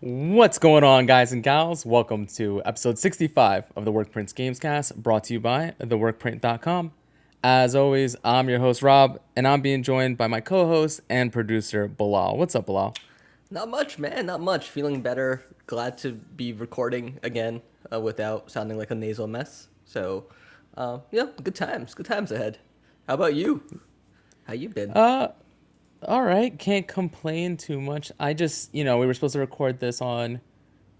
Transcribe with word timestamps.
What's 0.00 0.58
going 0.58 0.84
on, 0.84 1.06
guys 1.06 1.32
and 1.32 1.42
gals? 1.42 1.86
Welcome 1.86 2.26
to 2.36 2.60
episode 2.66 2.98
65 2.98 3.72
of 3.76 3.86
the 3.86 3.92
Workprints 3.92 4.34
Gamescast, 4.34 4.96
brought 4.96 5.24
to 5.24 5.32
you 5.32 5.40
by 5.40 5.72
theworkprint.com. 5.80 6.92
As 7.42 7.74
always, 7.74 8.14
I'm 8.22 8.50
your 8.50 8.58
host, 8.58 8.82
Rob, 8.82 9.18
and 9.34 9.48
I'm 9.48 9.62
being 9.62 9.82
joined 9.82 10.18
by 10.18 10.26
my 10.26 10.42
co 10.42 10.66
host 10.66 11.00
and 11.08 11.32
producer, 11.32 11.88
Bilal. 11.88 12.36
What's 12.36 12.54
up, 12.54 12.66
Bilal? 12.66 12.94
Not 13.50 13.70
much, 13.70 13.98
man. 13.98 14.26
Not 14.26 14.42
much. 14.42 14.68
Feeling 14.68 15.00
better. 15.00 15.46
Glad 15.66 15.96
to 15.98 16.12
be 16.12 16.52
recording 16.52 17.18
again 17.22 17.62
uh, 17.90 17.98
without 17.98 18.50
sounding 18.50 18.76
like 18.76 18.90
a 18.90 18.94
nasal 18.94 19.26
mess. 19.26 19.68
So, 19.86 20.26
uh, 20.76 20.98
yeah, 21.10 21.28
good 21.42 21.54
times. 21.54 21.94
Good 21.94 22.06
times 22.06 22.30
ahead. 22.30 22.58
How 23.08 23.14
about 23.14 23.34
you? 23.34 23.62
How 24.44 24.52
you 24.52 24.68
been? 24.68 24.90
Uh, 24.90 25.32
all 26.02 26.22
right. 26.22 26.56
Can't 26.58 26.86
complain 26.86 27.56
too 27.56 27.80
much. 27.80 28.12
I 28.18 28.34
just, 28.34 28.74
you 28.74 28.84
know, 28.84 28.98
we 28.98 29.06
were 29.06 29.14
supposed 29.14 29.32
to 29.32 29.38
record 29.38 29.80
this 29.80 30.00
on 30.00 30.40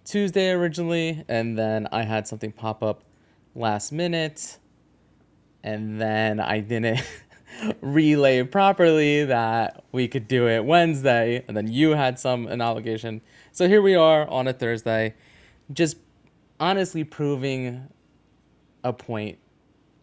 Tuesday 0.04 0.50
originally, 0.50 1.24
and 1.28 1.58
then 1.58 1.88
I 1.92 2.02
had 2.02 2.28
something 2.28 2.52
pop 2.52 2.82
up 2.82 3.02
last 3.54 3.92
minute, 3.92 4.58
and 5.62 6.00
then 6.00 6.40
I 6.40 6.60
didn't 6.60 7.00
relay 7.80 8.42
properly 8.44 9.24
that 9.24 9.84
we 9.92 10.08
could 10.08 10.28
do 10.28 10.48
it 10.48 10.64
Wednesday, 10.64 11.44
and 11.48 11.56
then 11.56 11.66
you 11.68 11.90
had 11.90 12.18
some 12.18 12.46
an 12.46 12.60
obligation. 12.60 13.20
So 13.52 13.68
here 13.68 13.82
we 13.82 13.94
are 13.94 14.28
on 14.28 14.46
a 14.46 14.52
Thursday, 14.52 15.14
just 15.72 15.96
honestly 16.60 17.04
proving 17.04 17.88
a 18.84 18.92
point. 18.92 19.38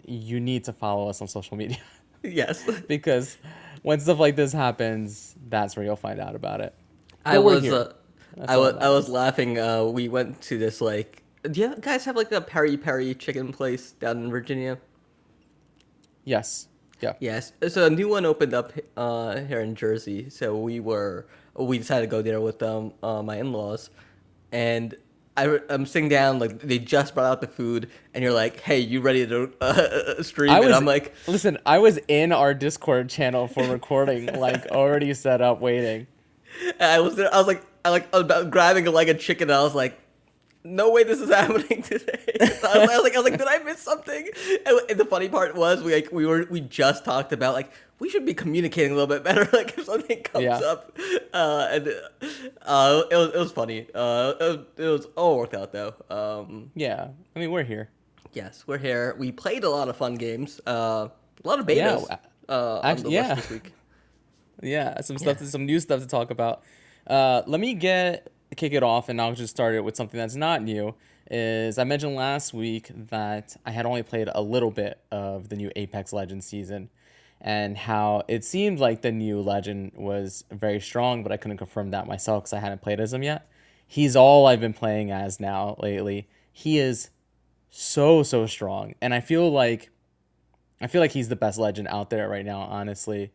You 0.05 0.39
need 0.39 0.65
to 0.65 0.73
follow 0.73 1.07
us 1.09 1.21
on 1.21 1.27
social 1.27 1.55
media. 1.55 1.77
yes. 2.23 2.69
because 2.87 3.37
when 3.83 3.99
stuff 3.99 4.19
like 4.19 4.35
this 4.35 4.51
happens, 4.51 5.35
that's 5.49 5.75
where 5.75 5.85
you'll 5.85 5.95
find 5.95 6.19
out 6.19 6.35
about 6.35 6.61
it. 6.61 6.73
I 7.25 7.35
But 7.35 7.43
we're 7.43 7.53
was, 7.55 7.69
uh, 7.69 7.93
I 8.47 8.57
was, 8.57 8.75
I 8.75 8.89
was 8.89 9.09
laughing. 9.09 9.59
Uh, 9.59 9.83
we 9.85 10.09
went 10.09 10.41
to 10.43 10.57
this 10.57 10.81
like. 10.81 11.21
Do 11.43 11.59
you 11.59 11.75
guys 11.79 12.05
have 12.05 12.15
like 12.15 12.31
a 12.31 12.41
peri 12.41 12.77
peri 12.77 13.13
chicken 13.13 13.51
place 13.51 13.91
down 13.91 14.23
in 14.23 14.31
Virginia? 14.31 14.79
Yes. 16.23 16.67
Yeah. 17.01 17.13
Yes. 17.19 17.51
So 17.67 17.85
a 17.85 17.89
new 17.89 18.07
one 18.07 18.25
opened 18.25 18.53
up 18.53 18.71
uh, 18.95 19.41
here 19.41 19.59
in 19.59 19.75
Jersey. 19.75 20.29
So 20.29 20.57
we 20.57 20.79
were 20.79 21.27
we 21.55 21.77
decided 21.77 22.07
to 22.07 22.11
go 22.11 22.21
there 22.21 22.39
with 22.39 22.63
um, 22.63 22.93
uh, 23.03 23.21
my 23.21 23.37
in 23.37 23.51
laws, 23.51 23.89
and 24.53 24.95
I, 25.35 25.59
I'm 25.69 25.85
sitting 25.85 26.09
down 26.09 26.37
like 26.39 26.59
they 26.59 26.77
just 26.77 27.15
brought 27.15 27.25
out 27.25 27.41
the 27.41 27.47
food, 27.47 27.89
and 28.13 28.23
you're 28.23 28.33
like, 28.33 28.59
"Hey, 28.59 28.79
you 28.79 29.01
ready 29.01 29.25
to 29.25 29.51
uh, 29.61 30.21
stream?" 30.21 30.51
I 30.51 30.57
and 30.57 30.67
was 30.67 30.75
I'm 30.75 30.85
like, 30.85 31.13
listen, 31.27 31.57
I 31.65 31.79
was 31.79 31.97
in 32.07 32.31
our 32.31 32.53
Discord 32.53 33.09
channel 33.09 33.47
for 33.47 33.63
recording, 33.63 34.27
like 34.39 34.67
already 34.67 35.13
set 35.13 35.41
up 35.41 35.59
waiting. 35.59 36.07
and 36.79 36.83
I 36.83 36.99
was 36.99 37.15
there. 37.15 37.33
I 37.33 37.37
was 37.37 37.47
like, 37.47 37.63
I 37.83 37.89
like 37.89 38.07
about 38.13 38.51
grabbing 38.51 38.85
like 38.85 39.07
a 39.07 39.15
chicken. 39.15 39.49
And 39.49 39.57
I 39.57 39.63
was 39.63 39.75
like. 39.75 39.99
No 40.65 40.91
way, 40.91 41.03
this 41.03 41.19
is 41.19 41.29
happening 41.33 41.81
today. 41.81 42.19
I, 42.41 42.77
was, 42.79 42.89
I 42.89 42.95
was 42.95 43.03
like, 43.03 43.15
I 43.15 43.19
was 43.19 43.29
like, 43.29 43.37
did 43.37 43.47
I 43.47 43.57
miss 43.59 43.79
something? 43.79 44.29
And, 44.65 44.79
and 44.89 44.99
the 44.99 45.05
funny 45.05 45.27
part 45.29 45.55
was, 45.55 45.83
we 45.83 45.93
like, 45.93 46.11
we 46.11 46.25
were, 46.25 46.45
we 46.49 46.61
just 46.61 47.03
talked 47.03 47.33
about 47.33 47.53
like, 47.53 47.71
we 47.99 48.09
should 48.09 48.25
be 48.25 48.33
communicating 48.33 48.91
a 48.91 48.95
little 48.95 49.07
bit 49.07 49.23
better. 49.23 49.47
Like, 49.53 49.77
if 49.77 49.85
something 49.85 50.21
comes 50.23 50.43
Yeah. 50.45 50.57
up, 50.59 50.97
uh, 51.33 51.67
and 51.71 51.87
uh, 52.61 53.03
it 53.11 53.15
was, 53.15 53.29
it 53.33 53.37
was 53.39 53.51
funny. 53.51 53.87
Uh, 53.93 54.33
it 54.39 54.43
was, 54.43 54.57
it 54.77 54.87
was 54.87 55.05
all 55.17 55.37
worked 55.37 55.53
out 55.53 55.71
though. 55.73 55.93
Um, 56.09 56.71
Yeah. 56.75 57.09
I 57.35 57.39
mean, 57.39 57.51
we're 57.51 57.63
here. 57.63 57.89
yes, 58.33 58.63
we're 58.65 58.77
here. 58.77 59.15
We 59.19 59.31
played 59.31 59.63
a 59.63 59.69
lot 59.69 59.89
of 59.89 59.95
fun 59.97 60.15
games. 60.15 60.59
Uh, 60.67 61.07
a 61.43 61.47
lot 61.47 61.59
of 61.59 61.65
betas. 61.65 62.07
Yeah, 62.09 62.17
uh, 62.49 62.79
actually- 62.83 63.13
yeah. 63.15 63.35
this 63.35 63.49
week. 63.49 63.73
Yeah, 64.61 65.01
some 65.01 65.17
stuff, 65.17 65.37
Yeah. 65.41 65.47
some 65.47 65.65
new 65.65 65.79
stuff 65.79 65.99
to 66.01 66.07
talk 66.07 66.31
about. 66.31 66.63
Uh, 67.05 67.41
let 67.47 67.59
me 67.59 67.73
get 67.73 68.31
kick 68.55 68.73
it 68.73 68.83
off, 68.83 69.09
and 69.09 69.19
I'll 69.21 69.33
just 69.33 69.51
start 69.51 69.75
it 69.75 69.83
with 69.83 69.95
something 69.95 70.17
that's 70.17 70.35
not 70.35 70.61
new. 70.61 70.95
Is 71.31 71.77
I 71.77 71.83
mentioned 71.83 72.15
last 72.15 72.53
week 72.53 72.91
that 73.09 73.55
I 73.65 73.71
had 73.71 73.85
only 73.85 74.03
played 74.03 74.29
a 74.33 74.41
little 74.41 74.71
bit 74.71 74.99
of 75.11 75.49
the 75.49 75.55
new 75.55 75.71
Apex 75.75 76.11
Legends 76.13 76.45
season, 76.45 76.89
and 77.39 77.77
how 77.77 78.23
it 78.27 78.43
seemed 78.43 78.79
like 78.79 79.01
the 79.01 79.11
new 79.11 79.41
Legend 79.41 79.93
was 79.95 80.43
very 80.51 80.79
strong, 80.79 81.23
but 81.23 81.31
I 81.31 81.37
couldn't 81.37 81.57
confirm 81.57 81.91
that 81.91 82.07
myself 82.07 82.43
because 82.43 82.53
I 82.53 82.59
hadn't 82.59 82.81
played 82.81 82.99
as 82.99 83.13
him 83.13 83.23
yet. 83.23 83.47
He's 83.87 84.15
all 84.15 84.47
I've 84.47 84.61
been 84.61 84.73
playing 84.73 85.11
as 85.11 85.39
now 85.39 85.75
lately. 85.79 86.27
He 86.51 86.77
is 86.77 87.09
so 87.69 88.21
so 88.23 88.45
strong, 88.45 88.95
and 89.01 89.13
I 89.13 89.19
feel 89.19 89.49
like 89.51 89.89
I 90.81 90.87
feel 90.87 90.99
like 90.99 91.11
he's 91.11 91.29
the 91.29 91.35
best 91.35 91.57
legend 91.57 91.87
out 91.87 92.09
there 92.09 92.27
right 92.27 92.45
now, 92.45 92.59
honestly. 92.59 93.31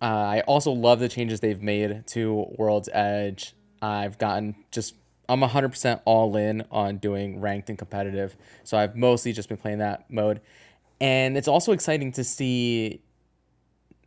Uh, 0.00 0.04
I 0.04 0.40
also 0.46 0.72
love 0.72 1.00
the 1.00 1.08
changes 1.08 1.40
they've 1.40 1.62
made 1.62 2.06
to 2.08 2.46
World's 2.56 2.88
Edge. 2.92 3.54
I've 3.82 4.18
gotten 4.18 4.56
just 4.70 4.94
I'm 5.28 5.40
100% 5.40 6.00
all 6.06 6.36
in 6.36 6.64
on 6.70 6.96
doing 6.96 7.40
ranked 7.40 7.68
and 7.68 7.78
competitive. 7.78 8.34
So 8.64 8.78
I've 8.78 8.96
mostly 8.96 9.32
just 9.32 9.48
been 9.48 9.58
playing 9.58 9.78
that 9.78 10.10
mode. 10.10 10.40
And 11.00 11.36
it's 11.36 11.48
also 11.48 11.72
exciting 11.72 12.12
to 12.12 12.24
see 12.24 13.02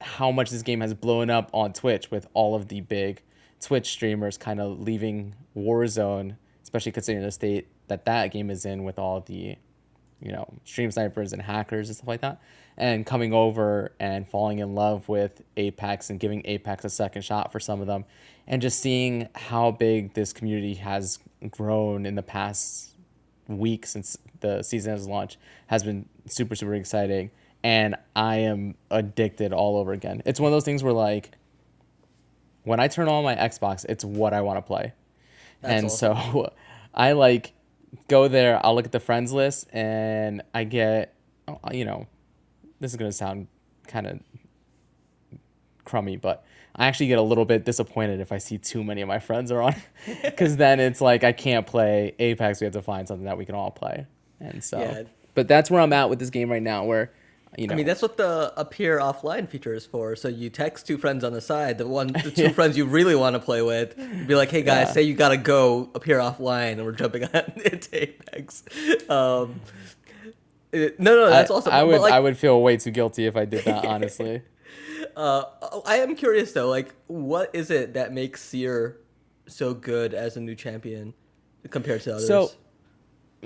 how 0.02 0.32
much 0.32 0.50
this 0.50 0.64
game 0.64 0.82
has 0.82 0.96
blown 0.96 1.30
up 1.30 1.52
on 1.54 1.74
Twitch 1.74 2.10
with 2.10 2.28
all 2.34 2.56
of 2.56 2.70
the 2.70 2.82
big 2.82 3.22
Twitch 3.60 3.92
streamers 3.92 4.38
kind 4.38 4.60
of 4.60 4.80
leaving 4.80 5.36
Warzone, 5.56 6.38
especially 6.64 6.92
considering 6.92 7.24
the 7.24 7.32
state 7.32 7.68
that 7.88 8.06
that 8.06 8.32
game 8.32 8.50
is 8.50 8.66
in 8.66 8.84
with 8.84 8.98
all 8.98 9.22
the 9.22 9.58
you 10.22 10.32
know, 10.32 10.48
stream 10.64 10.92
snipers 10.92 11.34
and 11.34 11.42
hackers 11.42 11.90
and 11.90 11.96
stuff 11.96 12.08
like 12.08 12.22
that, 12.22 12.40
and 12.78 13.06
coming 13.06 13.34
over 13.34 13.94
and 14.00 14.28
falling 14.30 14.60
in 14.60 14.76
love 14.76 15.10
with 15.10 15.42
Apex 15.58 16.10
and 16.10 16.20
giving 16.20 16.44
Apex 16.46 16.86
a 16.86 16.90
second 16.90 17.24
shot 17.24 17.52
for 17.52 17.60
some 17.60 17.82
of 17.82 17.88
them, 17.88 18.06
and 18.48 18.62
just 18.62 18.80
seeing 18.80 19.30
how 19.36 19.72
big 19.72 20.14
this 20.14 20.34
community 20.34 20.76
has 20.76 21.20
grown 21.50 22.06
in 22.06 22.16
the 22.16 22.24
past 22.24 22.96
week 23.48 23.86
since 23.86 24.18
the 24.40 24.64
season 24.64 24.92
has 24.92 25.08
launched 25.08 25.38
has 25.68 25.84
been 25.84 26.08
super, 26.28 26.56
super 26.56 26.74
exciting. 26.74 27.32
And 27.64 27.96
I 28.16 28.38
am 28.38 28.76
addicted 28.90 29.54
all 29.54 29.78
over 29.78 29.94
again. 29.94 30.24
It's 30.26 30.40
one 30.40 30.48
of 30.48 30.54
those 30.54 30.66
things 30.66 30.84
where, 30.84 30.94
like, 30.94 31.32
when 32.64 32.80
I 32.80 32.88
turn 32.88 33.08
on 33.08 33.24
my 33.24 33.36
Xbox, 33.36 33.86
it's 33.88 34.04
what 34.04 34.34
I 34.34 34.42
want 34.42 34.58
to 34.58 34.62
play 34.64 34.94
and 35.64 35.92
so 35.92 36.52
I 36.94 37.14
like 37.14 37.54
go 38.08 38.28
there. 38.28 38.64
I'll 38.66 38.76
look 38.76 38.86
at 38.86 38.92
the 38.92 39.00
friends 39.00 39.32
list, 39.32 39.68
and 39.72 40.42
I 40.54 40.64
get, 40.64 41.14
you 41.72 41.86
know, 41.86 42.08
this 42.80 42.92
is 42.92 42.98
gonna 42.98 43.12
sound 43.12 43.48
kind 43.88 44.08
of 44.08 44.20
crummy, 45.86 46.18
but 46.18 46.46
I 46.76 46.88
actually 46.88 47.08
get 47.08 47.18
a 47.20 47.22
little 47.24 47.46
bit 47.46 47.66
disappointed 47.66 48.20
if 48.22 48.32
I 48.32 48.38
see 48.38 48.58
too 48.58 48.84
many 48.84 49.02
of 49.02 49.08
my 49.08 49.20
friends 49.20 49.52
are 49.52 49.62
on, 49.62 49.76
because 50.24 50.58
then 50.58 50.80
it's 50.80 51.02
like 51.02 51.24
I 51.24 51.32
can't 51.34 51.68
play 51.68 52.16
Apex. 52.20 52.62
We 52.62 52.66
have 52.66 52.74
to 52.74 52.82
find 52.82 53.08
something 53.08 53.26
that 53.26 53.38
we 53.38 53.46
can 53.46 53.56
all 53.56 53.72
play, 53.72 54.06
and 54.40 54.64
so. 54.64 54.80
Yeah. 54.80 55.04
But 55.34 55.48
that's 55.48 55.70
where 55.72 55.82
I'm 55.82 55.94
at 55.94 56.10
with 56.10 56.20
this 56.20 56.30
game 56.30 56.52
right 56.52 56.62
now, 56.62 56.84
where, 56.84 57.12
you 57.58 57.68
know, 57.68 57.74
I 57.74 57.78
mean, 57.78 57.86
that's 57.86 58.02
what 58.02 58.18
the 58.18 58.52
appear 58.58 59.00
offline 59.00 59.48
feature 59.48 59.74
is 59.74 59.86
for. 59.86 60.14
So 60.18 60.28
you 60.28 60.50
text 60.50 60.86
two 60.86 60.98
friends 60.98 61.24
on 61.24 61.32
the 61.32 61.40
side, 61.40 61.78
the 61.78 61.88
one, 61.88 62.08
the 62.08 62.32
two 62.36 62.50
friends 62.50 62.78
you 62.78 62.86
really 62.86 63.16
want 63.16 63.36
to 63.36 63.40
play 63.40 63.62
with, 63.62 63.96
be 64.28 64.36
like, 64.36 64.50
"Hey 64.52 64.62
guys, 64.62 64.88
Yeah. 64.88 64.94
say 64.94 65.02
you 65.04 65.14
gotta 65.14 65.38
go 65.38 65.90
appear 65.96 66.20
offline, 66.20 66.74
and 66.74 66.84
we're 66.86 66.92
jumping 66.92 67.24
on 67.34 67.44
into 67.64 68.04
Apex." 68.04 68.64
Um, 69.10 69.62
it- 70.72 71.00
no, 71.00 71.16
no, 71.16 71.30
that's 71.30 71.50
I, 71.52 71.54
awesome. 71.54 71.74
I 71.74 71.84
would 71.84 72.02
like, 72.02 72.14
I 72.14 72.20
would 72.20 72.38
feel 72.38 72.62
way 72.62 72.78
too 72.78 72.92
guilty 72.92 73.26
if 73.26 73.36
I 73.38 73.46
did 73.46 73.64
that, 73.66 73.86
honestly. 73.86 74.42
Uh, 75.16 75.44
I 75.86 75.98
am 75.98 76.16
curious 76.16 76.52
though. 76.54 76.70
Like, 76.70 76.94
what 77.08 77.50
is 77.54 77.70
it 77.72 77.94
that 77.96 78.14
makes 78.14 78.42
Seer 78.42 78.98
so 79.48 79.74
good 79.74 80.14
as 80.14 80.38
a 80.38 80.40
new 80.42 80.56
champion 80.56 81.14
compared 81.70 82.02
to 82.04 82.16
others? 82.16 82.28
So- 82.28 82.52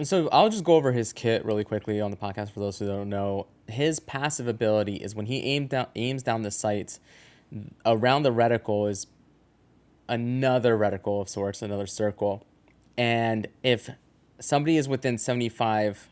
So 0.03 0.27
I'll 0.29 0.49
just 0.49 0.63
go 0.65 0.75
over 0.75 0.91
his 0.91 1.13
kit 1.13 1.45
really 1.45 1.63
quickly 1.63 2.01
on 2.01 2.11
the 2.11 2.17
podcast 2.17 2.51
for 2.51 2.59
those 2.59 2.77
who 2.79 2.85
don't 2.85 3.07
know. 3.09 3.47
His 3.67 3.99
passive 4.01 4.45
ability 4.47 4.97
is 4.97 5.15
when 5.15 5.25
he 5.25 5.57
down 5.67 5.87
aims 5.95 6.21
down 6.21 6.41
the 6.41 6.51
sights, 6.51 6.99
around 7.85 8.23
the 8.23 8.31
reticle 8.31 8.89
is 8.89 9.07
another 10.09 10.77
reticle 10.77 11.21
of 11.21 11.29
sorts, 11.29 11.61
another 11.61 11.87
circle. 11.87 12.45
And 12.97 13.47
if 13.63 13.89
somebody 14.39 14.75
is 14.77 14.87
within 14.89 15.17
75 15.17 16.09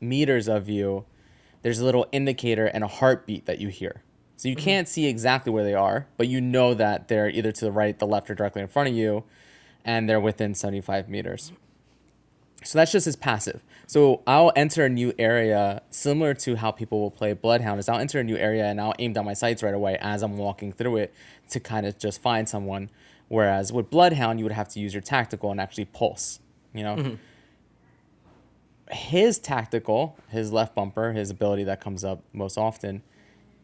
meters 0.00 0.46
of 0.48 0.68
you, 0.68 1.04
there's 1.62 1.80
a 1.80 1.84
little 1.84 2.06
indicator 2.12 2.66
and 2.66 2.84
a 2.84 2.88
heartbeat 2.88 3.46
that 3.46 3.58
you 3.60 3.68
hear. 3.68 4.02
So 4.36 4.48
you 4.48 4.56
mm-hmm. 4.56 4.64
can't 4.64 4.88
see 4.88 5.06
exactly 5.06 5.52
where 5.52 5.64
they 5.64 5.74
are, 5.74 6.06
but 6.16 6.28
you 6.28 6.40
know 6.40 6.74
that 6.74 7.08
they're 7.08 7.28
either 7.28 7.52
to 7.52 7.64
the 7.64 7.72
right, 7.72 7.98
the 7.98 8.06
left, 8.06 8.30
or 8.30 8.34
directly 8.34 8.62
in 8.62 8.68
front 8.68 8.88
of 8.88 8.94
you, 8.94 9.24
and 9.84 10.08
they're 10.08 10.20
within 10.20 10.54
75 10.54 11.08
meters. 11.08 11.52
So 12.64 12.78
that's 12.78 12.90
just 12.90 13.04
his 13.04 13.16
passive. 13.16 13.62
So 13.86 14.22
I'll 14.26 14.52
enter 14.56 14.86
a 14.86 14.88
new 14.88 15.12
area 15.18 15.82
similar 15.90 16.32
to 16.34 16.56
how 16.56 16.70
people 16.70 17.00
will 17.00 17.10
play 17.10 17.34
Bloodhound. 17.34 17.78
Is 17.78 17.88
I'll 17.88 17.98
enter 17.98 18.18
a 18.18 18.24
new 18.24 18.36
area 18.36 18.64
and 18.64 18.80
I'll 18.80 18.94
aim 18.98 19.12
down 19.12 19.26
my 19.26 19.34
sights 19.34 19.62
right 19.62 19.74
away 19.74 19.98
as 20.00 20.22
I'm 20.22 20.38
walking 20.38 20.72
through 20.72 20.96
it 20.96 21.14
to 21.50 21.60
kind 21.60 21.84
of 21.84 21.98
just 21.98 22.22
find 22.22 22.48
someone. 22.48 22.90
Whereas 23.28 23.72
with 23.72 23.90
Bloodhound, 23.90 24.38
you 24.38 24.44
would 24.46 24.52
have 24.52 24.68
to 24.68 24.80
use 24.80 24.94
your 24.94 25.02
tactical 25.02 25.50
and 25.50 25.60
actually 25.60 25.84
pulse. 25.86 26.40
You 26.72 26.82
know, 26.82 26.96
mm-hmm. 26.96 27.14
his 28.90 29.38
tactical, 29.38 30.16
his 30.28 30.50
left 30.50 30.74
bumper, 30.74 31.12
his 31.12 31.30
ability 31.30 31.64
that 31.64 31.80
comes 31.80 32.02
up 32.04 32.22
most 32.32 32.56
often, 32.56 33.02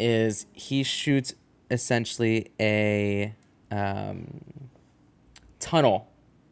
is 0.00 0.46
he 0.52 0.82
shoots 0.82 1.34
essentially 1.70 2.50
a 2.58 3.34
um, 3.70 4.40
tunnel 5.58 6.08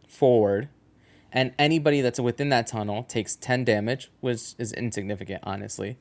forward, 0.06 0.68
and 1.32 1.52
anybody 1.58 2.00
that's 2.00 2.20
within 2.20 2.50
that 2.50 2.66
tunnel 2.66 3.02
takes 3.04 3.34
10 3.36 3.64
damage, 3.64 4.10
which 4.20 4.54
is 4.58 4.72
insignificant, 4.72 5.40
honestly. 5.44 5.98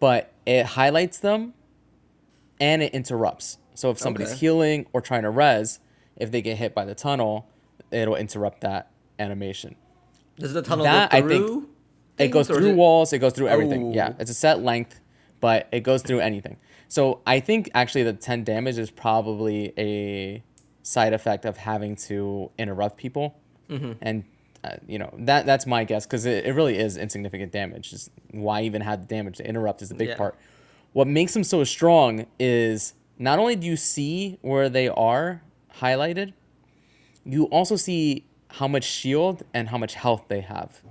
But 0.00 0.32
it 0.44 0.66
highlights 0.66 1.18
them 1.18 1.54
and 2.60 2.82
it 2.82 2.92
interrupts. 2.94 3.58
So 3.74 3.90
if 3.90 3.98
somebody's 3.98 4.28
Okay. 4.30 4.38
healing 4.38 4.86
or 4.92 5.00
trying 5.00 5.22
to 5.22 5.30
res, 5.30 5.80
if 6.16 6.30
they 6.30 6.42
get 6.42 6.56
hit 6.58 6.74
by 6.74 6.84
the 6.84 6.94
tunnel, 6.94 7.48
it'll 7.90 8.16
interrupt 8.16 8.60
that 8.62 8.90
animation. 9.18 9.74
Does 10.38 10.52
the 10.52 10.60
tunnel 10.62 10.84
That, 10.84 11.10
go 11.10 11.16
I 11.16 11.20
through? 11.22 11.30
think, 11.60 11.68
It 12.18 12.28
goes 12.28 12.46
things, 12.48 12.56
or 12.56 12.60
is 12.60 12.64
through 12.66 12.72
it- 12.72 12.76
walls, 12.76 13.12
it 13.14 13.18
goes 13.20 13.32
through 13.32 13.48
everything. 13.48 13.92
Yeah, 13.94 14.10
Oh. 14.12 14.16
it's 14.18 14.30
a 14.30 14.34
set 14.34 14.62
length, 14.62 15.00
but 15.46 15.68
it 15.70 15.84
goes 15.84 16.02
through 16.02 16.18
anything. 16.18 16.56
So 16.88 17.20
I 17.24 17.38
think 17.38 17.70
actually 17.72 18.02
the 18.02 18.12
10 18.14 18.42
damage 18.42 18.78
is 18.78 18.90
probably 18.90 19.72
a 19.78 20.42
side 20.82 21.12
effect 21.12 21.44
of 21.44 21.56
having 21.56 21.94
to 22.08 22.50
interrupt 22.58 22.96
people. 22.96 23.38
Mm-hmm. 23.70 23.92
And, 24.02 24.24
uh, 24.64 24.70
you 24.88 24.98
know, 24.98 25.14
that 25.18 25.46
that's 25.46 25.64
my 25.64 25.84
guess 25.84 26.04
because 26.04 26.26
it, 26.26 26.46
it 26.46 26.52
really 26.54 26.76
is 26.76 26.96
insignificant 26.96 27.52
damage. 27.52 27.90
Just 27.90 28.10
why 28.32 28.62
even 28.62 28.82
have 28.82 29.02
the 29.02 29.06
damage? 29.06 29.38
The 29.38 29.46
interrupt 29.48 29.82
is 29.82 29.88
the 29.88 29.94
big 29.94 30.08
Yeah. 30.08 30.16
part. 30.16 30.36
What 30.94 31.06
makes 31.06 31.32
them 31.32 31.44
so 31.44 31.62
strong 31.62 32.26
is 32.40 32.94
not 33.16 33.38
only 33.38 33.54
do 33.54 33.68
you 33.68 33.76
see 33.76 34.38
where 34.42 34.68
they 34.68 34.88
are 34.88 35.42
highlighted, 35.80 36.32
you 37.24 37.44
also 37.44 37.76
see 37.76 38.26
how 38.48 38.66
much 38.66 38.82
shield 38.82 39.44
and 39.54 39.68
how 39.68 39.78
much 39.78 39.94
health 39.94 40.24
they 40.26 40.40
have. 40.40 40.82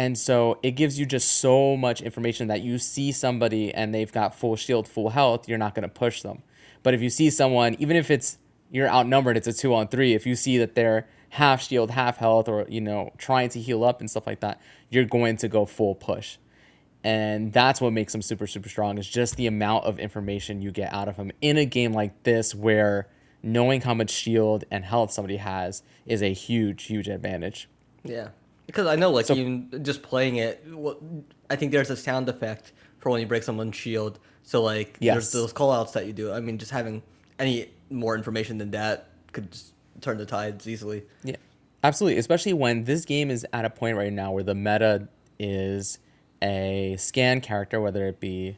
And 0.00 0.16
so 0.16 0.58
it 0.62 0.70
gives 0.70 0.98
you 0.98 1.04
just 1.04 1.30
so 1.30 1.76
much 1.76 2.00
information 2.00 2.48
that 2.48 2.62
you 2.62 2.78
see 2.78 3.12
somebody 3.12 3.70
and 3.74 3.94
they've 3.94 4.10
got 4.10 4.34
full 4.34 4.56
shield, 4.56 4.88
full 4.88 5.10
health, 5.10 5.46
you're 5.46 5.58
not 5.58 5.74
going 5.74 5.82
to 5.82 5.90
push 5.90 6.22
them. 6.22 6.42
But 6.82 6.94
if 6.94 7.02
you 7.02 7.10
see 7.10 7.28
someone, 7.28 7.76
even 7.78 7.98
if 7.98 8.10
it's 8.10 8.38
you're 8.70 8.88
outnumbered, 8.88 9.36
it's 9.36 9.46
a 9.46 9.52
two 9.52 9.74
on 9.74 9.88
three. 9.88 10.14
If 10.14 10.24
you 10.24 10.36
see 10.36 10.56
that 10.56 10.74
they're 10.74 11.06
half 11.28 11.60
shield, 11.60 11.90
half 11.90 12.16
health, 12.16 12.48
or 12.48 12.64
you 12.66 12.80
know 12.80 13.12
trying 13.18 13.50
to 13.50 13.60
heal 13.60 13.84
up 13.84 14.00
and 14.00 14.10
stuff 14.10 14.26
like 14.26 14.40
that, 14.40 14.58
you're 14.88 15.04
going 15.04 15.36
to 15.36 15.48
go 15.48 15.66
full 15.66 15.94
push. 15.94 16.38
And 17.04 17.52
that's 17.52 17.78
what 17.78 17.92
makes 17.92 18.14
them 18.14 18.22
super 18.22 18.46
super 18.46 18.70
strong 18.70 18.96
is 18.96 19.06
just 19.06 19.36
the 19.36 19.46
amount 19.46 19.84
of 19.84 19.98
information 19.98 20.62
you 20.62 20.70
get 20.70 20.94
out 20.94 21.08
of 21.08 21.18
them 21.18 21.30
in 21.42 21.58
a 21.58 21.66
game 21.66 21.92
like 21.92 22.22
this 22.22 22.54
where 22.54 23.06
knowing 23.42 23.82
how 23.82 23.92
much 23.92 24.10
shield 24.10 24.64
and 24.70 24.82
health 24.82 25.12
somebody 25.12 25.36
has 25.36 25.82
is 26.06 26.22
a 26.22 26.32
huge 26.32 26.84
huge 26.84 27.06
advantage. 27.06 27.68
Yeah, 28.02 28.28
because 28.70 28.86
I 28.86 28.94
know, 28.96 29.10
like, 29.10 29.26
So- 29.26 29.34
even 29.34 29.82
just 29.82 30.02
playing 30.02 30.36
it, 30.36 30.64
I 31.50 31.56
think 31.56 31.72
there's 31.72 31.90
a 31.90 31.96
sound 31.96 32.28
effect 32.28 32.72
for 32.98 33.10
when 33.10 33.20
you 33.20 33.26
break 33.26 33.42
someone's 33.42 33.74
shield. 33.76 34.18
So, 34.44 34.62
like, 34.62 34.96
Yes. 35.00 35.14
there's 35.14 35.32
those 35.32 35.52
callouts 35.52 35.92
that 35.94 36.06
you 36.06 36.12
do. 36.12 36.32
I 36.32 36.40
mean, 36.40 36.56
just 36.58 36.70
having 36.70 37.02
any 37.38 37.68
more 37.90 38.14
information 38.16 38.58
than 38.58 38.70
that 38.70 39.08
could 39.32 39.56
turn 40.00 40.18
the 40.18 40.26
tides 40.26 40.68
easily. 40.68 41.02
Yeah, 41.24 41.36
absolutely. 41.82 42.18
Especially 42.18 42.52
when 42.52 42.84
this 42.84 43.04
game 43.04 43.30
is 43.30 43.44
at 43.52 43.64
a 43.64 43.70
point 43.70 43.96
right 43.96 44.12
now 44.12 44.32
where 44.32 44.44
the 44.44 44.54
meta 44.54 45.08
is 45.38 45.98
a 46.42 46.94
scan 46.98 47.40
character, 47.40 47.80
whether 47.80 48.06
it 48.06 48.20
be 48.20 48.56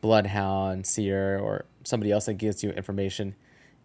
Bloodhound, 0.00 0.86
Seer, 0.86 1.38
or 1.38 1.64
somebody 1.82 2.12
else 2.12 2.26
that 2.26 2.34
gives 2.34 2.62
you 2.62 2.70
information, 2.70 3.34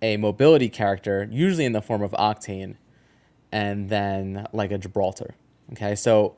a 0.01 0.17
mobility 0.17 0.67
character, 0.69 1.27
usually 1.31 1.65
in 1.65 1.71
the 1.71 1.81
form 1.81 2.01
of 2.01 2.11
Octane, 2.11 2.75
and 3.51 3.89
then 3.89 4.45
like 4.53 4.71
a 4.71 4.77
Gibraltar. 4.77 5.35
Okay, 5.73 5.95
so 5.95 6.35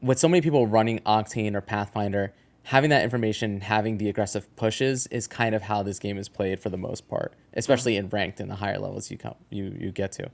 with 0.00 0.18
so 0.18 0.28
many 0.28 0.40
people 0.40 0.66
running 0.66 1.00
Octane 1.00 1.54
or 1.54 1.60
Pathfinder, 1.60 2.32
having 2.62 2.90
that 2.90 3.02
information, 3.02 3.60
having 3.60 3.98
the 3.98 4.08
aggressive 4.08 4.54
pushes 4.56 5.06
is 5.08 5.26
kind 5.26 5.54
of 5.54 5.62
how 5.62 5.82
this 5.82 5.98
game 5.98 6.18
is 6.18 6.28
played 6.28 6.60
for 6.60 6.68
the 6.68 6.76
most 6.76 7.08
part, 7.08 7.34
especially 7.54 7.96
in 7.96 8.08
ranked 8.08 8.40
in 8.40 8.48
the 8.48 8.54
higher 8.54 8.78
levels 8.78 9.10
you 9.10 9.18
come 9.18 9.34
you 9.50 9.76
you 9.78 9.90
get 9.90 10.12
to. 10.12 10.30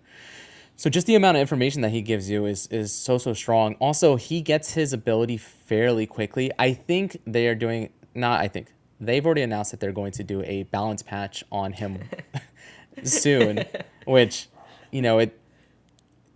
So 0.76 0.90
just 0.90 1.06
the 1.06 1.14
amount 1.14 1.36
of 1.36 1.40
information 1.40 1.82
that 1.82 1.90
he 1.90 2.02
gives 2.02 2.28
you 2.28 2.46
is 2.46 2.66
is 2.68 2.92
so 2.92 3.18
so 3.18 3.32
strong. 3.32 3.74
Also, 3.76 4.16
he 4.16 4.40
gets 4.40 4.72
his 4.72 4.92
ability 4.92 5.36
fairly 5.36 6.06
quickly. 6.06 6.50
I 6.58 6.72
think 6.72 7.16
they 7.26 7.46
are 7.46 7.54
doing 7.54 7.90
not 8.14 8.40
I 8.40 8.48
think. 8.48 8.72
They've 9.00 9.24
already 9.24 9.42
announced 9.42 9.70
that 9.72 9.80
they're 9.80 9.92
going 9.92 10.12
to 10.12 10.24
do 10.24 10.42
a 10.44 10.62
balance 10.64 11.02
patch 11.02 11.44
on 11.50 11.72
him 11.72 11.98
soon, 13.02 13.64
which 14.06 14.48
you 14.90 15.02
know, 15.02 15.18
it 15.18 15.38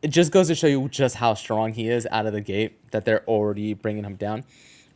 it 0.03 0.09
just 0.09 0.31
goes 0.33 0.49
to 0.49 0.55
show 0.55 0.67
you 0.67 0.89
just 0.89 1.17
how 1.17 1.35
strong 1.35 1.73
he 1.73 1.89
is 1.89 2.07
out 2.11 2.27
of 2.27 2.33
the 2.33 2.41
gate 2.41 2.91
that 2.93 3.05
they're 3.05 3.25
already 3.27 3.75
bringing 3.75 4.05
him 4.05 4.17
down. 4.17 4.45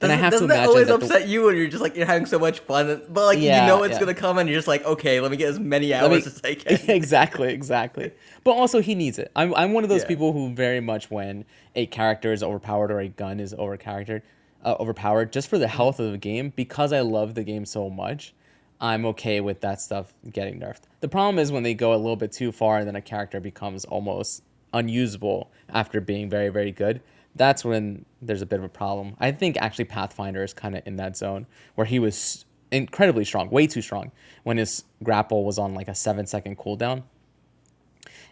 And 0.00 0.10
I 0.10 0.16
Doesn't- 0.16 0.24
have 0.24 0.30
to 0.32 0.34
doesn't 0.34 0.48
that 0.48 0.68
always 0.68 0.86
that 0.88 0.98
the- 1.00 1.06
upset 1.06 1.28
you 1.28 1.44
when 1.44 1.56
you're 1.56 1.68
just 1.68 1.80
like 1.82 1.94
you're 1.96 2.06
having 2.06 2.26
so 2.26 2.38
much 2.38 2.58
fun, 2.60 3.02
but 3.08 3.24
like 3.26 3.38
Yeah, 3.38 3.62
you 3.62 3.66
know 3.68 3.84
it's 3.84 3.94
yeah. 3.94 4.00
gonna 4.00 4.14
come 4.14 4.38
and 4.38 4.48
you're 4.48 4.58
just 4.58 4.66
like, 4.66 4.84
okay, 4.84 5.20
let 5.20 5.30
me 5.30 5.36
get 5.36 5.48
as 5.50 5.60
many 5.60 5.90
Let 5.90 6.10
me- 6.10 6.16
hours 6.16 6.26
as 6.26 6.40
I 6.44 6.54
can. 6.54 6.78
exactly, 6.90 7.52
exactly. 7.52 8.10
But 8.42 8.52
also, 8.52 8.80
he 8.80 8.96
needs 8.96 9.18
it. 9.20 9.30
I'm, 9.36 9.54
I'm 9.54 9.72
one 9.72 9.84
of 9.84 9.90
those 9.90 10.02
Yeah. 10.02 10.08
people 10.08 10.32
who 10.32 10.52
very 10.54 10.80
much, 10.80 11.08
when 11.10 11.44
a 11.76 11.86
character 11.86 12.32
is 12.32 12.42
overpowered 12.42 12.90
or 12.90 12.98
a 12.98 13.06
gun 13.08 13.38
is 13.38 13.54
overcharactered, 13.54 14.22
uh, 14.64 14.74
overpowered, 14.80 15.32
just 15.32 15.48
for 15.48 15.58
the 15.58 15.68
health 15.68 16.00
of 16.00 16.10
the 16.10 16.18
game, 16.18 16.52
because 16.56 16.92
I 16.92 17.00
love 17.00 17.34
the 17.36 17.44
game 17.44 17.64
so 17.64 17.88
much, 17.88 18.34
I'm 18.80 19.04
okay 19.06 19.40
with 19.40 19.60
that 19.60 19.80
stuff 19.80 20.12
getting 20.32 20.58
nerfed. 20.58 20.82
The 21.00 21.08
problem 21.08 21.38
is 21.38 21.52
when 21.52 21.62
they 21.62 21.74
go 21.74 21.94
a 21.94 21.96
little 21.96 22.16
bit 22.16 22.32
too 22.32 22.50
far 22.50 22.78
and 22.78 22.88
then 22.88 22.96
a 22.96 23.00
character 23.00 23.38
becomes 23.38 23.84
almost 23.84 24.42
unusable 24.72 25.50
after 25.68 26.00
being 26.00 26.28
very, 26.28 26.48
very 26.48 26.72
good. 26.72 27.00
That's 27.34 27.64
when 27.64 28.04
there's 28.20 28.42
a 28.42 28.46
bit 28.46 28.58
of 28.58 28.64
a 28.64 28.68
problem. 28.68 29.16
I 29.18 29.32
think 29.32 29.56
actually 29.58 29.86
Pathfinder 29.86 30.42
is 30.42 30.52
kind 30.52 30.76
of 30.76 30.82
in 30.86 30.96
that 30.96 31.16
zone 31.16 31.46
where 31.74 31.86
he 31.86 31.98
was 31.98 32.44
incredibly 32.70 33.24
strong, 33.24 33.50
way 33.50 33.66
too 33.66 33.82
strong, 33.82 34.12
when 34.42 34.58
his 34.58 34.84
grapple 35.02 35.44
was 35.44 35.58
on 35.58 35.74
like 35.74 35.88
a 35.88 35.94
seven 35.94 36.26
second 36.26 36.58
cooldown 36.58 37.04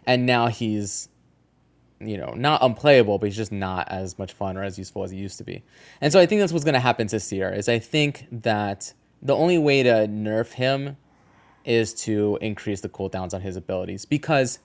and 0.05 0.25
now 0.25 0.47
he's 0.47 1.09
you 1.99 2.17
know 2.17 2.33
not 2.35 2.63
unplayable 2.63 3.17
but 3.17 3.27
he's 3.27 3.37
just 3.37 3.51
not 3.51 3.87
as 3.89 4.17
much 4.17 4.33
fun 4.33 4.57
or 4.57 4.63
as 4.63 4.77
useful 4.77 5.03
as 5.03 5.11
he 5.11 5.17
used 5.17 5.37
to 5.37 5.43
be 5.43 5.63
and 5.99 6.11
so 6.11 6.19
i 6.19 6.25
think 6.25 6.39
that's 6.41 6.51
what's 6.51 6.65
going 6.65 6.73
to 6.73 6.79
happen 6.79 7.07
to 7.07 7.19
Seer 7.19 7.51
is 7.53 7.69
i 7.69 7.77
think 7.79 8.27
that 8.31 8.93
the 9.21 9.35
only 9.35 9.57
way 9.57 9.83
to 9.83 10.07
nerf 10.07 10.53
him 10.53 10.97
is 11.63 11.93
to 11.93 12.39
increase 12.41 12.81
the 12.81 12.89
cooldowns 12.89 13.33
on 13.33 13.41
his 13.41 13.55
abilities 13.55 14.05
because 14.05 14.59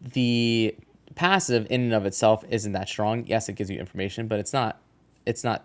the 0.00 0.74
passive 1.14 1.66
in 1.70 1.82
and 1.82 1.92
of 1.94 2.06
itself 2.06 2.44
isn't 2.48 2.72
that 2.72 2.88
strong. 2.88 3.26
Yes 3.26 3.48
it 3.48 3.54
gives 3.54 3.70
you 3.70 3.78
information 3.78 4.28
but 4.28 4.38
it's 4.38 4.52
not 4.52 4.80
it's 5.26 5.44
not 5.44 5.64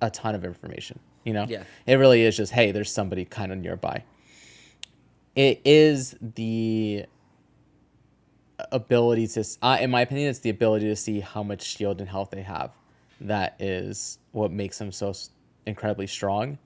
a 0.00 0.10
ton 0.10 0.34
of 0.34 0.44
information 0.44 0.98
you 1.24 1.32
know? 1.32 1.44
Yeah. 1.48 1.64
it 1.86 1.96
really 1.96 2.22
is 2.22 2.36
just 2.36 2.52
hey 2.52 2.70
there's 2.72 2.92
somebody 2.92 3.24
kind 3.24 3.52
of 3.52 3.58
nearby. 3.58 4.04
It 5.34 5.60
is 5.64 6.16
the 6.20 7.04
ability 8.72 9.26
to 9.28 9.44
uh, 9.60 9.78
in 9.80 9.90
my 9.90 10.00
opinion 10.00 10.30
it's 10.30 10.38
the 10.38 10.50
ability 10.50 10.86
to 10.86 10.96
see 10.96 11.20
how 11.20 11.42
much 11.42 11.62
shield 11.62 12.00
and 12.00 12.08
health 12.08 12.30
they 12.30 12.42
have 12.42 12.70
that 13.20 13.54
is 13.60 14.18
what 14.32 14.50
makes 14.50 14.80
him 14.80 14.92
so 14.92 15.12
incredibly 15.66 16.06
strong. 16.06 16.58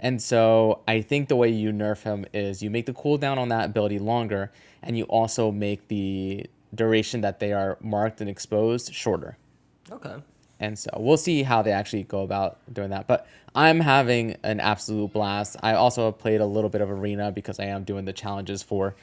And 0.00 0.20
so 0.20 0.80
i 0.86 1.00
think 1.00 1.28
the 1.28 1.36
way 1.36 1.48
you 1.48 1.72
nerf 1.72 2.02
him 2.02 2.26
is 2.34 2.62
you 2.62 2.70
make 2.70 2.86
the 2.86 2.92
cooldown 2.92 3.38
on 3.38 3.48
that 3.48 3.66
ability 3.66 3.98
longer 3.98 4.52
and 4.82 4.96
you 4.96 5.04
also 5.04 5.50
make 5.50 5.88
the 5.88 6.46
duration 6.74 7.20
that 7.22 7.40
they 7.40 7.52
are 7.52 7.78
marked 7.80 8.20
and 8.20 8.28
exposed 8.28 8.92
shorter 8.94 9.36
Okay. 9.90 10.16
and 10.60 10.78
so 10.78 10.90
we'll 10.98 11.16
see 11.16 11.42
how 11.42 11.62
they 11.62 11.72
actually 11.72 12.02
go 12.02 12.22
about 12.22 12.58
doing 12.72 12.90
that. 12.90 13.06
But 13.06 13.26
I'm 13.54 13.80
having 13.80 14.36
an 14.42 14.60
absolute 14.60 15.12
blast. 15.12 15.56
I 15.62 15.72
also 15.72 16.04
have 16.06 16.18
played 16.18 16.40
a 16.42 16.46
little 16.46 16.68
bit 16.70 16.80
of 16.82 16.90
Arena 16.90 17.32
because 17.32 17.58
I 17.58 17.64
am 17.64 17.84
doing 17.84 18.04
the 18.04 18.12
challenges 18.12 18.62
for 18.62 18.94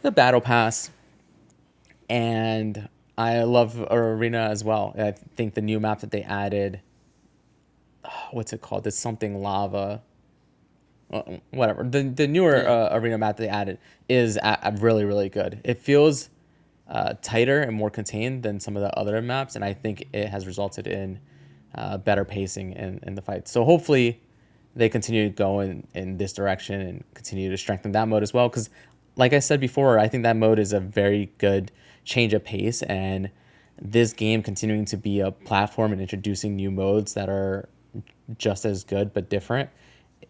the 0.00 0.10
Battle 0.10 0.40
Pass. 0.40 0.90
And 2.08 2.88
I 3.18 3.42
love 3.42 3.78
Arena 3.90 4.48
as 4.50 4.64
well. 4.64 4.94
I 4.98 5.12
think 5.12 5.54
the 5.54 5.60
new 5.60 5.78
map 5.80 6.00
that 6.00 6.10
they 6.10 6.22
added, 6.22 6.80
what's 8.30 8.52
it 8.52 8.60
called? 8.62 8.86
It's 8.86 8.98
something 8.98 9.42
lava. 9.42 10.02
Uh, 11.12 11.38
Whatever. 11.50 11.84
The, 11.84 12.02
the 12.02 12.26
newer 12.26 12.66
uh, 12.66 12.88
Arena 12.96 13.18
map 13.18 13.36
they 13.36 13.48
added 13.48 13.78
is 14.08 14.38
really, 14.78 15.04
really 15.04 15.28
good. 15.28 15.60
It 15.62 15.78
feels 15.78 16.30
uh, 16.88 17.14
tighter 17.22 17.60
and 17.60 17.74
more 17.74 17.90
contained 17.90 18.42
than 18.42 18.60
some 18.60 18.76
of 18.76 18.82
the 18.82 18.96
other 18.98 19.20
maps, 19.20 19.56
and 19.56 19.64
I 19.64 19.74
think 19.74 20.08
it 20.12 20.28
has 20.28 20.46
resulted 20.46 20.86
in 20.86 21.20
uh, 21.74 21.98
better 21.98 22.24
pacing 22.24 22.72
in, 22.72 23.00
in 23.02 23.14
the 23.14 23.22
fight. 23.22 23.48
So 23.48 23.64
hopefully, 23.64 24.20
they 24.74 24.88
continue 24.88 25.24
to 25.24 25.34
go 25.34 25.60
in, 25.60 25.86
in 25.94 26.16
this 26.16 26.32
direction 26.32 26.80
and 26.80 27.04
continue 27.14 27.50
to 27.50 27.56
strengthen 27.56 27.92
that 27.92 28.08
mode 28.08 28.22
as 28.22 28.32
well. 28.32 28.48
Because, 28.48 28.70
like 29.16 29.32
I 29.32 29.38
said 29.38 29.60
before, 29.60 29.98
I 29.98 30.08
think 30.08 30.22
that 30.22 30.36
mode 30.36 30.58
is 30.58 30.72
a 30.72 30.80
very 30.80 31.30
good 31.38 31.70
change 32.04 32.32
of 32.32 32.44
pace, 32.44 32.82
and 32.82 33.30
this 33.80 34.12
game 34.12 34.42
continuing 34.42 34.84
to 34.86 34.96
be 34.96 35.20
a 35.20 35.30
platform 35.30 35.92
and 35.92 36.00
introducing 36.00 36.56
new 36.56 36.70
modes 36.70 37.14
that 37.14 37.28
are 37.28 37.68
just 38.38 38.64
as 38.64 38.84
good 38.84 39.12
but 39.12 39.28
different 39.28 39.68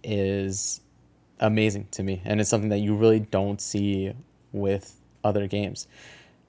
is 0.03 0.81
amazing 1.41 1.89
to 1.93 2.03
me, 2.03 2.23
and 2.25 2.41
it's 2.41 2.51
something 2.51 2.71
that 2.71 2.79
you 2.79 2.95
really 2.95 3.21
don't 3.21 3.61
see 3.61 4.13
with 4.53 5.01
other 5.25 5.47
games 5.47 5.87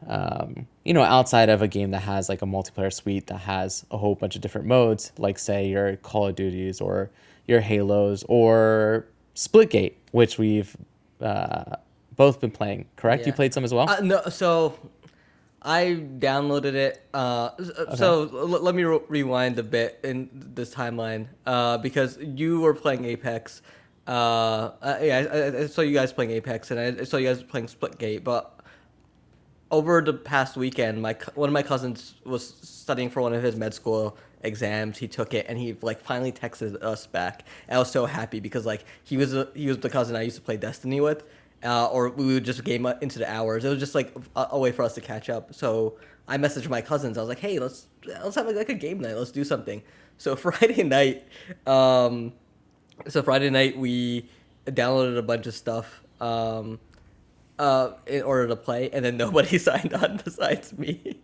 um, 0.07 0.67
you 0.83 0.93
know, 0.93 1.03
outside 1.03 1.49
of 1.49 1.61
a 1.61 1.67
game 1.67 1.91
that 1.91 2.01
has 2.01 2.29
like 2.29 2.41
a 2.41 2.45
multiplayer 2.45 2.91
suite 2.91 3.27
that 3.27 3.39
has 3.39 3.85
a 3.91 3.97
whole 3.97 4.15
bunch 4.15 4.35
of 4.35 4.41
different 4.41 4.67
modes, 4.67 5.11
like 5.17 5.39
say 5.39 5.67
your 5.67 5.95
Call 5.97 6.27
of 6.27 6.35
Duties 6.35 6.81
or 6.81 7.09
your 7.47 7.61
Halos 7.61 8.23
or 8.27 9.05
Splitgate, 9.35 9.93
which 10.11 10.37
we've 10.37 10.75
uh, 11.21 11.75
both 12.15 12.39
been 12.39 12.51
playing, 12.51 12.85
correct? 12.95 13.25
You 13.25 13.33
played 13.33 13.53
some 13.53 13.63
as 13.63 13.73
well. 13.73 13.89
Uh, 13.89 13.99
no, 14.01 14.21
so 14.23 14.77
I 15.65 16.03
downloaded 16.19 16.73
it. 16.73 17.01
Uh, 17.13 17.49
s- 17.59 17.97
So 17.99 18.23
l- 18.33 18.47
let 18.47 18.75
me 18.75 18.83
re- 18.83 18.99
rewind 19.07 19.57
a 19.59 19.63
bit 19.63 19.99
in 20.03 20.29
this 20.33 20.73
timeline 20.73 21.27
uh, 21.45 21.77
because 21.77 22.17
you 22.21 22.59
were 22.59 22.73
playing 22.73 23.05
Apex. 23.05 23.61
Uh, 24.07 24.11
uh, 24.11 24.99
yeah, 25.01 25.25
I, 25.31 25.57
I- 25.63 25.67
saw 25.67 25.81
you 25.81 25.93
guys 25.93 26.11
playing 26.11 26.31
Apex, 26.31 26.71
and 26.71 26.79
I- 26.79 27.01
I 27.01 27.03
saw 27.05 27.17
you 27.17 27.27
guys 27.27 27.41
playing 27.43 27.67
Splitgate. 27.67 28.23
But 28.23 28.59
over 29.71 30.01
the 30.01 30.13
past 30.13 30.55
weekend, 30.57 31.01
my 31.01 31.15
one 31.35 31.49
of 31.49 31.53
my 31.53 31.63
cousins 31.63 32.15
was 32.25 32.45
studying 32.61 33.09
for 33.09 33.21
one 33.21 33.33
of 33.33 33.41
his 33.41 33.55
med 33.55 33.73
school 33.73 34.17
exams. 34.43 34.97
He 34.97 35.07
took 35.07 35.33
it, 35.33 35.45
and 35.49 35.57
he 35.57 35.75
like 35.81 36.01
finally 36.01 36.31
texted 36.31 36.81
us 36.83 37.07
back. 37.07 37.45
And 37.67 37.77
I 37.77 37.79
was 37.79 37.89
so 37.89 38.05
happy 38.05 38.39
because 38.39 38.65
like 38.65 38.83
he 39.03 39.17
was 39.17 39.33
a, 39.33 39.47
he 39.55 39.67
was 39.67 39.77
the 39.79 39.89
cousin 39.89 40.15
I 40.15 40.23
used 40.23 40.35
to 40.35 40.41
play 40.41 40.57
Destiny 40.57 40.99
with, 41.01 41.23
uh, 41.63 41.87
or 41.87 42.09
we 42.09 42.33
would 42.33 42.45
just 42.45 42.63
game 42.63 42.85
into 43.01 43.19
the 43.19 43.29
hours. 43.29 43.65
It 43.65 43.69
was 43.69 43.79
just 43.79 43.95
like 43.95 44.13
a, 44.35 44.47
a 44.51 44.59
way 44.59 44.71
for 44.71 44.83
us 44.83 44.95
to 44.95 45.01
catch 45.01 45.29
up. 45.29 45.53
So 45.53 45.97
I 46.27 46.37
messaged 46.37 46.69
my 46.69 46.81
cousins. 46.81 47.17
I 47.17 47.21
was 47.21 47.29
like, 47.29 47.39
hey, 47.39 47.59
let's 47.59 47.87
let's 48.05 48.35
have 48.35 48.47
like 48.47 48.69
a 48.69 48.73
game 48.73 48.99
night. 48.99 49.15
Let's 49.15 49.31
do 49.31 49.43
something. 49.43 49.81
So 50.19 50.35
Friday 50.35 50.83
night, 50.83 51.27
um, 51.65 52.33
so 53.07 53.23
Friday 53.23 53.49
night 53.49 53.75
we 53.75 54.29
downloaded 54.67 55.17
a 55.17 55.23
bunch 55.23 55.47
of 55.47 55.55
stuff. 55.55 56.03
Um, 56.21 56.79
uh, 57.57 57.93
in 58.07 58.21
order 58.23 58.47
to 58.47 58.55
play, 58.55 58.89
and 58.91 59.03
then 59.03 59.17
nobody 59.25 59.57
signed 59.69 59.93
on 59.93 60.21
besides 60.23 60.77
me. 60.77 61.19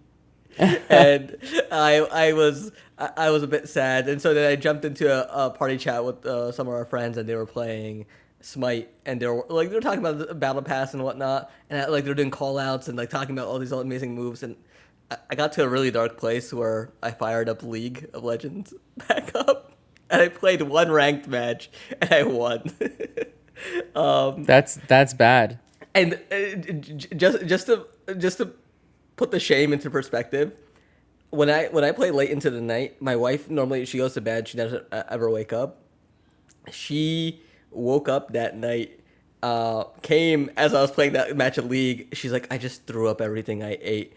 and 0.57 1.37
I 1.71 1.99
I 2.11 2.33
was 2.33 2.71
I 2.97 3.29
was 3.29 3.43
a 3.43 3.47
bit 3.47 3.69
sad, 3.69 4.09
and 4.09 4.21
so 4.21 4.33
then 4.33 4.51
I 4.51 4.55
jumped 4.55 4.83
into 4.83 5.07
a, 5.11 5.47
a 5.47 5.49
party 5.51 5.77
chat 5.77 6.03
with 6.03 6.25
uh, 6.25 6.51
some 6.51 6.67
of 6.67 6.73
our 6.73 6.85
friends, 6.85 7.17
and 7.17 7.29
they 7.29 7.35
were 7.35 7.45
playing 7.45 8.05
Smite, 8.41 8.89
and 9.05 9.21
they're 9.21 9.33
like 9.49 9.69
they're 9.69 9.81
talking 9.81 9.99
about 9.99 10.17
the 10.27 10.33
battle 10.33 10.61
pass 10.61 10.93
and 10.93 11.03
whatnot, 11.03 11.51
and 11.69 11.81
I, 11.81 11.87
like 11.87 12.05
they're 12.05 12.13
doing 12.13 12.31
call 12.31 12.57
outs 12.57 12.87
and 12.87 12.97
like 12.97 13.09
talking 13.09 13.35
about 13.37 13.47
all 13.47 13.59
these 13.59 13.71
amazing 13.73 14.15
moves, 14.15 14.43
and 14.43 14.55
I, 15.11 15.17
I 15.31 15.35
got 15.35 15.51
to 15.53 15.63
a 15.63 15.67
really 15.67 15.91
dark 15.91 16.17
place 16.17 16.53
where 16.53 16.91
I 17.03 17.11
fired 17.11 17.49
up 17.49 17.63
League 17.63 18.09
of 18.13 18.23
Legends 18.23 18.73
back 19.09 19.31
up, 19.35 19.73
and 20.09 20.21
I 20.21 20.29
played 20.29 20.61
one 20.61 20.89
ranked 20.91 21.27
match, 21.27 21.69
and 22.01 22.13
I 22.13 22.23
won. 22.23 22.71
um, 23.95 24.45
that's 24.45 24.75
that's 24.87 25.13
bad. 25.13 25.59
and 25.93 26.13
uh, 26.31 26.55
j- 26.55 27.07
just 27.15 27.45
just 27.45 27.65
to 27.67 27.87
just 28.17 28.37
to 28.37 28.53
put 29.17 29.31
the 29.31 29.39
shame 29.39 29.73
into 29.73 29.89
perspective 29.89 30.53
when 31.29 31.49
i 31.49 31.65
when 31.67 31.83
i 31.83 31.91
play 31.91 32.09
late 32.09 32.29
into 32.29 32.49
the 32.49 32.61
night 32.61 33.01
my 33.01 33.15
wife 33.15 33.49
normally 33.49 33.85
she 33.85 33.97
goes 33.97 34.13
to 34.13 34.21
bed 34.21 34.47
she 34.47 34.55
doesn't 34.57 34.83
uh, 34.93 35.03
ever 35.09 35.29
wake 35.29 35.51
up 35.51 35.81
she 36.71 37.41
woke 37.71 38.09
up 38.09 38.33
that 38.33 38.57
night 38.57 38.99
uh 39.41 39.85
came 40.01 40.49
as 40.57 40.73
i 40.73 40.81
was 40.81 40.91
playing 40.91 41.13
that 41.13 41.35
match 41.37 41.57
of 41.57 41.65
league 41.65 42.09
she's 42.13 42.31
like 42.33 42.45
i 42.51 42.57
just 42.57 42.85
threw 42.85 43.07
up 43.07 43.21
everything 43.21 43.63
i 43.63 43.77
ate. 43.81 44.13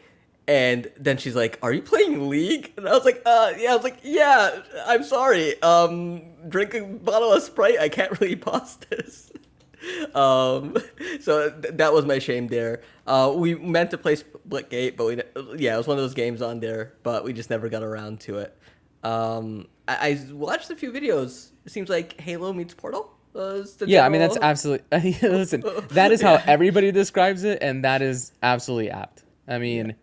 And 0.48 0.90
then 0.98 1.18
she's 1.18 1.36
like 1.36 1.58
are 1.62 1.72
you 1.72 1.82
playing 1.82 2.28
league? 2.28 2.72
And 2.76 2.88
i 2.88 2.92
was 2.92 3.04
like 3.04 3.22
uh 3.24 3.52
yeah. 3.56 3.72
I 3.72 3.76
was 3.76 3.84
like 3.84 3.98
yeah 4.02 4.60
i'm 4.86 5.04
sorry. 5.04 5.60
Um 5.62 6.22
drink 6.48 6.74
a 6.74 6.82
bottle 6.82 7.32
of 7.32 7.42
sprite. 7.42 7.78
I 7.78 7.88
can't 7.88 8.20
really 8.20 8.36
pause 8.36 8.76
this. 8.90 9.30
Um 10.14 10.76
so 11.20 11.50
th- 11.50 11.74
that 11.74 11.92
was 11.92 12.04
my 12.04 12.18
shame 12.18 12.48
there. 12.48 12.82
Uh 13.06 13.32
we 13.34 13.54
meant 13.54 13.90
to 13.92 13.98
play 13.98 14.16
splitgate 14.16 14.96
but 14.96 15.06
we 15.06 15.22
yeah 15.56 15.74
it 15.74 15.76
was 15.76 15.86
one 15.86 15.96
of 15.96 16.02
those 16.02 16.14
games 16.14 16.42
on 16.42 16.58
there 16.60 16.94
but 17.04 17.24
we 17.24 17.32
just 17.32 17.50
never 17.50 17.68
got 17.68 17.84
around 17.84 18.20
to 18.22 18.38
it. 18.38 18.56
Um 19.04 19.68
i, 19.86 20.10
I 20.10 20.32
watched 20.32 20.70
a 20.70 20.76
few 20.76 20.90
videos. 20.90 21.50
It 21.64 21.70
seems 21.70 21.88
like 21.88 22.20
halo 22.20 22.52
meets 22.52 22.74
portal 22.74 23.11
the 23.32 23.86
Yeah, 23.86 24.04
I 24.04 24.08
mean 24.08 24.20
that's 24.20 24.36
absolutely. 24.36 25.16
listen, 25.22 25.64
that 25.90 26.12
is 26.12 26.20
how 26.20 26.40
everybody 26.46 26.92
describes 26.92 27.44
it, 27.44 27.58
and 27.62 27.84
that 27.84 28.02
is 28.02 28.32
absolutely 28.42 28.90
apt. 28.90 29.24
I 29.48 29.58
mean, 29.58 29.96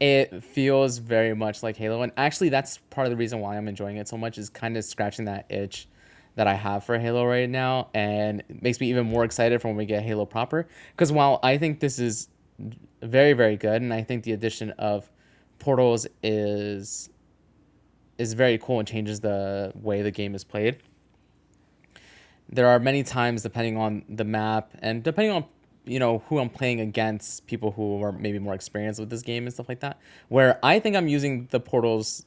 it 0.00 0.42
feels 0.42 0.98
very 0.98 1.34
much 1.34 1.62
like 1.62 1.76
Halo, 1.76 2.02
and 2.02 2.12
actually, 2.16 2.48
that's 2.48 2.78
part 2.90 3.06
of 3.06 3.10
the 3.10 3.16
reason 3.16 3.40
why 3.40 3.56
I'm 3.56 3.68
enjoying 3.68 3.96
it 3.96 4.08
so 4.08 4.16
much. 4.16 4.38
Is 4.38 4.50
kind 4.50 4.76
of 4.76 4.84
scratching 4.84 5.26
that 5.26 5.46
itch 5.50 5.88
that 6.36 6.48
I 6.48 6.54
have 6.54 6.84
for 6.84 6.98
Halo 6.98 7.24
right 7.24 7.48
now, 7.48 7.88
and 7.94 8.40
it 8.48 8.62
makes 8.62 8.80
me 8.80 8.90
even 8.90 9.06
more 9.06 9.24
excited 9.24 9.60
for 9.62 9.68
when 9.68 9.76
we 9.76 9.86
get 9.86 10.02
Halo 10.02 10.24
proper. 10.24 10.66
Because 10.92 11.12
while 11.12 11.38
I 11.42 11.58
think 11.58 11.80
this 11.80 11.98
is 11.98 12.28
very 13.02 13.34
very 13.34 13.56
good, 13.56 13.82
and 13.82 13.94
I 13.94 14.02
think 14.02 14.24
the 14.24 14.32
addition 14.32 14.70
of 14.72 15.10
portals 15.60 16.06
is 16.22 17.08
is 18.18 18.32
very 18.32 18.58
cool 18.58 18.78
and 18.78 18.86
changes 18.86 19.20
the 19.20 19.72
way 19.74 20.02
the 20.02 20.10
game 20.10 20.34
is 20.34 20.44
played 20.44 20.78
there 22.48 22.68
are 22.68 22.78
many 22.78 23.02
times 23.02 23.42
depending 23.42 23.76
on 23.76 24.04
the 24.08 24.24
map 24.24 24.70
and 24.80 25.02
depending 25.02 25.32
on 25.32 25.44
you 25.84 25.98
know 25.98 26.22
who 26.28 26.38
I'm 26.38 26.48
playing 26.48 26.80
against, 26.80 27.46
people 27.46 27.72
who 27.72 28.02
are 28.02 28.12
maybe 28.12 28.38
more 28.38 28.54
experienced 28.54 29.00
with 29.00 29.10
this 29.10 29.22
game 29.22 29.44
and 29.44 29.52
stuff 29.52 29.68
like 29.68 29.80
that, 29.80 29.98
where 30.28 30.58
I 30.62 30.78
think 30.78 30.96
I'm 30.96 31.08
using 31.08 31.46
the 31.50 31.60
portals 31.60 32.24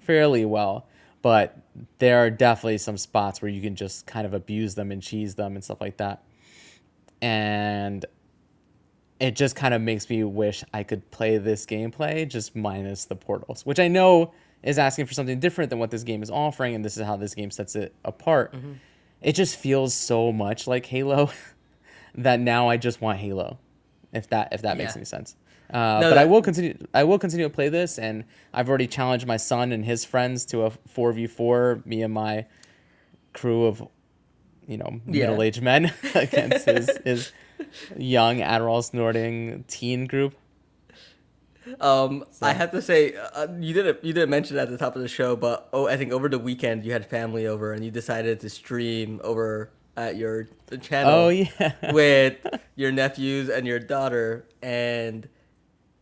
fairly 0.00 0.44
well, 0.44 0.86
but 1.22 1.58
there 1.98 2.18
are 2.18 2.30
definitely 2.30 2.78
some 2.78 2.96
spots 2.96 3.40
where 3.40 3.50
you 3.50 3.62
can 3.62 3.76
just 3.76 4.06
kind 4.06 4.26
of 4.26 4.34
abuse 4.34 4.74
them 4.74 4.90
and 4.90 5.02
cheese 5.02 5.34
them 5.34 5.54
and 5.54 5.64
stuff 5.64 5.80
like 5.80 5.96
that. 5.98 6.22
And 7.22 8.04
it 9.18 9.36
just 9.36 9.54
kind 9.54 9.74
of 9.74 9.82
makes 9.82 10.08
me 10.08 10.24
wish 10.24 10.64
I 10.72 10.82
could 10.82 11.10
play 11.10 11.36
this 11.38 11.66
gameplay 11.66 12.26
just 12.26 12.56
minus 12.56 13.04
the 13.04 13.16
portals, 13.16 13.64
which 13.66 13.78
I 13.78 13.88
know 13.88 14.32
is 14.62 14.78
asking 14.78 15.06
for 15.06 15.14
something 15.14 15.40
different 15.40 15.70
than 15.70 15.78
what 15.78 15.90
this 15.90 16.02
game 16.02 16.22
is 16.22 16.30
offering, 16.30 16.74
and 16.74 16.84
this 16.84 16.96
is 16.96 17.06
how 17.06 17.16
this 17.16 17.34
game 17.34 17.50
sets 17.50 17.76
it 17.76 17.94
apart. 18.04 18.52
Mm-hmm. 18.52 18.72
It 19.22 19.34
just 19.34 19.56
feels 19.56 19.92
so 19.94 20.32
much 20.32 20.66
like 20.66 20.86
Halo 20.86 21.30
that 22.14 22.40
now 22.40 22.68
I 22.68 22.76
just 22.76 23.00
want 23.00 23.18
Halo, 23.18 23.58
if 24.12 24.28
that 24.30 24.48
if 24.52 24.62
that 24.62 24.76
makes 24.76 24.92
Yeah. 24.92 24.98
any 24.98 25.04
sense. 25.04 25.36
Uh, 25.72 26.00
No, 26.00 26.10
but 26.10 26.18
I 26.18 26.24
will 26.24 26.42
continue. 26.42 26.76
I 26.92 27.04
will 27.04 27.18
continue 27.18 27.46
to 27.46 27.54
play 27.54 27.68
this, 27.68 27.98
and 27.98 28.24
I've 28.52 28.68
already 28.68 28.88
challenged 28.88 29.26
my 29.26 29.36
son 29.36 29.70
and 29.72 29.84
his 29.84 30.04
friends 30.04 30.44
to 30.46 30.62
a 30.64 30.70
four 30.88 31.12
v 31.12 31.26
four. 31.28 31.80
Me 31.84 32.02
and 32.02 32.12
my 32.12 32.46
crew 33.32 33.66
of, 33.66 33.86
you 34.66 34.76
know, 34.78 35.00
Yeah. 35.06 35.26
middle 35.26 35.42
aged 35.42 35.62
men 35.62 35.92
against 36.14 36.66
his 36.66 36.90
his 37.04 37.32
young 37.96 38.38
Adderall 38.38 38.82
snorting 38.82 39.64
teen 39.68 40.06
group. 40.06 40.34
Um, 41.80 42.24
I 42.40 42.52
have 42.52 42.70
to 42.72 42.82
say, 42.82 43.14
uh, 43.14 43.46
you 43.58 43.74
didn't 43.74 44.04
you 44.04 44.12
didn't 44.12 44.30
mention 44.30 44.56
it 44.56 44.60
at 44.60 44.70
the 44.70 44.78
top 44.78 44.96
of 44.96 45.02
the 45.02 45.08
show, 45.08 45.36
but 45.36 45.68
oh, 45.72 45.86
I 45.86 45.96
think 45.96 46.12
over 46.12 46.28
the 46.28 46.38
weekend 46.38 46.84
you 46.84 46.92
had 46.92 47.06
family 47.06 47.46
over 47.46 47.72
and 47.72 47.84
you 47.84 47.90
decided 47.90 48.40
to 48.40 48.50
stream 48.50 49.20
over 49.22 49.70
at 49.96 50.16
your 50.16 50.48
channel. 50.80 51.12
Oh 51.12 51.28
yeah. 51.28 51.72
with 51.92 52.38
your 52.76 52.92
nephews 52.92 53.48
and 53.48 53.66
your 53.66 53.78
daughter, 53.78 54.46
and 54.62 55.28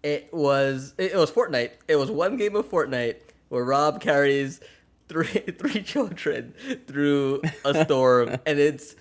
it 0.03 0.33
was 0.33 0.95
it 0.99 1.15
was 1.15 1.31
Fortnite. 1.31 1.73
It 1.89 1.97
was 1.97 2.11
one 2.11 2.37
game 2.37 2.57
of 2.57 2.69
Fortnite 2.71 3.17
where 3.49 3.65
Rob 3.65 4.01
carries 4.01 4.61
three 5.09 5.27
three 5.59 5.83
children 5.83 6.55
through 6.87 7.43
a 7.65 7.85
storm, 7.85 8.37
and 8.47 8.59
it's 8.59 8.95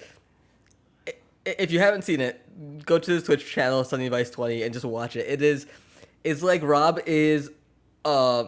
if 1.45 1.71
you 1.71 1.79
haven't 1.79 2.03
seen 2.03 2.19
it, 2.19 2.85
go 2.85 2.99
to 2.99 3.19
the 3.19 3.25
Twitch 3.25 3.49
channel 3.49 3.83
Sunny 3.83 4.09
Vice 4.09 4.29
Twenty 4.29 4.63
and 4.63 4.73
just 4.73 4.85
watch 4.85 5.15
it. 5.15 5.27
It 5.27 5.41
is 5.41 5.67
it's 6.24 6.41
like 6.43 6.62
Rob 6.63 7.00
is 7.05 7.50
uh 8.05 8.45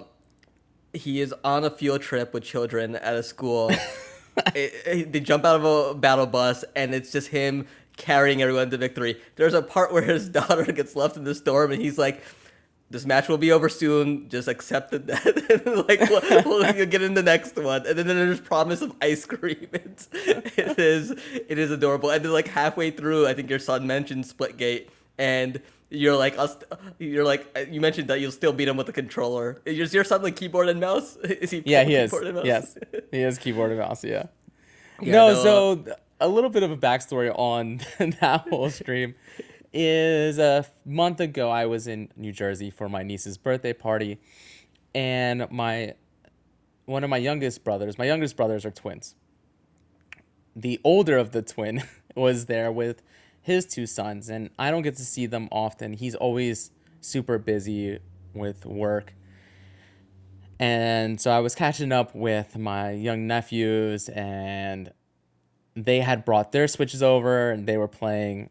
he 0.94 1.22
is 1.22 1.34
on 1.44 1.64
a 1.64 1.70
field 1.70 2.02
trip 2.02 2.34
with 2.34 2.44
children 2.44 2.96
at 2.96 3.16
a 3.16 3.24
school. 3.24 3.70
it, 4.56 4.74
it- 4.86 5.12
they 5.12 5.20
jump 5.20 5.46
out 5.46 5.58
of 5.58 5.66
a 5.66 5.94
battle 5.96 6.26
bus, 6.26 6.66
and 6.76 6.94
it's 6.96 7.12
just 7.12 7.28
him 7.30 7.68
carrying 7.98 8.42
everyone 8.42 8.70
to 8.72 8.78
victory. 8.78 9.20
There's 9.36 9.54
a 9.54 9.62
part 9.62 9.92
where 9.94 10.02
his 10.02 10.30
daughter 10.40 10.72
gets 10.72 10.96
left 10.96 11.18
in 11.18 11.24
the 11.26 11.36
storm, 11.36 11.72
and 11.72 11.82
he's 11.82 11.98
like, 11.98 12.24
"This 12.90 13.06
match 13.06 13.28
will 13.30 13.38
be 13.38 13.52
over 13.52 13.70
soon. 13.70 14.30
Just 14.30 14.48
accept 14.48 14.94
it. 14.94 15.08
like 15.88 16.00
we'll, 16.10 16.44
we'll 16.46 16.86
get 16.86 17.02
in 17.02 17.14
the 17.14 17.24
next 17.24 17.56
one." 17.56 17.86
And 17.86 17.98
then 17.98 18.08
there's 18.08 18.42
promise 18.42 18.82
of 18.82 18.94
ice 19.02 19.26
cream. 19.26 19.68
It's, 19.74 20.08
it 20.14 20.80
is 20.80 21.12
it 21.12 21.58
is 21.60 21.70
adorable. 21.72 22.10
And 22.10 22.24
then 22.26 22.32
like 22.34 22.48
halfway 22.48 22.90
through, 22.92 23.28
I 23.28 23.34
think 23.34 23.50
your 23.50 23.60
son 23.60 23.86
mentioned 23.86 24.24
Splitgate, 24.26 24.88
and 25.20 25.62
you're 25.90 26.16
like 26.16 26.38
us. 26.38 26.58
You're 27.00 27.24
like 27.26 27.48
uh, 27.56 27.62
you 27.70 27.82
mentioned 27.82 28.10
that 28.10 28.20
you'll 28.20 28.32
still 28.32 28.54
beat 28.54 28.68
him 28.68 28.78
with 28.78 28.88
the 28.88 28.94
controller. 28.94 29.62
Is 29.66 29.94
your 29.94 30.04
son 30.04 30.22
like 30.22 30.36
keyboard 30.36 30.70
and 30.70 30.80
mouse? 30.80 31.16
Is 31.24 31.52
he? 31.52 31.64
Yeah, 31.66 31.84
he 31.84 31.96
is. 31.96 32.12
keyboard 32.12 32.28
and 32.28 32.36
mouse? 32.36 32.46
Yes, 32.46 32.78
he 33.12 33.22
is 33.22 33.38
keyboard 33.38 33.72
and 33.72 33.80
mouse. 33.80 34.04
Yeah. 34.04 34.28
Yeah, 35.02 35.14
no, 35.14 35.28
no, 35.30 35.44
so 35.44 35.72
uh, 35.72 35.76
th- 35.76 35.98
a 36.20 36.28
little 36.28 36.50
bit 36.50 36.64
of 36.64 36.72
a 36.72 36.78
backstory 36.78 37.34
on 37.34 37.80
that 38.20 38.48
whole 38.50 38.70
stream 38.70 39.16
is 39.72 40.38
a 40.38 40.66
month 40.86 41.22
ago 41.22 41.50
I 41.50 41.68
was 41.68 41.88
in 41.88 42.10
New 42.18 42.34
Jersey 42.34 42.70
for 42.70 42.90
my 42.90 43.04
niece's 43.04 43.38
birthday 43.38 43.74
party, 43.74 44.20
and 44.94 45.50
my 45.50 45.94
one 46.86 47.04
of 47.04 47.10
my 47.10 47.18
youngest 47.18 47.64
brothers, 47.64 47.98
my 47.98 48.06
youngest 48.06 48.36
brothers 48.36 48.66
are 48.66 48.72
twins. 48.72 49.16
The 50.56 50.80
older 50.84 51.18
of 51.18 51.32
the 51.32 51.42
twin 51.42 51.84
was 52.16 52.48
there 52.48 52.72
with 52.72 53.02
his 53.50 53.66
two 53.66 53.86
sons, 53.86 54.30
and 54.30 54.50
I 54.58 54.72
don't 54.72 54.82
get 54.82 54.96
to 54.98 55.06
see 55.06 55.26
them 55.26 55.50
often. 55.52 55.94
He's 55.94 56.16
always 56.16 56.72
super 57.02 57.38
busy 57.38 58.00
with 58.34 58.66
work. 58.66 59.14
And 60.60 61.20
so 61.20 61.32
I 61.32 61.40
was 61.40 61.56
catching 61.56 61.92
up 61.92 62.14
with 62.14 62.58
my 62.58 62.92
young 62.92 63.28
nephews, 63.28 64.10
and 64.10 64.92
they 65.76 66.02
had 66.02 66.26
brought 66.26 66.52
their 66.52 66.68
Switches 66.68 67.02
over 67.02 67.52
and 67.52 67.68
they 67.68 67.78
were 67.78 67.88
playing 67.88 68.50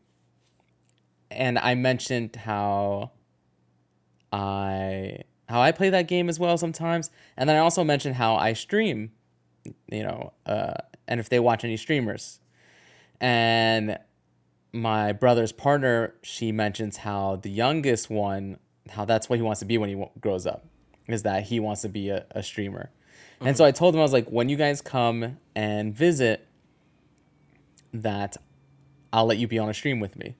and 1.30 1.58
I 1.58 1.74
mentioned 1.74 2.36
how 2.36 3.12
I 4.32 5.22
how 5.48 5.60
I 5.60 5.72
play 5.72 5.90
that 5.90 6.08
game 6.08 6.28
as 6.28 6.38
well 6.38 6.58
sometimes, 6.58 7.10
and 7.36 7.48
then 7.48 7.56
I 7.56 7.60
also 7.60 7.82
mentioned 7.82 8.16
how 8.16 8.36
I 8.36 8.52
stream, 8.52 9.12
you 9.90 10.02
know, 10.02 10.32
uh, 10.44 10.74
and 11.06 11.20
if 11.20 11.28
they 11.30 11.40
watch 11.40 11.64
any 11.64 11.76
streamers, 11.76 12.40
and 13.20 13.98
my 14.72 15.12
brother's 15.12 15.52
partner, 15.52 16.14
she 16.22 16.52
mentions 16.52 16.98
how 16.98 17.36
the 17.36 17.50
youngest 17.50 18.10
one, 18.10 18.58
how 18.90 19.04
that's 19.04 19.28
what 19.28 19.36
he 19.38 19.42
wants 19.42 19.60
to 19.60 19.66
be 19.66 19.78
when 19.78 19.88
he 19.88 19.94
w- 19.94 20.10
grows 20.20 20.46
up, 20.46 20.64
is 21.06 21.22
that 21.22 21.44
he 21.44 21.60
wants 21.60 21.82
to 21.82 21.88
be 21.88 22.10
a, 22.10 22.26
a 22.30 22.42
streamer. 22.42 22.90
And 23.40 23.56
so 23.56 23.64
I 23.64 23.70
told 23.70 23.94
him, 23.94 24.00
I 24.00 24.02
was 24.02 24.12
like, 24.12 24.28
when 24.28 24.48
you 24.48 24.56
guys 24.56 24.80
come 24.80 25.38
and 25.54 25.94
visit, 25.94 26.46
that 27.92 28.36
I'll 29.12 29.26
let 29.26 29.38
you 29.38 29.46
be 29.46 29.58
on 29.58 29.68
a 29.68 29.74
stream 29.74 30.00
with 30.00 30.16
me. 30.16 30.34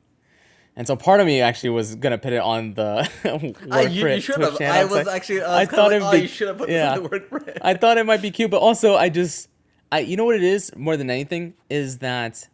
And 0.76 0.86
so 0.86 0.94
part 0.94 1.20
of 1.20 1.26
me 1.26 1.40
actually 1.40 1.70
was 1.70 1.96
gonna 1.96 2.18
put 2.18 2.32
it 2.32 2.40
on 2.40 2.74
the 2.74 3.10
I, 3.24 3.32
work 3.32 3.56
ah, 3.70 3.80
you, 3.80 4.06
you 4.06 4.20
should 4.20 4.40
have. 4.40 4.58
channel. 4.58 4.74
I 4.80 4.84
was 4.84 5.06
like- 5.06 5.16
actually. 5.16 5.42
I, 5.42 5.60
was 5.60 5.68
thought 5.68 5.76
thought 5.76 5.92
it'd 5.92 6.02
oh, 6.02 6.12
be- 6.12 6.18
you 6.20 6.28
should 6.28 6.48
have 6.48 6.58
put 6.58 6.68
yeah. 6.70 6.90
this 6.90 6.98
in 6.98 7.02
the 7.04 7.08
work. 7.30 7.58
I 7.62 7.74
thought 7.74 7.98
it 7.98 8.06
might 8.06 8.22
be 8.22 8.30
cute, 8.30 8.50
but 8.50 8.58
also 8.58 8.94
I 8.94 9.08
just 9.08 9.48
I 9.90 10.00
you 10.00 10.16
know 10.16 10.24
what 10.24 10.36
it 10.36 10.44
is 10.44 10.70
more 10.76 10.96
than 10.96 11.10
anything 11.10 11.54
is 11.68 11.98
that 11.98 12.48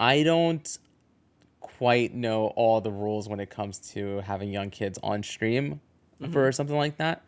I 0.00 0.24
don't 0.24 0.78
quite 1.78 2.14
know 2.14 2.46
all 2.56 2.80
the 2.80 2.90
rules 2.90 3.28
when 3.28 3.40
it 3.40 3.50
comes 3.50 3.78
to 3.92 4.20
having 4.20 4.52
young 4.52 4.70
kids 4.70 4.98
on 5.02 5.22
stream 5.22 5.80
for 6.20 6.26
mm-hmm. 6.26 6.50
something 6.50 6.76
like 6.76 6.96
that. 6.98 7.24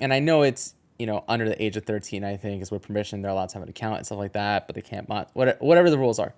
And 0.00 0.12
I 0.12 0.20
know 0.20 0.42
it's, 0.42 0.74
you 0.98 1.06
know, 1.06 1.24
under 1.28 1.48
the 1.48 1.62
age 1.62 1.76
of 1.76 1.84
13, 1.84 2.24
I 2.24 2.36
think 2.36 2.62
is 2.62 2.70
with 2.70 2.82
permission 2.82 3.22
they're 3.22 3.30
allowed 3.30 3.48
to 3.50 3.54
have 3.54 3.62
an 3.62 3.68
account 3.68 3.98
and 3.98 4.06
stuff 4.06 4.18
like 4.18 4.32
that, 4.32 4.66
but 4.66 4.74
they 4.74 4.82
can't 4.82 5.08
mod 5.08 5.28
whatever 5.34 5.90
the 5.90 5.98
rules 5.98 6.18
are. 6.18 6.34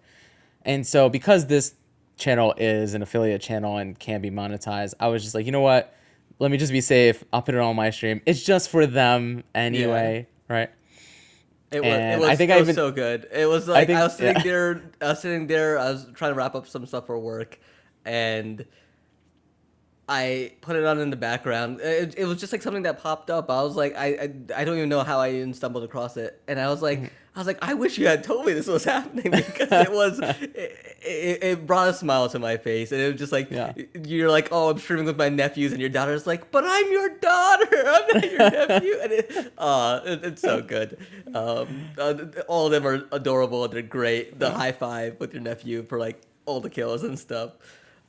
And 0.64 0.86
so 0.86 1.08
because 1.08 1.46
this 1.46 1.74
channel 2.16 2.54
is 2.56 2.94
an 2.94 3.02
affiliate 3.02 3.40
channel 3.40 3.78
and 3.78 3.98
can 3.98 4.20
be 4.20 4.30
monetized, 4.30 4.94
I 5.00 5.08
was 5.08 5.22
just 5.22 5.34
like, 5.34 5.46
you 5.46 5.52
know 5.52 5.60
what? 5.60 5.94
Let 6.38 6.50
me 6.50 6.56
just 6.56 6.72
be 6.72 6.80
safe. 6.80 7.22
I'll 7.32 7.42
put 7.42 7.54
it 7.54 7.60
on 7.60 7.76
my 7.76 7.90
stream. 7.90 8.22
It's 8.24 8.42
just 8.42 8.70
for 8.70 8.86
them 8.86 9.44
anyway, 9.54 10.26
right? 10.48 10.70
It 11.72 11.82
was, 11.82 11.88
it 11.88 12.18
was, 12.18 12.28
I 12.28 12.36
think 12.36 12.50
it 12.50 12.54
I 12.54 12.58
was 12.58 12.66
even- 12.68 12.74
so 12.74 12.90
good. 12.90 13.28
It 13.32 13.46
was 13.46 13.68
like 13.68 13.84
I, 13.84 13.86
think- 13.86 13.98
was 14.00 14.16
sitting 14.16 14.36
yeah. 14.36 14.42
there, 14.42 14.82
I 15.00 15.08
was 15.08 15.20
sitting 15.20 15.46
there, 15.46 15.78
I 15.78 15.90
was 15.90 16.06
trying 16.14 16.32
to 16.32 16.34
wrap 16.34 16.54
up 16.56 16.66
some 16.66 16.84
stuff 16.86 17.06
for 17.06 17.18
work, 17.18 17.58
and 18.04 18.64
I 20.08 20.54
put 20.60 20.74
it 20.74 20.84
on 20.84 20.98
in 20.98 21.10
the 21.10 21.16
background. 21.16 21.80
It, 21.80 22.14
it 22.18 22.24
was 22.24 22.40
just 22.40 22.52
like 22.52 22.62
something 22.62 22.82
that 22.82 23.00
popped 23.00 23.30
up. 23.30 23.48
I 23.50 23.62
was 23.62 23.76
like, 23.76 23.96
I, 23.96 24.06
I, 24.06 24.32
I 24.56 24.64
don't 24.64 24.76
even 24.76 24.88
know 24.88 25.04
how 25.04 25.20
I 25.20 25.30
even 25.30 25.54
stumbled 25.54 25.84
across 25.84 26.16
it, 26.16 26.42
and 26.48 26.58
I 26.58 26.68
was 26.68 26.82
like, 26.82 26.98
mm-hmm. 26.98 27.14
I 27.40 27.42
was 27.42 27.46
like, 27.46 27.58
I 27.62 27.72
wish 27.72 27.96
you 27.96 28.06
had 28.06 28.22
told 28.22 28.44
me 28.44 28.52
this 28.52 28.66
was 28.66 28.84
happening 28.84 29.30
because 29.30 29.72
it 29.72 29.90
was, 29.90 30.18
it, 30.20 30.52
it, 31.02 31.42
it 31.42 31.66
brought 31.66 31.88
a 31.88 31.94
smile 31.94 32.28
to 32.28 32.38
my 32.38 32.58
face, 32.58 32.92
and 32.92 33.00
it 33.00 33.12
was 33.12 33.18
just 33.18 33.32
like, 33.32 33.50
Yeah. 33.50 33.72
you're 34.04 34.28
like, 34.30 34.48
oh, 34.52 34.68
I'm 34.68 34.78
streaming 34.78 35.06
with 35.06 35.16
my 35.16 35.30
nephews, 35.30 35.72
and 35.72 35.80
your 35.80 35.88
daughter's 35.88 36.26
like, 36.26 36.50
but 36.50 36.64
I'm 36.66 36.92
your 36.92 37.08
daughter, 37.16 37.66
I'm 37.72 38.08
not 38.14 38.30
your 38.30 38.38
nephew, 38.38 38.94
and 39.02 39.12
it, 39.12 39.52
uh, 39.56 40.00
it, 40.04 40.22
it's 40.22 40.42
so 40.42 40.60
good. 40.60 40.98
Um, 41.34 41.86
uh, 41.96 42.14
all 42.46 42.66
of 42.66 42.72
them 42.72 42.86
are 42.86 43.06
adorable 43.10 43.66
they're 43.68 43.80
great. 43.80 44.38
The 44.38 44.50
high 44.50 44.72
five 44.72 45.18
with 45.18 45.32
your 45.32 45.40
nephew 45.42 45.82
for 45.82 45.98
like 45.98 46.20
all 46.44 46.60
the 46.60 46.68
kills 46.68 47.04
and 47.04 47.18
stuff. 47.18 47.52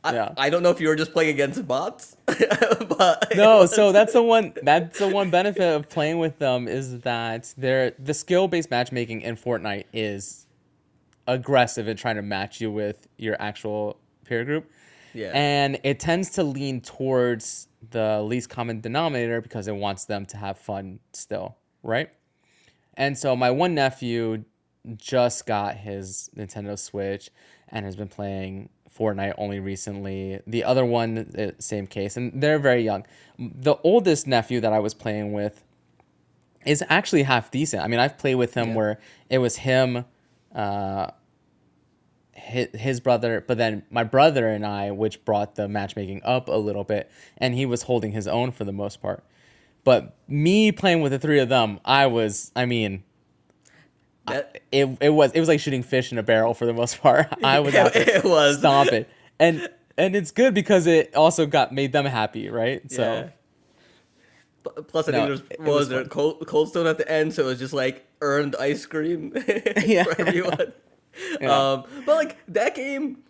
I, 0.04 0.14
Yeah. 0.14 0.34
I 0.38 0.50
don't 0.50 0.64
know 0.64 0.72
if 0.72 0.82
you 0.82 0.88
were 0.88 0.96
just 0.96 1.14
playing 1.14 1.30
against 1.30 1.68
bots, 1.68 2.18
but 2.26 3.34
no, 3.36 3.66
so 3.66 3.92
that's 3.92 4.14
the 4.14 4.24
one 4.24 4.54
that's 4.64 4.98
the 5.00 5.08
one 5.08 5.30
benefit 5.30 5.62
of 5.64 5.90
playing 5.90 6.18
with 6.18 6.40
them 6.40 6.68
is 6.68 7.02
that 7.02 7.54
they're 7.58 7.92
the 8.00 8.14
skill 8.14 8.48
based 8.48 8.72
matchmaking 8.72 9.22
in 9.22 9.36
Fortnite 9.36 9.86
is 9.94 10.48
aggressive 11.28 11.88
in 11.88 11.98
trying 11.98 12.16
to 12.16 12.22
match 12.22 12.60
you 12.62 12.72
with 12.72 13.08
your 13.18 13.40
actual 13.40 13.98
peer 14.26 14.44
group. 14.44 14.70
Yeah. 15.14 15.32
And 15.34 15.80
it 15.84 16.00
tends 16.00 16.32
to 16.32 16.44
lean 16.44 16.82
towards 16.82 17.68
the 17.92 18.22
least 18.22 18.50
common 18.50 18.82
denominator 18.82 19.42
because 19.42 19.68
it 19.68 19.76
wants 19.76 20.06
them 20.06 20.26
to 20.28 20.38
have 20.38 20.58
fun 20.58 21.00
still, 21.14 21.58
right? 21.84 22.10
And 22.96 23.18
so 23.18 23.36
my 23.36 23.52
one 23.52 23.76
nephew 23.76 24.46
just 24.96 25.46
got 25.46 25.78
his 25.78 26.30
Nintendo 26.36 26.78
Switch 26.78 27.30
and 27.70 27.86
has 27.86 27.96
been 27.96 28.08
playing 28.08 28.70
Fortnite 28.98 29.34
only 29.38 29.60
recently. 29.60 30.42
The 30.46 30.64
other 30.64 30.86
one, 30.86 31.18
uh, 31.38 31.52
same 31.60 31.88
case, 31.88 32.18
and 32.18 32.42
they're 32.42 32.60
very 32.60 32.82
young. 32.84 33.06
The 33.40 33.76
oldest 33.84 34.28
nephew 34.28 34.60
that 34.62 34.74
I 34.74 34.80
was 34.80 34.94
playing 34.94 35.34
with 35.34 35.64
is 36.66 36.84
actually 36.90 37.24
half 37.24 37.50
decent. 37.52 37.84
I 37.84 37.88
mean, 37.88 38.00
I've 38.00 38.18
played 38.18 38.36
with 38.36 38.54
him 38.54 38.70
Yeah. 38.70 38.76
where 38.76 39.00
it 39.30 39.38
was 39.40 39.58
him, 39.58 40.06
uh, 40.54 41.12
his, 42.34 42.68
his 42.74 43.00
brother, 43.00 43.44
but 43.48 43.58
then 43.58 43.84
my 43.90 44.04
brother 44.04 44.48
and 44.48 44.66
I, 44.66 44.92
which 44.92 45.24
brought 45.26 45.56
the 45.56 45.68
matchmaking 45.68 46.22
up 46.24 46.48
a 46.48 46.54
little 46.58 46.84
bit, 46.84 47.10
and 47.38 47.54
he 47.56 47.66
was 47.66 47.84
holding 47.84 48.12
his 48.12 48.28
own 48.28 48.52
for 48.52 48.64
the 48.64 48.72
most 48.72 49.02
part. 49.02 49.24
But 49.84 50.16
me 50.28 50.72
playing 50.72 51.02
with 51.02 51.12
the 51.12 51.20
three 51.20 51.40
of 51.40 51.50
them, 51.50 51.80
I 51.84 52.06
was, 52.08 52.52
I 52.56 52.66
mean, 52.66 53.04
that, 54.34 54.62
it, 54.72 54.98
it 55.02 55.10
was 55.10 55.32
it 55.34 55.40
was 55.40 55.50
like 55.50 55.60
shooting 55.60 55.84
fish 55.84 56.12
in 56.12 56.18
a 56.18 56.24
barrel 56.24 56.54
for 56.54 56.66
the 56.66 56.74
most 56.74 57.02
part. 57.02 57.28
I 57.44 57.60
was 57.60 57.76
out 57.76 57.92
it 57.96 58.24
was 58.24 58.58
stomping, 58.60 59.06
and 59.40 59.70
and 59.98 60.16
it's 60.16 60.32
good 60.32 60.54
because 60.54 60.88
it 60.88 61.16
also 61.16 61.46
got 61.46 61.72
made 61.74 61.92
them 61.92 62.06
happy, 62.06 62.50
right? 62.50 62.90
So 62.92 63.02
Yeah. 63.04 63.30
Plus, 64.88 65.10
I 65.10 65.12
No, 65.12 65.18
think 65.18 65.28
there's 65.28 65.40
it- 65.40 65.52
it 65.54 65.60
was 65.62 65.70
was 65.76 65.90
there 65.90 66.06
cold, 66.06 66.46
cold 66.48 66.70
stone 66.70 66.86
at 66.88 66.98
the 66.98 67.12
end, 67.12 67.34
so 67.34 67.44
it 67.44 67.48
was 67.48 67.60
just 67.60 67.74
like 67.74 68.06
earned 68.22 68.56
ice 68.60 68.86
cream 68.86 69.34
Yeah. 69.86 70.04
for 70.04 70.22
everyone. 70.22 70.74
Yeah. 71.42 71.72
Um, 71.72 71.84
but 72.06 72.16
like 72.16 72.38
that 72.50 72.76
game, 72.76 73.24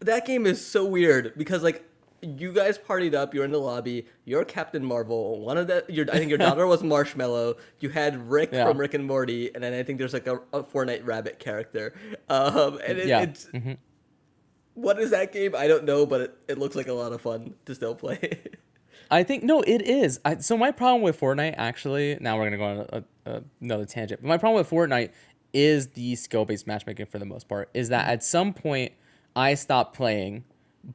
that 0.00 0.26
game 0.26 0.46
is 0.46 0.64
so 0.64 0.84
weird 0.84 1.32
because 1.36 1.62
like 1.62 1.84
you 2.22 2.52
guys 2.52 2.78
partied 2.78 3.14
up. 3.14 3.34
You're 3.34 3.44
in 3.44 3.50
the 3.52 3.58
lobby. 3.58 4.06
You're 4.24 4.44
Captain 4.44 4.84
Marvel. 4.84 5.40
One 5.40 5.56
of 5.58 5.66
the 5.66 5.84
your 5.88 6.06
I 6.12 6.18
think 6.18 6.28
your 6.28 6.38
daughter 6.38 6.66
was 6.66 6.82
Marshmallow. 6.94 7.56
You 7.80 7.88
had 7.88 8.28
Rick 8.30 8.50
Yeah. 8.52 8.66
from 8.66 8.78
Rick 8.78 8.94
and 8.94 9.04
Morty, 9.06 9.50
and 9.54 9.62
then 9.64 9.72
I 9.72 9.82
think 9.82 9.98
there's 9.98 10.12
like 10.12 10.26
a, 10.26 10.36
a 10.52 10.62
Fortnite 10.62 11.06
Rabbit 11.06 11.38
character. 11.38 11.94
Um, 12.28 12.78
and 12.86 12.98
it, 12.98 13.06
Yeah. 13.06 13.20
it's 13.22 13.46
Mhm. 13.46 13.78
what 14.74 14.98
is 15.00 15.10
that 15.10 15.32
game? 15.32 15.54
I 15.56 15.66
don't 15.66 15.84
know, 15.84 16.06
but 16.06 16.20
it, 16.20 16.38
it 16.48 16.58
looks 16.58 16.76
like 16.76 16.88
a 16.88 16.92
lot 16.92 17.12
of 17.12 17.20
fun 17.20 17.54
to 17.66 17.74
still 17.74 17.94
play. 17.94 18.40
I 19.10 19.24
think 19.24 19.42
no, 19.42 19.62
it 19.62 19.82
is. 19.82 20.20
I, 20.24 20.36
so 20.36 20.56
my 20.56 20.70
problem 20.70 21.02
with 21.02 21.18
Fortnite 21.18 21.54
actually, 21.56 22.16
now 22.20 22.38
we're 22.38 22.44
gonna 22.44 22.56
go 22.58 22.64
on 22.64 22.86
a, 23.26 23.30
a, 23.36 23.42
another 23.60 23.84
tangent. 23.84 24.22
But 24.22 24.28
my 24.28 24.38
problem 24.38 24.58
with 24.60 24.70
Fortnite 24.70 25.10
is 25.52 25.88
the 25.88 26.14
skill 26.14 26.44
based 26.44 26.66
matchmaking 26.68 27.06
for 27.06 27.18
the 27.18 27.24
most 27.24 27.48
part. 27.48 27.70
Is 27.74 27.88
that 27.88 28.08
at 28.08 28.22
some 28.22 28.52
point 28.52 28.92
I 29.34 29.54
stopped 29.54 29.96
playing, 29.96 30.44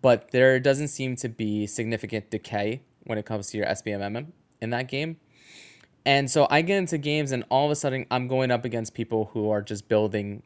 but 0.01 0.31
there 0.31 0.59
doesn't 0.59 0.89
seem 0.89 1.15
to 1.17 1.29
be 1.29 1.67
significant 1.67 2.29
decay 2.29 2.81
when 3.03 3.17
it 3.17 3.25
comes 3.25 3.49
to 3.51 3.57
your 3.57 3.67
SBMM 3.67 4.27
in 4.61 4.69
that 4.71 4.87
game. 4.87 5.17
And 6.05 6.29
so 6.29 6.47
I 6.49 6.61
get 6.61 6.77
into 6.77 6.97
games, 6.97 7.31
and 7.31 7.43
all 7.49 7.65
of 7.65 7.71
a 7.71 7.75
sudden 7.75 8.05
I'm 8.11 8.27
going 8.27 8.51
up 8.51 8.65
against 8.65 8.93
people 8.93 9.29
who 9.33 9.49
are 9.49 9.61
just 9.61 9.87
building 9.87 10.43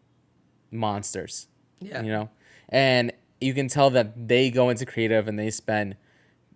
monsters. 0.71 1.47
Yeah. 1.79 2.01
You 2.01 2.11
know, 2.11 2.29
and 2.69 3.11
you 3.41 3.53
can 3.53 3.67
tell 3.67 3.89
that 3.91 4.27
they 4.27 4.51
go 4.51 4.69
into 4.69 4.85
creative 4.85 5.27
and 5.27 5.39
they 5.39 5.49
spend 5.49 5.95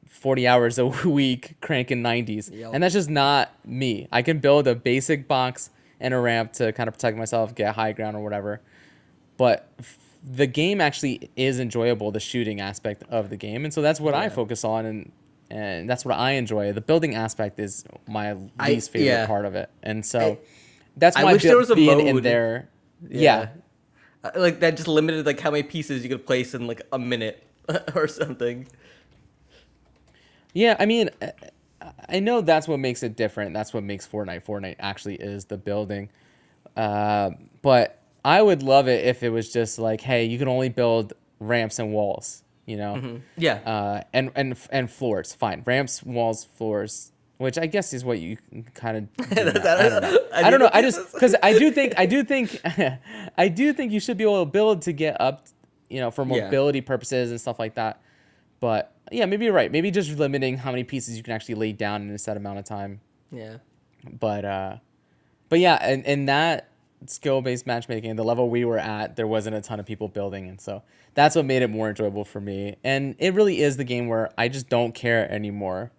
40 0.07 0.47
hours 0.47 0.77
a 0.77 0.85
week 1.05 1.55
cranking 1.61 2.03
90s. 2.03 2.51
Yep. 2.53 2.71
And 2.73 2.83
that's 2.83 2.93
just 2.93 3.09
not 3.09 3.51
me. 3.65 4.07
I 4.11 4.21
can 4.21 4.39
build 4.39 4.67
a 4.67 4.75
basic 4.75 5.27
box 5.27 5.69
and 5.99 6.13
a 6.13 6.19
ramp 6.19 6.53
to 6.53 6.71
kind 6.73 6.87
of 6.87 6.95
protect 6.95 7.17
myself, 7.17 7.55
get 7.55 7.75
high 7.75 7.93
ground 7.93 8.15
or 8.15 8.23
whatever. 8.23 8.61
But 9.37 9.69
the 10.23 10.47
game 10.47 10.79
actually 10.79 11.29
is 11.35 11.59
enjoyable, 11.59 12.11
the 12.11 12.19
shooting 12.19 12.61
aspect 12.61 13.03
of 13.09 13.29
the 13.29 13.37
game. 13.37 13.65
And 13.65 13.73
so 13.73 13.81
that's 13.81 13.99
what 13.99 14.13
I 14.13 14.29
focus 14.29 14.63
on 14.63 14.85
and 14.85 15.11
and 15.51 15.87
that's 15.89 16.03
what 16.05 16.15
I 16.17 16.31
enjoy. 16.31 16.71
The 16.71 16.81
building 16.81 17.13
aspect 17.13 17.59
is 17.59 17.83
my 18.07 18.35
I- 18.59 18.69
least 18.69 18.91
favorite 18.91 19.07
yeah. 19.07 19.27
part 19.27 19.45
of 19.45 19.53
it. 19.55 19.69
And 19.83 20.05
so 20.05 20.19
I- 20.19 20.37
that's 20.97 21.15
why 21.17 21.29
I 21.29 21.33
wish 21.33 21.41
bu- 21.43 21.47
there 21.49 21.57
was 21.57 21.69
a 21.69 21.75
being 21.75 22.07
in 22.07 22.21
there. 22.21 22.69
yeah. 23.09 23.49
Uh, 24.23 24.31
like 24.37 24.61
that 24.61 24.77
just 24.77 24.87
limited 24.87 25.25
like 25.25 25.39
how 25.39 25.51
many 25.51 25.63
pieces 25.63 26.01
you 26.03 26.09
could 26.09 26.25
place 26.25 26.53
in 26.53 26.65
like 26.65 26.81
a 26.93 26.97
minute 26.99 27.45
or 27.95 28.07
something. 28.07 28.67
Yeah, 30.53 30.75
I 30.79 30.85
mean, 30.85 31.09
uh, 31.21 31.27
I 32.07 32.19
know 32.19 32.41
that's 32.41 32.67
what 32.67 32.79
makes 32.79 33.03
it 33.03 33.15
different. 33.15 33.53
That's 33.53 33.73
what 33.73 33.83
makes 33.83 34.07
Fortnite 34.07 34.45
Fortnite 34.45 34.75
actually 34.79 35.15
is 35.15 35.45
the 35.45 35.57
building. 35.57 36.09
Uh, 36.77 37.31
but 37.61 38.02
I 38.25 38.41
would 38.41 38.63
love 38.63 38.87
it 38.87 39.05
if 39.05 39.23
it 39.23 39.29
was 39.29 39.51
just 39.51 39.79
like, 39.79 40.01
hey, 40.01 40.25
you 40.25 40.37
can 40.39 40.47
only 40.47 40.69
build 40.69 41.13
ramps 41.39 41.79
and 41.79 41.91
walls, 41.93 42.43
you 42.65 42.77
know, 42.77 43.19
Yeah. 43.37 43.55
uh, 43.65 44.01
and 44.13 44.31
and 44.35 44.57
and 44.71 44.89
floors. 44.89 45.33
Fine, 45.33 45.63
ramps, 45.65 46.01
walls, 46.03 46.45
floors. 46.45 47.11
Which 47.37 47.57
I 47.57 47.65
guess 47.65 47.91
is 47.93 48.05
what 48.05 48.19
you 48.19 48.37
kind 48.75 48.95
of. 49.19 49.31
I 49.31 49.43
don't 49.43 50.01
know. 50.01 50.19
I 50.33 50.49
don't 50.49 50.59
know. 50.61 50.69
I 50.71 50.81
just 50.81 51.11
because 51.13 51.35
I 51.43 51.57
do 51.57 51.71
think 51.71 51.93
I 51.97 52.05
do 52.05 52.23
think 52.23 52.61
I 53.37 53.47
do 53.49 53.73
think 53.73 53.91
you 53.91 53.99
should 53.99 54.17
be 54.17 54.23
able 54.23 54.45
to 54.45 54.49
build 54.49 54.83
to 54.83 54.93
get 54.93 55.19
up, 55.19 55.47
you 55.89 55.99
know, 55.99 56.09
for 56.11 56.25
Yeah. 56.25 56.45
mobility 56.45 56.79
purposes 56.79 57.31
and 57.31 57.41
stuff 57.41 57.59
like 57.59 57.75
that. 57.75 58.01
But 58.61 58.93
yeah, 59.11 59.25
maybe 59.25 59.43
you're 59.45 59.53
right. 59.53 59.69
Maybe 59.71 59.91
just 59.91 60.17
limiting 60.17 60.57
how 60.57 60.71
many 60.71 60.85
pieces 60.85 61.17
you 61.17 61.23
can 61.23 61.33
actually 61.33 61.55
lay 61.55 61.73
down 61.73 62.03
in 62.03 62.11
a 62.11 62.17
set 62.17 62.37
amount 62.37 62.59
of 62.59 62.65
time. 62.65 63.01
yeah. 63.31 63.57
But 64.09 64.45
uh, 64.45 64.77
but 65.49 65.59
yeah, 65.59 65.79
and 65.81 66.05
and 66.05 66.29
that 66.29 66.69
skill 67.09 67.41
based 67.41 67.65
matchmaking. 67.67 68.15
The 68.15 68.23
level 68.23 68.49
we 68.49 68.65
were 68.65 68.77
at, 68.77 69.15
there 69.15 69.27
wasn't 69.27 69.55
a 69.55 69.61
ton 69.61 69.79
of 69.79 69.85
people 69.85 70.07
building, 70.07 70.49
and 70.49 70.59
so 70.59 70.83
that's 71.13 71.35
what 71.35 71.45
made 71.45 71.61
it 71.61 71.69
more 71.69 71.89
enjoyable 71.89 72.25
for 72.25 72.41
me. 72.41 72.75
And 72.83 73.15
it 73.19 73.33
really 73.33 73.61
is 73.61 73.77
the 73.77 73.83
game 73.83 74.07
where 74.07 74.31
I 74.37 74.47
just 74.47 74.69
don't 74.69 74.93
care 74.93 75.29
anymore 75.31 75.91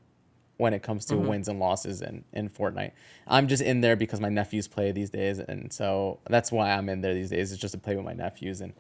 when 0.57 0.73
it 0.73 0.83
comes 0.83 1.05
to 1.07 1.17
wins 1.17 1.49
and 1.49 1.59
losses 1.59 2.01
in, 2.01 2.25
in 2.33 2.49
Fortnite. 2.49 2.93
I'm 3.27 3.49
just 3.49 3.63
in 3.63 3.81
there 3.81 3.97
because 3.97 4.21
my 4.21 4.29
nephews 4.29 4.69
play 4.69 4.93
these 4.93 5.11
days, 5.11 5.39
and 5.39 5.73
so 5.73 6.21
that's 6.29 6.53
why 6.53 6.73
I'm 6.73 6.89
in 6.89 7.01
there 7.01 7.15
these 7.15 7.31
days. 7.31 7.53
Is 7.53 7.59
just 7.59 7.73
to 7.73 7.79
play 7.79 7.97
with 7.97 8.05
my 8.05 8.15
nephews 8.15 8.61
and 8.61 8.73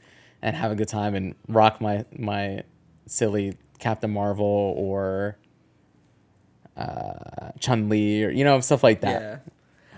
and 0.42 0.54
have 0.56 0.70
a 0.70 0.74
good 0.74 0.88
time 0.88 1.14
and 1.14 1.34
rock 1.48 1.80
my 1.80 2.04
my 2.16 2.62
silly 3.06 3.56
Captain 3.78 4.10
Marvel 4.10 4.74
or 4.76 5.36
uh, 6.76 7.50
Chun 7.58 7.88
Li 7.88 8.24
or 8.24 8.30
you 8.30 8.44
know 8.44 8.60
stuff 8.60 8.82
like 8.82 9.00
that. 9.00 9.22
Yeah. 9.22 9.38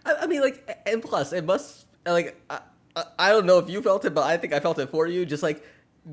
I, 0.07 0.23
I 0.23 0.27
mean, 0.27 0.41
like, 0.41 0.79
and 0.87 1.03
plus, 1.03 1.33
it 1.33 1.45
must 1.45 1.86
like 2.15 2.41
I, 2.51 2.61
I, 3.19 3.31
don't 3.31 3.47
know 3.47 3.59
if 3.59 3.69
you 3.69 3.83
felt 3.83 4.05
it, 4.05 4.15
but 4.15 4.25
I 4.25 4.37
think 4.37 4.53
I 4.53 4.61
felt 4.61 4.79
it 4.79 4.89
for 4.91 5.07
you. 5.07 5.27
Just 5.27 5.43
like 5.43 5.65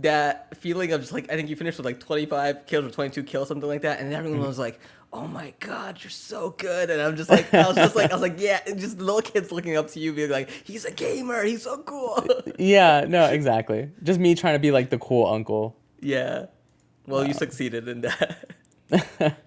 that 0.02 0.56
feeling 0.58 0.92
of 0.92 1.02
just 1.02 1.14
like 1.14 1.32
I 1.32 1.36
think 1.36 1.50
you 1.50 1.56
finished 1.56 1.78
with 1.78 1.86
like 1.86 2.00
25 2.00 2.66
kills 2.66 2.86
or 2.86 2.90
22 2.90 3.24
kills, 3.24 3.48
something 3.48 3.68
like 3.70 3.82
that, 3.82 4.00
and 4.00 4.14
everyone 4.14 4.40
Mm-hmm. 4.40 4.48
was 4.48 4.60
like, 4.60 4.80
"Oh 5.14 5.28
my 5.28 5.54
god, 5.60 6.00
you're 6.04 6.10
so 6.10 6.52
good!" 6.58 6.90
And 6.90 7.02
I'm 7.02 7.16
just 7.16 7.30
like, 7.30 7.54
I 7.54 7.68
was 7.68 7.76
just 7.76 7.96
like, 7.96 8.12
I 8.12 8.16
was 8.16 8.22
like, 8.22 8.40
yeah, 8.40 8.60
and 8.66 8.80
just 8.80 8.98
little 9.00 9.22
kids 9.22 9.52
looking 9.52 9.78
up 9.78 9.90
to 9.92 10.00
you, 10.00 10.14
being 10.14 10.32
like, 10.32 10.50
"He's 10.50 10.86
a 10.86 10.92
gamer, 10.92 11.44
he's 11.44 11.64
so 11.64 11.78
cool." 11.80 12.26
Yeah, 12.60 13.06
no, 13.08 13.26
exactly. 13.26 13.90
Just 14.04 14.20
me 14.20 14.36
trying 14.36 14.56
to 14.56 14.60
be 14.60 14.72
like 14.72 14.90
the 14.90 14.98
cool 15.00 15.28
uncle. 15.28 15.76
yeah. 16.02 16.46
Well, 17.06 17.28
you 17.28 17.34
succeeded 17.34 17.88
in 17.90 18.02
that. 18.02 18.48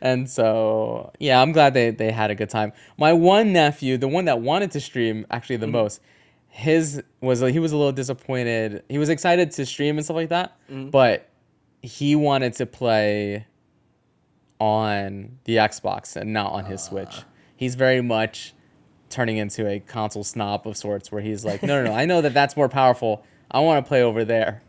And 0.00 0.28
so, 0.28 1.12
yeah, 1.18 1.40
I'm 1.40 1.52
glad 1.52 1.74
they, 1.74 1.90
they 1.90 2.10
had 2.10 2.30
a 2.30 2.34
good 2.34 2.50
time. 2.50 2.72
My 2.96 3.12
one 3.12 3.52
nephew, 3.52 3.96
the 3.96 4.08
one 4.08 4.26
that 4.26 4.40
wanted 4.40 4.70
to 4.72 4.80
stream 4.80 5.26
actually 5.30 5.56
the 5.56 5.66
mm-hmm. 5.66 5.72
most, 5.72 6.00
his 6.48 7.02
was 7.20 7.40
he 7.40 7.58
was 7.58 7.72
a 7.72 7.76
little 7.76 7.92
disappointed. 7.92 8.82
He 8.88 8.98
was 8.98 9.08
excited 9.08 9.50
to 9.52 9.66
stream 9.66 9.96
and 9.96 10.04
stuff 10.04 10.16
like 10.16 10.30
that, 10.30 10.56
mm-hmm. 10.70 10.90
but 10.90 11.28
he 11.82 12.16
wanted 12.16 12.54
to 12.54 12.66
play 12.66 13.46
on 14.58 15.38
the 15.44 15.56
Xbox 15.56 16.16
and 16.16 16.32
not 16.32 16.52
on 16.52 16.64
his 16.64 16.82
Switch. 16.82 17.08
Ah. 17.12 17.24
He's 17.56 17.74
very 17.74 18.00
much 18.00 18.54
turning 19.10 19.36
into 19.36 19.68
a 19.68 19.80
console 19.80 20.24
snob 20.24 20.66
of 20.66 20.76
sorts 20.76 21.10
where 21.12 21.22
he's 21.22 21.44
like, 21.44 21.62
no, 21.62 21.82
no, 21.82 21.90
no, 21.90 21.96
I 21.96 22.04
know 22.04 22.20
that 22.20 22.34
that's 22.34 22.56
more 22.56 22.68
powerful. 22.68 23.24
I 23.50 23.60
want 23.60 23.84
to 23.84 23.88
play 23.88 24.02
over 24.02 24.24
there. 24.24 24.62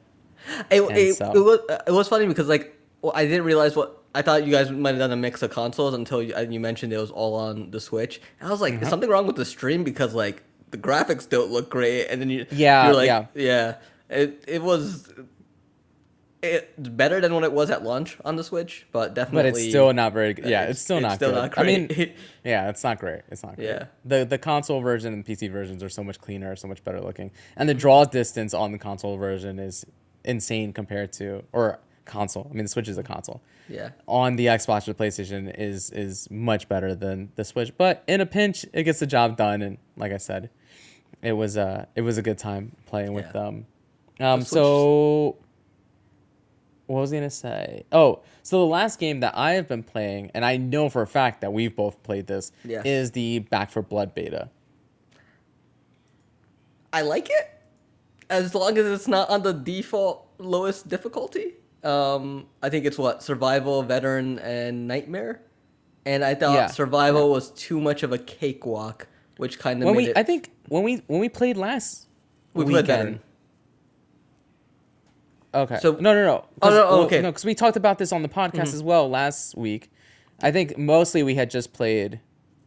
It, 0.70 0.82
it, 0.82 1.15
so- 1.15 1.32
it 1.34 1.39
was 1.39 1.60
it 1.88 1.92
was 1.92 2.08
funny 2.08 2.26
because 2.26 2.48
like 2.48 2.76
well, 3.02 3.12
I 3.15 3.26
didn't 3.26 3.44
realize 3.44 3.76
what 3.76 3.99
I 4.15 4.22
thought 4.24 4.43
you 4.45 4.52
guys 4.52 4.72
might 4.72 4.91
have 4.91 5.00
done 5.00 5.12
a 5.12 5.15
mix 5.15 5.41
of 5.43 5.52
consoles 5.52 5.93
until 5.93 6.22
you, 6.24 6.34
you 6.50 6.60
mentioned 6.60 6.91
it 6.93 6.98
was 6.98 7.12
all 7.12 7.36
on 7.36 7.69
the 7.72 7.80
Switch. 7.80 8.19
And 8.39 8.48
I 8.48 8.52
was 8.52 8.60
like, 8.62 8.74
Mm-hmm. 8.74 8.84
is 8.84 8.89
something 8.89 9.10
wrong 9.10 9.28
with 9.28 9.36
the 9.36 9.45
stream 9.45 9.84
because 9.84 10.13
like 10.15 10.41
the 10.72 10.78
graphics 10.78 11.28
don't 11.30 11.52
look 11.52 11.69
great, 11.69 12.08
and 12.08 12.19
then 12.22 12.30
you 12.30 12.45
Yeah, 12.52 12.86
you're 12.88 12.95
like, 12.95 13.08
yeah. 13.08 13.26
yeah, 13.36 13.76
it 14.10 14.43
it 14.48 14.62
was. 14.63 15.12
It's 16.41 16.88
better 16.88 17.19
than 17.19 17.34
what 17.34 17.43
it 17.43 17.52
was 17.52 17.69
at 17.69 17.84
launch 17.84 18.17
on 18.24 18.38
the 18.38 18.45
Switch, 18.45 18.88
but 18.93 19.13
definitely. 19.13 19.52
But 19.52 19.60
it's 19.60 19.69
still 19.69 19.91
not 19.91 20.13
very 20.13 20.34
good. 20.34 20.45
Yeah, 20.45 20.62
it's- 20.62 20.76
it's, 20.78 20.82
still 20.82 20.98
it's 20.98 21.04
not 21.04 21.15
still 21.15 21.32
good. 21.32 21.36
not 21.36 21.52
great. 21.52 21.91
I 21.91 21.95
mean, 21.98 22.13
yeah, 22.45 22.69
it's 22.69 22.82
not 22.82 22.98
great. 22.98 23.24
It's 23.30 23.43
not 23.43 23.58
great. 23.58 23.67
Yeah. 23.67 23.86
The 24.06 24.24
the 24.24 24.38
console 24.38 24.80
version 24.80 25.12
and 25.13 25.26
PC 25.26 25.52
versions 25.52 25.84
are 25.84 25.89
so 25.89 26.02
much 26.02 26.17
cleaner, 26.22 26.56
so 26.56 26.69
much 26.69 26.82
better 26.86 27.02
looking. 27.02 27.32
And 27.58 27.67
the 27.67 27.74
draw 27.74 28.06
distance 28.06 28.54
on 28.54 28.72
the 28.72 28.78
console 28.78 29.17
version 29.17 29.60
is 29.60 29.86
insane 30.24 30.72
compared 30.72 31.12
to 31.13 31.43
or 31.52 31.80
console. 32.10 32.48
I 32.50 32.54
mean, 32.54 32.63
the 32.65 32.69
Switch 32.69 32.88
is 32.89 32.98
a 32.98 33.04
console. 33.04 33.41
yeah. 33.69 33.89
On 34.08 34.36
the 34.36 34.48
Xbox 34.48 34.88
or 34.88 34.93
the 34.93 35.04
PlayStation 35.04 35.54
is 35.58 35.89
is 35.91 36.30
much 36.30 36.67
better 36.67 36.93
than 36.95 37.32
the 37.36 37.45
Switch, 37.45 37.72
but 37.78 38.04
in 38.08 38.19
a 38.19 38.26
pinch, 38.26 38.65
it 38.74 38.84
gets 38.84 39.00
the 39.00 39.08
job 39.08 39.38
done. 39.38 39.62
And 39.62 39.78
like 39.95 40.12
I 40.12 40.17
said, 40.17 40.50
it 41.22 41.34
was 41.34 41.56
uh 41.58 41.86
it 41.95 42.02
was 42.02 42.17
a 42.17 42.22
good 42.22 42.38
time 42.38 42.76
playing 42.86 43.13
with 43.13 43.32
them. 43.32 43.65
Um, 44.19 44.39
The 44.41 44.45
so 44.45 45.38
what 46.88 47.02
was 47.02 47.13
I 47.13 47.17
gonna 47.17 47.30
say? 47.30 47.84
Oh, 47.91 48.22
so 48.41 48.60
the 48.60 48.65
last 48.65 49.00
game 49.00 49.19
that 49.19 49.38
I 49.38 49.52
have 49.54 49.67
been 49.67 49.84
playing, 49.84 50.32
and 50.34 50.43
I 50.43 50.58
know 50.58 50.89
for 50.89 51.02
a 51.04 51.08
fact 51.08 51.41
that 51.41 51.54
we've 51.54 51.76
both 51.76 52.02
played 52.04 52.26
this, 52.28 52.52
Yes. 52.65 52.84
is 52.86 53.12
the 53.12 53.39
Back 53.39 53.69
for 53.69 53.82
Blood 53.84 54.15
beta. 54.15 54.50
I 56.91 57.02
like 57.04 57.30
it 57.30 57.52
as 58.30 58.56
long 58.56 58.78
as 58.78 58.86
it's 58.88 59.08
not 59.08 59.30
on 59.30 59.43
the 59.43 59.54
default 59.54 60.28
lowest 60.39 60.88
difficulty. 60.88 61.54
Um, 61.84 62.48
I 62.62 62.70
think 62.70 62.86
it's 62.86 62.98
what 62.98 63.24
survival, 63.24 63.84
veteran, 63.84 64.39
and 64.39 64.88
nightmare. 64.88 65.42
And 66.06 66.24
I 66.26 66.34
thought 66.36 66.54
Yeah. 66.56 66.68
survival 66.68 67.30
was 67.32 67.52
too 67.52 67.80
much 67.80 68.04
of 68.04 68.12
a 68.12 68.18
cakewalk, 68.18 69.08
which 69.38 69.60
kind 69.60 69.82
of 69.82 69.86
When 69.88 69.96
made 69.96 70.04
we, 70.04 70.10
it. 70.10 70.18
I 70.18 70.24
think 70.24 70.52
when 70.68 70.84
we 70.84 70.98
when 71.08 71.20
we 71.20 71.30
played 71.30 71.56
last 71.58 72.08
we 72.54 72.65
weekend. 72.65 72.86
played 72.86 72.98
veteran. 72.98 73.20
Okay. 75.54 75.78
So- 75.80 75.94
no, 75.94 76.13
no, 76.13 76.26
no. 76.26 76.46
Oh, 76.62 76.70
no, 76.70 76.76
well, 76.76 76.94
okay. 77.06 77.22
No, 77.22 77.30
because 77.32 77.46
we 77.46 77.56
talked 77.56 77.78
about 77.78 77.98
this 77.98 78.12
on 78.12 78.22
the 78.22 78.30
podcast 78.30 78.74
as 78.74 78.84
well 78.84 79.10
last 79.10 79.56
week. 79.58 79.89
I 80.42 80.52
think 80.52 80.78
mostly 80.78 81.24
we 81.24 81.36
had 81.36 81.50
just 81.50 81.74
played 81.74 82.20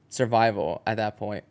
survival 0.09 0.83
at 0.87 0.97
that 0.97 1.17
point. 1.17 1.45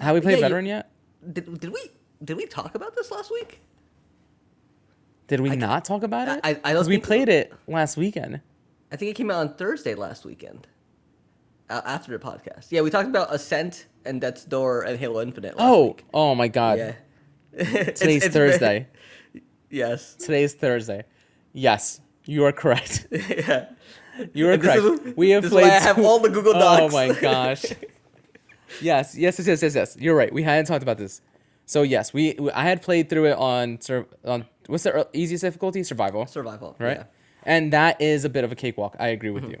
Have 0.00 0.14
we 0.14 0.20
played 0.20 0.32
Yeah, 0.32 0.36
you- 0.38 0.42
veteran 0.42 0.66
yet? 0.66 0.90
Did, 1.32 1.60
did 1.60 1.72
we 1.72 1.90
did 2.24 2.36
we 2.36 2.46
talk 2.46 2.74
about 2.74 2.94
this 2.96 3.10
last 3.10 3.30
week? 3.30 3.60
Did 5.28 5.40
we 5.40 5.56
not 5.56 5.84
talk 5.84 6.02
about 6.02 6.28
it? 6.28 6.40
I- 6.44 6.60
I 6.64 6.72
don't 6.72 6.86
we 6.86 6.98
played 6.98 7.28
it 7.28 7.52
last 7.66 7.96
weekend. 7.96 8.40
I 8.92 8.96
think 8.96 9.10
it 9.10 9.14
came 9.14 9.30
out 9.30 9.38
on 9.38 9.54
Thursday 9.54 9.94
last 9.94 10.24
weekend. 10.24 10.66
Uh, 11.68 11.80
after 11.84 12.16
the 12.16 12.24
podcast, 12.24 12.70
yeah, 12.70 12.80
we 12.80 12.90
talked 12.90 13.08
about 13.08 13.34
Ascent 13.34 13.86
and 14.04 14.20
Death's 14.20 14.44
Door 14.44 14.82
and 14.82 14.96
Halo 15.00 15.20
Infinite. 15.20 15.54
Oh, 15.58 15.86
week. 15.88 16.04
oh 16.14 16.36
my 16.36 16.46
God! 16.46 16.78
yeah. 16.78 16.92
Today's 17.58 17.98
it's 18.24 18.26
very- 18.28 18.50
Thursday. 18.52 18.86
yes. 19.70 20.14
Today's 20.14 20.54
Thursday. 20.54 21.04
Yes, 21.52 22.00
you 22.24 22.44
are 22.44 22.52
correct. 22.52 23.08
yeah. 23.10 23.66
You 24.32 24.48
are 24.50 24.56
correct. 24.58 24.78
is- 24.78 25.16
we 25.16 25.30
have 25.30 25.42
played. 25.44 25.64
why 25.64 25.70
I 25.74 25.80
have 25.80 25.98
all 25.98 26.20
the 26.20 26.28
Google 26.28 26.52
Docs. 26.52 26.94
Oh 26.94 26.96
my 26.96 27.12
gosh. 27.20 27.64
yes, 28.80 29.16
yes, 29.16 29.38
yes, 29.38 29.46
yes, 29.48 29.62
yes, 29.62 29.74
yes. 29.74 29.96
You're 29.98 30.14
right. 30.14 30.32
We 30.32 30.44
hadn't 30.44 30.66
talked 30.66 30.84
about 30.84 30.98
this. 30.98 31.20
So 31.64 31.82
yes, 31.82 32.14
we, 32.14 32.36
we- 32.38 32.52
I 32.52 32.62
had 32.62 32.80
played 32.80 33.08
through 33.10 33.26
it 33.26 33.36
on 33.36 33.78
on 34.24 34.46
what's 34.68 34.84
the 34.84 35.08
easiest 35.12 35.42
difficulty? 35.42 35.82
Survival. 35.82 36.26
Survival. 36.26 36.76
Right. 36.78 36.98
Yeah. 36.98 37.04
And 37.42 37.72
that 37.72 38.00
is 38.00 38.24
a 38.24 38.28
bit 38.28 38.44
of 38.44 38.52
a 38.52 38.54
cakewalk. 38.56 38.96
I 38.98 39.08
agree 39.08 39.30
with 39.30 39.44
you. 39.44 39.60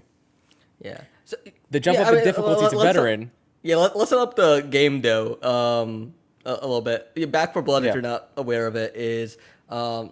Yeah. 0.80 1.00
So, 1.24 1.36
The 1.70 1.80
jump 1.80 1.96
yeah, 1.98 2.02
up 2.02 2.08
I 2.08 2.10
in 2.10 2.16
mean, 2.16 2.24
difficulty 2.24 2.62
let- 2.62 2.70
to 2.70 2.76
let's- 2.78 2.94
veteran. 2.96 3.30
Yeah, 3.62 3.76
let, 3.76 3.96
let's 3.96 4.10
set 4.10 4.18
up 4.20 4.36
the 4.36 4.60
game 4.60 5.00
though. 5.02 5.40
Um, 5.42 6.14
a, 6.44 6.50
a 6.50 6.54
little 6.66 6.80
bit. 6.82 7.10
Yeah, 7.16 7.26
Back 7.26 7.52
for 7.52 7.62
Blood, 7.62 7.82
Yeah. 7.82 7.88
if 7.88 7.94
you're 7.96 8.02
not 8.02 8.30
aware 8.36 8.66
of 8.68 8.76
it, 8.76 8.94
is 8.94 9.38
um 9.68 10.10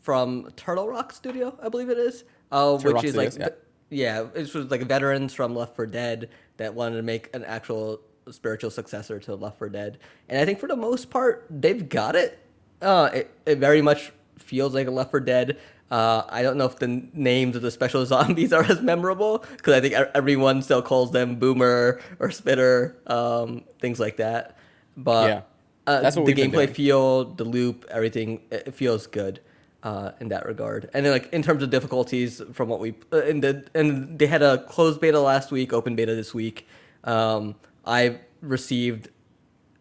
from 0.00 0.50
Turtle 0.56 0.86
Rock 0.86 1.12
Studio, 1.12 1.58
I 1.62 1.68
believe 1.70 1.88
it 1.88 1.98
is. 1.98 2.22
Uh, 2.52 2.76
Turtle 2.76 2.78
which 2.84 2.94
Rock 2.94 3.04
is 3.04 3.16
like, 3.16 3.32
Studios, 3.32 3.52
yeah, 3.90 4.26
it's 4.34 4.54
was 4.54 4.70
like 4.70 4.82
veterans 4.82 5.32
from 5.34 5.56
Left 5.56 5.74
4 5.74 5.86
Dead 5.86 6.28
that 6.58 6.74
wanted 6.74 6.96
to 6.96 7.02
make 7.02 7.34
an 7.34 7.42
actual 7.44 8.00
spiritual 8.30 8.70
successor 8.70 9.18
to 9.20 9.34
Left 9.34 9.58
4 9.58 9.70
Dead, 9.70 9.98
and 10.28 10.38
I 10.40 10.44
think 10.44 10.60
for 10.60 10.68
the 10.68 10.76
most 10.76 11.10
part 11.10 11.46
they've 11.50 11.88
got 11.88 12.14
it. 12.16 12.38
Uh, 12.82 13.10
it, 13.14 13.30
it 13.46 13.58
very 13.58 13.80
much 13.82 14.12
feels 14.38 14.74
like 14.74 14.86
a 14.86 14.90
Left 14.90 15.10
4 15.10 15.20
Dead. 15.20 15.58
Uh, 15.90 16.22
I 16.28 16.42
don't 16.42 16.56
know 16.56 16.64
if 16.64 16.78
the 16.78 16.88
names 17.12 17.56
of 17.56 17.62
the 17.62 17.70
special 17.70 18.04
zombies 18.12 18.52
are 18.52 18.64
as 18.64 18.80
memorable 18.80 19.44
because 19.56 19.74
I 19.74 19.80
think 19.80 19.94
everyone 20.14 20.62
still 20.62 20.82
calls 20.82 21.12
them 21.12 21.36
Boomer 21.36 22.00
or 22.18 22.30
Spitter, 22.30 22.96
um, 23.06 23.64
things 23.80 24.00
like 24.00 24.16
that. 24.16 24.56
But 24.96 25.28
Yeah. 25.28 25.40
uh, 25.86 26.00
That's 26.00 26.16
what 26.16 26.26
the 26.26 26.34
gameplay 26.34 26.68
feel, 26.74 27.24
the 27.34 27.44
loop, 27.44 27.84
everything, 27.90 28.40
it 28.50 28.74
feels 28.74 29.06
good 29.06 29.40
uh, 29.82 30.12
in 30.20 30.28
that 30.28 30.46
regard. 30.46 30.88
And 30.94 31.04
then 31.04 31.12
like 31.12 31.32
in 31.32 31.42
terms 31.42 31.62
of 31.62 31.70
difficulties, 31.70 32.40
from 32.52 32.68
what 32.68 32.80
we 32.80 32.94
uh, 33.12 33.22
in 33.24 33.40
the 33.40 33.64
and 33.74 34.18
they 34.18 34.26
had 34.26 34.42
a 34.42 34.58
closed 34.64 35.00
beta 35.00 35.20
last 35.20 35.52
week, 35.52 35.72
open 35.72 35.94
beta 35.94 36.14
this 36.14 36.32
week. 36.34 36.66
Um, 37.04 37.54
I 37.84 38.18
received 38.40 39.10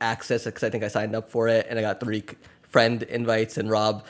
access 0.01 0.43
because 0.43 0.63
I 0.63 0.69
think 0.69 0.83
I 0.83 0.89
signed 0.89 1.15
up 1.15 1.29
for 1.29 1.47
it, 1.47 1.65
and 1.69 1.79
I 1.79 1.81
got 1.81 2.01
three 2.01 2.23
friend 2.63 3.03
invites, 3.03 3.57
and 3.57 3.69
Rob 3.69 4.03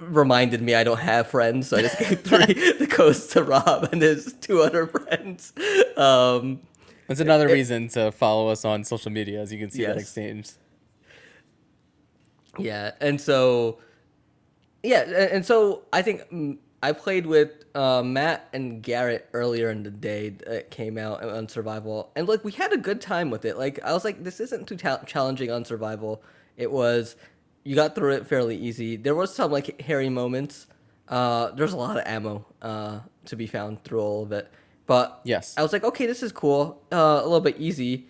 reminded 0.00 0.62
me 0.62 0.74
I 0.74 0.84
don't 0.84 0.98
have 1.00 1.28
friends, 1.28 1.68
so 1.68 1.76
I 1.76 1.82
just 1.82 1.98
gave 1.98 2.20
three 2.20 2.72
the 2.78 2.86
codes 2.88 3.26
to 3.28 3.42
Rob 3.42 3.88
and 3.92 4.00
his 4.02 4.32
two 4.40 4.60
other 4.62 4.86
friends. 4.86 5.52
Um, 5.96 6.60
That's 7.06 7.20
another 7.20 7.48
reason 7.48 7.88
to 7.90 8.12
follow 8.12 8.48
us 8.48 8.64
on 8.64 8.84
social 8.84 9.10
media, 9.12 9.40
as 9.40 9.52
you 9.52 9.58
can 9.58 9.70
see 9.70 9.82
that 9.84 9.96
Yes. 9.96 10.02
exchange. 10.02 10.50
Yeah, 12.58 12.92
and 13.00 13.20
so 13.20 13.78
yeah, 14.82 15.02
and 15.02 15.44
so 15.44 15.82
I 15.92 16.02
think 16.02 16.22
mm, 16.30 16.58
I 16.82 16.92
played 16.92 17.26
with 17.26 17.50
uh, 17.74 18.02
Matt 18.02 18.48
and 18.52 18.82
Garrett 18.82 19.28
earlier 19.32 19.70
in 19.70 19.82
the 19.82 19.90
day 19.90 20.30
that 20.30 20.48
it 20.48 20.70
came 20.70 20.98
out 20.98 21.22
on 21.22 21.48
survival, 21.48 22.10
and 22.16 22.26
like 22.28 22.44
we 22.44 22.52
had 22.52 22.72
a 22.72 22.76
good 22.78 23.00
time 23.00 23.30
with 23.30 23.44
it. 23.44 23.56
Like 23.56 23.78
I 23.84 23.92
was 23.92 24.04
like, 24.04 24.24
this 24.24 24.40
isn't 24.40 24.66
too 24.66 24.76
ta- 24.76 25.02
challenging 25.06 25.50
on 25.50 25.64
survival. 25.64 26.22
It 26.56 26.70
was 26.72 27.16
you 27.64 27.74
got 27.74 27.94
through 27.94 28.12
it 28.14 28.26
fairly 28.26 28.56
easy. 28.56 28.96
There 28.96 29.14
was 29.14 29.34
some 29.34 29.50
like 29.50 29.80
hairy 29.82 30.08
moments. 30.08 30.66
Uh, 31.08 31.50
there's 31.52 31.72
a 31.72 31.76
lot 31.76 31.96
of 31.96 32.04
ammo 32.06 32.46
uh, 32.62 33.00
to 33.26 33.36
be 33.36 33.46
found 33.46 33.82
through 33.84 34.00
all 34.00 34.22
of 34.22 34.32
it, 34.32 34.50
but 34.86 35.20
Yes. 35.24 35.54
I 35.58 35.62
was 35.62 35.72
like, 35.72 35.82
okay, 35.84 36.06
this 36.06 36.22
is 36.22 36.30
cool, 36.30 36.80
uh, 36.92 37.20
a 37.20 37.24
little 37.24 37.40
bit 37.40 37.56
easy, 37.58 38.06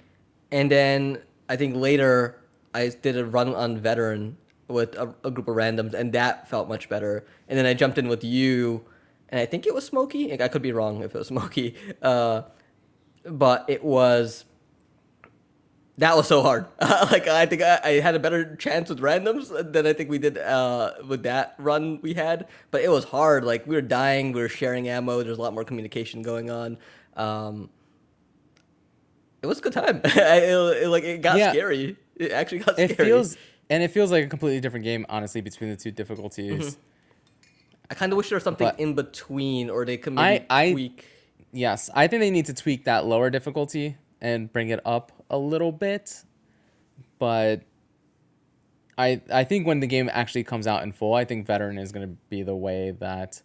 and 0.53 0.71
then 0.71 1.19
I 1.49 1.57
think 1.57 1.77
later 1.77 2.39
I 2.75 2.89
did 2.89 3.17
a 3.17 3.25
run 3.25 3.55
on 3.55 3.79
veteran 3.79 4.37
with 4.69 4.95
a, 4.97 5.15
a 5.25 5.31
group 5.31 5.49
of 5.49 5.57
randoms, 5.57 5.95
and 5.95 6.13
that 6.13 6.49
felt 6.49 6.69
much 6.69 6.89
better. 6.91 7.25
And 7.49 7.59
then 7.59 7.65
I 7.67 7.73
jumped 7.75 7.97
in 7.97 8.07
with 8.07 8.23
you, 8.23 8.85
and 9.31 9.41
I 9.41 9.47
think 9.47 9.67
it 9.67 9.75
was 9.75 9.85
Smoky. 9.87 10.33
I 10.41 10.49
could 10.49 10.63
be 10.63 10.73
wrong 10.73 11.03
if 11.03 11.15
it 11.15 11.19
was 11.19 11.29
Smoky, 11.35 11.75
uh, 12.03 12.43
but 13.25 13.65
it 13.69 13.83
was. 13.83 14.45
That 16.01 16.17
was 16.17 16.27
so 16.27 16.41
hard. 16.41 16.65
like 16.81 17.29
I 17.29 17.45
think 17.45 17.61
I, 17.61 17.79
I, 17.85 17.91
had 18.01 18.15
a 18.15 18.19
better 18.19 18.57
chance 18.57 18.89
with 18.89 19.01
randoms 19.01 19.51
than 19.71 19.87
I 19.87 19.93
think 19.93 20.09
we 20.09 20.17
did 20.17 20.39
uh, 20.39 20.95
with 21.07 21.25
that 21.25 21.55
run 21.59 22.01
we 22.01 22.15
had. 22.15 22.49
But 22.71 22.81
it 22.81 22.89
was 22.89 23.05
hard. 23.05 23.45
Like 23.45 23.67
we 23.67 23.75
were 23.75 23.83
dying, 23.83 24.33
we 24.33 24.41
were 24.41 24.49
sharing 24.49 24.89
ammo. 24.89 25.23
There's 25.23 25.37
a 25.37 25.43
lot 25.43 25.53
more 25.53 25.63
communication 25.63 26.23
going 26.23 26.49
on. 26.49 26.79
Um, 27.17 27.69
it 29.43 29.47
was 29.47 29.59
a 29.59 29.61
good 29.61 29.75
time. 29.75 30.01
it, 30.05 30.83
it, 30.85 30.89
like 30.89 31.05
it 31.05 31.21
got 31.21 31.37
yeah. 31.37 31.51
scary. 31.51 31.99
It 32.17 32.33
actually 32.33 32.61
got 32.61 32.79
it 32.79 32.93
scary. 32.93 33.11
feels 33.11 33.37
and 33.69 33.83
it 33.83 33.89
feels 33.89 34.11
like 34.11 34.25
a 34.25 34.29
completely 34.29 34.61
different 34.61 34.85
game, 34.85 35.05
honestly, 35.11 35.43
between 35.43 35.69
the 35.69 35.77
two 35.77 35.91
difficulties. 35.91 36.77
Mm-hmm. 36.77 36.81
I 37.91 37.95
kind 37.95 38.11
of 38.11 38.17
wish 38.17 38.31
there 38.31 38.37
was 38.37 38.45
something 38.45 38.67
but 38.67 38.81
in 38.81 38.95
between, 38.95 39.69
or 39.69 39.85
they 39.85 39.99
could 39.99 40.15
maybe 40.15 40.47
I, 40.49 40.73
tweak. 40.73 41.01
I, 41.03 41.45
yes, 41.53 41.91
I 41.95 42.07
think 42.07 42.21
they 42.21 42.31
need 42.31 42.47
to 42.47 42.55
tweak 42.55 42.85
that 42.85 43.05
lower 43.05 43.29
difficulty 43.29 43.99
and 44.23 44.51
bring 44.51 44.71
it 44.71 44.81
up 44.87 45.20
a 45.31 45.39
little 45.39 45.73
bit. 45.73 46.23
But 47.19 47.63
I 48.99 49.21
I 49.33 49.45
think 49.45 49.67
when 49.67 49.81
the 49.81 49.87
game 49.87 50.11
actually 50.13 50.45
comes 50.45 50.67
out 50.67 50.83
in 50.83 50.93
full, 50.93 51.15
I 51.15 51.25
think 51.25 51.47
veteran 51.47 51.79
is 51.79 51.93
going 51.93 52.09
to 52.09 52.17
be 52.29 52.43
the 52.43 52.55
way 52.55 52.91
that 53.01 53.43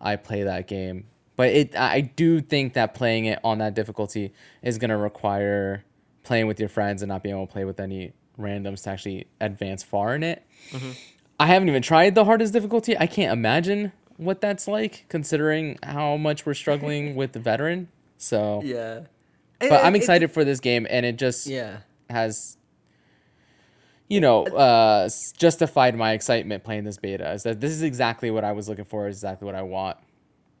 I 0.00 0.16
play 0.16 0.42
that 0.42 0.68
game. 0.68 1.06
But 1.36 1.48
it 1.48 1.76
I 1.76 2.00
do 2.02 2.40
think 2.40 2.74
that 2.74 2.94
playing 2.94 3.24
it 3.26 3.38
on 3.42 3.58
that 3.58 3.74
difficulty 3.74 4.32
is 4.62 4.78
going 4.78 4.90
to 4.90 4.96
require 4.96 5.84
playing 6.22 6.46
with 6.46 6.60
your 6.60 6.68
friends 6.68 7.02
and 7.02 7.08
not 7.08 7.22
being 7.22 7.34
able 7.34 7.46
to 7.46 7.52
play 7.52 7.64
with 7.64 7.80
any 7.80 8.12
randoms 8.38 8.82
to 8.84 8.90
actually 8.90 9.26
advance 9.40 9.82
far 9.82 10.14
in 10.14 10.22
it. 10.22 10.44
Mm-hmm. 10.70 10.90
I 11.38 11.46
haven't 11.46 11.68
even 11.68 11.82
tried 11.82 12.14
the 12.14 12.26
hardest 12.26 12.52
difficulty. 12.52 12.96
I 12.98 13.06
can't 13.06 13.32
imagine 13.32 13.92
what 14.18 14.42
that's 14.42 14.68
like, 14.68 15.06
considering 15.08 15.78
how 15.82 16.18
much 16.18 16.44
we're 16.44 16.54
struggling 16.54 17.14
with 17.16 17.32
the 17.32 17.40
veteran. 17.40 17.88
So 18.18 18.60
yeah, 18.62 19.00
but 19.60 19.84
I'm 19.84 19.94
excited 19.94 20.30
it, 20.30 20.32
for 20.32 20.44
this 20.44 20.60
game, 20.60 20.86
and 20.88 21.04
it 21.06 21.16
just 21.16 21.46
yeah 21.46 21.78
has 22.08 22.56
you 24.08 24.20
know 24.20 24.44
uh, 24.44 25.08
justified 25.36 25.96
my 25.96 26.12
excitement 26.12 26.64
playing 26.64 26.84
this 26.84 26.98
beta. 26.98 27.32
Is 27.32 27.42
that 27.44 27.60
this 27.60 27.72
is 27.72 27.82
exactly 27.82 28.30
what 28.30 28.44
I 28.44 28.52
was 28.52 28.68
looking 28.68 28.84
for? 28.84 29.08
Is 29.08 29.16
exactly 29.16 29.46
what 29.46 29.54
I 29.54 29.62
want. 29.62 29.98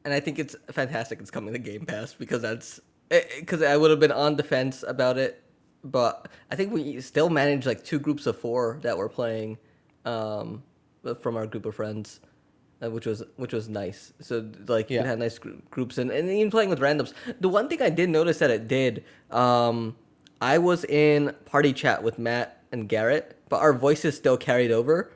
And 0.04 0.14
I 0.14 0.20
think 0.20 0.38
it's 0.38 0.56
fantastic. 0.70 1.20
It's 1.20 1.30
coming 1.30 1.52
to 1.52 1.58
Game 1.58 1.84
Pass 1.84 2.14
because 2.14 2.42
that's 2.42 2.80
because 3.08 3.62
I 3.62 3.76
would 3.76 3.90
have 3.90 4.00
been 4.00 4.12
on 4.12 4.36
defense 4.36 4.84
about 4.86 5.18
it 5.18 5.42
but 5.84 6.28
I 6.50 6.56
think 6.56 6.72
we 6.72 7.00
still 7.00 7.30
managed 7.30 7.66
like 7.66 7.84
two 7.84 7.98
groups 7.98 8.26
of 8.26 8.38
four 8.38 8.78
that 8.82 8.96
were 8.96 9.08
playing 9.08 9.58
um, 10.04 10.62
from 11.20 11.36
our 11.36 11.46
group 11.46 11.66
of 11.66 11.74
friends, 11.74 12.20
uh, 12.82 12.90
which 12.90 13.06
was 13.06 13.22
which 13.36 13.52
was 13.52 13.68
nice. 13.68 14.12
So 14.20 14.50
like 14.66 14.90
yeah. 14.90 15.02
you 15.02 15.06
had 15.06 15.18
nice 15.18 15.38
gr- 15.38 15.50
groups 15.70 15.98
and, 15.98 16.10
and 16.10 16.28
even 16.30 16.50
playing 16.50 16.70
with 16.70 16.80
randoms. 16.80 17.12
The 17.40 17.48
one 17.48 17.68
thing 17.68 17.82
I 17.82 17.90
did 17.90 18.10
notice 18.10 18.38
that 18.38 18.50
it 18.50 18.68
did, 18.68 19.04
um, 19.30 19.96
I 20.40 20.58
was 20.58 20.84
in 20.84 21.34
party 21.44 21.72
chat 21.72 22.02
with 22.02 22.18
Matt 22.18 22.62
and 22.72 22.88
Garrett, 22.88 23.38
but 23.48 23.60
our 23.60 23.72
voices 23.72 24.16
still 24.16 24.36
carried 24.36 24.70
over 24.70 25.12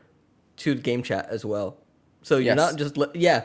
to 0.57 0.75
game 0.75 1.03
chat 1.03 1.29
as 1.31 1.45
well. 1.45 1.79
So 2.23 2.37
you're 2.37 2.55
yes. 2.55 2.57
not 2.57 2.77
just 2.77 2.97
li- 2.97 3.09
yeah, 3.15 3.45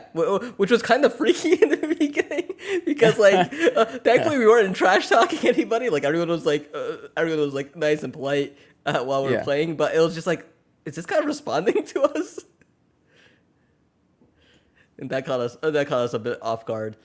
which 0.56 0.70
was 0.70 0.82
kind 0.82 1.04
of 1.04 1.14
freaky 1.16 1.52
in 1.52 1.68
the 1.68 1.96
beginning 1.98 2.54
because 2.86 3.18
like 3.18 3.52
uh, 3.76 3.84
thankfully 3.84 4.38
we 4.38 4.46
weren't 4.46 4.74
trash 4.74 5.08
talking 5.08 5.48
anybody. 5.48 5.90
Like 5.90 6.04
everyone 6.04 6.28
was 6.28 6.46
like 6.46 6.70
uh, 6.74 6.96
everyone 7.16 7.40
was 7.40 7.54
like 7.54 7.76
nice 7.76 8.02
and 8.02 8.12
polite 8.12 8.56
uh, 8.86 9.02
while 9.04 9.22
we 9.22 9.30
were 9.30 9.36
yeah. 9.36 9.44
playing, 9.44 9.76
but 9.76 9.94
it 9.94 10.00
was 10.00 10.14
just 10.14 10.26
like 10.26 10.46
is 10.84 10.96
this 10.96 11.06
guy 11.06 11.18
responding 11.18 11.84
to 11.84 12.02
us? 12.02 12.40
And 15.00 15.10
that 15.10 15.26
caught 15.26 15.40
us 15.40 15.56
that 15.62 15.86
caught 15.86 16.00
us 16.00 16.14
a 16.14 16.18
bit 16.18 16.38
off 16.42 16.64
guard. 16.64 16.96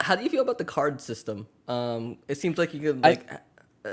How 0.00 0.16
do 0.16 0.24
you 0.24 0.30
feel 0.30 0.42
about 0.42 0.58
the 0.58 0.64
card 0.64 1.00
system? 1.00 1.46
Um, 1.68 2.18
it 2.26 2.38
seems 2.38 2.58
like 2.58 2.74
you 2.74 2.80
could 2.80 3.02
like 3.02 3.30
I, 3.32 3.38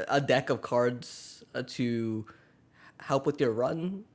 a 0.08 0.22
deck 0.22 0.50
of 0.50 0.62
cards 0.62 1.44
uh, 1.54 1.64
to 1.68 2.26
help 3.00 3.26
with 3.26 3.40
your 3.40 3.52
run 3.52 4.06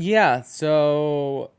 yeah, 0.00 0.42
so 0.42 1.50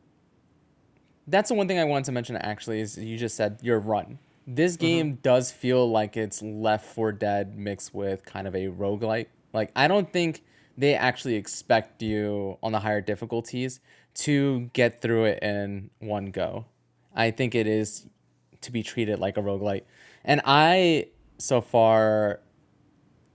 that's 1.28 1.50
the 1.50 1.56
one 1.56 1.68
thing 1.68 1.78
I 1.78 1.84
wanted 1.84 2.06
to 2.06 2.14
mention 2.14 2.38
actually 2.38 2.80
is 2.80 2.98
you 2.98 3.18
just 3.18 3.36
said 3.36 3.60
your 3.62 3.80
run. 3.80 4.18
This 4.48 4.74
mm-hmm. 4.74 4.86
game 4.86 5.08
mm-hmm. 5.08 5.22
does 5.22 5.52
feel 5.52 5.90
like 5.92 6.16
it's 6.16 6.42
Left 6.42 6.86
4 6.86 7.12
Dead 7.12 7.58
mixed 7.58 7.94
with 7.94 8.24
kind 8.24 8.48
of 8.48 8.56
a 8.56 8.68
roguelike. 8.68 9.28
Like 9.52 9.72
I 9.76 9.90
don't 9.90 10.12
think 10.12 10.44
they 10.78 10.96
actually 10.96 11.36
expect 11.36 12.02
you 12.02 12.58
on 12.64 12.72
the 12.72 12.80
higher 12.80 13.02
difficulties 13.02 13.82
to 14.16 14.70
get 14.74 15.02
through 15.02 15.26
it 15.26 15.44
in 15.44 15.90
one 16.00 16.28
go. 16.28 16.66
I 17.16 17.32
think 17.32 17.56
it 17.56 17.68
is 17.68 18.08
to 18.62 18.72
be 18.72 18.84
treated 18.84 19.20
like 19.20 19.38
a 19.38 19.42
roguelike. 19.42 19.84
And 20.24 20.42
I 20.46 21.08
so 21.38 21.62
far 21.62 22.42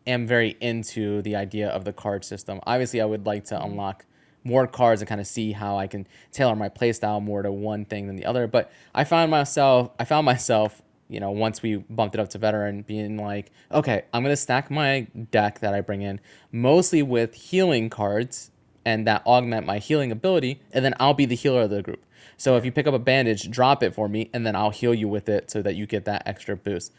am 0.06 0.26
very 0.26 0.56
into 0.60 1.22
the 1.22 1.36
idea 1.36 1.68
of 1.68 1.84
the 1.84 1.92
card 1.92 2.24
system. 2.24 2.60
Obviously 2.66 3.00
I 3.00 3.04
would 3.04 3.26
like 3.26 3.44
to 3.46 3.54
mm-hmm. 3.54 3.70
unlock 3.70 4.04
more 4.44 4.66
cards 4.66 5.00
and 5.00 5.08
kind 5.08 5.20
of 5.20 5.26
see 5.26 5.52
how 5.52 5.78
I 5.78 5.86
can 5.86 6.06
tailor 6.30 6.54
my 6.54 6.68
playstyle 6.68 7.22
more 7.22 7.42
to 7.42 7.50
one 7.50 7.86
thing 7.86 8.06
than 8.06 8.16
the 8.16 8.26
other. 8.26 8.46
But 8.46 8.70
I 8.94 9.04
found 9.04 9.30
myself, 9.30 9.90
I 9.98 10.04
found 10.04 10.26
myself, 10.26 10.82
you 11.08 11.18
know, 11.18 11.30
once 11.30 11.62
we 11.62 11.76
bumped 11.76 12.14
it 12.14 12.20
up 12.20 12.28
to 12.30 12.38
veteran, 12.38 12.82
being 12.82 13.16
like, 13.16 13.50
okay, 13.72 14.04
I'm 14.12 14.22
gonna 14.22 14.36
stack 14.36 14.70
my 14.70 15.06
deck 15.30 15.60
that 15.60 15.72
I 15.72 15.80
bring 15.80 16.02
in 16.02 16.20
mostly 16.52 17.02
with 17.02 17.34
healing 17.34 17.88
cards 17.88 18.50
and 18.84 19.06
that 19.06 19.22
augment 19.26 19.66
my 19.66 19.78
healing 19.78 20.12
ability, 20.12 20.60
and 20.72 20.84
then 20.84 20.94
I'll 21.00 21.14
be 21.14 21.26
the 21.26 21.36
healer 21.36 21.62
of 21.62 21.70
the 21.70 21.82
group. 21.82 22.04
So 22.36 22.56
if 22.56 22.64
you 22.64 22.72
pick 22.72 22.86
up 22.86 22.94
a 22.94 22.98
bandage, 22.98 23.50
drop 23.50 23.82
it 23.82 23.94
for 23.94 24.08
me, 24.08 24.30
and 24.32 24.46
then 24.46 24.56
I'll 24.56 24.70
heal 24.70 24.94
you 24.94 25.08
with 25.08 25.28
it 25.28 25.50
so 25.50 25.62
that 25.62 25.76
you 25.76 25.86
get 25.86 26.04
that 26.06 26.22
extra 26.26 26.56
boost. 26.56 26.92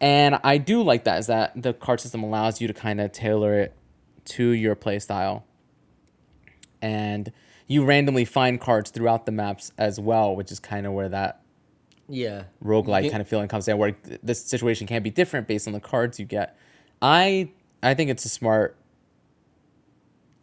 And 0.00 0.38
I 0.42 0.58
do 0.58 0.82
like 0.82 1.04
that 1.04 1.18
is 1.20 1.26
that 1.28 1.60
the 1.60 1.72
card 1.72 2.00
system 2.00 2.22
allows 2.22 2.60
you 2.60 2.68
to 2.68 2.74
kind 2.74 3.00
of 3.00 3.12
tailor 3.12 3.58
it 3.60 3.74
to 4.24 4.50
your 4.50 4.76
playstyle 4.76 5.42
and 6.82 7.32
you 7.68 7.84
randomly 7.84 8.24
find 8.24 8.60
cards 8.60 8.90
throughout 8.90 9.24
the 9.24 9.32
maps 9.32 9.72
as 9.78 9.98
well, 9.98 10.36
which 10.36 10.52
is 10.52 10.60
kind 10.60 10.86
of 10.86 10.92
where 10.92 11.08
that 11.08 11.38
yeah 12.08 12.42
roguelike 12.62 13.08
kind 13.10 13.22
of 13.22 13.28
feeling 13.28 13.48
comes 13.48 13.68
in, 13.68 13.78
where 13.78 13.96
this 14.22 14.44
situation 14.44 14.86
can 14.86 15.02
be 15.02 15.08
different 15.10 15.46
based 15.46 15.66
on 15.66 15.72
the 15.72 15.80
cards 15.80 16.18
you 16.18 16.26
get. 16.26 16.58
I 17.00 17.50
I 17.82 17.94
think 17.94 18.10
it's 18.10 18.24
a 18.24 18.28
smart 18.28 18.76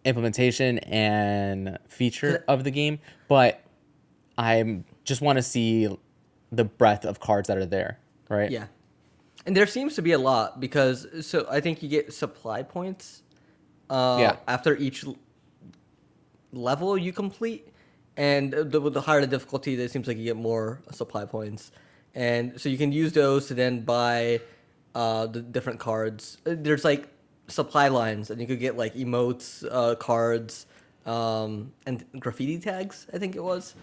implementation 0.09 0.79
and 0.79 1.77
feature 1.87 2.43
of 2.47 2.63
the 2.63 2.71
game, 2.71 2.99
but 3.27 3.63
I 4.37 4.81
just 5.03 5.21
want 5.21 5.37
to 5.37 5.43
see 5.43 5.87
the 6.51 6.63
breadth 6.63 7.05
of 7.05 7.19
cards 7.19 7.47
that 7.47 7.57
are 7.57 7.65
there, 7.65 7.99
right? 8.29 8.51
Yeah. 8.51 8.65
And 9.45 9.55
there 9.55 9.67
seems 9.67 9.95
to 9.95 10.01
be 10.01 10.11
a 10.11 10.17
lot 10.17 10.59
because 10.59 11.07
so 11.25 11.47
I 11.49 11.59
think 11.61 11.81
you 11.81 11.89
get 11.89 12.13
supply 12.13 12.63
points 12.63 13.23
uh, 13.89 14.17
yeah. 14.19 14.35
after 14.47 14.75
each 14.75 15.05
level 16.51 16.97
you 16.97 17.13
complete, 17.13 17.67
and 18.17 18.51
the, 18.51 18.79
the 18.89 19.01
higher 19.01 19.21
the 19.21 19.27
difficulty, 19.27 19.81
it 19.81 19.91
seems 19.91 20.07
like 20.07 20.17
you 20.17 20.25
get 20.25 20.35
more 20.35 20.81
supply 20.91 21.25
points, 21.25 21.71
and 22.15 22.59
so 22.59 22.67
you 22.69 22.77
can 22.77 22.91
use 22.91 23.13
those 23.13 23.47
to 23.47 23.53
then 23.53 23.81
buy 23.81 24.41
uh, 24.93 25.25
the 25.27 25.41
different 25.41 25.79
cards. 25.79 26.37
There's 26.43 26.83
like 26.83 27.07
supply 27.49 27.87
lines, 27.87 28.29
and 28.29 28.39
you 28.39 28.47
could 28.47 28.59
get 28.59 28.77
like 28.77 28.95
emotes, 28.95 29.65
uh, 29.69 29.95
cards, 29.95 30.65
um, 31.05 31.71
and 31.85 32.05
graffiti 32.19 32.59
tags. 32.59 33.07
I 33.13 33.17
think 33.17 33.35
it 33.35 33.43
was 33.43 33.75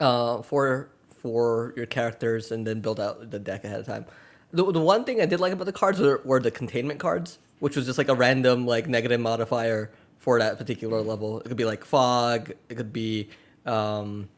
uh, 0.00 0.42
for 0.42 0.90
for 1.08 1.74
your 1.76 1.86
characters, 1.86 2.52
and 2.52 2.66
then 2.66 2.80
build 2.80 3.00
out 3.00 3.30
the 3.30 3.38
deck 3.38 3.64
ahead 3.64 3.80
of 3.80 3.86
time. 3.86 4.06
The, 4.52 4.70
the 4.72 4.80
one 4.80 5.04
thing 5.04 5.20
I 5.20 5.26
did 5.26 5.40
like 5.40 5.52
about 5.52 5.66
the 5.66 5.72
cards 5.72 6.00
were, 6.00 6.22
were 6.24 6.40
the 6.40 6.50
containment 6.50 7.00
cards, 7.00 7.38
which 7.58 7.76
was 7.76 7.84
just 7.84 7.98
like 7.98 8.08
a 8.08 8.14
random 8.14 8.66
like 8.66 8.88
negative 8.88 9.20
modifier 9.20 9.90
for 10.18 10.38
that 10.38 10.58
particular 10.58 11.02
level. 11.02 11.40
It 11.40 11.48
could 11.48 11.56
be 11.56 11.64
like 11.64 11.84
fog. 11.84 12.52
It 12.68 12.76
could 12.76 12.92
be, 12.92 13.28
um, 13.66 14.28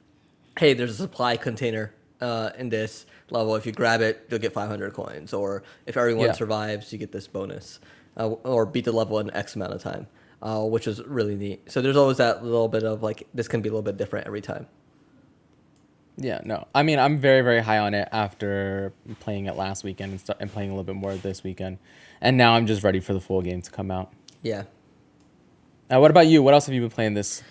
hey, 0.58 0.74
there's 0.74 0.90
a 0.90 1.02
supply 1.02 1.36
container 1.36 1.92
uh, 2.20 2.50
in 2.58 2.68
this 2.68 3.06
level. 3.30 3.54
If 3.56 3.66
you 3.66 3.72
grab 3.72 4.00
it, 4.00 4.26
you'll 4.28 4.40
get 4.40 4.52
500 4.52 4.92
coins. 4.92 5.32
Or 5.32 5.62
if 5.86 5.96
everyone 5.96 6.26
yeah. 6.26 6.32
survives, 6.32 6.92
you 6.92 6.98
get 6.98 7.12
this 7.12 7.26
bonus. 7.26 7.80
Uh, 8.16 8.28
or 8.28 8.66
beat 8.66 8.84
the 8.84 8.92
level 8.92 9.18
in 9.18 9.32
X 9.34 9.54
amount 9.56 9.72
of 9.72 9.82
time, 9.82 10.06
uh, 10.42 10.62
which 10.62 10.86
is 10.86 11.02
really 11.04 11.36
neat. 11.36 11.70
So 11.70 11.80
there's 11.80 11.96
always 11.96 12.16
that 12.18 12.44
little 12.44 12.68
bit 12.68 12.82
of 12.82 13.02
like 13.02 13.26
this 13.32 13.48
can 13.48 13.62
be 13.62 13.68
a 13.68 13.72
little 13.72 13.82
bit 13.82 13.96
different 13.96 14.26
every 14.26 14.40
time. 14.40 14.66
Yeah, 16.16 16.40
no. 16.44 16.66
I 16.74 16.82
mean, 16.82 16.98
I'm 16.98 17.18
very, 17.18 17.40
very 17.40 17.62
high 17.62 17.78
on 17.78 17.94
it 17.94 18.08
after 18.12 18.92
playing 19.20 19.46
it 19.46 19.56
last 19.56 19.84
weekend 19.84 20.10
and, 20.12 20.20
st- 20.20 20.36
and 20.40 20.52
playing 20.52 20.70
a 20.70 20.72
little 20.72 20.84
bit 20.84 20.96
more 20.96 21.14
this 21.14 21.42
weekend, 21.42 21.78
and 22.20 22.36
now 22.36 22.54
I'm 22.54 22.66
just 22.66 22.82
ready 22.82 23.00
for 23.00 23.14
the 23.14 23.20
full 23.20 23.40
game 23.40 23.62
to 23.62 23.70
come 23.70 23.90
out. 23.90 24.12
Yeah, 24.42 24.64
uh, 25.90 25.98
what 25.98 26.10
about 26.10 26.28
you? 26.28 26.42
What 26.42 26.54
else 26.54 26.66
have 26.66 26.74
you 26.74 26.80
been 26.80 26.90
playing 26.90 27.14
this? 27.14 27.42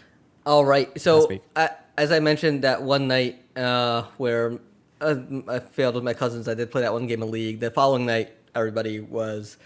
All 0.46 0.64
right. 0.64 1.00
So 1.00 1.30
I, 1.56 1.72
as 1.98 2.12
I 2.12 2.20
mentioned 2.20 2.64
that 2.64 2.82
one 2.82 3.08
night 3.08 3.44
uh, 3.58 4.04
where 4.18 4.60
uh, 5.02 5.16
I 5.48 5.60
failed 5.60 5.96
with 5.96 6.04
my 6.04 6.14
cousins, 6.14 6.48
I 6.48 6.54
did 6.54 6.72
play 6.72 6.82
that 6.82 6.94
one 6.94 7.06
game 7.06 7.22
of 7.22 7.30
League. 7.30 7.60
The 7.60 7.70
following 7.70 8.06
night, 8.06 8.32
everybody 8.56 9.02
was 9.02 9.58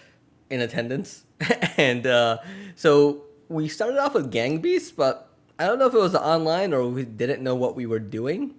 in 0.49 0.61
attendance, 0.61 1.25
and 1.77 2.05
uh, 2.05 2.37
so 2.75 3.23
we 3.49 3.67
started 3.67 3.99
off 3.99 4.13
with 4.13 4.31
Gang 4.31 4.59
Beasts, 4.59 4.91
but 4.91 5.29
I 5.59 5.67
don't 5.67 5.79
know 5.79 5.87
if 5.87 5.93
it 5.93 5.99
was 5.99 6.15
online 6.15 6.73
or 6.73 6.87
we 6.87 7.05
didn't 7.05 7.43
know 7.43 7.55
what 7.55 7.75
we 7.75 7.85
were 7.85 7.99
doing. 7.99 8.55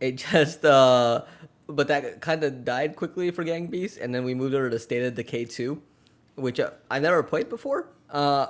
It 0.00 0.16
just, 0.30 0.64
uh, 0.64 1.22
but 1.66 1.88
that 1.88 2.20
kind 2.20 2.44
of 2.44 2.64
died 2.64 2.96
quickly 2.96 3.30
for 3.30 3.44
Gang 3.44 3.68
Beasts, 3.68 3.96
and 3.98 4.14
then 4.14 4.24
we 4.24 4.34
moved 4.34 4.54
over 4.54 4.68
to 4.68 4.78
State 4.78 5.02
of 5.02 5.14
Decay 5.14 5.46
2, 5.46 5.80
which 6.36 6.60
uh, 6.60 6.70
I 6.90 6.98
never 6.98 7.22
played 7.22 7.48
before. 7.48 7.88
Uh, 8.10 8.48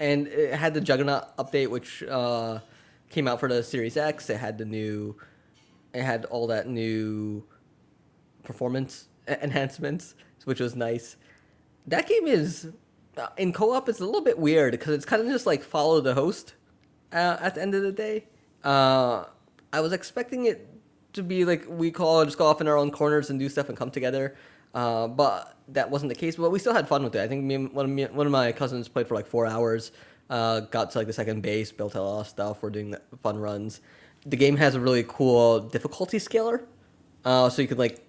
and 0.00 0.26
it 0.26 0.54
had 0.54 0.74
the 0.74 0.80
Juggernaut 0.80 1.36
update, 1.38 1.68
which 1.68 2.02
uh, 2.02 2.58
came 3.08 3.28
out 3.28 3.40
for 3.40 3.48
the 3.48 3.62
Series 3.62 3.96
X. 3.96 4.28
It 4.28 4.36
had 4.36 4.58
the 4.58 4.64
new, 4.64 5.16
it 5.94 6.02
had 6.02 6.24
all 6.26 6.46
that 6.48 6.68
new 6.68 7.44
performance 8.42 9.08
enhancements, 9.28 10.14
which 10.44 10.60
was 10.60 10.76
nice. 10.76 11.16
That 11.86 12.08
game 12.08 12.26
is 12.26 12.70
uh, 13.16 13.28
in 13.36 13.52
co-op. 13.52 13.88
It's 13.88 14.00
a 14.00 14.04
little 14.04 14.20
bit 14.20 14.38
weird 14.38 14.72
because 14.72 14.94
it's 14.94 15.04
kind 15.04 15.22
of 15.22 15.28
just 15.28 15.46
like 15.46 15.62
follow 15.62 16.00
the 16.00 16.14
host 16.14 16.54
uh, 17.12 17.36
at 17.40 17.54
the 17.54 17.62
end 17.62 17.74
of 17.74 17.82
the 17.82 17.92
day. 17.92 18.24
Uh, 18.64 19.24
I 19.72 19.80
was 19.80 19.92
expecting 19.92 20.46
it 20.46 20.68
to 21.12 21.22
be 21.22 21.44
like 21.44 21.64
we 21.68 21.90
call 21.90 22.24
just 22.24 22.38
go 22.38 22.46
off 22.46 22.60
in 22.60 22.68
our 22.68 22.76
own 22.76 22.90
corners 22.90 23.30
and 23.30 23.38
do 23.38 23.48
stuff 23.48 23.68
and 23.68 23.76
come 23.76 23.90
together. 23.90 24.36
Uh, 24.74 25.08
but 25.08 25.56
that 25.68 25.90
wasn't 25.90 26.10
the 26.10 26.14
case. 26.14 26.36
But 26.36 26.50
we 26.50 26.58
still 26.58 26.74
had 26.74 26.86
fun 26.86 27.02
with 27.02 27.14
it. 27.14 27.22
I 27.22 27.28
think 27.28 27.44
me 27.44 27.54
and 27.54 27.72
one 27.72 27.86
of 27.86 27.90
me, 27.90 28.04
one 28.04 28.26
of 28.26 28.32
my 28.32 28.52
cousins 28.52 28.88
played 28.88 29.08
for 29.08 29.14
like 29.14 29.26
four 29.26 29.46
hours. 29.46 29.92
Uh, 30.28 30.60
got 30.60 30.90
to 30.90 30.98
like 30.98 31.06
the 31.06 31.12
second 31.12 31.40
base, 31.40 31.70
built 31.72 31.94
a 31.94 32.02
lot 32.02 32.20
of 32.20 32.28
stuff. 32.28 32.62
We're 32.62 32.70
doing 32.70 32.94
fun 33.22 33.38
runs. 33.38 33.80
The 34.26 34.36
game 34.36 34.56
has 34.56 34.74
a 34.74 34.80
really 34.80 35.04
cool 35.06 35.60
difficulty 35.60 36.18
scaler, 36.18 36.64
uh, 37.24 37.48
so 37.48 37.62
you 37.62 37.68
could 37.68 37.78
like 37.78 38.04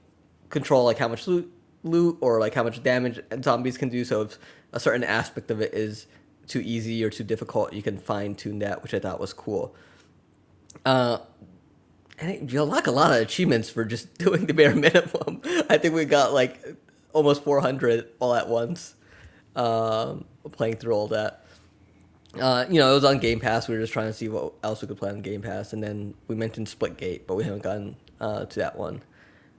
control 0.49 0.83
like 0.83 0.97
how 0.97 1.07
much 1.07 1.27
loot, 1.27 1.51
loot 1.87 2.17
or 2.21 2.39
like 2.39 2.53
how 2.53 2.63
much 2.63 2.81
damage 2.83 3.19
zombies 3.43 3.77
can 3.77 3.89
do. 3.89 4.03
So 4.05 4.21
if 4.21 4.37
a 4.73 4.79
certain 4.79 5.03
aspect 5.03 5.49
of 5.51 5.61
it 5.61 5.73
is 5.73 6.07
too 6.47 6.61
easy 6.63 7.03
or 7.03 7.09
too 7.09 7.23
difficult, 7.23 7.73
you 7.73 7.81
can 7.81 7.97
fine 7.97 8.35
tune 8.35 8.59
that, 8.59 8.83
which 8.83 8.93
I 8.93 8.99
thought 8.99 9.19
was 9.19 9.33
cool. 9.33 9.75
Uh, 10.85 11.19
and 12.19 12.51
you 12.51 12.63
unlock 12.63 12.87
a 12.87 12.91
lot 12.91 13.11
of 13.11 13.21
achievements 13.21 13.69
for 13.69 13.85
just 13.85 14.17
doing 14.17 14.45
the 14.45 14.53
bare 14.53 14.75
minimum. 14.75 15.41
I 15.69 15.77
think 15.77 15.93
we 15.93 16.05
got 16.05 16.33
like 16.33 16.59
almost 17.13 17.43
400 17.43 18.09
all 18.19 18.33
at 18.33 18.47
once, 18.47 18.95
um, 19.55 20.25
playing 20.51 20.75
through 20.77 20.93
all 20.93 21.07
that. 21.09 21.43
Uh, 22.39 22.65
you 22.69 22.79
know, 22.79 22.91
it 22.91 22.93
was 22.93 23.05
on 23.05 23.17
Game 23.19 23.39
Pass. 23.39 23.67
We 23.67 23.75
were 23.75 23.81
just 23.81 23.93
trying 23.93 24.07
to 24.07 24.13
see 24.13 24.29
what 24.29 24.53
else 24.63 24.81
we 24.81 24.87
could 24.87 24.97
play 24.97 25.09
on 25.09 25.21
Game 25.21 25.41
Pass, 25.41 25.73
and 25.73 25.81
then 25.81 26.13
we 26.27 26.35
mentioned 26.35 26.67
Splitgate, 26.67 27.21
but 27.25 27.35
we 27.35 27.43
haven't 27.43 27.63
gotten 27.63 27.95
uh, 28.19 28.45
to 28.45 28.59
that 28.59 28.77
one. 28.77 29.01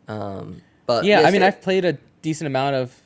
Um, 0.07 0.63
but 0.87 1.05
yeah, 1.05 1.23
I 1.23 1.31
mean, 1.33 1.43
it- 1.43 1.47
I've 1.47 1.61
played 1.61 1.85
a 1.85 1.99
decent 2.23 2.47
amount 2.47 2.77
of. 2.77 3.03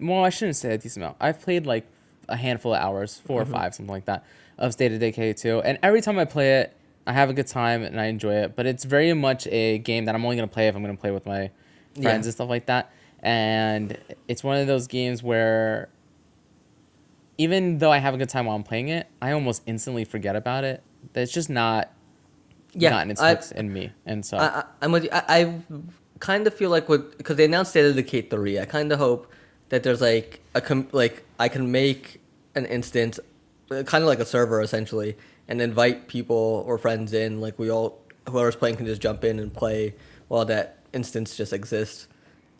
Well, 0.00 0.24
I 0.24 0.30
shouldn't 0.30 0.56
say 0.56 0.74
a 0.74 0.78
decent 0.78 1.04
amount. 1.04 1.16
I've 1.20 1.40
played 1.40 1.66
like 1.66 1.86
a 2.28 2.36
handful 2.36 2.74
of 2.74 2.80
hours, 2.80 3.20
4 3.26 3.42
Mm-hmm. 3.42 3.54
or 3.54 3.58
five, 3.58 3.74
something 3.74 3.92
like 3.92 4.06
that, 4.06 4.24
of 4.58 4.72
State 4.72 4.92
of 4.92 5.00
Decay 5.00 5.32
2. 5.34 5.60
And 5.62 5.78
every 5.82 6.00
time 6.00 6.18
I 6.18 6.24
play 6.24 6.60
it, 6.60 6.76
I 7.06 7.12
have 7.12 7.30
a 7.30 7.32
good 7.32 7.46
time 7.46 7.82
and 7.82 8.00
I 8.00 8.06
enjoy 8.06 8.34
it. 8.34 8.56
But 8.56 8.66
it's 8.66 8.84
very 8.84 9.12
much 9.12 9.46
a 9.48 9.78
game 9.78 10.04
that 10.06 10.14
I'm 10.14 10.24
only 10.24 10.36
going 10.36 10.48
to 10.48 10.52
play 10.52 10.68
if 10.68 10.74
I'm 10.76 10.82
going 10.82 10.96
to 10.96 11.00
play 11.00 11.10
with 11.10 11.26
my 11.26 11.50
friends 11.94 12.04
Yeah. 12.04 12.10
and 12.14 12.24
stuff 12.26 12.48
like 12.48 12.66
that. 12.66 12.90
And 13.20 13.96
it's 14.28 14.42
one 14.42 14.56
of 14.56 14.66
those 14.66 14.86
games 14.88 15.22
where 15.22 15.88
even 17.38 17.78
though 17.78 17.90
I 17.92 17.98
have 17.98 18.14
a 18.14 18.16
good 18.18 18.28
time 18.28 18.46
while 18.46 18.56
I'm 18.56 18.62
playing 18.62 18.88
it, 18.88 19.06
I 19.20 19.32
almost 19.32 19.62
instantly 19.66 20.04
forget 20.04 20.36
about 20.36 20.64
it. 20.64 20.82
It's 21.14 21.32
just 21.32 21.50
not 21.50 21.92
yeah, 22.74 22.90
gotten 22.90 23.10
its 23.10 23.20
I- 23.20 23.30
hooks 23.30 23.52
in 23.52 23.72
me. 23.72 23.92
And 24.06 24.24
so 24.24 24.36
I, 24.36 24.44
I, 24.60 24.64
I'm 24.82 24.92
with 24.92 25.04
you. 25.04 25.10
I, 25.12 25.22
I 25.28 25.60
kind 26.22 26.46
of 26.46 26.54
feel 26.54 26.70
like 26.70 26.88
what 26.88 27.18
because 27.18 27.36
they 27.36 27.44
announced 27.44 27.72
State 27.72 27.84
of 27.84 27.96
Decay 27.96 28.22
three. 28.22 28.58
I 28.60 28.64
kind 28.64 28.92
of 28.92 28.98
hope 29.00 29.30
that 29.70 29.82
there's 29.82 30.00
like 30.00 30.40
a 30.54 30.60
com- 30.60 30.88
like 30.92 31.24
I 31.40 31.48
can 31.48 31.72
make 31.72 32.20
an 32.54 32.64
instance, 32.66 33.18
uh, 33.72 33.82
kind 33.82 34.02
of 34.04 34.08
like 34.08 34.20
a 34.20 34.24
server 34.24 34.62
essentially, 34.62 35.16
and 35.48 35.60
invite 35.60 36.06
people 36.06 36.64
or 36.66 36.78
friends 36.78 37.12
in. 37.12 37.40
Like 37.40 37.58
we 37.58 37.70
all, 37.72 37.98
whoever's 38.28 38.54
playing 38.54 38.76
can 38.76 38.86
just 38.86 39.02
jump 39.02 39.24
in 39.24 39.40
and 39.40 39.52
play 39.52 39.94
while 40.28 40.44
that 40.44 40.78
instance 40.92 41.36
just 41.36 41.52
exists. 41.52 42.06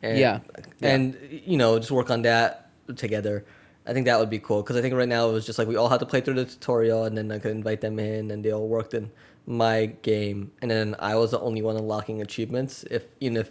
And, 0.02 0.18
Yeah. 0.18 0.40
Yeah. 0.80 0.94
and 0.94 1.16
you 1.30 1.56
know 1.56 1.78
just 1.78 1.92
work 1.92 2.10
on 2.10 2.22
that 2.22 2.68
together. 2.96 3.44
I 3.86 3.92
think 3.92 4.06
that 4.06 4.18
would 4.18 4.30
be 4.30 4.40
cool 4.40 4.62
because 4.62 4.76
I 4.76 4.82
think 4.82 4.94
right 4.94 5.08
now 5.08 5.28
it 5.28 5.32
was 5.32 5.46
just 5.46 5.58
like 5.58 5.68
we 5.68 5.76
all 5.76 5.88
had 5.88 6.00
to 6.00 6.06
play 6.06 6.20
through 6.20 6.34
the 6.34 6.46
tutorial 6.46 7.04
and 7.04 7.16
then 7.16 7.30
I 7.30 7.38
could 7.38 7.52
invite 7.52 7.80
them 7.80 8.00
in 8.00 8.32
and 8.32 8.44
they 8.44 8.52
all 8.52 8.66
worked 8.66 8.94
in 8.94 9.10
my 9.46 9.86
game 10.02 10.52
and 10.60 10.70
then 10.70 10.94
I 10.98 11.16
was 11.16 11.32
the 11.32 11.40
only 11.40 11.62
one 11.62 11.76
unlocking 11.76 12.22
achievements 12.22 12.84
if 12.90 13.04
even 13.20 13.36
if 13.36 13.50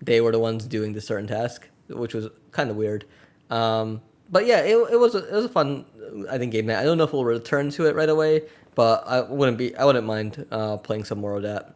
they 0.00 0.20
were 0.20 0.32
the 0.32 0.38
ones 0.38 0.66
doing 0.66 0.92
the 0.92 1.00
certain 1.00 1.26
task, 1.26 1.68
which 1.88 2.14
was 2.14 2.28
kind 2.52 2.70
of 2.70 2.76
weird. 2.76 3.04
Um, 3.50 4.02
but 4.30 4.46
yeah, 4.46 4.60
it, 4.60 4.76
it 4.92 5.00
was 5.00 5.14
a, 5.14 5.26
it 5.26 5.32
was 5.32 5.44
a 5.46 5.48
fun 5.48 5.84
I 6.30 6.38
think 6.38 6.52
game. 6.52 6.70
I 6.70 6.84
don't 6.84 6.98
know 6.98 7.04
if 7.04 7.12
we'll 7.12 7.24
return 7.24 7.70
to 7.70 7.86
it 7.86 7.94
right 7.94 8.08
away, 8.08 8.42
but 8.74 9.04
I 9.06 9.22
wouldn't 9.22 9.58
be 9.58 9.76
I 9.76 9.84
wouldn't 9.84 10.06
mind 10.06 10.46
uh, 10.50 10.76
playing 10.78 11.04
some 11.04 11.18
more 11.18 11.36
of 11.36 11.42
that. 11.42 11.74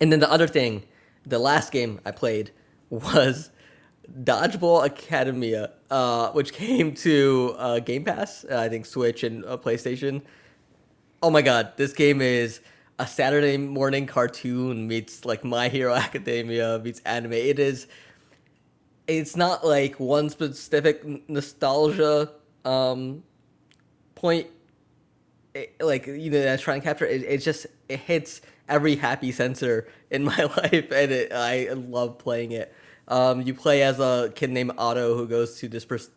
And 0.00 0.12
then 0.12 0.20
the 0.20 0.30
other 0.30 0.48
thing, 0.48 0.84
the 1.24 1.38
last 1.38 1.72
game 1.72 2.00
I 2.04 2.10
played 2.10 2.50
was 2.90 3.50
Dodgeball 4.22 4.84
Academia, 4.84 5.70
uh, 5.90 6.30
which 6.32 6.52
came 6.52 6.94
to 6.96 7.54
uh, 7.58 7.78
Game 7.78 8.04
Pass, 8.04 8.44
uh, 8.50 8.58
I 8.58 8.68
think 8.68 8.86
Switch 8.86 9.22
and 9.22 9.44
uh, 9.44 9.56
PlayStation. 9.56 10.22
Oh 11.22 11.30
my 11.30 11.42
god, 11.42 11.74
this 11.76 11.92
game 11.92 12.20
is 12.20 12.60
a 12.98 13.06
Saturday 13.06 13.56
morning 13.56 14.06
cartoon 14.06 14.88
meets 14.88 15.24
like 15.24 15.44
My 15.44 15.68
Hero 15.68 15.94
Academia 15.94 16.80
meets 16.82 17.00
anime. 17.00 17.34
It 17.34 17.60
is. 17.60 17.86
It's 19.06 19.36
not 19.36 19.64
like 19.64 20.00
one 20.00 20.30
specific 20.30 21.28
nostalgia 21.28 22.30
um, 22.64 23.22
point 24.16 24.48
it, 25.54 25.74
like 25.80 26.06
you 26.06 26.30
know 26.30 26.42
that's 26.42 26.62
trying 26.62 26.80
to 26.80 26.84
capture 26.86 27.06
it, 27.06 27.22
it 27.24 27.38
just 27.38 27.66
it 27.88 28.00
hits 28.00 28.40
every 28.68 28.96
happy 28.96 29.32
sensor 29.32 29.88
in 30.10 30.24
my 30.32 30.44
life 30.44 30.90
and 30.92 31.12
it, 31.12 31.32
i 31.32 31.68
love 31.72 32.18
playing 32.18 32.52
it 32.52 32.74
um, 33.08 33.42
you 33.42 33.52
play 33.52 33.82
as 33.82 34.00
a 34.00 34.32
kid 34.34 34.50
named 34.50 34.72
otto 34.78 35.16
who 35.16 35.26
goes 35.26 35.58
to 35.58 35.68
this 35.68 35.84
pres- 35.84 36.10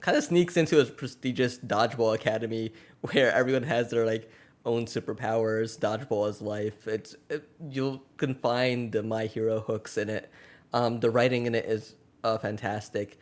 kind 0.00 0.16
of 0.16 0.22
sneaks 0.22 0.56
into 0.56 0.80
a 0.80 0.84
prestigious 0.84 1.58
dodgeball 1.58 2.14
academy 2.14 2.72
where 3.02 3.32
everyone 3.32 3.62
has 3.62 3.90
their 3.90 4.06
like 4.06 4.30
own 4.64 4.86
superpowers 4.86 5.78
dodgeball 5.78 6.28
is 6.28 6.40
life 6.40 6.86
it's 6.86 7.16
it, 7.28 7.48
you 7.70 8.00
can 8.16 8.34
find 8.34 8.92
the 8.92 9.02
my 9.02 9.26
hero 9.26 9.60
hooks 9.60 9.98
in 9.98 10.08
it 10.08 10.30
um, 10.72 11.00
the 11.00 11.10
writing 11.10 11.46
in 11.46 11.54
it 11.54 11.64
is 11.64 11.94
uh, 12.24 12.38
fantastic 12.38 13.18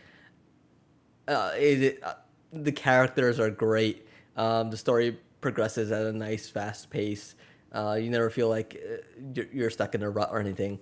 uh, 1.30 1.52
it, 1.54 2.02
uh, 2.02 2.14
the 2.52 2.72
characters 2.72 3.38
are 3.38 3.50
great. 3.50 4.06
Um, 4.36 4.70
the 4.70 4.76
story 4.76 5.18
progresses 5.40 5.92
at 5.92 6.02
a 6.02 6.12
nice, 6.12 6.48
fast 6.48 6.90
pace. 6.90 7.34
Uh, 7.72 7.98
you 8.00 8.10
never 8.10 8.30
feel 8.30 8.48
like 8.48 8.82
uh, 8.84 8.96
you're, 9.34 9.46
you're 9.52 9.70
stuck 9.70 9.94
in 9.94 10.02
a 10.02 10.10
rut 10.10 10.30
or 10.32 10.40
anything. 10.40 10.80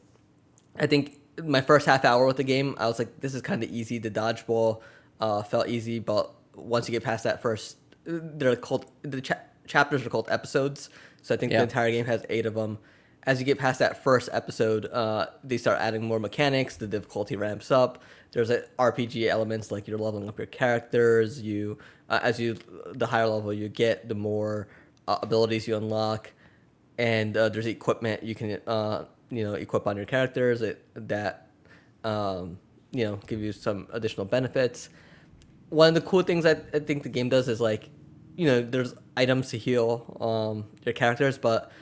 I 0.79 0.87
think 0.87 1.21
my 1.45 1.61
first 1.61 1.87
half 1.87 2.05
hour 2.05 2.27
with 2.27 2.37
the 2.37 2.45
game, 2.45 2.75
I 2.79 2.87
was 2.87 2.99
like, 2.99 3.21
this 3.21 3.35
is 3.35 3.43
kind 3.43 3.63
of 3.63 3.71
easy. 3.71 3.99
The 3.99 4.11
dodgeball 4.11 4.81
uh, 5.21 5.43
felt 5.43 5.69
easy, 5.69 5.99
but 5.99 6.33
once 6.55 6.89
you 6.89 6.93
get 6.93 7.05
past 7.05 7.25
that 7.25 7.43
first, 7.43 7.77
they're 8.09 8.57
called 8.57 8.87
the 9.03 9.21
cha- 9.21 9.41
chapters 9.67 10.05
are 10.07 10.11
called 10.11 10.29
episodes. 10.31 10.91
So 11.23 11.35
I 11.35 11.39
think 11.39 11.53
Yeah. 11.53 11.59
the 11.59 11.65
entire 11.65 11.91
game 11.91 12.07
has 12.07 12.25
eight 12.31 12.47
of 12.47 12.55
them. 12.55 12.79
As 13.25 13.39
you 13.39 13.45
get 13.45 13.59
past 13.59 13.79
that 13.81 14.03
first 14.03 14.31
episode, 14.33 14.87
uh, 14.87 15.27
they 15.45 15.59
start 15.59 15.79
adding 15.81 16.03
more 16.05 16.19
mechanics. 16.19 16.77
The 16.77 16.87
difficulty 16.87 17.37
ramps 17.37 17.71
up. 17.71 18.03
There's 18.33 18.49
a 18.51 18.63
RPG 18.79 19.29
elements 19.29 19.71
like 19.71 19.87
you're 19.87 19.99
leveling 19.99 20.29
up 20.29 20.39
your 20.39 20.47
characters. 20.47 21.41
You, 21.43 21.77
uh, 22.09 22.21
as 22.23 22.41
you, 22.41 22.57
the 22.95 23.07
higher 23.07 23.27
level 23.27 23.53
you 23.53 23.69
get, 23.69 24.09
the 24.09 24.15
more 24.15 24.69
uh, 25.07 25.19
abilities 25.23 25.69
you 25.69 25.77
unlock 25.77 26.33
and 26.99 27.37
uh, 27.37 27.49
there's 27.49 27.67
equipment 27.67 28.23
you 28.25 28.35
can 28.35 28.61
uh, 28.67 29.05
you 29.31 29.45
know 29.45 29.55
equip 29.55 29.87
on 29.87 29.97
your 29.97 30.05
characters 30.05 30.63
it, 30.63 30.85
that 30.95 31.47
um, 32.05 32.59
you 32.91 33.05
know 33.05 33.17
give 33.27 33.41
you 33.41 33.53
some 33.53 33.87
additional 33.93 34.27
benefits. 34.27 34.89
One 35.71 35.89
of 35.89 35.95
the 35.95 36.01
cool 36.01 36.23
things 36.23 36.45
I, 36.45 36.53
I 36.75 36.79
think 36.81 37.03
the 37.05 37.09
game 37.09 37.29
does 37.29 37.49
is 37.49 37.61
like 37.61 37.89
you 38.39 38.47
know 38.47 38.63
there's 38.63 38.95
items 39.17 39.51
to 39.51 39.59
heal 39.59 40.17
um, 40.21 40.65
your 40.85 40.93
characters, 40.93 41.37
but 41.37 41.73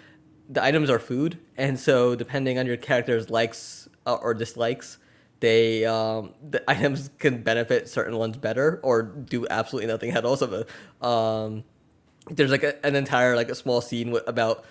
the 0.49 0.65
items 0.65 0.89
are 0.89 0.99
food, 0.99 1.39
and 1.59 1.79
so 1.79 2.17
depending 2.17 2.59
on 2.59 2.67
your 2.67 2.79
character's 2.79 3.29
likes 3.29 3.89
uh, 4.07 4.15
or 4.15 4.33
dislikes, 4.33 4.97
they 5.41 5.85
um, 5.85 6.33
the 6.49 6.65
items 6.71 7.11
can 7.19 7.43
benefit 7.43 7.91
certain 7.91 8.17
ones 8.17 8.39
better 8.39 8.81
or 8.83 9.03
do 9.03 9.47
absolutely 9.51 9.87
nothing 9.87 10.13
at 10.13 10.25
all. 10.25 10.39
So 10.39 10.65
um, 11.03 11.63
there's 12.31 12.51
like 12.51 12.63
a, 12.63 12.85
an 12.85 12.97
entire 12.97 13.37
like 13.37 13.51
a 13.51 13.55
small 13.55 13.83
scene 13.83 14.11
with, 14.11 14.27
about 14.27 14.65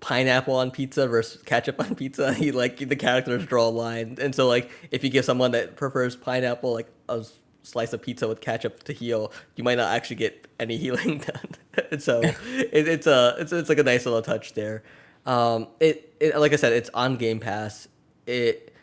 pineapple 0.00 0.54
on 0.54 0.70
pizza 0.70 1.06
versus 1.06 1.42
ketchup 1.42 1.80
on 1.80 1.96
pizza. 1.96 2.32
He 2.40 2.50
like 2.50 2.78
the 2.78 2.96
characters 2.96 3.44
draw 3.44 3.68
a 3.68 3.68
line, 3.68 4.16
and 4.18 4.34
so 4.34 4.48
like 4.48 4.70
if 4.90 5.04
you 5.04 5.10
give 5.10 5.26
someone 5.26 5.50
that 5.50 5.76
prefers 5.76 6.16
pineapple 6.16 6.72
like 6.72 6.88
a 7.10 7.26
slice 7.62 7.92
of 7.92 8.02
pizza 8.02 8.26
with 8.26 8.40
ketchup 8.40 8.82
to 8.84 8.92
heal, 8.92 9.32
you 9.56 9.64
might 9.64 9.76
not 9.76 9.94
actually 9.94 10.16
get 10.16 10.46
any 10.58 10.76
healing 10.84 11.18
done. 11.18 11.98
so 12.00 12.20
it, 12.22 12.88
it's 12.88 13.06
a 13.06 13.36
it's 13.38 13.52
it's 13.52 13.68
like 13.68 13.78
a 13.78 13.82
nice 13.82 14.04
little 14.06 14.22
touch 14.22 14.54
there. 14.54 14.82
Um, 15.26 15.68
it, 15.80 16.14
it 16.20 16.36
like 16.38 16.52
I 16.52 16.56
said, 16.56 16.72
it's 16.72 16.90
on 16.94 17.16
Game 17.16 17.40
Pass. 17.40 17.88
It 18.26 18.74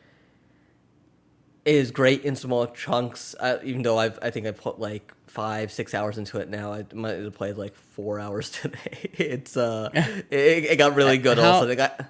is 1.65 1.91
great 1.91 2.23
in 2.23 2.35
small 2.35 2.67
chunks. 2.67 3.35
Uh, 3.39 3.57
even 3.63 3.81
though 3.81 3.97
I've 3.97 4.19
I 4.21 4.29
think 4.29 4.47
I 4.47 4.51
put 4.51 4.79
like 4.79 5.13
five 5.27 5.71
six 5.71 5.93
hours 5.93 6.17
into 6.17 6.39
it 6.39 6.49
now. 6.49 6.73
I 6.73 6.85
might 6.93 7.19
have 7.19 7.33
played 7.35 7.57
like 7.57 7.75
four 7.75 8.19
hours 8.25 8.49
today. 8.49 9.09
It's 9.13 9.55
uh, 9.55 9.89
it, 9.93 10.65
it 10.65 10.77
got 10.77 10.95
really 10.95 11.17
good. 11.17 11.37
How- 11.37 11.51
also, 11.51 11.67
they 11.67 11.75
got. 11.75 12.05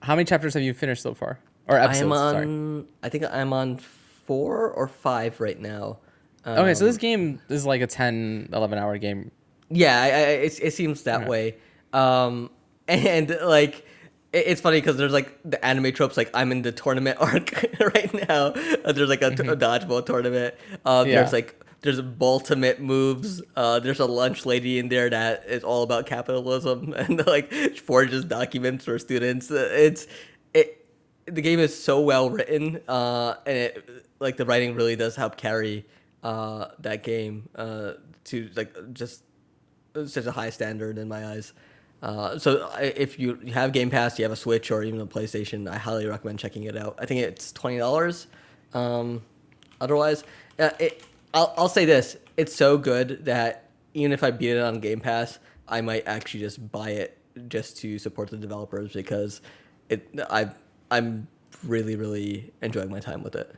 How 0.00 0.14
many 0.14 0.24
chapters 0.24 0.54
have 0.54 0.62
you 0.62 0.74
finished 0.74 1.02
so 1.02 1.14
far? 1.14 1.38
Or 1.66 1.76
episodes? 1.76 2.02
I'm 2.02 2.12
on. 2.12 2.32
sorry. 2.34 2.86
I 3.02 3.08
think 3.08 3.24
I'm 3.24 3.52
on 3.52 3.78
four 3.78 4.70
or 4.70 4.86
five 4.86 5.40
right 5.40 5.58
now. 5.58 5.98
Okay, 6.46 6.74
so 6.74 6.84
Um, 6.84 6.88
this 6.88 6.96
game 6.96 7.40
is 7.48 7.64
like 7.66 7.80
a 7.82 7.86
10, 7.86 8.50
11 8.52 8.78
hour 8.78 8.98
game. 8.98 9.30
Yeah, 9.70 10.00
I, 10.00 10.06
I, 10.06 10.10
it, 10.44 10.58
it 10.62 10.72
seems 10.74 11.02
that 11.04 11.28
way. 11.28 11.56
Um, 11.92 12.50
and 12.88 13.36
like, 13.44 13.86
it, 14.32 14.44
it's 14.46 14.60
funny 14.60 14.78
because 14.80 14.96
there's 14.96 15.12
like 15.12 15.38
the 15.44 15.64
anime 15.64 15.92
tropes. 15.92 16.16
Like, 16.16 16.30
I'm 16.34 16.50
in 16.52 16.62
the 16.62 16.72
tournament 16.72 17.16
arc 17.20 17.52
right 17.80 18.28
now. 18.28 18.46
Uh, 18.84 18.92
there's 18.92 19.08
like 19.08 19.22
a, 19.22 19.28
a 19.28 19.56
dodgeball 19.56 20.04
tournament. 20.04 20.54
Mm-hmm. 20.84 21.08
Yeah. 21.08 21.16
There's 21.16 21.32
like 21.32 21.58
there's 21.82 22.00
ultimate 22.20 22.80
moves. 22.80 23.42
Uh, 23.56 23.80
there's 23.80 23.98
a 24.00 24.06
lunch 24.06 24.46
lady 24.46 24.78
in 24.78 24.88
there 24.88 25.10
that 25.10 25.44
is 25.46 25.64
all 25.64 25.82
about 25.82 26.06
capitalism 26.06 26.92
and 26.92 27.26
like 27.26 27.52
forges 27.76 28.24
documents 28.24 28.84
for 28.84 28.98
students. 28.98 29.50
Uh, 29.50 29.68
It's 29.72 30.06
it. 30.54 30.78
The 31.26 31.40
game 31.40 31.60
is 31.60 31.80
so 31.80 32.00
well 32.00 32.30
written, 32.30 32.80
uh, 32.88 33.34
and 33.46 33.56
it 33.56 34.06
like 34.18 34.36
the 34.36 34.44
writing 34.44 34.74
really 34.74 34.96
does 34.96 35.14
help 35.16 35.36
carry 35.36 35.86
uh, 36.22 36.68
that 36.80 37.02
game 37.02 37.48
uh, 37.56 37.92
to 38.24 38.50
like 38.54 38.74
just 38.92 39.22
such 40.06 40.26
a 40.26 40.32
high 40.32 40.50
standard 40.50 40.98
in 40.98 41.08
my 41.08 41.26
eyes. 41.26 41.52
Uh, 42.02 42.36
so 42.36 42.68
if 42.80 43.18
you 43.18 43.36
have 43.52 43.72
Game 43.72 43.88
Pass, 43.88 44.18
you 44.18 44.24
have 44.24 44.32
a 44.32 44.36
Switch 44.36 44.70
or 44.70 44.82
even 44.82 45.00
a 45.00 45.06
PlayStation, 45.06 45.68
I 45.68 45.78
highly 45.78 46.06
recommend 46.06 46.40
checking 46.40 46.64
it 46.64 46.76
out. 46.76 46.96
I 46.98 47.06
think 47.06 47.20
it's 47.20 47.52
twenty 47.52 47.78
dollars. 47.78 48.26
Um, 48.74 49.22
otherwise, 49.80 50.24
uh, 50.58 50.70
it, 50.80 51.04
I'll 51.32 51.54
I'll 51.56 51.68
say 51.68 51.84
this: 51.84 52.16
it's 52.36 52.54
so 52.54 52.76
good 52.76 53.24
that 53.26 53.68
even 53.94 54.12
if 54.12 54.24
I 54.24 54.30
beat 54.32 54.50
it 54.50 54.60
on 54.60 54.80
Game 54.80 55.00
Pass, 55.00 55.38
I 55.68 55.80
might 55.80 56.06
actually 56.06 56.40
just 56.40 56.72
buy 56.72 56.90
it 56.90 57.18
just 57.48 57.76
to 57.78 57.98
support 57.98 58.30
the 58.30 58.36
developers 58.36 58.92
because 58.92 59.40
it 59.88 60.08
I 60.28 60.50
I'm 60.90 61.28
really 61.64 61.94
really 61.96 62.52
enjoying 62.62 62.90
my 62.90 63.00
time 63.00 63.22
with 63.22 63.36
it. 63.36 63.54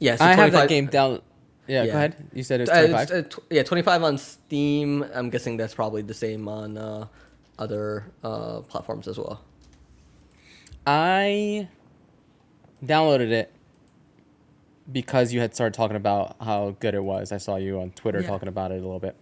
Yeah, 0.00 0.16
so 0.16 0.24
I 0.24 0.34
have 0.34 0.52
that 0.52 0.68
game 0.68 0.86
down. 0.86 1.20
Yeah, 1.68 1.84
Yeah. 1.84 1.92
go 1.92 1.96
ahead. 1.98 2.16
You 2.32 2.42
said 2.42 2.60
it's 2.62 2.70
Uh, 2.70 2.80
25. 2.88 3.02
it's, 3.02 3.12
uh, 3.12 3.22
tw- 3.40 3.44
yeah, 3.52 3.62
25 3.62 4.02
on 4.02 4.18
Steam. 4.18 5.04
I'm 5.14 5.30
guessing 5.30 5.56
that's 5.56 5.74
probably 5.74 6.02
the 6.02 6.14
same 6.14 6.48
on 6.48 6.76
uh, 6.76 7.06
other 7.58 8.06
uh, 8.24 8.60
platforms 8.62 9.06
as 9.06 9.18
well. 9.18 9.40
I 10.86 11.68
downloaded 12.84 13.30
it 13.30 13.52
because 14.90 15.32
you 15.32 15.40
had 15.40 15.54
started 15.54 15.74
talking 15.74 15.96
about 15.96 16.36
how 16.40 16.76
good 16.80 16.94
it 16.94 17.04
was. 17.04 17.32
I 17.32 17.36
saw 17.36 17.56
you 17.56 17.80
on 17.80 17.90
Twitter 17.90 18.20
Yeah. 18.20 18.28
talking 18.28 18.48
about 18.48 18.72
it 18.72 18.78
a 18.78 18.82
little 18.82 18.98
bit. 18.98 19.16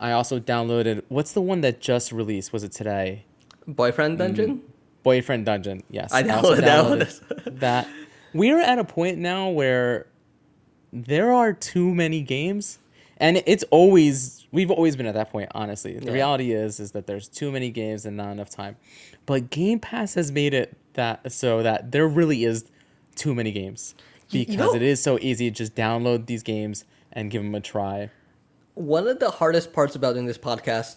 I 0.00 0.12
also 0.12 0.40
downloaded 0.40 1.02
what's 1.08 1.32
the 1.32 1.42
one 1.42 1.60
that 1.60 1.80
just 1.80 2.10
released? 2.10 2.52
Was 2.52 2.64
it 2.64 2.72
today? 2.72 3.24
Boyfriend 3.68 4.18
Dungeon? 4.18 4.62
Boyfriend 5.02 5.46
Dungeon. 5.46 5.82
Yes. 5.90 6.12
I 6.12 6.26
also 6.30 6.56
downloaded 6.56 7.20
that 7.20 7.44
downloaded 7.44 7.60
that. 7.60 7.88
We're 8.32 8.60
at 8.60 8.78
a 8.78 8.84
point 8.84 9.18
now 9.18 9.50
where 9.50 10.06
there 10.94 11.32
are 11.32 11.52
too 11.52 11.94
many 11.94 12.22
games. 12.22 12.78
And 13.18 13.42
it's 13.46 13.64
always 13.70 14.46
we've 14.52 14.70
always 14.70 14.94
been 14.96 15.06
at 15.06 15.14
that 15.14 15.30
point, 15.30 15.50
honestly. 15.54 15.98
The 15.98 16.06
Yeah. 16.06 16.12
reality 16.12 16.52
is 16.52 16.78
is 16.80 16.92
that 16.92 17.06
there's 17.06 17.28
too 17.28 17.50
many 17.50 17.70
games 17.70 18.06
and 18.06 18.16
not 18.16 18.30
enough 18.30 18.50
time. 18.50 18.76
But 19.26 19.50
Game 19.50 19.80
Pass 19.80 20.14
has 20.14 20.30
made 20.32 20.54
it 20.54 20.76
that 20.94 21.30
so 21.32 21.62
that 21.62 21.90
there 21.92 22.06
really 22.06 22.44
is 22.44 22.64
too 23.16 23.34
many 23.34 23.50
games. 23.52 23.94
You- 24.30 24.40
you 24.40 24.46
Because 24.46 24.70
know- 24.70 24.74
it 24.76 24.82
is 24.82 25.00
so 25.02 25.18
easy 25.20 25.50
to 25.50 25.56
just 25.56 25.74
download 25.74 26.26
these 26.26 26.42
games 26.42 26.84
and 27.12 27.30
give 27.30 27.42
them 27.42 27.54
a 27.54 27.60
try. 27.60 28.10
One 28.74 29.06
of 29.08 29.18
the 29.20 29.30
hardest 29.30 29.72
parts 29.72 29.94
about 29.96 30.14
doing 30.14 30.26
this 30.26 30.38
podcast 30.38 30.96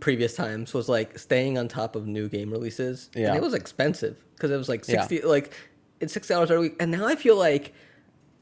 previous 0.00 0.34
times 0.34 0.74
was 0.74 0.88
like 0.88 1.18
staying 1.18 1.56
on 1.58 1.66
top 1.68 1.96
of 1.96 2.06
new 2.06 2.28
game 2.28 2.50
releases. 2.50 3.10
Yeah. 3.14 3.28
And 3.28 3.36
it 3.36 3.42
was 3.42 3.54
expensive 3.54 4.16
because 4.34 4.50
it 4.50 4.56
was 4.56 4.68
like 4.68 4.86
Yeah. 4.86 5.00
60 5.06 5.22
like 5.22 5.52
it's 6.00 6.12
60 6.12 6.34
hours 6.34 6.50
every 6.50 6.68
week. 6.68 6.76
And 6.80 6.90
now 6.92 7.06
I 7.06 7.16
feel 7.16 7.36
like 7.36 7.72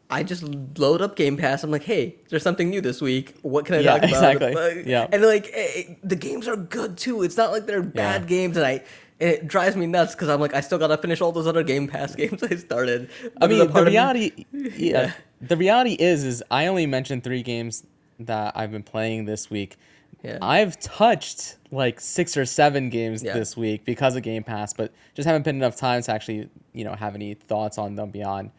I 0.08 0.22
just 0.22 0.42
load 0.78 1.02
up 1.02 1.16
Game 1.16 1.36
Pass. 1.36 1.64
I'm 1.64 1.70
like, 1.70 1.82
hey, 1.82 2.16
there's 2.28 2.42
something 2.42 2.70
new 2.70 2.80
this 2.80 3.00
week. 3.00 3.34
What 3.42 3.66
can 3.66 3.74
I 3.76 3.78
Yeah, 3.80 3.90
talk 3.92 3.98
about? 3.98 4.10
exactly. 4.10 4.54
Like, 4.54 4.86
Yeah. 4.86 5.08
And 5.12 5.22
like, 5.24 5.50
eh, 5.52 5.94
the 6.04 6.14
games 6.16 6.46
are 6.46 6.56
good 6.56 6.96
too. 6.96 7.22
It's 7.22 7.36
not 7.36 7.50
like 7.50 7.66
they're 7.66 7.82
bad 7.82 8.22
Yeah. 8.22 8.28
games. 8.28 8.56
And 8.56 8.64
I, 8.66 8.82
it 9.18 9.48
drives 9.48 9.74
me 9.74 9.86
nuts 9.86 10.14
because 10.14 10.28
I'm 10.28 10.40
like, 10.40 10.54
I 10.54 10.60
still 10.60 10.78
gotta 10.78 10.96
finish 10.98 11.20
all 11.20 11.32
those 11.32 11.46
other 11.48 11.62
Game 11.64 11.88
Pass 11.88 12.14
games 12.16 12.42
I 12.42 12.54
started. 12.56 13.10
I 13.40 13.46
mean, 13.48 13.58
the 13.58 13.64
of 13.68 13.74
me- 13.74 13.82
reality, 13.90 14.44
yeah, 14.52 14.70
Yeah. 14.76 15.12
the 15.40 15.56
reality 15.56 15.94
is, 15.94 16.22
is 16.24 16.42
I 16.52 16.66
only 16.66 16.86
mentioned 16.86 17.24
three 17.24 17.42
games 17.42 17.82
that 18.20 18.52
I've 18.56 18.70
been 18.70 18.84
playing 18.84 19.24
this 19.24 19.50
week. 19.50 19.76
Yeah. 20.22 20.38
I've 20.40 20.78
touched 20.80 21.56
like 21.72 22.00
six 22.00 22.36
or 22.36 22.44
seven 22.46 22.90
games 22.90 23.22
Yeah. 23.24 23.34
this 23.34 23.56
week 23.56 23.84
because 23.84 24.14
of 24.16 24.22
Game 24.22 24.44
Pass, 24.44 24.72
but 24.72 24.92
just 25.14 25.26
haven't 25.26 25.42
been 25.42 25.56
enough 25.56 25.76
time 25.76 26.00
to 26.02 26.12
actually, 26.12 26.48
you 26.72 26.84
know, 26.84 26.94
have 26.94 27.14
any 27.16 27.34
thoughts 27.34 27.76
on 27.76 27.96
them 27.96 28.10
beyond, 28.10 28.50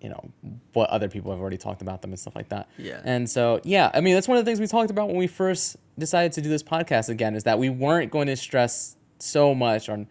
you 0.00 0.08
know, 0.08 0.30
what 0.74 0.88
other 0.90 1.08
people 1.08 1.30
have 1.32 1.40
already 1.40 1.56
talked 1.56 1.82
about 1.82 2.02
them 2.02 2.10
and 2.10 2.18
stuff 2.18 2.36
like 2.36 2.48
that. 2.50 2.68
Yeah. 2.78 3.00
And 3.04 3.28
so, 3.28 3.60
yeah, 3.64 3.90
I 3.92 4.00
mean, 4.00 4.14
that's 4.14 4.28
one 4.28 4.38
of 4.38 4.44
the 4.44 4.48
things 4.48 4.60
we 4.60 4.66
talked 4.66 4.90
about 4.90 5.08
when 5.08 5.16
we 5.16 5.26
first 5.26 5.76
decided 5.98 6.32
to 6.32 6.40
do 6.42 6.48
this 6.48 6.62
podcast 6.62 7.08
again 7.08 7.34
is 7.34 7.44
that 7.44 7.58
we 7.58 7.68
weren't 7.68 8.10
going 8.12 8.28
to 8.28 8.36
stress 8.36 8.96
so 9.18 9.54
much 9.54 9.88
on, 9.88 10.06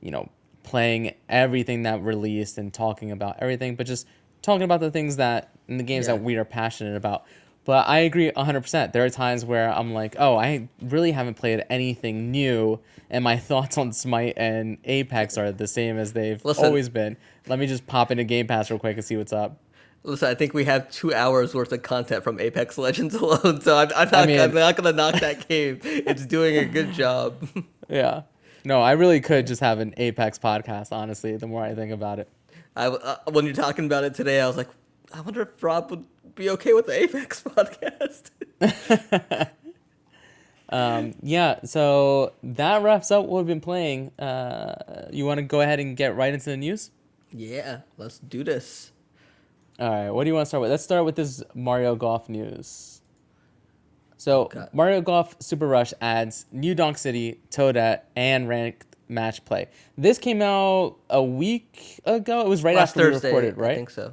you 0.00 0.10
know, 0.10 0.28
playing 0.64 1.14
everything 1.28 1.84
that 1.84 2.02
released 2.02 2.58
and 2.58 2.74
talking 2.74 3.10
about 3.12 3.36
everything, 3.38 3.76
but 3.76 3.86
just 3.86 4.06
talking 4.42 4.62
about 4.64 4.80
the 4.80 4.90
things 4.90 5.16
that 5.16 5.50
and 5.68 5.78
the 5.78 5.84
games 5.84 6.06
Yeah. 6.08 6.14
that 6.14 6.22
we 6.22 6.36
are 6.36 6.44
passionate 6.44 6.96
about. 6.96 7.24
But 7.64 7.86
I 7.86 7.98
agree 8.00 8.30
100%. 8.30 8.92
There 8.92 9.04
are 9.04 9.10
times 9.10 9.44
where 9.44 9.70
I'm 9.70 9.92
like, 9.92 10.16
oh, 10.18 10.36
I 10.36 10.68
really 10.80 11.12
haven't 11.12 11.34
played 11.34 11.64
anything 11.68 12.30
new, 12.30 12.80
and 13.10 13.22
my 13.22 13.36
thoughts 13.48 13.76
on 13.76 13.92
Smite 13.92 14.34
and 14.38 14.78
Apex 14.84 15.36
are 15.36 15.52
the 15.52 15.66
same 15.66 15.98
as 15.98 16.14
they've 16.14 16.42
Listen. 16.44 16.64
always 16.64 16.88
been. 16.88 17.18
Let 17.48 17.58
me 17.58 17.66
just 17.66 17.86
pop 17.86 18.10
into 18.10 18.24
Game 18.24 18.46
Pass 18.46 18.70
real 18.70 18.78
quick 18.78 18.96
and 18.96 19.04
see 19.04 19.16
what's 19.16 19.32
up. 19.32 19.58
Listen, 20.04 20.28
I 20.28 20.34
think 20.34 20.54
we 20.54 20.64
have 20.64 20.90
two 20.90 21.12
hours 21.12 21.54
worth 21.54 21.72
of 21.72 21.82
content 21.82 22.22
from 22.22 22.38
Apex 22.40 22.78
Legends 22.78 23.14
alone, 23.16 23.60
so 23.60 23.76
I'm, 23.76 23.88
I'm, 23.96 24.08
not, 24.10 24.14
I 24.14 24.26
mean- 24.26 24.40
I'm 24.40 24.54
not 24.54 24.76
gonna 24.76 24.92
knock 24.92 25.20
that 25.20 25.48
game. 25.48 25.80
It's 25.82 26.24
doing 26.26 26.56
a 26.56 26.64
good 26.64 26.92
job. 26.92 27.46
Yeah. 27.90 28.24
No, 28.66 28.82
I 28.82 28.92
really 28.92 29.18
could 29.22 29.46
just 29.46 29.62
have 29.62 29.78
an 29.78 29.94
Apex 29.96 30.38
podcast, 30.38 30.92
honestly, 30.92 31.34
the 31.38 31.46
more 31.46 31.62
I 31.64 31.74
think 31.74 31.90
about 31.90 32.18
it. 32.18 32.28
I, 32.76 32.88
uh, 32.88 33.16
when 33.30 33.46
you're 33.46 33.54
talking 33.54 33.86
about 33.86 34.04
it 34.04 34.12
today, 34.12 34.42
I 34.42 34.46
was 34.46 34.58
like, 34.58 34.68
I 35.14 35.22
wonder 35.22 35.40
if 35.40 35.62
Rob 35.62 35.90
would 35.90 36.04
be 36.34 36.50
okay 36.50 36.74
with 36.74 36.84
the 36.84 36.92
Apex 37.02 37.42
podcast. 37.46 38.30
Um, 40.70 41.14
yeah, 41.22 41.60
so 41.64 42.34
that 42.42 42.82
wraps 42.82 43.10
up 43.10 43.24
what 43.24 43.38
we've 43.38 43.46
been 43.46 43.62
playing. 43.62 44.10
Uh, 44.18 45.06
you 45.10 45.24
want 45.24 45.38
to 45.38 45.42
go 45.44 45.62
ahead 45.62 45.80
and 45.80 45.96
get 45.96 46.14
right 46.14 46.34
into 46.34 46.50
the 46.50 46.56
news? 46.58 46.90
Yeah, 47.32 47.80
let's 47.96 48.18
do 48.18 48.44
this. 48.44 48.92
All 49.78 49.88
right, 49.90 50.10
what 50.10 50.24
do 50.24 50.28
you 50.30 50.34
want 50.34 50.46
to 50.46 50.48
start 50.48 50.62
with? 50.62 50.70
Let's 50.70 50.82
start 50.82 51.04
with 51.04 51.16
this 51.16 51.42
Mario 51.54 51.94
Golf 51.94 52.28
news. 52.28 53.00
So, 54.16 54.42
Okay. 54.42 54.64
Mario 54.72 55.00
Golf 55.00 55.36
Super 55.40 55.68
Rush 55.68 55.94
adds 56.00 56.46
New 56.50 56.74
Donk 56.74 56.98
City, 56.98 57.38
Toadette, 57.50 58.00
and 58.16 58.48
ranked 58.48 58.96
match 59.08 59.44
play. 59.44 59.68
This 59.96 60.18
came 60.18 60.42
out 60.42 60.96
a 61.08 61.22
week 61.22 62.00
ago. 62.04 62.40
It 62.40 62.48
was 62.48 62.64
right 62.64 62.74
Last 62.74 62.90
after 62.90 63.12
Thursday, 63.12 63.28
we 63.30 63.36
recorded, 63.36 63.56
right? 63.56 63.70
I 63.72 63.76
think 63.76 63.90
so. 63.90 64.12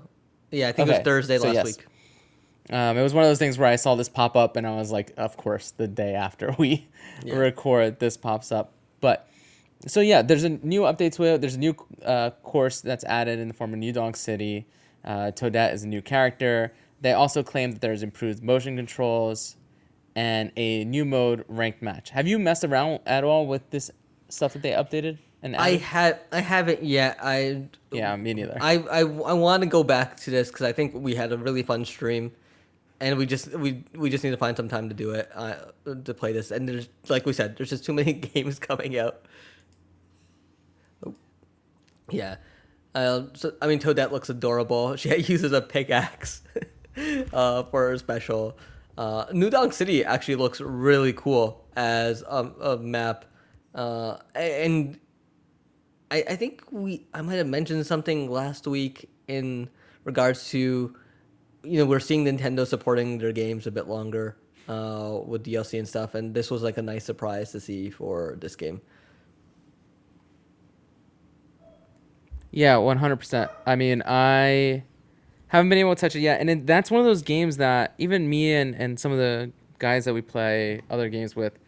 Yeah, 0.51 0.70
I 0.70 0.72
think 0.74 0.88
it 0.88 0.91
was 0.91 1.01
Thursday 1.01 1.38
so 1.39 1.45
last 1.47 1.55
yes. 1.55 1.66
week. 1.66 1.86
Um, 2.70 2.97
it 2.97 3.03
was 3.03 3.13
one 3.13 3.24
of 3.24 3.30
those 3.30 3.39
things 3.39 3.57
where 3.57 3.68
I 3.68 3.76
saw 3.76 3.95
this 3.95 4.09
pop 4.09 4.36
up 4.36 4.55
and 4.55 4.66
I 4.66 4.76
was 4.76 4.91
like, 4.91 5.11
of 5.18 5.38
course, 5.38 5.72
the 5.72 5.88
day 5.88 6.13
after 6.13 6.55
we 6.59 6.88
Yeah. 7.24 7.36
record, 7.36 7.99
this 7.99 8.16
pops 8.18 8.51
up. 8.51 8.74
But 9.01 9.28
so 9.88 10.02
yeah, 10.02 10.22
there's 10.22 10.44
a 10.44 10.50
new 10.50 10.82
update 10.82 11.14
to 11.14 11.24
it. 11.24 11.42
There's 11.42 11.56
a 11.56 11.60
new 11.60 11.76
uh, 12.04 12.32
course 12.44 12.82
that's 12.82 13.04
added 13.04 13.40
in 13.40 13.48
the 13.48 13.54
form 13.54 13.74
of 13.74 13.80
New 13.80 13.94
Donk 13.94 14.16
City. 14.16 14.66
Uh, 15.04 15.32
Toadette 15.32 15.74
is 15.74 15.84
a 15.84 15.88
new 15.88 16.02
character. 16.02 16.74
They 17.02 17.14
also 17.14 17.44
claim 17.44 17.72
that 17.72 17.82
there's 17.82 18.02
improved 18.02 18.44
motion 18.44 18.76
controls 18.76 19.58
and 20.16 20.52
a 20.56 20.86
new 20.86 21.06
mode 21.06 21.46
ranked 21.48 21.82
match. 21.82 22.10
Have 22.10 22.28
you 22.28 22.40
messed 22.40 22.64
around 22.64 23.02
at 23.06 23.24
all 23.24 23.46
with 23.46 23.70
this 23.70 23.92
stuff 24.30 24.54
that 24.54 24.62
they 24.62 24.72
updated? 24.72 25.18
And 25.44 25.56
I 25.56 25.68
added? 25.68 25.82
had 25.82 26.20
I 26.32 26.40
haven't 26.42 26.84
yet. 26.84 27.18
I 27.22 27.66
yeah, 27.92 28.16
me 28.16 28.34
neither. 28.34 28.58
I 28.60 28.78
I, 28.78 29.00
I 29.02 29.34
want 29.34 29.62
to 29.62 29.70
go 29.70 29.84
back 29.84 30.18
to 30.22 30.32
this 30.32 30.48
because 30.48 30.66
I 30.66 30.72
think 30.72 30.94
we 30.96 31.14
had 31.14 31.32
a 31.32 31.38
really 31.38 31.62
fun 31.62 31.86
stream, 31.86 32.32
and 33.00 33.18
we 33.18 33.28
just 33.28 33.52
we 33.54 33.84
we 33.94 34.10
just 34.10 34.24
need 34.24 34.32
to 34.32 34.38
find 34.38 34.58
some 34.58 34.70
time 34.70 34.90
to 34.90 34.96
do 34.96 35.12
it 35.12 35.30
uh, 35.36 35.56
to 36.06 36.14
play 36.16 36.32
this. 36.32 36.50
And 36.50 36.68
there's 36.68 36.90
like 37.10 37.28
we 37.28 37.34
said, 37.34 37.58
there's 37.58 37.70
just 37.70 37.86
too 37.86 37.94
many 37.94 38.14
games 38.34 38.58
coming 38.58 38.98
out. 38.98 39.26
Yeah, 42.10 42.38
uh, 42.93 43.24
so 43.34 43.53
I 43.62 43.68
mean 43.68 43.80
Toadette 43.80 44.12
looks 44.12 44.30
adorable. 44.30 44.95
She 44.97 45.16
uses 45.16 45.51
a 45.51 45.62
pickaxe 45.62 46.41
uh, 47.34 47.64
for 47.64 47.89
her 47.89 47.97
special. 47.97 48.58
Uh, 48.97 49.26
New 49.34 49.49
Donk 49.49 49.74
City 49.74 50.06
actually 50.06 50.36
looks 50.36 50.62
really 50.62 51.12
cool 51.12 51.66
as 51.76 52.22
a, 52.22 52.49
a 52.62 52.78
map, 52.78 53.26
uh, 53.74 54.18
and 54.34 54.97
I, 56.10 56.24
I 56.30 56.36
think 56.38 56.64
we 56.72 57.06
I 57.14 57.22
might 57.22 57.36
have 57.36 57.47
mentioned 57.47 57.86
something 57.86 58.32
last 58.32 58.68
week 58.68 59.10
in 59.28 59.70
regards 60.06 60.49
to 60.51 60.95
you 61.64 61.80
know 61.80 61.86
we're 61.86 61.99
seeing 61.99 62.24
Nintendo 62.24 62.66
supporting 62.66 63.18
their 63.18 63.34
games 63.34 63.68
a 63.68 63.72
bit 63.72 63.88
longer 63.88 64.38
uh, 64.70 65.20
with 65.26 65.43
DLC 65.43 65.78
and 65.78 65.88
stuff, 65.88 66.16
and 66.16 66.34
this 66.34 66.49
was 66.49 66.64
like 66.64 66.78
a 66.78 66.82
nice 66.82 67.03
surprise 67.03 67.51
to 67.51 67.60
see 67.60 67.89
for 67.89 68.38
this 68.39 68.56
game. 68.56 68.82
Yeah, 72.56 72.78
one 72.78 72.97
hundred 72.97 73.18
percent. 73.18 73.51
I 73.66 73.76
mean, 73.76 74.01
I 74.06 74.84
haven't 75.47 75.68
been 75.68 75.78
able 75.78 75.93
to 75.93 75.99
touch 75.99 76.16
it 76.16 76.22
yet, 76.22 76.39
and 76.39 76.49
it, 76.49 76.66
that's 76.66 76.89
one 76.89 77.01
of 77.01 77.06
those 77.06 77.22
games 77.22 77.58
that 77.58 77.93
even 77.97 78.30
me 78.30 78.53
and 78.53 78.74
and 78.74 78.97
some 78.97 79.12
of 79.12 79.18
the 79.18 79.51
guys 79.78 80.06
that 80.06 80.14
we 80.14 80.22
play 80.22 80.82
other 80.89 81.10
games 81.10 81.36
with 81.36 81.60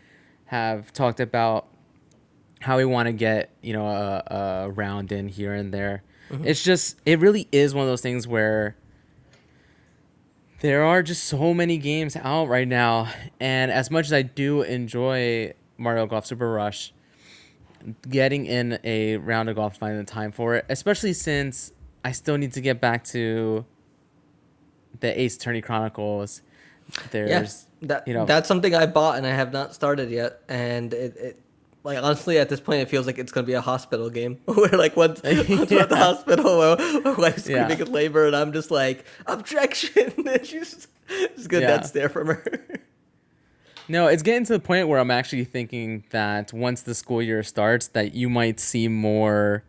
have 0.45 0.93
talked 0.93 1.19
about 1.19 1.67
how 2.61 2.77
we 2.77 2.85
want 2.85 3.07
to 3.07 3.11
get 3.11 3.51
you 3.61 3.73
know 3.73 3.85
a, 3.85 4.23
a 4.65 4.69
round 4.71 5.11
in 5.11 5.27
here 5.27 5.53
and 5.53 5.73
there. 5.73 6.03
Mm-hmm. 6.31 6.47
It's 6.47 6.63
just 6.63 7.01
it 7.05 7.19
really 7.19 7.49
is 7.51 7.75
one 7.75 7.83
of 7.83 7.89
those 7.89 8.01
things 8.01 8.25
where 8.25 8.77
there 10.61 10.85
are 10.85 11.03
just 11.03 11.25
so 11.25 11.53
many 11.53 11.77
games 11.77 12.15
out 12.15 12.47
right 12.47 12.67
now, 12.67 13.11
and 13.41 13.71
as 13.71 13.91
much 13.91 14.05
as 14.05 14.13
I 14.13 14.21
do 14.21 14.61
enjoy 14.61 15.53
Mario 15.77 16.05
Golf 16.05 16.25
Super 16.25 16.49
Rush, 16.49 16.93
getting 18.09 18.45
in 18.45 18.79
a 18.83 19.17
round 19.17 19.49
of 19.49 19.55
golf, 19.55 19.77
finding 19.77 19.99
the 19.99 20.11
time 20.11 20.31
for 20.31 20.55
it, 20.55 20.65
especially 20.69 21.13
since 21.13 21.71
I 22.03 22.11
still 22.11 22.38
need 22.38 22.53
to 22.53 22.61
get 22.61 22.79
back 22.81 23.03
to 23.05 23.65
the 24.99 25.19
Ace 25.19 25.35
Attorney 25.35 25.61
Chronicles. 25.61 26.41
There's 27.11 27.29
Yes, 27.29 27.67
that 27.83 28.07
you 28.07 28.13
know- 28.13 28.25
that's 28.25 28.47
something 28.47 28.73
I 28.73 28.85
bought 28.85 29.17
and 29.17 29.27
I 29.27 29.31
have 29.31 29.51
not 29.53 29.73
started 29.73 30.09
yet, 30.09 30.41
and 30.47 30.93
it. 30.93 31.15
it 31.17 31.39
like 31.83 32.03
honestly, 32.03 32.38
at 32.38 32.49
this 32.49 32.59
point, 32.59 32.81
it 32.81 32.89
feels 32.89 33.05
like 33.05 33.17
it's 33.17 33.31
gonna 33.31 33.47
be 33.47 33.53
a 33.53 33.61
hospital 33.61 34.09
game 34.09 34.39
where 34.45 34.67
like 34.69 34.97
once, 34.97 35.21
once 35.23 35.69
we're 35.71 35.79
at 35.81 35.88
the 35.89 35.95
hospital, 35.95 36.57
my, 36.57 37.01
my 37.05 37.13
wife's 37.17 37.47
Yeah. 37.47 37.63
screaming 37.65 37.88
in 37.88 37.93
labor, 37.93 38.25
and 38.27 38.35
I'm 38.35 38.51
just 38.51 38.71
like 38.71 39.05
objection. 39.25 40.11
and 40.27 40.45
she's 40.45 40.88
just 41.35 41.47
good 41.49 41.61
Yeah. 41.61 41.67
dead 41.77 41.85
stare 41.85 42.09
from 42.09 42.27
her. 42.27 42.43
No, 43.89 44.07
it's 44.07 44.23
getting 44.23 44.45
to 44.45 44.53
the 44.53 44.59
point 44.59 44.88
where 44.88 44.99
I'm 44.99 45.11
actually 45.11 45.45
thinking 45.45 46.03
that 46.09 46.51
once 46.51 46.81
the 46.81 46.93
school 46.93 47.21
year 47.21 47.41
starts, 47.43 47.88
that 47.89 48.13
you 48.13 48.29
might 48.29 48.59
see 48.59 48.88
more 48.88 49.63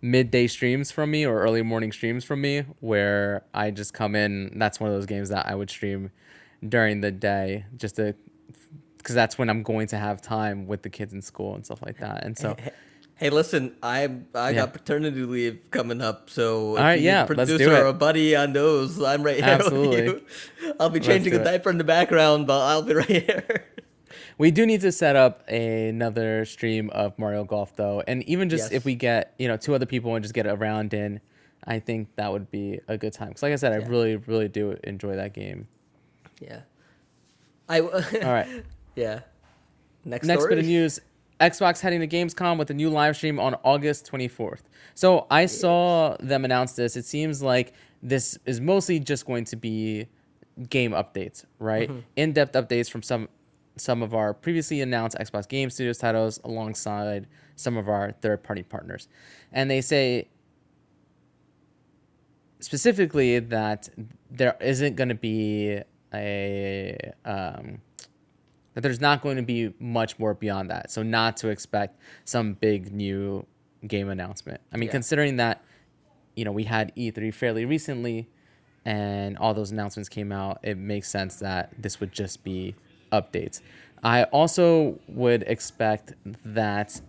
midday 0.00 0.46
streams 0.46 0.90
from 0.90 1.10
me 1.10 1.26
or 1.26 1.40
early 1.40 1.62
morning 1.62 1.92
streams 1.92 2.24
from 2.24 2.40
me, 2.40 2.64
where 2.80 3.44
I 3.52 3.70
just 3.70 3.92
come 3.92 4.14
in. 4.14 4.58
That's 4.58 4.80
one 4.80 4.88
of 4.88 4.96
those 4.96 5.06
games 5.06 5.28
that 5.28 5.46
I 5.46 5.54
would 5.54 5.68
stream 5.68 6.10
during 6.66 7.02
the 7.02 7.10
day, 7.10 7.66
just 7.76 7.96
to, 7.96 8.14
because 8.96 9.14
that's 9.14 9.36
when 9.36 9.50
I'm 9.50 9.62
going 9.62 9.86
to 9.88 9.98
have 9.98 10.22
time 10.22 10.66
with 10.66 10.82
the 10.82 10.90
kids 10.90 11.12
in 11.12 11.20
school 11.20 11.54
and 11.54 11.64
stuff 11.64 11.82
like 11.84 11.98
that. 11.98 12.24
And 12.24 12.38
so, 12.38 12.56
Hey, 13.18 13.30
listen, 13.30 13.74
I 13.82 14.04
I 14.34 14.50
Yeah. 14.50 14.52
got 14.56 14.72
paternity 14.74 15.22
leave 15.22 15.70
coming 15.72 16.00
up, 16.00 16.30
so 16.30 16.74
if 16.74 16.78
All 16.80 16.84
right, 16.86 16.94
you 16.94 17.00
need 17.00 17.06
yeah, 17.06 17.24
a 17.24 17.34
let's 17.34 17.50
do 17.50 17.56
producer 17.58 17.84
or 17.84 17.86
a 17.86 17.92
buddy 17.92 18.36
on 18.36 18.52
those, 18.52 19.02
I'm 19.02 19.22
right 19.24 19.36
here 19.36 19.44
Absolutely. 19.44 20.08
with 20.12 20.22
you. 20.62 20.74
I'll 20.80 20.88
be 20.90 21.00
changing 21.00 21.34
a 21.34 21.42
diaper 21.42 21.68
in 21.70 21.78
the 21.78 21.84
background, 21.84 22.46
but 22.46 22.60
I'll 22.60 22.82
be 22.82 22.94
right 23.02 23.06
here. 23.08 23.64
we 24.38 24.52
do 24.52 24.64
need 24.64 24.80
to 24.82 24.92
set 24.92 25.16
up 25.16 25.46
another 25.48 26.44
stream 26.44 26.90
of 26.90 27.18
Mario 27.18 27.42
Golf 27.44 27.74
though, 27.74 28.02
and 28.06 28.22
even 28.28 28.48
just 28.48 28.70
Yes. 28.70 28.72
if 28.72 28.84
we 28.84 28.94
get 28.94 29.34
you 29.38 29.48
know 29.48 29.56
two 29.56 29.74
other 29.74 29.86
people 29.86 30.14
and 30.14 30.22
just 30.22 30.34
get 30.34 30.46
a 30.46 30.54
round 30.54 30.94
in, 30.94 31.20
I 31.64 31.80
think 31.80 32.14
that 32.14 32.30
would 32.30 32.52
be 32.52 32.78
a 32.86 32.96
good 32.96 33.12
time. 33.14 33.28
Because 33.30 33.42
like 33.42 33.52
I 33.52 33.56
said, 33.56 33.72
I 33.72 33.84
really 33.86 34.14
really 34.16 34.46
do 34.48 34.78
enjoy 34.84 35.16
that 35.16 35.34
game. 35.34 35.66
yeah. 36.40 36.60
I. 37.68 37.80
All 37.80 37.90
All 37.92 38.00
right. 38.32 38.46
Yeah. 38.94 39.20
Next. 40.04 40.26
Next 40.26 40.40
story. 40.42 40.54
bit 40.56 40.58
of 40.64 40.66
news 40.66 40.98
Xbox 41.40 41.80
heading 41.80 42.00
to 42.00 42.08
Gamescom 42.08 42.58
with 42.58 42.70
a 42.70 42.74
new 42.74 42.90
live 42.90 43.16
stream 43.16 43.38
on 43.38 43.54
August 43.62 44.10
24th. 44.10 44.62
So 44.94 45.26
I 45.30 45.46
saw 45.46 46.16
them 46.18 46.44
announce 46.44 46.72
this. 46.72 46.96
It 46.96 47.04
seems 47.04 47.42
like 47.42 47.74
this 48.02 48.38
is 48.44 48.60
mostly 48.60 48.98
just 48.98 49.24
going 49.26 49.44
to 49.44 49.56
be 49.56 50.08
game 50.68 50.92
updates, 50.92 51.44
right? 51.60 51.88
In-depth 52.16 52.54
updates 52.54 52.90
from 52.90 53.02
some 53.02 53.28
some 53.76 54.02
of 54.02 54.12
our 54.12 54.34
previously 54.34 54.80
announced 54.80 55.16
Xbox 55.18 55.46
Game 55.48 55.70
Studios 55.70 55.98
titles 55.98 56.40
alongside 56.42 57.28
some 57.54 57.76
of 57.76 57.88
our 57.88 58.10
third-party 58.10 58.64
partners. 58.64 59.06
And 59.52 59.70
they 59.70 59.80
say 59.80 60.26
specifically 62.58 63.38
that 63.38 63.88
there 64.32 64.56
isn't 64.60 64.96
going 64.96 65.10
to 65.10 65.14
be 65.14 65.80
a 66.12 67.12
um, 67.24 67.80
that 68.78 68.82
there's 68.82 69.00
not 69.00 69.22
going 69.22 69.36
to 69.36 69.42
be 69.42 69.74
much 69.80 70.20
more 70.20 70.34
beyond 70.34 70.70
that. 70.70 70.88
So 70.88 71.02
not 71.02 71.36
to 71.38 71.48
expect 71.48 71.98
some 72.24 72.52
big 72.52 72.92
new 72.92 73.44
game 73.84 74.08
announcement. 74.08 74.60
I 74.72 74.76
mean, 74.76 74.86
Yeah. 74.86 74.92
considering 74.92 75.36
that 75.38 75.64
you 76.36 76.44
know 76.44 76.52
we 76.52 76.62
had 76.62 76.92
E3 76.94 77.34
fairly 77.34 77.64
recently, 77.64 78.28
and 78.84 79.36
all 79.36 79.52
those 79.52 79.72
announcements 79.72 80.08
came 80.08 80.30
out, 80.30 80.60
it 80.62 80.78
makes 80.78 81.10
sense 81.10 81.40
that 81.40 81.72
this 81.76 81.98
would 81.98 82.12
just 82.12 82.44
be 82.44 82.76
updates. 83.10 83.60
I 84.04 84.22
also 84.22 85.00
would 85.08 85.42
expect 85.48 86.12
that 86.44 87.00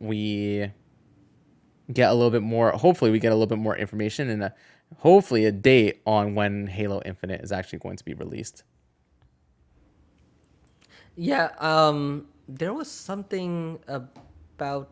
we 0.00 0.70
get 1.90 2.10
a 2.10 2.12
little 2.14 2.30
bit 2.30 2.42
more. 2.42 2.72
Hopefully, 2.72 3.10
we 3.10 3.20
get 3.20 3.32
a 3.32 3.34
little 3.34 3.46
bit 3.46 3.56
more 3.56 3.74
information 3.74 4.28
and 4.28 4.42
a, 4.44 4.54
hopefully 4.98 5.46
a 5.46 5.52
date 5.52 6.02
on 6.04 6.34
when 6.34 6.66
Halo 6.66 7.00
Infinite 7.06 7.40
is 7.40 7.52
actually 7.52 7.78
going 7.78 7.96
to 7.96 8.04
be 8.04 8.12
released. 8.12 8.64
Yeah, 11.18 11.50
um, 11.58 12.28
there 12.48 12.72
was 12.72 12.88
something 12.88 13.80
about 13.88 14.90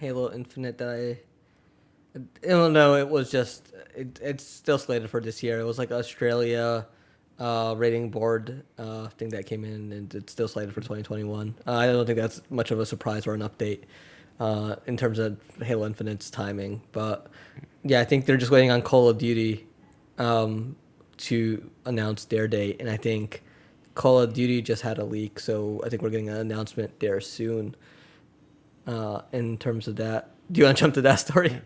Halo 0.00 0.32
Infinite 0.32 0.78
that 0.78 0.88
I, 0.88 2.18
I 2.44 2.48
don't 2.48 2.72
know. 2.72 2.96
It 2.96 3.08
was 3.08 3.30
just 3.30 3.72
it, 3.94 4.18
it's 4.20 4.44
still 4.44 4.78
slated 4.78 5.08
for 5.10 5.20
this 5.20 5.44
year. 5.44 5.60
It 5.60 5.64
was 5.64 5.78
like 5.78 5.92
Australia 5.92 6.88
uh, 7.38 7.76
rating 7.78 8.10
board 8.10 8.64
uh, 8.78 9.06
thing 9.10 9.28
that 9.28 9.46
came 9.46 9.64
in, 9.64 9.92
and 9.92 10.12
it's 10.16 10.32
still 10.32 10.48
slated 10.48 10.74
for 10.74 10.80
2021. 10.80 11.54
Uh, 11.64 11.72
I 11.72 11.86
don't 11.86 12.04
think 12.04 12.18
that's 12.18 12.42
much 12.50 12.72
of 12.72 12.80
a 12.80 12.86
surprise 12.86 13.24
or 13.24 13.34
an 13.34 13.42
update 13.42 13.82
uh, 14.40 14.74
in 14.86 14.96
terms 14.96 15.20
of 15.20 15.38
Halo 15.62 15.86
Infinite's 15.86 16.30
timing. 16.30 16.82
But 16.90 17.28
yeah, 17.84 18.00
I 18.00 18.04
think 18.04 18.26
they're 18.26 18.36
just 18.36 18.50
waiting 18.50 18.72
on 18.72 18.82
Call 18.82 19.08
of 19.08 19.18
Duty 19.18 19.68
um, 20.18 20.74
to 21.18 21.70
announce 21.84 22.24
their 22.24 22.48
date, 22.48 22.78
and 22.80 22.90
I 22.90 22.96
think 22.96 23.43
Call 23.94 24.20
of 24.20 24.32
Duty 24.32 24.60
just 24.62 24.82
had 24.82 24.98
a 24.98 25.04
leak, 25.04 25.38
so 25.38 25.80
I 25.84 25.88
think 25.88 26.02
we're 26.02 26.10
getting 26.10 26.28
an 26.28 26.36
announcement 26.36 26.98
there 27.00 27.20
soon. 27.20 27.76
Uh, 28.86 29.22
in 29.32 29.56
terms 29.56 29.88
of 29.88 29.96
that, 29.96 30.30
do 30.52 30.58
you 30.60 30.66
want 30.66 30.76
to 30.76 30.82
jump 30.82 30.94
to 30.94 31.02
that 31.02 31.16
story? 31.16 31.60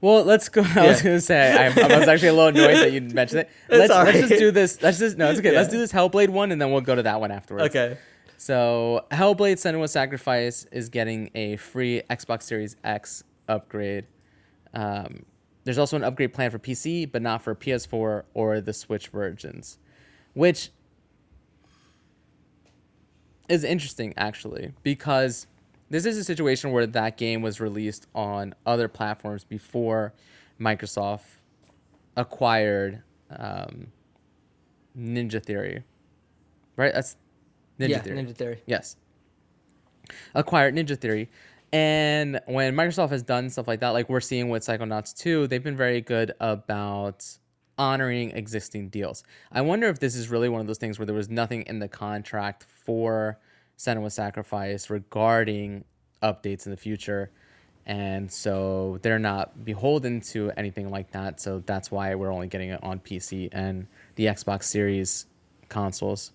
Well, 0.00 0.24
let's 0.24 0.48
go. 0.48 0.62
I 0.76 0.86
was 0.88 1.02
gonna 1.02 1.20
say 1.20 1.52
I, 1.52 1.66
I 1.66 1.98
was 1.98 2.08
actually 2.08 2.28
a 2.28 2.32
little 2.32 2.48
annoyed 2.48 2.76
that 2.78 2.92
you 2.92 3.02
mentioned 3.02 3.40
it. 3.42 3.50
Let's, 3.68 3.92
all 3.92 4.04
let's 4.04 4.18
just 4.18 4.38
do 4.38 4.50
this. 4.50 4.80
Let's 4.82 4.98
just 4.98 5.18
no, 5.18 5.30
it's 5.30 5.38
okay. 5.38 5.52
Let's 5.54 5.68
Yeah. 5.68 5.72
do 5.72 5.78
this 5.78 5.92
Hellblade 5.92 6.30
one, 6.30 6.50
and 6.52 6.60
then 6.60 6.72
we'll 6.72 6.80
go 6.80 6.94
to 6.94 7.02
that 7.02 7.20
one 7.20 7.30
afterwards. 7.30 7.66
Okay. 7.66 7.98
So 8.38 9.04
Hellblade: 9.12 9.56
Senua's 9.56 9.92
Sacrifice 9.92 10.66
is 10.72 10.88
getting 10.88 11.30
a 11.34 11.56
free 11.56 12.00
Xbox 12.08 12.44
Series 12.44 12.76
X 12.82 13.22
upgrade. 13.48 14.06
Um, 14.72 15.26
there's 15.64 15.76
also 15.78 15.96
an 15.96 16.04
upgrade 16.04 16.32
plan 16.32 16.50
for 16.50 16.58
PC, 16.58 17.12
but 17.12 17.20
not 17.20 17.42
for 17.42 17.54
PS4 17.54 18.22
or 18.32 18.60
the 18.62 18.72
Switch 18.72 19.08
versions, 19.08 19.78
which 20.32 20.70
is 23.50 23.64
interesting 23.64 24.14
actually 24.16 24.72
because 24.82 25.46
this 25.90 26.06
is 26.06 26.16
a 26.16 26.24
situation 26.24 26.70
where 26.70 26.86
that 26.86 27.16
game 27.16 27.42
was 27.42 27.60
released 27.60 28.06
on 28.14 28.54
other 28.64 28.86
platforms 28.86 29.42
before 29.42 30.14
Microsoft 30.60 31.24
acquired 32.16 33.02
um, 33.30 33.88
Ninja 34.96 35.42
Theory. 35.42 35.82
Right? 36.76 36.94
That's 36.94 37.16
Ninja 37.78 37.88
yeah, 37.88 37.98
Theory. 37.98 38.18
Ninja 38.18 38.34
Theory. 38.36 38.62
Yes. 38.66 38.96
Acquired 40.34 40.76
Ninja 40.76 40.96
Theory. 40.96 41.28
And 41.72 42.40
when 42.46 42.74
Microsoft 42.74 43.10
has 43.10 43.22
done 43.22 43.50
stuff 43.50 43.66
like 43.66 43.80
that, 43.80 43.90
like 43.90 44.08
we're 44.08 44.20
seeing 44.20 44.48
with 44.48 44.64
Psychonauts 44.64 45.16
2, 45.16 45.48
they've 45.48 45.62
been 45.62 45.76
very 45.76 46.00
good 46.00 46.32
about 46.40 47.26
honoring 47.80 48.30
existing 48.32 48.90
deals. 48.90 49.24
I 49.50 49.62
wonder 49.62 49.88
if 49.88 49.98
this 49.98 50.14
is 50.14 50.28
really 50.28 50.50
one 50.50 50.60
of 50.60 50.66
those 50.66 50.76
things 50.76 50.98
where 50.98 51.06
there 51.06 51.14
was 51.14 51.30
nothing 51.30 51.62
in 51.62 51.78
the 51.78 51.88
contract 51.88 52.64
for 52.64 53.38
Senua 53.78 54.12
Sacrifice 54.12 54.90
regarding 54.90 55.84
updates 56.22 56.66
in 56.66 56.72
the 56.72 56.76
future. 56.76 57.30
And 57.86 58.30
so 58.30 58.98
they're 59.00 59.18
not 59.18 59.64
beholden 59.64 60.20
to 60.32 60.52
anything 60.58 60.90
like 60.90 61.10
that. 61.12 61.40
So 61.40 61.62
that's 61.64 61.90
why 61.90 62.14
we're 62.14 62.30
only 62.30 62.48
getting 62.48 62.68
it 62.68 62.84
on 62.84 63.00
PC 63.00 63.48
and 63.50 63.86
the 64.16 64.26
Xbox 64.26 64.64
Series 64.64 65.24
consoles. 65.70 66.32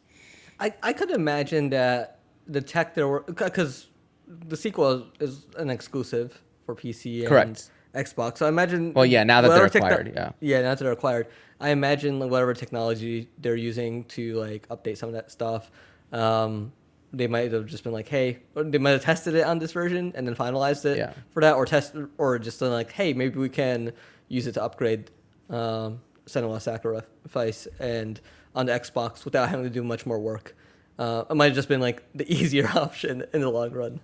I, 0.60 0.74
I 0.82 0.94
could 0.94 1.12
imagine 1.12 1.70
that 1.70 2.22
the 2.48 2.62
tech 2.62 2.96
there 2.96 3.08
were 3.08 3.22
because 3.22 3.88
the 4.28 4.58
sequel 4.58 5.06
is 5.20 5.46
an 5.58 5.70
exclusive 5.70 6.42
for 6.66 6.74
PC 6.74 7.20
and 7.20 7.28
Correct. 7.28 7.70
Xbox. 7.96 8.38
So 8.38 8.46
I 8.46 8.50
imagine. 8.50 8.94
Well, 8.94 9.06
yeah, 9.06 9.24
now 9.24 9.42
that 9.42 9.50
they're 9.50 9.70
techno- 9.70 10.12
yeah. 10.14 10.32
Yeah, 10.40 10.62
now 10.62 10.70
that 10.76 10.80
they're 10.80 10.92
acquired, 10.92 11.28
I 11.60 11.70
imagine 11.70 12.20
like, 12.20 12.30
whatever 12.30 12.54
technology 12.54 13.30
they're 13.40 13.56
using 13.56 14.04
to 14.06 14.36
like 14.36 14.68
update 14.70 14.98
some 14.98 15.10
of 15.10 15.14
that 15.14 15.32
stuff, 15.32 15.72
um, 16.12 16.72
they 17.14 17.28
might 17.28 17.52
have 17.54 17.66
just 17.66 17.84
been 17.84 17.94
like, 17.94 18.08
hey, 18.10 18.40
or 18.56 18.64
they 18.64 18.78
might 18.78 18.92
have 18.92 19.04
tested 19.04 19.36
it 19.36 19.46
on 19.46 19.60
this 19.60 19.72
version 19.72 20.12
and 20.16 20.28
then 20.28 20.36
finalized 20.36 20.86
it 20.86 20.98
Yeah. 20.98 21.14
for 21.32 21.42
that, 21.42 21.56
or 21.56 21.66
test, 21.66 21.96
or 22.18 22.38
just 22.40 22.60
done 22.60 22.72
like, 22.72 22.92
hey, 22.92 23.14
maybe 23.14 23.40
we 23.40 23.50
can 23.50 23.94
use 24.28 24.48
it 24.48 24.54
to 24.54 24.64
upgrade 24.64 25.12
um, 25.50 26.02
Senua 26.26 26.60
Sacrifice 26.62 27.68
and 27.80 28.20
on 28.54 28.66
the 28.66 28.72
Xbox 28.74 29.24
without 29.26 29.48
having 29.50 29.64
to 29.64 29.70
do 29.70 29.84
much 29.84 30.06
more 30.06 30.20
work. 30.20 30.56
Uh, 30.98 31.24
it 31.30 31.36
might 31.36 31.46
have 31.48 31.56
just 31.56 31.68
been 31.70 31.82
like 31.82 32.04
the 32.16 32.30
easier 32.34 32.68
option 32.76 33.24
in 33.34 33.42
the 33.42 33.50
long 33.50 33.72
run. 33.72 34.00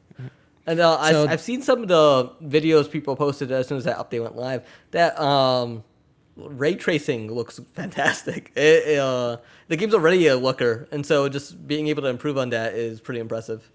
And 0.67 0.79
uh, 0.79 0.97
So- 1.11 1.23
I've, 1.23 1.29
I've 1.31 1.41
seen 1.41 1.61
some 1.61 1.81
of 1.83 1.87
the 1.87 2.29
videos 2.43 2.89
people 2.89 3.15
posted 3.15 3.51
as 3.51 3.67
soon 3.67 3.77
as 3.77 3.83
that 3.85 3.97
update 3.97 4.21
went 4.21 4.35
live. 4.35 4.63
That 4.91 5.19
um, 5.19 5.83
ray 6.35 6.75
tracing 6.75 7.31
looks 7.31 7.59
fantastic. 7.73 8.51
It, 8.55 8.87
it, 8.87 8.99
uh, 8.99 9.37
the 9.67 9.77
game's 9.77 9.93
already 9.93 10.27
a 10.27 10.35
looker, 10.37 10.87
and 10.91 11.05
so 11.05 11.29
just 11.29 11.65
being 11.67 11.87
able 11.87 12.03
to 12.03 12.09
improve 12.09 12.37
on 12.37 12.49
that 12.49 12.73
is 12.73 12.99
pretty 13.01 13.19
impressive. 13.21 13.69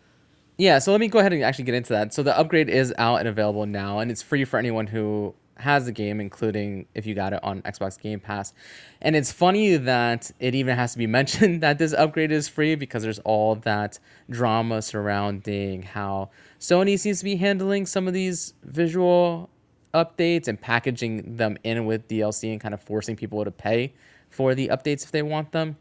Yeah, 0.59 0.79
so 0.79 0.91
let 0.93 1.01
me 1.01 1.09
go 1.09 1.19
ahead 1.19 1.33
and 1.33 1.43
actually 1.43 1.65
get 1.65 1.75
into 1.75 1.93
that. 1.93 2.15
So 2.15 2.23
the 2.23 2.37
upgrade 2.39 2.71
is 2.71 2.95
out 2.99 3.17
and 3.21 3.29
available 3.29 3.67
now, 3.67 3.99
and 3.99 4.11
it's 4.11 4.23
free 4.23 4.45
for 4.45 4.59
anyone 4.59 4.87
who 4.87 5.35
has 5.59 5.87
the 5.87 5.93
game, 5.93 6.21
including 6.21 6.87
if 6.95 7.07
you 7.07 7.15
got 7.15 7.33
it 7.33 7.41
on 7.43 7.63
Xbox 7.63 8.01
Game 8.01 8.21
Pass. 8.21 8.53
And 9.01 9.17
it's 9.17 9.33
funny 9.33 9.77
that 9.77 10.31
it 10.39 10.55
even 10.55 10.77
has 10.77 10.93
to 10.93 10.99
be 10.99 11.07
mentioned 11.19 11.63
that 11.63 11.79
this 11.79 11.93
upgrade 11.93 12.33
is 12.33 12.49
free 12.49 12.75
because 12.75 13.03
there's 13.03 13.19
all 13.21 13.55
that 13.57 13.99
drama 14.29 14.83
surrounding 14.83 15.83
how 15.83 16.31
Sony 16.61 16.99
seems 16.99 17.19
to 17.19 17.25
be 17.25 17.37
handling 17.37 17.87
some 17.87 18.07
of 18.07 18.15
these 18.15 18.55
visual 18.65 19.51
updates 19.95 20.47
and 20.47 20.61
packaging 20.61 21.37
them 21.37 21.57
in 21.65 21.87
with 21.87 22.07
DLC 22.09 22.53
and 22.53 22.61
kind 22.61 22.75
of 22.75 22.81
forcing 22.81 23.17
people 23.17 23.45
to 23.45 23.51
pay 23.51 23.95
for 24.31 24.55
the 24.55 24.69
updates 24.69 25.05
if 25.05 25.11
they 25.11 25.23
want 25.23 25.53
them. 25.53 25.77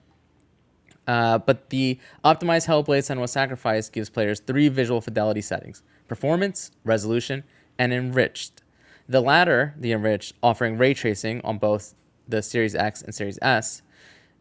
Uh, 1.07 1.37
but 1.37 1.69
the 1.69 1.99
optimized 2.23 2.67
Hellblade 2.67 3.03
Senua 3.03 3.29
Sacrifice 3.29 3.89
gives 3.89 4.09
players 4.09 4.39
three 4.39 4.69
visual 4.69 5.01
fidelity 5.01 5.41
settings 5.41 5.83
performance, 6.07 6.71
resolution, 6.83 7.43
and 7.77 7.93
enriched. 7.93 8.61
The 9.07 9.21
latter, 9.21 9.75
the 9.77 9.91
enriched, 9.91 10.33
offering 10.41 10.77
ray 10.77 10.93
tracing 10.93 11.41
on 11.43 11.57
both 11.57 11.93
the 12.27 12.41
Series 12.41 12.75
X 12.75 13.01
and 13.01 13.13
Series 13.13 13.37
S 13.41 13.81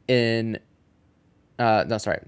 in. 0.09 0.59
Uh, 1.59 1.85
no, 1.87 1.99
sorry. 1.99 2.21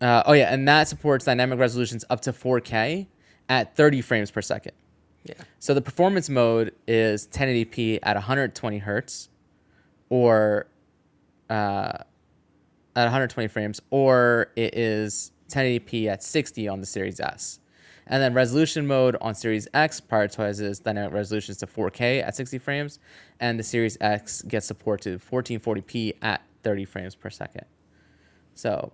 Uh, 0.00 0.22
oh, 0.26 0.32
yeah, 0.32 0.52
and 0.52 0.68
that 0.68 0.86
supports 0.86 1.24
dynamic 1.24 1.58
resolutions 1.58 2.04
up 2.08 2.20
to 2.20 2.32
4K 2.32 3.08
at 3.48 3.74
30 3.74 4.00
frames 4.02 4.30
per 4.30 4.42
second. 4.42 4.72
Yeah. 5.24 5.34
So 5.58 5.74
the 5.74 5.82
performance 5.82 6.28
mode 6.28 6.74
is 6.86 7.26
1080p 7.26 7.98
at 8.02 8.14
120 8.14 8.78
hertz, 8.78 9.28
or 10.08 10.68
uh, 11.50 11.98
at 12.94 13.04
120 13.04 13.48
frames, 13.48 13.80
or 13.90 14.52
it 14.54 14.76
is 14.76 15.32
1080p 15.48 16.06
at 16.06 16.22
60 16.22 16.68
on 16.68 16.80
the 16.80 16.86
Series 16.86 17.18
S. 17.20 17.58
And 18.08 18.22
then 18.22 18.32
resolution 18.34 18.86
mode 18.86 19.16
on 19.20 19.34
Series 19.34 19.68
X 19.74 20.00
prioritizes 20.00 20.82
dynamic 20.82 21.12
resolutions 21.12 21.58
to 21.58 21.66
4K 21.66 22.22
at 22.22 22.34
60 22.34 22.58
frames, 22.58 22.98
and 23.38 23.58
the 23.58 23.62
Series 23.62 23.98
X 24.00 24.42
gets 24.42 24.66
support 24.66 25.02
to 25.02 25.18
1440p 25.18 26.14
at 26.22 26.42
30 26.62 26.84
frames 26.86 27.14
per 27.14 27.30
second. 27.30 27.66
So 28.54 28.92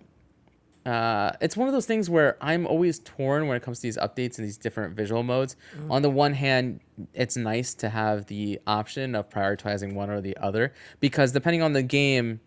uh, 0.85 1.31
it's 1.41 1.57
one 1.57 1.67
of 1.67 1.73
those 1.73 1.87
things 1.87 2.09
where 2.09 2.37
I'm 2.41 2.67
always 2.67 2.99
torn 2.99 3.47
when 3.47 3.57
it 3.57 3.63
comes 3.63 3.79
to 3.79 3.83
these 3.83 3.97
updates 3.97 4.37
and 4.37 4.45
these 4.45 4.57
different 4.57 4.95
visual 4.95 5.23
modes. 5.23 5.55
On 5.89 6.01
the 6.03 6.09
one 6.09 6.33
hand, 6.33 6.81
it's 7.13 7.35
nice 7.35 7.73
to 7.75 7.89
have 7.89 8.27
the 8.27 8.59
option 8.67 9.15
of 9.15 9.29
prioritizing 9.29 9.93
one 9.93 10.09
or 10.11 10.21
the 10.21 10.37
other 10.37 10.73
because 10.99 11.31
depending 11.31 11.63
on 11.63 11.73
the 11.73 11.81
game, 11.81 12.39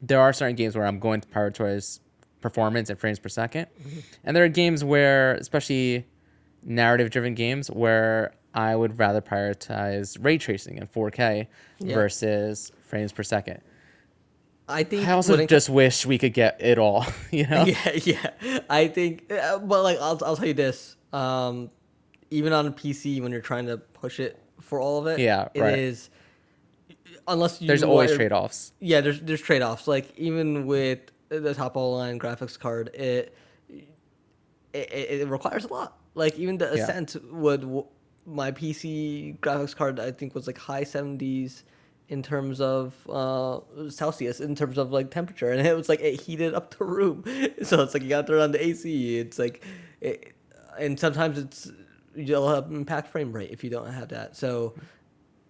there 0.00 0.20
are 0.20 0.32
certain 0.32 0.56
games 0.56 0.74
where 0.76 0.86
I'm 0.86 0.98
going 0.98 1.20
to 1.20 1.28
prioritize 1.28 2.00
performance 2.40 2.90
and 2.90 2.98
frames 2.98 3.20
per 3.20 3.28
2nd 3.28 3.66
and 4.24 4.36
there 4.36 4.42
are 4.42 4.48
games 4.48 4.82
where, 4.82 5.34
especially 5.34 6.06
narrative-driven 6.64 7.34
games, 7.34 7.70
where 7.70 8.32
I 8.54 8.76
would 8.76 8.98
rather 8.98 9.20
prioritize 9.20 10.16
ray 10.22 10.38
tracing 10.38 10.78
and 10.78 10.90
4K 10.92 11.46
Yeah. 11.78 11.94
versus 11.94 12.70
frames 12.82 13.12
per 13.12 13.22
second. 13.22 13.60
I 14.68 14.84
think. 14.84 15.06
I 15.08 15.12
also 15.12 15.36
it- 15.36 15.48
just 15.48 15.68
wish 15.68 16.06
we 16.06 16.18
could 16.18 16.32
get 16.34 16.60
it 16.60 16.78
all, 16.78 17.04
you 17.30 17.46
know? 17.46 17.64
yeah, 17.64 17.92
yeah. 18.04 18.60
I 18.70 18.88
think, 18.88 19.30
uh, 19.32 19.58
but 19.58 19.82
like, 19.82 19.98
I'll, 20.00 20.18
I'll 20.24 20.36
tell 20.36 20.46
you 20.46 20.54
this. 20.54 20.96
Um, 21.12 21.70
even 22.30 22.52
on 22.52 22.66
a 22.66 22.72
PC, 22.72 23.20
when 23.20 23.32
you're 23.32 23.40
trying 23.42 23.66
to 23.66 23.76
push 23.78 24.18
it 24.20 24.38
for 24.60 24.80
all 24.80 24.98
of 24.98 25.06
it, 25.06 25.18
Yeah, 25.20 25.48
it 25.52 25.60
right. 25.60 25.78
is. 25.78 26.08
Unless 27.28 27.60
you 27.60 27.68
There's 27.68 27.82
always 27.82 28.10
want- 28.10 28.18
trade 28.20 28.32
offs. 28.32 28.72
Yeah, 28.80 29.00
there's 29.00 29.20
there's 29.20 29.40
trade 29.42 29.62
offs. 29.62 29.86
Like 29.86 30.12
even 30.18 30.66
with 30.66 31.00
the 31.28 31.54
top 31.54 31.76
of 31.76 31.82
the 31.82 31.86
line 31.88 32.18
graphics 32.18 32.58
card, 32.58 32.88
it, 32.94 33.36
it 34.72 34.92
it 35.22 35.28
requires 35.28 35.64
a 35.64 35.68
lot. 35.68 35.98
Like 36.14 36.38
even 36.38 36.58
the 36.58 36.66
Yeah. 36.66 36.84
Ascent 36.84 37.16
would 37.32 37.62
w- 37.62 37.86
my 38.26 38.52
PC 38.52 39.38
graphics 39.40 39.74
card 39.74 39.98
I 39.98 40.12
think 40.12 40.34
was 40.34 40.46
like 40.46 40.58
high 40.58 40.84
seventies 40.84 41.64
in 42.08 42.22
terms 42.22 42.60
of 42.60 42.94
uh, 43.08 43.60
Celsius 43.88 44.40
in 44.40 44.54
terms 44.54 44.76
of 44.76 44.92
like 44.92 45.10
temperature, 45.10 45.50
and 45.50 45.66
it 45.66 45.74
was 45.74 45.88
like 45.88 46.00
it 46.00 46.20
heated 46.20 46.54
up 46.54 46.76
the 46.76 46.84
room. 46.84 47.24
So 47.62 47.82
it's 47.82 47.94
like 47.94 48.02
you 48.02 48.08
got 48.10 48.26
to 48.26 48.32
turn 48.34 48.40
on 48.42 48.52
the 48.52 48.62
AC. 48.62 49.18
It's 49.18 49.38
like, 49.38 49.64
it, 50.00 50.34
and 50.78 50.98
sometimes 51.00 51.38
it's 51.38 51.70
you'll 52.14 52.52
have 52.54 52.70
impact 52.70 53.08
frame 53.08 53.32
rate 53.32 53.50
if 53.50 53.64
you 53.64 53.70
don't 53.70 53.90
have 53.90 54.08
that. 54.08 54.36
So, 54.36 54.74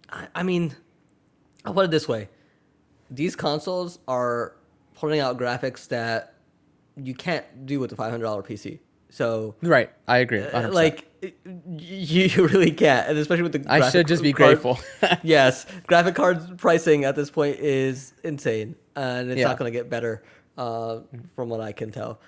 I, 0.09 0.27
I 0.35 0.43
mean, 0.43 0.73
I'll 1.65 1.73
put 1.73 1.83
it 1.85 1.91
this 1.91 2.07
way: 2.07 2.29
these 3.11 3.35
consoles 3.35 3.99
are 4.07 4.55
putting 4.93 5.19
out 5.19 5.37
graphics 5.37 5.87
that 5.89 6.35
you 6.95 7.13
can't 7.13 7.65
do 7.65 7.79
with 7.81 7.89
the 7.89 7.95
five 7.97 8.11
hundred 8.11 8.23
dollar 8.23 8.43
PC. 8.43 8.79
So, 9.13 9.53
Right, 9.61 9.91
I 10.07 10.17
agree. 10.17 10.41
uh, 10.41 10.69
100%. 10.69 10.73
like, 10.73 11.07
you, 11.21 11.31
you 12.25 12.47
really 12.47 12.71
can't, 12.71 13.07
and 13.09 13.17
especially 13.19 13.43
with 13.43 13.51
the. 13.51 13.71
I 13.71 13.87
should 13.91 14.07
just 14.07 14.23
be 14.23 14.33
card- 14.33 14.59
grateful. 14.59 14.79
yes, 15.23 15.67
graphic 15.85 16.15
card 16.15 16.57
pricing 16.57 17.05
at 17.05 17.15
this 17.15 17.29
point 17.29 17.59
is 17.59 18.13
insane, 18.23 18.75
and 18.95 19.29
it's 19.29 19.39
Yeah. 19.39 19.49
not 19.49 19.59
going 19.59 19.71
to 19.71 19.77
get 19.77 19.87
better, 19.87 20.23
uh, 20.57 21.01
from 21.35 21.49
what 21.49 21.61
I 21.61 21.73
can 21.73 21.91
tell. 21.91 22.21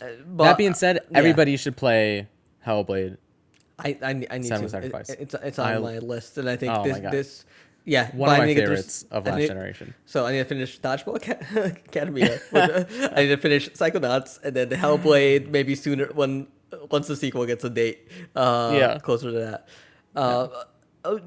Uh, 0.00 0.06
But, 0.28 0.44
that 0.44 0.58
being 0.58 0.74
said, 0.74 1.00
yeah. 1.10 1.18
everybody 1.18 1.56
should 1.56 1.76
play 1.76 2.28
Hellblade. 2.64 3.16
I 3.80 3.98
I, 4.00 4.08
I 4.08 4.12
need 4.38 4.50
Senua 4.52 4.58
to. 4.60 4.64
It- 4.66 4.70
Sacrifice. 4.70 5.10
it's 5.10 5.34
it's 5.34 5.58
on 5.58 5.72
I- 5.72 5.78
my 5.78 5.98
list, 5.98 6.38
and 6.38 6.48
I 6.48 6.54
think 6.54 6.72
Oh 6.72 6.84
this 6.84 7.00
this 7.10 7.44
yeah 7.86 8.10
One 8.14 8.28
of 8.30 8.38
my 8.38 8.46
to 8.52 8.54
favorites 8.60 9.04
of 9.10 9.24
last 9.26 9.38
need- 9.38 9.46
generation. 9.46 9.94
So 10.04 10.26
I 10.26 10.32
need 10.32 10.38
to 10.38 10.44
finish 10.44 10.78
Dodgeball 10.80 11.16
Aca- 11.16 11.72
Academia. 11.86 12.38
I 13.16 13.22
need 13.22 13.28
to 13.28 13.36
finish 13.38 13.70
Psychonauts, 13.70 14.42
and 14.44 14.54
then 14.54 14.68
Hellblade 14.68 15.48
maybe 15.56 15.74
sooner 15.74 16.06
when 16.12 16.48
once 16.90 17.06
the 17.06 17.16
sequel 17.16 17.46
gets 17.46 17.64
a 17.64 17.70
date. 17.70 18.08
Uh, 18.34 18.74
Yeah. 18.76 18.98
closer 18.98 19.30
to 19.30 19.38
that. 19.38 19.68
Uh, 20.14 20.48
uh, 21.04 21.18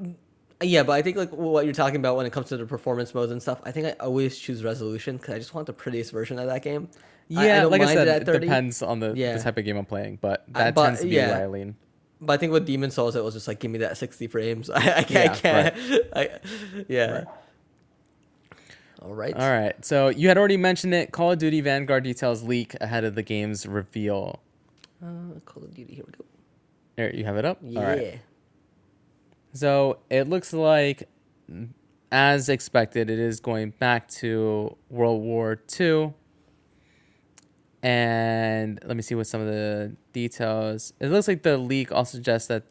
yeah, 0.62 0.82
but 0.82 0.92
I 0.92 1.02
think 1.02 1.16
like 1.16 1.32
what 1.32 1.64
you're 1.64 1.72
talking 1.74 1.96
about 1.96 2.16
when 2.16 2.26
it 2.26 2.32
comes 2.32 2.48
to 2.48 2.56
the 2.58 2.66
performance 2.66 3.14
modes 3.14 3.32
and 3.32 3.40
stuff, 3.40 3.60
I 3.64 3.72
think 3.72 3.86
I 3.86 3.92
always 4.00 4.36
choose 4.38 4.62
resolution 4.62 5.16
because 5.16 5.34
I 5.34 5.38
just 5.38 5.54
want 5.54 5.66
the 5.66 5.72
prettiest 5.72 6.12
version 6.12 6.38
of 6.38 6.46
that 6.48 6.62
game. 6.62 6.88
Yeah, 7.28 7.62
don't 7.62 7.70
like 7.70 7.80
I 7.82 7.94
said, 7.94 8.08
it 8.28 8.40
depends 8.40 8.82
on 8.82 8.98
the, 9.00 9.14
Yeah. 9.16 9.36
the 9.36 9.42
type 9.42 9.56
of 9.56 9.64
game 9.64 9.76
I'm 9.78 9.86
playing, 9.86 10.18
but 10.20 10.44
I- 10.54 10.64
that 10.64 10.74
but, 10.74 10.84
tends 10.86 11.00
to 11.00 11.06
be 11.06 11.14
yeah. 11.14 11.28
where 11.30 11.44
I 11.44 11.46
lean. 11.46 11.76
But 12.20 12.34
I 12.34 12.36
think 12.36 12.52
with 12.52 12.66
Demon's 12.66 12.94
Souls, 12.94 13.16
it 13.16 13.24
was 13.24 13.34
just 13.34 13.48
like 13.48 13.60
give 13.60 13.70
me 13.70 13.78
that 13.78 13.96
60 13.96 14.26
frames. 14.26 14.68
I, 14.74 14.76
I 14.76 15.02
can't. 15.02 15.10
Yeah, 15.10 15.22
I 15.22 15.34
can't. 15.34 16.04
I, 16.14 16.28
yeah. 16.88 17.10
Right. 17.12 17.26
All 19.02 19.14
right. 19.14 19.34
All 19.34 19.50
right, 19.50 19.82
so 19.82 20.08
you 20.08 20.28
had 20.28 20.36
already 20.36 20.58
mentioned 20.58 20.92
it. 20.92 21.10
Call 21.10 21.32
of 21.32 21.38
Duty 21.38 21.62
Vanguard 21.62 22.04
details 22.04 22.42
leak 22.42 22.74
ahead 22.82 23.04
of 23.04 23.14
the 23.14 23.22
game's 23.22 23.64
reveal. 23.66 24.40
Uh, 25.02 25.40
Call 25.46 25.64
of 25.64 25.72
Duty. 25.74 25.94
Here 25.94 26.04
we 26.06 26.12
go. 26.12 26.24
There, 26.96 27.14
you 27.14 27.24
have 27.24 27.38
it 27.38 27.46
up. 27.46 27.58
Yeah. 27.62 27.82
Right. 27.82 28.20
So 29.54 30.00
it 30.10 30.28
looks 30.28 30.52
like, 30.52 31.08
as 32.12 32.50
expected, 32.50 33.08
it 33.08 33.18
is 33.18 33.40
going 33.40 33.70
back 33.70 34.06
to 34.08 34.76
World 34.90 35.22
War 35.22 35.58
II. 35.80 36.12
And 37.82 38.78
let 38.84 38.96
me 38.96 39.02
see 39.02 39.14
what 39.14 39.26
some 39.26 39.40
of 39.40 39.46
the 39.46 39.96
details. 40.12 40.92
It 41.00 41.08
looks 41.08 41.28
like 41.28 41.42
the 41.42 41.56
leak 41.56 41.92
also 41.92 42.18
suggests 42.18 42.48
that 42.48 42.64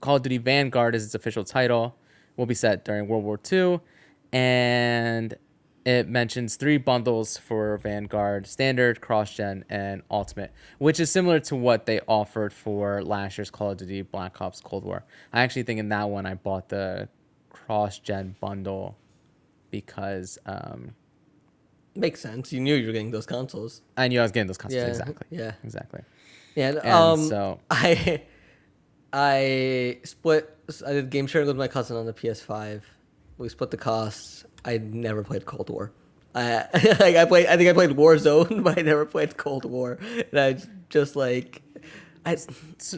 Call 0.00 0.16
of 0.16 0.22
Duty 0.22 0.38
Vanguard 0.38 0.94
is 0.94 1.04
its 1.04 1.14
official 1.14 1.44
title, 1.44 1.96
will 2.36 2.46
be 2.46 2.54
set 2.54 2.84
during 2.84 3.06
World 3.06 3.24
War 3.24 3.38
II. 3.50 3.80
And 4.32 5.36
it 5.84 6.08
mentions 6.08 6.56
three 6.56 6.78
bundles 6.78 7.36
for 7.36 7.76
Vanguard 7.78 8.46
Standard, 8.46 9.00
Cross 9.00 9.34
Gen, 9.34 9.64
and 9.68 10.02
Ultimate, 10.10 10.52
which 10.78 11.00
is 11.00 11.10
similar 11.10 11.40
to 11.40 11.56
what 11.56 11.86
they 11.86 12.00
offered 12.06 12.52
for 12.52 13.02
last 13.02 13.38
year's 13.38 13.50
Call 13.50 13.70
of 13.70 13.78
Duty 13.78 14.02
Black 14.02 14.40
Ops 14.40 14.60
Cold 14.60 14.84
War. 14.84 15.04
I 15.32 15.42
actually 15.42 15.62
think 15.64 15.80
in 15.80 15.88
that 15.90 16.08
one 16.08 16.26
I 16.26 16.34
bought 16.34 16.68
the 16.68 17.08
Cross 17.50 18.00
Gen 18.00 18.36
bundle 18.40 18.96
because 19.70 20.38
um, 20.46 20.94
Makes 21.94 22.20
sense. 22.20 22.52
You 22.52 22.60
knew 22.60 22.74
you 22.74 22.86
were 22.86 22.92
getting 22.92 23.10
those 23.10 23.26
consoles. 23.26 23.82
I 23.96 24.08
knew 24.08 24.20
I 24.20 24.22
was 24.22 24.32
getting 24.32 24.46
those 24.46 24.58
consoles. 24.58 24.82
Yeah, 24.82 24.88
Exactly. 24.88 25.26
yeah. 25.30 25.52
Exactly. 25.64 26.00
Yeah. 26.54 26.68
And 26.68 26.78
um, 26.86 27.20
so- 27.28 27.60
I 27.70 28.22
I 29.12 29.98
split. 30.04 30.56
I 30.86 30.92
did 30.92 31.10
game 31.10 31.26
sharing 31.26 31.48
with 31.48 31.56
my 31.56 31.68
cousin 31.68 31.96
on 31.96 32.06
the 32.06 32.12
PS5. 32.12 32.82
We 33.38 33.48
split 33.48 33.70
the 33.70 33.76
costs. 33.76 34.44
I 34.64 34.78
never 34.78 35.24
played 35.24 35.46
Cold 35.46 35.68
War. 35.70 35.92
I 36.34 36.66
like 37.00 37.16
I 37.16 37.24
played. 37.24 37.46
I 37.46 37.56
think 37.56 37.68
I 37.68 37.72
played 37.72 37.90
Warzone, 37.90 38.62
but 38.62 38.78
I 38.78 38.82
never 38.82 39.04
played 39.06 39.36
Cold 39.36 39.64
War, 39.64 39.98
and 40.30 40.38
I 40.40 40.56
just 40.88 41.16
like. 41.16 41.62
I, 42.26 42.32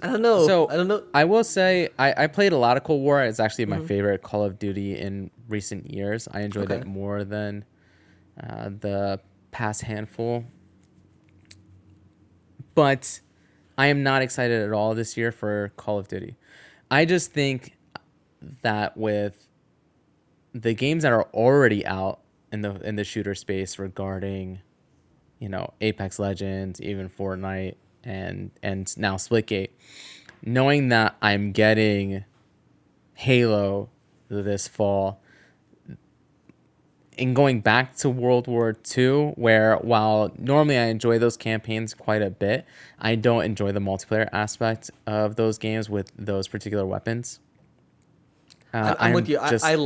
I 0.02 0.08
don't 0.08 0.20
know. 0.20 0.48
So 0.48 0.68
I 0.68 0.74
don't 0.76 0.88
know. 0.88 1.04
I 1.14 1.24
will 1.24 1.44
say 1.44 1.88
I, 1.96 2.24
I 2.24 2.26
played 2.26 2.52
a 2.52 2.56
lot 2.58 2.76
of 2.76 2.82
Cold 2.82 3.02
War. 3.02 3.22
It's 3.22 3.38
actually 3.38 3.66
Mm-hmm. 3.66 3.80
my 3.82 3.86
favorite 3.86 4.22
Call 4.22 4.42
of 4.44 4.58
Duty 4.58 4.98
in 4.98 5.30
recent 5.48 5.92
years. 5.94 6.26
I 6.32 6.40
enjoyed 6.40 6.72
Okay. 6.72 6.80
it 6.80 6.86
more 6.88 7.22
than 7.22 7.64
uh, 8.40 8.70
the 8.80 9.20
past 9.50 9.82
handful. 9.82 10.44
But 12.74 13.20
I 13.76 13.88
am 13.88 14.02
not 14.02 14.22
excited 14.22 14.62
at 14.62 14.72
all 14.72 14.94
this 14.94 15.16
year 15.16 15.32
for 15.32 15.72
Call 15.76 15.98
of 15.98 16.08
Duty. 16.08 16.36
I 16.90 17.04
just 17.04 17.32
think 17.32 17.76
that 18.62 18.96
with 18.96 19.48
the 20.52 20.74
games 20.74 21.02
that 21.02 21.12
are 21.12 21.28
already 21.32 21.86
out 21.86 22.20
in 22.50 22.60
the 22.60 22.74
in 22.86 22.96
the 22.96 23.04
shooter 23.04 23.34
space 23.34 23.78
regarding 23.78 24.60
you 25.38 25.48
know 25.48 25.72
Apex 25.80 26.18
Legends, 26.18 26.80
even 26.80 27.08
Fortnite 27.08 27.76
and 28.04 28.50
and 28.62 28.94
now 28.98 29.16
Splitgate, 29.16 29.70
knowing 30.44 30.88
that 30.88 31.16
I'm 31.22 31.52
getting 31.52 32.24
Halo 33.14 33.88
this 34.28 34.68
fall 34.68 35.22
and 37.18 37.36
going 37.36 37.60
back 37.60 37.96
to 37.96 38.08
World 38.08 38.46
War 38.46 38.74
II, 38.96 39.32
where 39.36 39.76
while 39.76 40.30
normally 40.38 40.78
I 40.78 40.84
enjoy 40.86 41.18
those 41.18 41.36
campaigns 41.36 41.94
quite 41.94 42.22
a 42.22 42.30
bit, 42.30 42.64
I 42.98 43.14
don't 43.16 43.44
enjoy 43.44 43.72
the 43.72 43.80
multiplayer 43.80 44.28
aspect 44.32 44.90
of 45.06 45.36
those 45.36 45.58
games 45.58 45.90
with 45.90 46.10
those 46.16 46.48
particular 46.48 46.86
weapons. 46.86 47.38
Uh, 48.72 48.94
I'm 48.98 49.12
with 49.12 49.28
you. 49.28 49.38
I- 49.38 49.50
just 49.50 49.64
I 49.64 49.72
I 49.74 49.76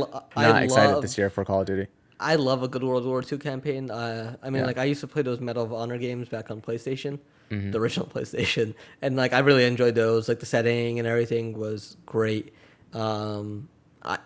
not 0.51 0.63
excited 0.63 0.93
love- 0.93 1.01
this 1.01 1.17
year 1.17 1.29
for 1.29 1.43
Call 1.43 1.61
of 1.61 1.67
Duty. 1.67 1.87
I 2.19 2.35
love 2.35 2.63
a 2.63 2.67
good 2.67 2.83
World 2.83 3.05
War 3.05 3.21
II 3.29 3.37
campaign. 3.37 3.91
Uh, 3.91 4.37
I 4.41 4.49
mean, 4.49 4.61
Yeah. 4.61 4.65
like 4.67 4.77
I 4.79 4.85
used 4.85 5.01
to 5.01 5.07
play 5.07 5.21
those 5.21 5.39
Medal 5.39 5.63
of 5.63 5.71
Honor 5.73 5.97
games 5.99 6.27
back 6.29 6.49
on 6.49 6.61
PlayStation, 6.61 7.19
Mm-hmm. 7.51 7.71
the 7.71 7.79
original 7.79 8.07
PlayStation, 8.13 8.73
and 9.01 9.15
like 9.15 9.33
I 9.33 9.39
really 9.39 9.65
enjoyed 9.65 9.93
those. 9.95 10.27
Like 10.27 10.39
the 10.39 10.45
setting 10.45 10.97
and 10.99 11.07
everything 11.07 11.57
was 11.57 11.95
great. 12.05 12.53
Um, 12.93 13.69
I, 14.03 14.17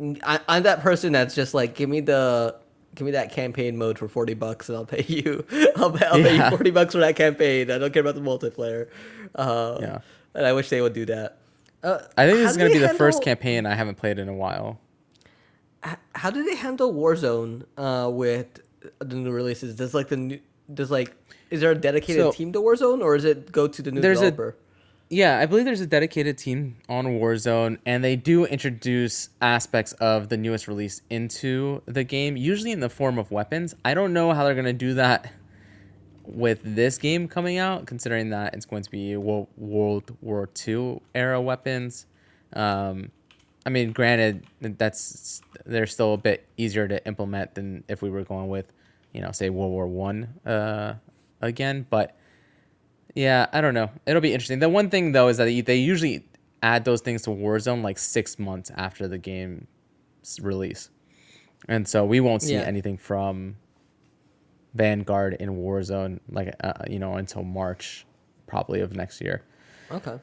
I 0.00 0.40
I'm 0.48 0.62
that 0.64 0.80
person 0.80 1.12
that's 1.12 1.34
just 1.34 1.54
like, 1.54 1.74
give 1.74 1.88
me 1.88 2.00
the. 2.00 2.56
Give 2.94 3.04
me 3.04 3.10
that 3.12 3.30
campaign 3.30 3.76
mode 3.76 3.98
for 3.98 4.08
forty 4.08 4.32
bucks, 4.32 4.70
and 4.70 4.76
I'll 4.78 4.86
pay 4.86 5.04
you. 5.06 5.44
I'll, 5.76 5.90
pay, 5.92 6.06
I'll 6.06 6.14
pay 6.22 6.36
you 6.36 6.48
forty 6.48 6.70
bucks 6.70 6.94
for 6.94 7.00
that 7.00 7.14
campaign. 7.14 7.70
I 7.70 7.76
don't 7.76 7.92
care 7.92 8.00
about 8.00 8.14
the 8.14 8.22
multiplayer. 8.22 8.88
Uh, 9.34 9.76
Yeah. 9.82 9.98
and 10.34 10.46
I 10.46 10.54
wish 10.54 10.70
they 10.70 10.80
would 10.80 10.94
do 10.94 11.04
that. 11.04 11.36
Uh, 11.82 11.98
I 12.16 12.24
think 12.26 12.38
this 12.38 12.52
is 12.52 12.56
going 12.56 12.70
to 12.72 12.74
be 12.74 12.80
they 12.80 12.90
the 12.90 12.94
first 12.94 13.22
campaign 13.22 13.66
I 13.66 13.74
haven't 13.74 13.96
played 13.96 14.18
in 14.18 14.28
a 14.30 14.32
while. 14.34 14.80
how 16.14 16.30
do 16.30 16.42
they 16.42 16.56
handle 16.56 16.92
Warzone 16.94 17.64
uh, 17.76 18.08
with 18.10 18.60
the 18.98 19.14
new 19.16 19.30
releases? 19.30 19.74
Does 19.76 19.92
like 19.92 20.08
the 20.08 20.16
new, 20.16 20.40
does 20.72 20.90
like 20.90 21.14
is 21.50 21.60
there 21.60 21.72
a 21.72 21.74
dedicated 21.74 22.22
So- 22.22 22.32
team 22.32 22.50
to 22.54 22.60
Warzone 22.62 23.02
or 23.02 23.14
is 23.14 23.24
it 23.26 23.52
go 23.52 23.68
to 23.68 23.82
the 23.82 23.90
new 23.92 24.00
There's 24.00 24.20
a- 24.22 24.30
developer? 24.30 24.56
Yeah, 25.08 25.38
I 25.38 25.46
believe 25.46 25.64
there's 25.64 25.80
a 25.80 25.86
dedicated 25.86 26.36
team 26.36 26.78
on 26.88 27.06
Warzone, 27.06 27.78
and 27.86 28.02
they 28.02 28.16
do 28.16 28.44
introduce 28.44 29.28
aspects 29.40 29.92
of 29.92 30.30
the 30.30 30.36
newest 30.36 30.66
release 30.66 31.00
into 31.08 31.80
the 31.86 32.02
game, 32.02 32.36
usually 32.36 32.72
in 32.72 32.80
the 32.80 32.88
form 32.88 33.16
of 33.16 33.30
weapons. 33.30 33.76
I 33.84 33.94
don't 33.94 34.12
know 34.12 34.32
how 34.32 34.42
they're 34.42 34.54
going 34.54 34.64
to 34.64 34.72
do 34.72 34.94
that 34.94 35.32
with 36.24 36.58
this 36.64 36.98
game 36.98 37.28
coming 37.28 37.56
out, 37.56 37.86
considering 37.86 38.30
that 38.30 38.54
it's 38.54 38.66
going 38.66 38.82
to 38.82 38.90
be 38.90 39.16
Wo- 39.16 39.48
World 39.56 40.16
War 40.20 40.48
II 40.66 41.00
era 41.14 41.40
weapons. 41.40 42.06
Um, 42.52 43.12
I 43.64 43.70
mean, 43.70 43.92
granted, 43.92 44.44
that's 44.60 45.40
they're 45.64 45.86
still 45.86 46.14
a 46.14 46.18
bit 46.18 46.48
easier 46.56 46.88
to 46.88 47.06
implement 47.06 47.54
than 47.54 47.84
if 47.88 48.02
we 48.02 48.10
were 48.10 48.24
going 48.24 48.48
with, 48.48 48.72
you 49.12 49.20
know, 49.20 49.30
say 49.30 49.50
World 49.50 49.70
War 49.70 49.86
One 49.86 50.34
uh, 50.44 50.94
again, 51.40 51.86
but. 51.88 52.16
Yeah, 53.16 53.46
I 53.52 53.60
don't 53.60 53.74
know. 53.74 53.90
It'll 54.06 54.20
be 54.20 54.32
interesting. 54.32 54.58
The 54.60 54.68
one 54.68 54.90
thing 54.90 55.10
though 55.12 55.26
is 55.28 55.38
that 55.38 55.46
they- 55.66 55.76
usually 55.76 56.24
add 56.62 56.84
those 56.84 57.00
things 57.00 57.22
to 57.22 57.30
Warzone 57.30 57.82
like 57.82 57.98
six 57.98 58.38
months 58.38 58.70
after 58.76 59.08
the 59.08 59.18
game's 59.18 59.66
release, 60.40 60.90
and 61.68 61.88
so 61.88 62.04
we 62.04 62.20
won't 62.20 62.42
see 62.42 62.54
Yeah. 62.54 62.60
anything 62.62 62.96
from 62.98 63.56
Vanguard 64.74 65.34
in 65.40 65.50
Warzone 65.56 66.20
like 66.30 66.54
uh, 66.62 66.74
you 66.88 66.98
know 66.98 67.14
until 67.14 67.42
March, 67.42 68.06
probably 68.46 68.80
of 68.80 68.94
next 68.94 69.20
year. 69.20 69.42
Okay. 69.90 70.18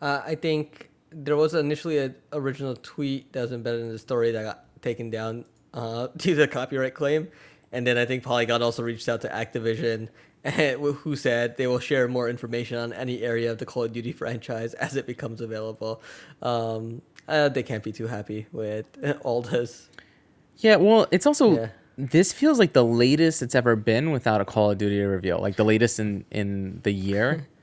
Uh, 0.00 0.22
I 0.24 0.34
think 0.34 0.88
there 1.10 1.36
was 1.36 1.54
initially 1.54 1.98
an 1.98 2.14
original 2.32 2.74
tweet 2.76 3.32
that 3.34 3.42
was 3.42 3.52
embedded 3.52 3.82
in 3.82 3.88
the 3.90 3.98
story 3.98 4.30
that 4.32 4.42
got 4.42 4.64
taken 4.80 5.10
down 5.10 5.44
uh, 5.74 6.06
due 6.16 6.34
to 6.34 6.42
a 6.44 6.48
copyright 6.48 6.94
claim, 6.94 7.28
and 7.72 7.86
then 7.86 7.98
I 7.98 8.06
think 8.06 8.22
Polygon 8.22 8.62
also 8.62 8.82
reached 8.82 9.08
out 9.08 9.20
to 9.22 9.28
Activision, 9.28 10.08
who 10.44 11.16
said 11.16 11.56
they 11.56 11.66
will 11.66 11.78
share 11.78 12.08
more 12.08 12.28
information 12.28 12.78
on 12.78 12.92
any 12.92 13.22
area 13.22 13.50
of 13.50 13.58
the 13.58 13.66
Call 13.66 13.84
of 13.84 13.92
Duty 13.92 14.12
franchise 14.12 14.74
as 14.74 14.96
it 14.96 15.06
becomes 15.06 15.40
available. 15.40 16.00
Um, 16.42 17.02
uh, 17.28 17.48
they 17.48 17.62
can't 17.62 17.82
be 17.84 17.92
too 17.92 18.06
happy 18.06 18.46
with 18.52 18.86
all 19.22 19.42
this. 19.42 19.88
Yeah, 20.58 20.76
well, 20.76 21.06
it's 21.10 21.26
also 21.26 21.54
Yeah. 21.56 21.68
this 21.96 22.32
feels 22.32 22.58
like 22.58 22.72
the 22.72 22.84
latest 22.84 23.42
it's 23.42 23.54
ever 23.54 23.76
been 23.76 24.10
without 24.12 24.40
a 24.40 24.44
Call 24.44 24.70
of 24.70 24.78
Duty 24.78 25.00
reveal, 25.00 25.38
like 25.40 25.56
the 25.56 25.64
latest 25.64 26.00
in 26.00 26.24
in 26.30 26.80
the 26.82 26.92
year. 26.92 27.46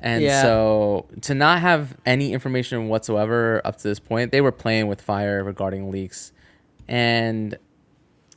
And 0.00 0.22
Yeah. 0.22 0.42
so 0.42 1.06
to 1.22 1.34
not 1.34 1.60
have 1.60 1.96
any 2.04 2.34
information 2.34 2.88
whatsoever 2.88 3.62
up 3.64 3.76
to 3.78 3.84
this 3.88 3.98
point, 4.00 4.32
they 4.32 4.42
were 4.42 4.52
playing 4.52 4.86
with 4.86 5.00
fire 5.00 5.42
regarding 5.42 5.90
leaks. 5.90 6.32
And 6.88 7.56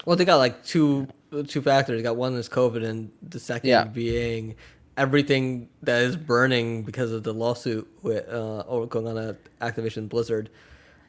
Well, 0.06 0.16
they 0.16 0.24
got 0.24 0.38
like 0.38 0.64
two 0.64 1.08
two 1.48 1.62
factors. 1.62 1.98
They 1.98 2.04
got 2.04 2.16
one 2.16 2.34
is 2.36 2.48
COVID, 2.50 2.84
and 2.86 3.12
the 3.22 3.40
second 3.40 3.70
Yeah. 3.70 3.84
being 3.86 4.56
everything 4.98 5.70
that 5.84 6.02
is 6.02 6.16
burning 6.16 6.82
because 6.84 7.12
of 7.12 7.24
the 7.24 7.34
lawsuit 7.34 7.88
with 8.02 8.28
uh 8.30 8.62
or 8.68 8.88
going 8.88 9.08
on 9.08 9.18
at 9.18 9.38
Activision 9.60 10.10
Blizzard. 10.10 10.50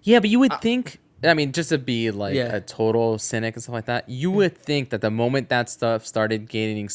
yeah, 0.02 0.20
but 0.20 0.28
you 0.30 0.38
would 0.38 0.52
think 0.60 0.98
I 1.24 1.34
mean, 1.34 1.50
just 1.52 1.70
to 1.70 1.78
be 1.78 2.10
like 2.12 2.34
Yeah. 2.34 2.54
a 2.54 2.60
total 2.60 3.18
cynic 3.18 3.54
and 3.56 3.62
stuff 3.62 3.72
like 3.72 3.86
that, 3.86 4.08
you 4.08 4.30
would 4.30 4.56
think 4.56 4.90
that 4.90 5.00
the 5.00 5.10
moment 5.10 5.48
that 5.48 5.68
stuff 5.68 6.06
started 6.06 6.48
gaining 6.48 6.88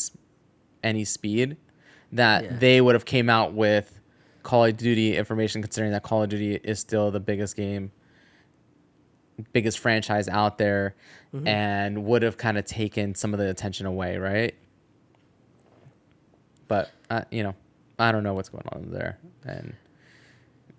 any 0.84 1.04
speed, 1.04 1.58
that 2.14 2.44
Yeah. 2.44 2.58
they 2.58 2.80
would 2.80 2.96
have 2.96 3.04
came 3.06 3.30
out 3.30 3.54
with 3.54 4.00
Call 4.44 4.64
of 4.66 4.78
Duty 4.78 5.18
information, 5.18 5.62
considering 5.62 5.92
that 5.94 6.04
Call 6.04 6.24
of 6.24 6.30
Duty 6.30 6.56
is 6.56 6.80
still 6.80 7.12
the 7.12 7.20
biggest 7.20 7.56
game, 7.58 7.92
biggest 9.52 9.80
franchise 9.80 10.28
out 10.30 10.58
there, 10.58 10.96
Mm-hmm. 11.34 11.48
and 11.48 12.06
would 12.06 12.22
have 12.22 12.38
kind 12.38 12.60
of 12.60 12.66
taken 12.66 13.16
some 13.16 13.34
of 13.34 13.40
the 13.40 13.50
attention 13.50 13.88
away, 13.88 14.18
right? 14.18 14.54
But 16.68 16.92
uh, 17.10 17.24
you 17.32 17.42
know, 17.44 17.56
I 17.98 18.12
don't 18.12 18.24
know 18.24 18.34
what's 18.34 18.50
going 18.50 18.66
on 18.72 18.92
there, 18.92 19.18
and 19.44 19.74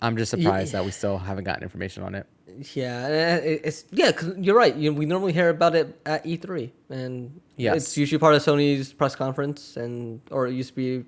I'm 0.01 0.17
just 0.17 0.31
surprised 0.31 0.73
that 0.73 0.85
we 0.85 0.91
still 1.01 1.19
haven't 1.19 1.45
gotten 1.45 1.63
information 1.65 2.03
on 2.05 2.15
it. 2.15 2.27
Yeah, 2.75 3.09
it's 3.39 3.85
yeah. 3.91 4.13
Cause 4.13 4.35
you're 4.39 4.55
right. 4.57 4.75
You, 4.77 4.93
we 4.95 5.07
normally 5.07 5.33
hear 5.33 5.49
about 5.49 5.75
it 5.75 6.01
at 6.07 6.25
E3, 6.25 6.71
and 6.89 7.41
Yes. 7.57 7.77
it's 7.77 7.97
usually 7.97 8.19
part 8.19 8.35
of 8.35 8.43
Sony's 8.43 8.93
press 8.93 9.17
conference, 9.17 9.77
and 9.77 10.21
or 10.31 10.47
it 10.47 10.55
used 10.55 10.71
to 10.71 10.77
be 10.77 11.05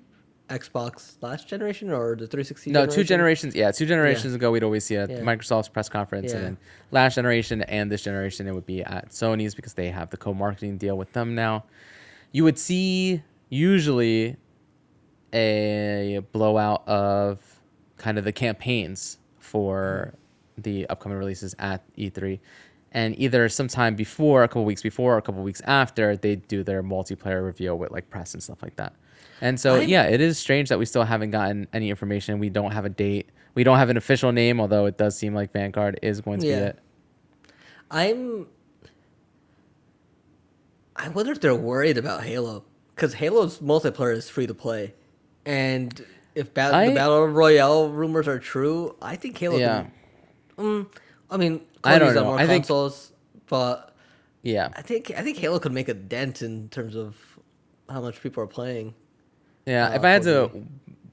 Xbox 0.49 1.17
last 1.21 1.47
generation 1.47 1.91
or 1.91 2.15
the 2.15 2.25
360. 2.27 2.71
No, 2.71 2.85
two 2.85 3.03
generations. 3.03 3.53
Yeah, 3.53 3.71
two 3.71 3.85
generations 3.85 4.33
ago, 4.33 4.51
we'd 4.51 4.63
always 4.63 4.85
see 4.85 4.95
a 4.95 5.05
Yeah. 5.07 5.19
Microsoft's 5.19 5.67
press 5.67 5.89
conference, 5.89 6.31
and 6.31 6.43
then 6.43 6.57
last 6.91 7.15
generation 7.15 7.61
and 7.63 7.91
this 7.91 8.01
generation, 8.03 8.47
it 8.47 8.53
would 8.55 8.65
be 8.65 8.83
at 8.83 9.09
Sony's 9.09 9.55
because 9.55 9.73
they 9.73 9.89
have 9.89 10.09
the 10.09 10.17
co-marketing 10.17 10.77
deal 10.77 10.97
with 10.97 11.11
them 11.13 11.35
now. 11.35 11.65
You 12.31 12.43
would 12.45 12.57
see 12.57 13.23
usually 13.49 14.37
a 15.33 16.21
blowout 16.31 16.87
of 16.87 17.59
kind 17.97 18.17
of 18.17 18.23
the 18.23 18.31
campaigns 18.31 19.17
for 19.39 20.13
the 20.57 20.87
upcoming 20.87 21.17
releases 21.17 21.55
at 21.59 21.83
E3. 21.97 22.39
And 22.93 23.19
either 23.19 23.49
sometime 23.49 23.95
before, 23.95 24.43
a 24.43 24.47
couple 24.47 24.63
weeks 24.65 24.81
before, 24.81 25.15
or 25.15 25.17
a 25.17 25.21
couple 25.21 25.43
weeks 25.43 25.61
after, 25.65 26.15
they 26.15 26.37
do 26.37 26.63
their 26.63 26.81
multiplayer 26.81 27.43
reveal 27.43 27.77
with 27.77 27.91
like 27.91 28.09
press 28.09 28.33
and 28.33 28.41
stuff 28.41 28.63
like 28.63 28.77
that. 28.77 28.93
And 29.41 29.59
so, 29.59 29.75
I'm- 29.75 29.87
yeah, 29.89 30.03
it 30.03 30.19
is 30.21 30.37
strange 30.37 30.69
that 30.69 30.79
we 30.79 30.85
still 30.85 31.03
haven't 31.03 31.31
gotten 31.31 31.67
any 31.73 31.89
information. 31.89 32.39
We 32.39 32.49
don't 32.49 32.71
have 32.71 32.85
a 32.85 32.89
date. 32.89 33.29
We 33.55 33.63
don't 33.63 33.77
have 33.77 33.89
an 33.89 33.97
official 33.97 34.31
name, 34.31 34.59
although 34.59 34.85
it 34.85 34.97
does 34.97 35.17
seem 35.17 35.33
like 35.33 35.51
Vanguard 35.51 35.99
is 36.01 36.21
going 36.21 36.39
to 36.41 36.47
Yeah. 36.47 36.59
be 36.59 36.65
it. 36.65 36.79
I'm. 37.91 38.47
I 40.95 41.09
wonder 41.09 41.31
if 41.31 41.39
they're 41.41 41.55
worried 41.55 41.97
about 41.97 42.23
Halo 42.23 42.63
because 42.95 43.13
Halo's 43.15 43.59
multiplayer 43.59 44.13
is 44.15 44.29
free 44.29 44.47
to 44.47 44.53
play, 44.53 44.93
and 45.45 46.03
if 46.35 46.47
I- 46.57 46.89
the 46.89 46.95
battle 46.95 47.27
royale 47.27 47.89
rumors 47.89 48.27
are 48.27 48.39
true, 48.39 48.95
I 49.01 49.15
think 49.15 49.37
Halo. 49.37 49.57
Yeah. 49.57 49.85
Can, 50.57 50.65
mm, 50.65 50.87
I 51.29 51.37
mean, 51.37 51.61
I 51.83 51.99
don't 51.99 52.15
know. 52.15 52.23
more 52.25 52.37
I 52.39 52.47
think- 52.47 52.63
consoles, 52.65 53.11
but 53.47 53.95
Yeah. 54.41 54.69
I 54.75 54.81
think 54.81 55.11
I 55.15 55.21
think 55.21 55.37
Halo 55.37 55.59
could 55.59 55.71
make 55.73 55.87
a 55.87 55.93
dent 55.93 56.41
in 56.41 56.69
terms 56.69 56.95
of 56.95 57.15
how 57.89 58.01
much 58.01 58.21
people 58.21 58.43
are 58.43 58.47
playing. 58.47 58.93
Yeah, 59.67 59.89
uh, 59.89 59.95
if 59.95 60.03
I 60.03 60.09
had 60.09 60.23
to 60.23 60.49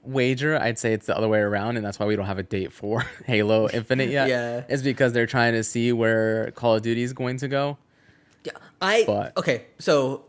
wager, 0.03 0.57
I'd 0.57 0.79
say 0.79 0.93
it's 0.93 1.05
the 1.07 1.15
other 1.17 1.27
way 1.27 1.39
around, 1.39 1.77
and 1.77 1.85
that's 1.85 1.99
why 1.99 2.05
we 2.05 2.15
don't 2.15 2.25
have 2.25 2.39
a 2.39 2.43
date 2.43 2.71
for 2.71 3.01
Halo 3.25 3.69
Infinite 3.69 4.09
yet. 4.09 4.29
Yeah. 4.29 4.63
Is 4.69 4.81
because 4.81 5.13
they're 5.13 5.27
trying 5.27 5.53
to 5.53 5.63
see 5.63 5.91
where 5.91 6.51
Call 6.51 6.75
of 6.75 6.81
Duty 6.81 7.03
is 7.03 7.13
going 7.13 7.37
to 7.37 7.47
go. 7.47 7.77
Yeah, 8.43 8.53
I 8.81 9.03
But- 9.05 9.37
okay. 9.37 9.65
So 9.79 10.25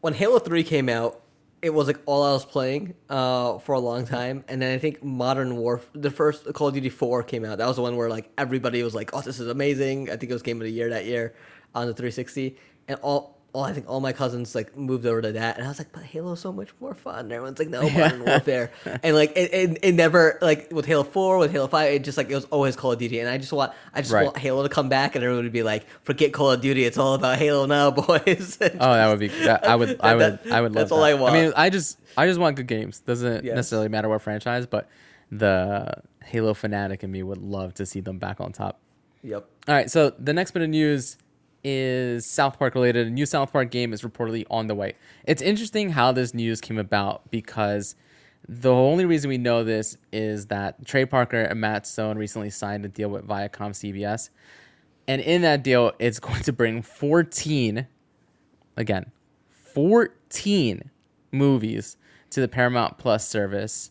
when 0.00 0.14
Halo 0.14 0.38
Three 0.38 0.64
came 0.64 0.88
out, 0.88 1.20
it 1.60 1.74
was 1.74 1.88
like 1.88 1.98
all 2.06 2.22
I 2.22 2.32
was 2.32 2.44
playing 2.44 2.94
uh, 3.10 3.58
for 3.58 3.74
a 3.74 3.80
long 3.80 4.06
time, 4.06 4.44
and 4.48 4.62
then 4.62 4.72
I 4.74 4.78
think 4.78 5.02
Modern 5.02 5.56
War, 5.56 5.80
the 5.92 6.10
first 6.10 6.50
Call 6.54 6.68
of 6.68 6.74
Duty 6.74 6.88
Four 6.88 7.24
came 7.24 7.44
out. 7.44 7.58
That 7.58 7.66
was 7.66 7.76
the 7.76 7.82
one 7.82 7.96
where 7.96 8.08
like 8.08 8.30
everybody 8.38 8.80
was 8.84 8.94
like, 8.94 9.10
"Oh, 9.12 9.20
this 9.20 9.40
is 9.40 9.48
amazing!" 9.48 10.08
I 10.08 10.16
think 10.16 10.30
it 10.30 10.34
was 10.34 10.42
Game 10.42 10.60
of 10.60 10.64
the 10.66 10.70
Year 10.72 10.88
that 10.90 11.04
year 11.04 11.34
on 11.74 11.88
the 11.88 11.92
360, 11.94 12.56
and 12.86 12.98
all. 13.02 13.37
All, 13.54 13.64
I 13.64 13.72
think 13.72 13.88
all 13.88 14.00
my 14.00 14.12
cousins 14.12 14.54
like 14.54 14.76
moved 14.76 15.06
over 15.06 15.22
to 15.22 15.32
that, 15.32 15.56
and 15.56 15.64
I 15.64 15.68
was 15.68 15.78
like, 15.78 15.90
"But 15.90 16.02
Halo's 16.02 16.40
so 16.40 16.52
much 16.52 16.68
more 16.80 16.94
fun." 16.94 17.20
And 17.20 17.32
everyone's 17.32 17.58
like, 17.58 17.68
"No, 17.70 17.88
Modern 17.90 18.24
Warfare," 18.24 18.70
and 19.02 19.16
like 19.16 19.32
it, 19.36 19.52
it, 19.54 19.78
it 19.82 19.92
never 19.94 20.38
like 20.42 20.70
with 20.70 20.84
Halo 20.84 21.02
Four, 21.02 21.38
with 21.38 21.50
Halo 21.50 21.66
Five, 21.66 21.92
it 21.94 22.04
just 22.04 22.18
like 22.18 22.28
it 22.30 22.34
was 22.34 22.44
always 22.46 22.76
Call 22.76 22.92
of 22.92 22.98
Duty, 22.98 23.20
and 23.20 23.28
I 23.28 23.38
just 23.38 23.52
want 23.52 23.72
I 23.94 24.02
just 24.02 24.12
Right. 24.12 24.24
want 24.26 24.36
Halo 24.36 24.62
to 24.64 24.68
come 24.68 24.90
back, 24.90 25.14
and 25.14 25.24
everyone 25.24 25.44
would 25.44 25.52
be 25.52 25.62
like, 25.62 25.86
"Forget 26.02 26.32
Call 26.34 26.50
of 26.52 26.60
Duty, 26.60 26.84
it's 26.84 26.98
all 26.98 27.14
about 27.14 27.38
Halo 27.38 27.64
now, 27.64 27.90
boys." 27.90 28.58
Oh, 28.60 28.68
that 28.92 29.08
would 29.08 29.18
be. 29.18 29.28
That, 29.28 29.66
I 29.66 29.76
would. 29.76 29.98
I 30.00 30.14
would. 30.16 30.22
That- 30.44 30.52
I 30.52 30.60
would 30.60 30.72
love. 30.72 30.80
that's 30.82 30.92
all 30.92 31.02
I 31.02 31.14
want. 31.14 31.34
I 31.34 31.40
mean, 31.42 31.52
I 31.56 31.70
just. 31.70 31.98
I 32.18 32.26
just 32.26 32.38
want 32.38 32.56
good 32.56 32.66
games. 32.66 33.00
Doesn't 33.00 33.44
Yes. 33.44 33.54
necessarily 33.56 33.88
matter 33.88 34.08
what 34.10 34.20
franchise, 34.20 34.66
but 34.66 34.88
the 35.32 35.94
Halo 36.24 36.52
fanatic 36.54 37.02
in 37.02 37.10
me 37.10 37.22
would 37.22 37.38
love 37.38 37.74
to 37.74 37.86
see 37.86 38.00
them 38.00 38.18
back 38.18 38.40
on 38.40 38.52
top. 38.52 38.78
Yep. 39.22 39.46
All 39.68 39.74
right, 39.74 39.90
so 39.90 40.10
the 40.18 40.32
next 40.32 40.52
bit 40.52 40.62
of 40.62 40.68
news 40.68 41.16
is 41.64 42.26
South 42.26 42.58
Park 42.58 42.74
related. 42.74 43.06
A 43.06 43.10
new 43.10 43.26
South 43.26 43.52
Park 43.52 43.70
game 43.70 43.92
is 43.92 44.02
reportedly 44.02 44.44
on 44.50 44.66
the 44.66 44.74
way. 44.74 44.94
It's 45.24 45.42
interesting 45.42 45.90
how 45.90 46.12
this 46.12 46.34
news 46.34 46.60
came 46.60 46.78
about 46.78 47.30
because 47.30 47.94
the 48.48 48.72
only 48.72 49.04
reason 49.04 49.28
we 49.28 49.38
know 49.38 49.64
this 49.64 49.96
is 50.12 50.46
that 50.46 50.86
Trey 50.86 51.04
Parker 51.04 51.42
and 51.42 51.60
Matt 51.60 51.86
Stone 51.86 52.16
recently 52.18 52.50
signed 52.50 52.84
a 52.84 52.88
deal 52.88 53.08
with 53.08 53.26
Viacom 53.26 53.72
CBS. 53.72 54.30
And 55.06 55.20
in 55.20 55.42
that 55.42 55.62
deal, 55.62 55.92
it's 55.98 56.18
going 56.20 56.42
to 56.42 56.52
bring 56.52 56.82
14, 56.82 57.86
again, 58.76 59.10
14 59.50 60.90
movies 61.32 61.96
to 62.30 62.40
the 62.40 62.48
Paramount 62.48 62.98
Plus 62.98 63.28
service. 63.28 63.90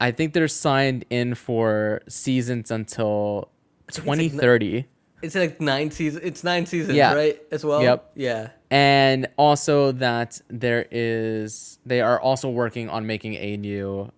I 0.00 0.10
think 0.10 0.32
they're 0.32 0.48
signed 0.48 1.04
in 1.10 1.34
for 1.34 2.02
seasons 2.08 2.70
until 2.70 3.50
think 3.88 3.98
it's 3.98 3.98
like 3.98 4.18
2030. 4.18 4.86
It's 5.22 5.34
like 5.34 5.60
nine 5.60 5.90
seasons. 5.90 6.24
It's 6.24 6.44
nine 6.44 6.66
seasons, 6.66 6.96
Yeah. 6.96 7.14
right? 7.14 7.40
As 7.50 7.64
well. 7.64 7.82
Yep. 7.82 8.12
Yeah. 8.14 8.50
and 8.70 9.26
also 9.38 9.92
that 9.92 10.40
there 10.48 10.86
is 10.90 11.78
they 11.86 12.00
are 12.02 12.20
also 12.20 12.50
working 12.50 12.90
on 12.90 13.06
making 13.06 13.34
a 13.34 13.56
new 13.56 14.12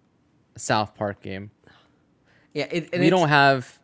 South 0.57 0.95
Park 0.95 1.23
game. 1.23 1.51
Yeah. 2.53 2.67
It, 2.71 2.91
and 2.93 3.01
we 3.01 3.11
don't 3.11 3.29
have 3.29 3.79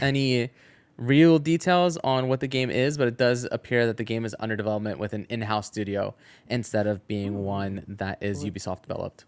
any 0.00 0.50
real 0.96 1.38
details 1.38 1.96
on 2.04 2.28
what 2.28 2.40
the 2.40 2.46
game 2.46 2.70
is, 2.70 2.98
but 2.98 3.08
it 3.08 3.16
does 3.16 3.48
appear 3.50 3.86
that 3.86 3.96
the 3.96 4.04
game 4.04 4.24
is 4.24 4.36
under 4.38 4.56
development 4.56 4.98
with 4.98 5.12
an 5.12 5.26
in-house 5.28 5.66
studio 5.66 6.14
instead 6.48 6.86
of 6.86 7.06
being 7.08 7.32
hmm. 7.32 7.38
one 7.38 7.84
that 7.88 8.22
is 8.22 8.44
Ubisoft 8.44 8.82
developed. 8.82 9.24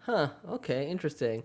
Huh. 0.00 0.30
Okay. 0.48 0.88
Interesting. 0.90 1.44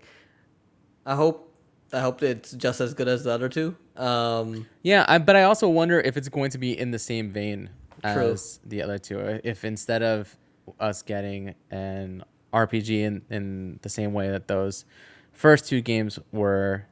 I 1.06 1.14
hope. 1.14 1.47
I 1.92 2.00
hope 2.00 2.22
it's 2.22 2.52
just 2.52 2.80
as 2.80 2.92
good 2.94 3.08
as 3.08 3.24
the 3.24 3.30
other 3.32 3.48
two. 3.48 3.76
Um. 3.96 4.66
Yeah, 4.82 5.04
I, 5.08 5.18
but 5.18 5.36
I 5.36 5.44
also 5.44 5.68
wonder 5.68 6.00
if 6.00 6.16
it's 6.16 6.28
going 6.28 6.50
to 6.50 6.58
be 6.58 6.78
in 6.78 6.90
the 6.90 6.98
same 6.98 7.30
vein 7.30 7.70
True. 8.02 8.32
as 8.32 8.60
the 8.64 8.82
other 8.82 8.98
two. 8.98 9.18
If 9.42 9.64
instead 9.64 10.02
of 10.02 10.36
us 10.78 11.02
getting 11.02 11.54
an 11.70 12.24
RPG 12.52 12.90
in, 13.00 13.22
in 13.30 13.78
the 13.82 13.88
same 13.88 14.12
way 14.12 14.30
that 14.30 14.48
those 14.48 14.84
first 15.32 15.66
two 15.66 15.80
games 15.80 16.18
were, 16.30 16.84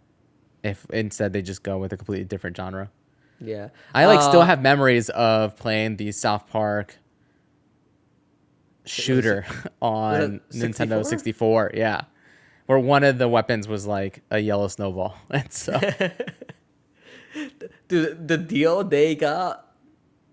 if 0.62 0.86
instead 0.90 1.32
they 1.32 1.42
just 1.42 1.62
go 1.62 1.76
with 1.78 1.92
a 1.92 1.96
completely 1.96 2.24
different 2.24 2.56
genre. 2.56 2.90
Yeah. 3.38 3.68
I 3.94 4.06
like 4.06 4.22
still 4.22 4.40
Uh, 4.40 4.46
have 4.46 4.62
memories 4.62 5.10
of 5.10 5.56
playing 5.56 5.96
the 5.98 6.10
South 6.12 6.48
Park 6.48 6.96
shooter 8.86 9.44
on 9.82 10.40
Nintendo 10.52 11.04
64? 11.04 11.04
64. 11.04 11.70
Yeah. 11.74 12.02
Where 12.66 12.78
one 12.78 13.04
of 13.04 13.18
the 13.18 13.28
weapons 13.28 13.68
was 13.68 13.86
like 13.86 14.22
a 14.30 14.38
yellow 14.40 14.68
snowball. 14.68 15.16
And 15.30 15.52
so 15.52 15.78
Dude, 17.88 18.28
the 18.28 18.38
deal 18.38 18.82
they 18.84 19.14
got 19.14 19.62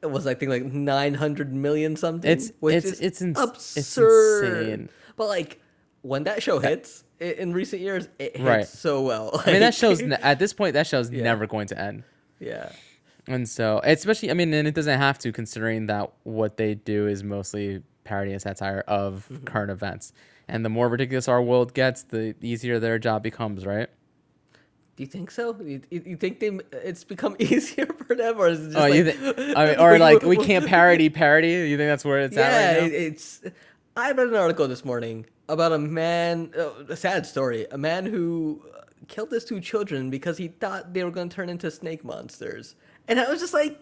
was 0.01 0.25
I 0.25 0.33
think 0.33 0.49
like 0.49 0.63
nine 0.63 1.13
hundred 1.15 1.53
million 1.53 1.95
something. 1.95 2.29
It's- 2.29 2.51
which 2.59 2.75
it's- 2.75 2.93
is 2.93 2.99
it's 3.01 3.21
ins- 3.21 3.39
it's 3.39 3.77
absurd. 3.77 4.59
insane. 4.67 4.89
But 5.15 5.27
like 5.27 5.61
when 6.01 6.23
that 6.23 6.41
show 6.41 6.59
hits 6.59 7.03
in 7.19 7.53
recent 7.53 7.81
years, 7.81 8.07
it 8.19 8.35
hits 8.37 8.45
Right. 8.45 8.67
so 8.67 9.01
well. 9.01 9.41
I 9.45 9.51
mean, 9.51 9.59
that 9.61 9.73
show's 9.73 10.01
ne- 10.01 10.15
at 10.15 10.39
this 10.39 10.53
point 10.53 10.73
that 10.73 10.87
show's 10.87 11.11
Yeah. 11.11 11.23
never 11.23 11.45
going 11.47 11.67
to 11.67 11.79
end. 11.79 12.03
yeah. 12.39 12.71
And 13.25 13.47
so, 13.47 13.79
especially, 13.85 14.31
I 14.31 14.33
mean, 14.33 14.53
and 14.53 14.67
it 14.67 14.75
doesn't 14.75 14.99
have 14.99 15.17
to, 15.19 15.31
considering 15.31 15.85
that 15.87 16.11
what 16.23 16.57
they 16.57 16.75
do 16.75 17.07
is 17.07 17.23
mostly 17.23 17.81
parody 18.03 18.33
and 18.33 18.41
satire 18.41 18.83
of 18.85 19.29
Mm-hmm. 19.31 19.45
current 19.45 19.71
events. 19.71 20.11
And 20.47 20.65
the 20.65 20.69
more 20.69 20.89
ridiculous 20.89 21.27
our 21.27 21.41
world 21.41 21.73
gets, 21.73 22.03
the 22.03 22.35
easier 22.41 22.79
their 22.79 22.99
job 22.99 23.23
becomes, 23.23 23.65
right? 23.65 23.89
Do 24.95 25.01
you 25.01 25.07
think 25.07 25.31
so? 25.31 25.57
You, 25.59 25.81
you 25.89 26.03
you 26.05 26.17
think 26.17 26.39
they 26.39 26.59
it's 26.71 27.03
become 27.03 27.35
easier 27.39 27.87
for 27.87 28.15
them, 28.15 28.37
or 28.37 28.49
is 28.49 28.61
it 28.61 28.65
just 28.73 28.77
oh, 28.77 28.81
like, 28.81 28.93
you 28.93 29.11
think, 29.11 29.57
I 29.57 29.65
mean, 29.65 29.79
or 29.79 29.97
like 29.97 30.21
we 30.21 30.37
can't 30.45 30.67
parody 30.67 31.09
parody? 31.09 31.49
You 31.49 31.77
think 31.77 31.89
that's 31.89 32.05
where 32.05 32.19
it's 32.19 32.35
Yeah, 32.35 32.43
at 32.43 32.81
right 32.81 32.91
it's. 32.91 33.41
I 33.95 34.11
read 34.11 34.27
an 34.27 34.35
article 34.35 34.67
this 34.67 34.83
morning 34.85 35.25
about 35.49 35.71
a 35.71 35.77
man, 35.77 36.51
uh, 36.57 36.83
a 36.89 36.95
sad 36.95 37.25
story, 37.25 37.67
a 37.71 37.77
man 37.77 38.05
who 38.05 38.61
uh, 38.75 38.81
killed 39.07 39.31
his 39.31 39.45
two 39.45 39.59
children 39.59 40.09
because 40.09 40.37
he 40.37 40.47
thought 40.47 40.93
they 40.93 41.03
were 41.03 41.11
going 41.11 41.29
to 41.29 41.35
turn 41.35 41.49
into 41.49 41.71
snake 41.71 42.03
monsters, 42.03 42.75
and 43.07 43.19
I 43.19 43.29
was 43.29 43.39
just 43.39 43.53
like, 43.53 43.79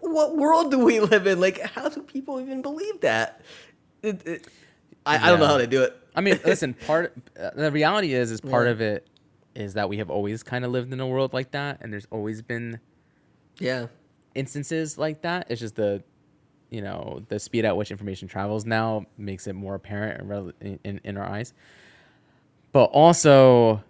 what 0.00 0.36
world 0.36 0.70
do 0.70 0.78
we 0.78 1.00
live 1.00 1.26
in? 1.26 1.40
Like, 1.40 1.60
how 1.60 1.88
do 1.88 2.02
people 2.02 2.38
even 2.40 2.60
believe 2.60 3.00
that? 3.00 3.40
It, 4.02 4.26
it, 4.26 4.46
I, 5.04 5.26
I 5.26 5.30
don't 5.30 5.40
know 5.40 5.46
how 5.46 5.58
to 5.58 5.66
do 5.66 5.82
it. 5.82 5.96
I 6.14 6.20
mean, 6.20 6.38
listen, 6.44 6.74
part 6.74 7.14
uh, 7.38 7.50
the 7.54 7.70
reality 7.70 8.12
is, 8.12 8.30
is 8.30 8.40
part 8.40 8.66
Yeah. 8.66 8.72
of 8.72 8.80
it 8.80 9.06
is 9.54 9.74
that 9.74 9.88
we 9.88 9.98
have 9.98 10.10
always 10.10 10.42
kind 10.42 10.64
of 10.64 10.70
lived 10.70 10.92
in 10.92 11.00
a 11.00 11.06
world 11.06 11.32
like 11.32 11.50
that, 11.52 11.78
and 11.80 11.92
there's 11.92 12.06
always 12.10 12.42
been 12.42 12.80
Yeah, 13.58 13.86
instances 14.34 14.98
like 14.98 15.22
that. 15.22 15.46
It's 15.50 15.60
just 15.60 15.76
the, 15.76 16.02
you 16.70 16.80
know, 16.80 17.22
the 17.28 17.38
speed 17.38 17.64
at 17.64 17.76
which 17.76 17.90
information 17.90 18.28
travels 18.28 18.64
now 18.64 19.06
makes 19.18 19.46
it 19.46 19.54
more 19.54 19.74
apparent 19.74 20.54
in, 20.60 20.78
in, 20.84 21.00
in, 21.04 21.16
our 21.16 21.28
eyes. 21.28 21.52
But 22.72 22.84
also, 22.84 23.84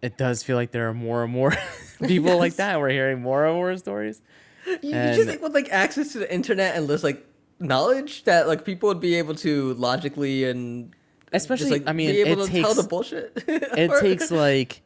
it 0.00 0.16
does 0.16 0.42
feel 0.42 0.56
like 0.56 0.70
there 0.70 0.88
are 0.88 0.94
more 0.94 1.24
and 1.24 1.32
more 1.32 1.52
people 2.06 2.38
like 2.38 2.56
that. 2.56 2.80
We're 2.80 2.90
hearing 2.90 3.20
more 3.20 3.44
and 3.44 3.54
more 3.54 3.76
stories. 3.76 4.22
you, 4.66 4.78
you 4.82 5.14
just 5.14 5.28
think 5.28 5.42
with 5.42 5.54
like 5.54 5.68
access 5.70 6.12
to 6.12 6.18
the 6.18 6.32
internet 6.32 6.76
and 6.76 6.88
just 6.88 7.04
like 7.04 7.24
knowledge 7.58 8.24
that 8.24 8.46
like 8.46 8.64
people 8.64 8.88
would 8.88 9.00
be 9.00 9.14
able 9.16 9.34
to 9.36 9.74
logically 9.74 10.44
and 10.44 10.94
Especially, 11.32 11.70
just, 11.70 11.72
like, 11.72 11.88
I 11.88 11.92
mean, 11.92 12.10
be 12.12 12.20
able 12.22 12.42
it 12.42 12.46
to 12.46 12.52
takes 12.52 12.66
tell 12.66 12.74
the 12.82 12.88
bullshit. 12.88 13.32
it 13.48 13.90
Or- 13.90 14.00
takes 14.00 14.30
like 14.30 14.82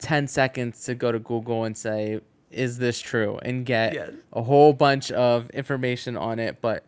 10 0.00 0.26
seconds 0.28 0.84
to 0.86 0.94
go 0.94 1.12
to 1.12 1.18
Google 1.18 1.64
and 1.64 1.76
say, 1.78 2.20
is 2.50 2.78
this 2.78 3.00
true? 3.00 3.38
And 3.42 3.64
get 3.64 3.94
Yes. 3.94 4.10
a 4.32 4.42
whole 4.42 4.72
bunch 4.72 5.10
of 5.12 5.48
information 5.50 6.16
on 6.16 6.38
it. 6.38 6.60
But 6.60 6.84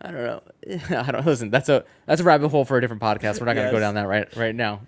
I 0.00 0.10
don't 0.12 0.24
know. 0.24 0.42
I 0.98 1.10
don't 1.12 1.26
listen. 1.26 1.50
That's 1.50 1.68
a 1.68 1.84
that's 2.06 2.20
a 2.20 2.24
rabbit 2.24 2.48
hole 2.48 2.64
for 2.64 2.76
a 2.78 2.80
different 2.80 3.02
podcast. 3.02 3.40
We're 3.40 3.46
not 3.46 3.54
gonna 3.56 3.70
go 3.70 3.80
down 3.80 3.94
that 3.94 4.08
right 4.08 4.34
right 4.36 4.54
now. 4.54 4.80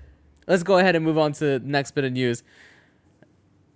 Let's 0.46 0.62
go 0.62 0.78
ahead 0.78 0.96
and 0.96 1.04
move 1.04 1.18
on 1.18 1.32
to 1.34 1.44
the 1.44 1.60
next 1.60 1.92
bit 1.92 2.04
of 2.04 2.12
news. 2.12 2.42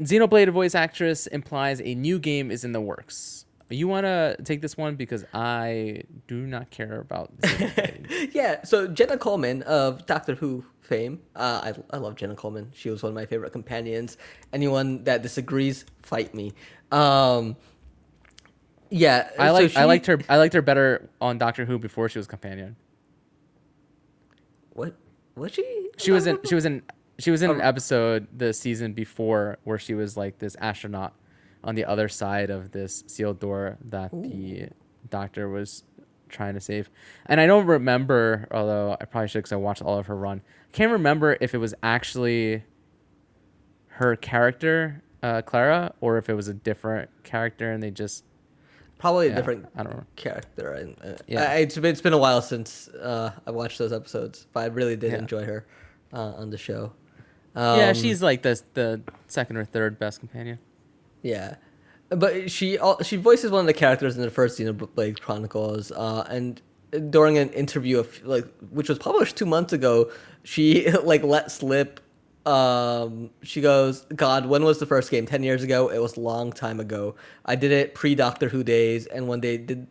Xenoblade 0.01 0.51
voice 0.51 0.75
actress 0.75 1.27
implies 1.27 1.81
a 1.81 1.95
new 1.95 2.19
game 2.19 2.51
is 2.51 2.65
in 2.65 2.73
the 2.73 2.81
works. 2.81 3.46
You 3.69 3.89
want 3.89 4.05
to 4.05 4.37
take 4.45 4.61
this 4.61 4.77
one 4.77 4.95
because 4.95 5.25
I 5.35 6.03
do 6.29 6.47
not 6.47 6.71
care 6.71 7.01
about 7.01 7.33
yeah, 8.33 8.63
so 8.63 8.87
Jenna 8.87 9.19
Coleman 9.19 9.63
of 9.63 10.07
Doctor 10.07 10.37
Who 10.37 10.65
fame. 10.83 11.21
Uh, 11.35 11.73
I, 11.91 11.97
I 11.97 11.99
love 11.99 12.15
Jenna 12.15 12.37
Coleman. 12.37 12.71
She 12.73 12.91
was 12.91 13.03
one 13.03 13.11
of 13.11 13.17
my 13.17 13.27
favorite 13.27 13.51
companions. 13.53 14.19
Anyone 14.53 15.03
that 15.05 15.23
disagrees, 15.23 15.85
fight 16.03 16.33
me. 16.33 16.53
Um, 16.93 17.57
yeah, 18.89 19.31
I 19.37 19.49
so 19.49 19.53
like 19.55 19.77
I 19.77 19.85
liked 19.85 20.07
her 20.07 20.19
I 20.29 20.37
liked 20.37 20.55
her 20.55 20.63
better 20.63 21.09
on 21.21 21.39
Doctor 21.39 21.65
Who 21.65 21.79
before 21.81 22.09
she 22.09 22.19
was 22.21 22.29
companion. 22.29 22.77
What 24.75 24.95
was 25.35 25.53
she? 25.53 25.89
She 25.99 26.13
was 26.13 26.27
in 26.29 26.39
she 26.45 26.55
was 26.55 26.67
in 26.67 26.83
she 27.19 27.31
was 27.33 27.43
in 27.43 27.51
an 27.51 27.61
Oh. 27.61 27.65
episode 27.65 28.29
the 28.37 28.53
season 28.53 28.93
before 28.93 29.59
where 29.65 29.79
she 29.79 29.95
was 29.95 30.17
like 30.17 30.39
this 30.39 30.55
astronaut 30.61 31.15
on 31.67 31.75
the 31.75 31.85
other 31.85 32.09
side 32.09 32.49
of 32.49 32.71
this 32.71 33.05
sealed 33.07 33.41
door 33.41 33.77
that 33.91 34.11
the 34.13 34.69
doctor 35.11 35.49
was 35.49 35.83
trying 36.29 36.55
to 36.55 36.61
save. 36.61 36.89
And 37.27 37.41
I 37.41 37.47
don't 37.47 37.67
remember, 37.67 38.49
although 38.51 38.97
I 39.01 39.05
probably 39.05 39.29
should 39.29 39.41
because 39.41 39.53
I 39.53 39.57
watched 39.57 39.83
all 39.83 39.99
of 39.99 40.07
her 40.07 40.17
run. 40.17 40.41
I 40.69 40.77
can't 40.77 40.93
remember 40.93 41.37
if 41.41 41.55
it 41.55 41.59
was 41.59 41.75
actually 41.83 42.65
her 43.89 44.17
character, 44.17 45.03
uh, 45.23 45.43
Clara, 45.43 45.93
or 46.01 46.19
if 46.19 46.29
it 46.29 46.35
was 46.35 46.49
a 46.49 46.55
different 46.55 47.11
character 47.25 47.71
and 47.73 47.83
they 47.83 47.91
just 47.91 48.25
probably 48.99 49.27
a 49.27 49.31
yeah, 49.31 49.37
different 49.37 49.67
I 49.77 49.83
don't 49.83 49.97
know. 49.97 50.05
character. 50.17 50.73
And 50.73 50.97
uh, 51.03 51.17
Yeah. 51.27 51.51
I, 51.51 51.55
it's 51.57 51.77
been 51.77 51.93
it's 51.93 52.01
been 52.01 52.13
a 52.13 52.19
while 52.19 52.43
since 52.43 52.89
uh, 52.89 53.31
I 53.47 53.51
watched 53.51 53.79
those 53.79 53.93
episodes, 53.93 54.47
but 54.53 54.61
I 54.61 54.67
really 54.67 54.97
did 54.97 55.13
Yeah. 55.13 55.19
enjoy 55.19 55.45
her 55.45 55.67
uh, 56.13 56.33
on 56.37 56.51
the 56.51 56.59
show. 56.59 56.93
yeah, 57.55 57.89
Um, 57.89 57.95
she's 57.95 58.23
like 58.23 58.43
the 58.43 58.61
the 58.75 59.01
second 59.27 59.57
or 59.57 59.65
third 59.65 59.99
best 59.99 60.21
companion. 60.21 60.59
Yeah. 61.27 61.57
But 62.09 62.51
she 62.51 62.79
she 63.03 63.17
voices 63.17 63.51
one 63.51 63.61
of 63.61 63.67
the 63.67 63.75
characters 63.75 64.17
in 64.17 64.23
the 64.23 64.31
first 64.31 64.59
Xenoblade 64.59 65.21
Chronicles, 65.21 65.91
uh, 65.91 66.25
and 66.31 66.63
during 67.11 67.37
an 67.37 67.51
interview 67.51 67.99
of 67.99 68.25
like 68.25 68.47
which 68.71 68.89
was 68.89 68.99
published 68.99 69.37
two 69.37 69.47
months 69.47 69.73
ago, 69.73 70.11
she 70.45 70.89
like 71.03 71.25
let 71.25 71.51
slip. 71.51 72.01
Um, 72.47 73.31
she 73.43 73.61
goes, 73.61 74.07
"God, 74.15 74.47
when 74.47 74.63
was 74.63 74.79
the 74.79 74.87
first 74.87 75.11
game? 75.11 75.27
Ten 75.27 75.43
years 75.43 75.65
ago. 75.65 75.89
It 75.89 75.99
was 75.99 76.17
a 76.17 76.21
long 76.21 76.53
time 76.53 76.79
ago. 76.79 77.17
I 77.45 77.57
did 77.57 77.73
it 77.73 77.95
pre 77.97 78.15
Doctor 78.15 78.49
Who 78.49 78.63
days, 78.63 79.07
and 79.07 79.29
when 79.29 79.41
they 79.41 79.59
did." 79.59 79.89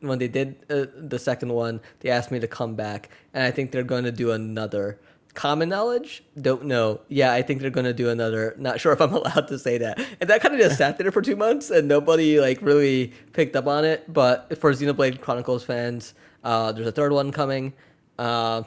When 0.00 0.18
they 0.18 0.28
did 0.28 0.66
uh, 0.68 0.84
the 0.94 1.18
second 1.18 1.50
one, 1.50 1.80
they 2.00 2.10
asked 2.10 2.30
me 2.30 2.38
to 2.40 2.46
come 2.46 2.74
back, 2.74 3.08
and 3.32 3.42
I 3.42 3.50
think 3.50 3.72
they're 3.72 3.82
going 3.82 4.04
to 4.04 4.12
do 4.12 4.32
another 4.32 5.00
common 5.34 5.68
knowledge? 5.68 6.22
Don't 6.40 6.64
know. 6.64 7.00
Yeah 7.08 7.32
i 7.32 7.42
think 7.42 7.60
they're 7.60 7.70
going 7.70 7.86
to 7.86 7.94
do 7.94 8.08
another 8.08 8.54
not 8.58 8.80
sure 8.80 8.92
if 8.92 9.00
i'm 9.00 9.12
allowed 9.20 9.48
to 9.48 9.58
say 9.58 9.78
that. 9.78 9.98
And 10.20 10.28
that 10.30 10.40
kind 10.40 10.54
of 10.54 10.60
just 10.60 10.78
sat 10.78 10.98
there 10.98 11.10
for 11.10 11.22
two 11.22 11.36
months 11.36 11.70
and 11.70 11.88
nobody 11.88 12.40
like 12.40 12.60
really 12.62 13.12
picked 13.32 13.56
up 13.56 13.66
on 13.66 13.84
it. 13.84 14.12
But 14.12 14.58
for 14.58 14.72
xenoblade 14.72 15.20
chronicles 15.20 15.64
fans 15.64 16.14
uh, 16.44 16.72
there's 16.72 16.86
a 16.86 16.92
third 16.92 17.12
one 17.12 17.32
coming 17.32 17.72
uh, 18.18 18.62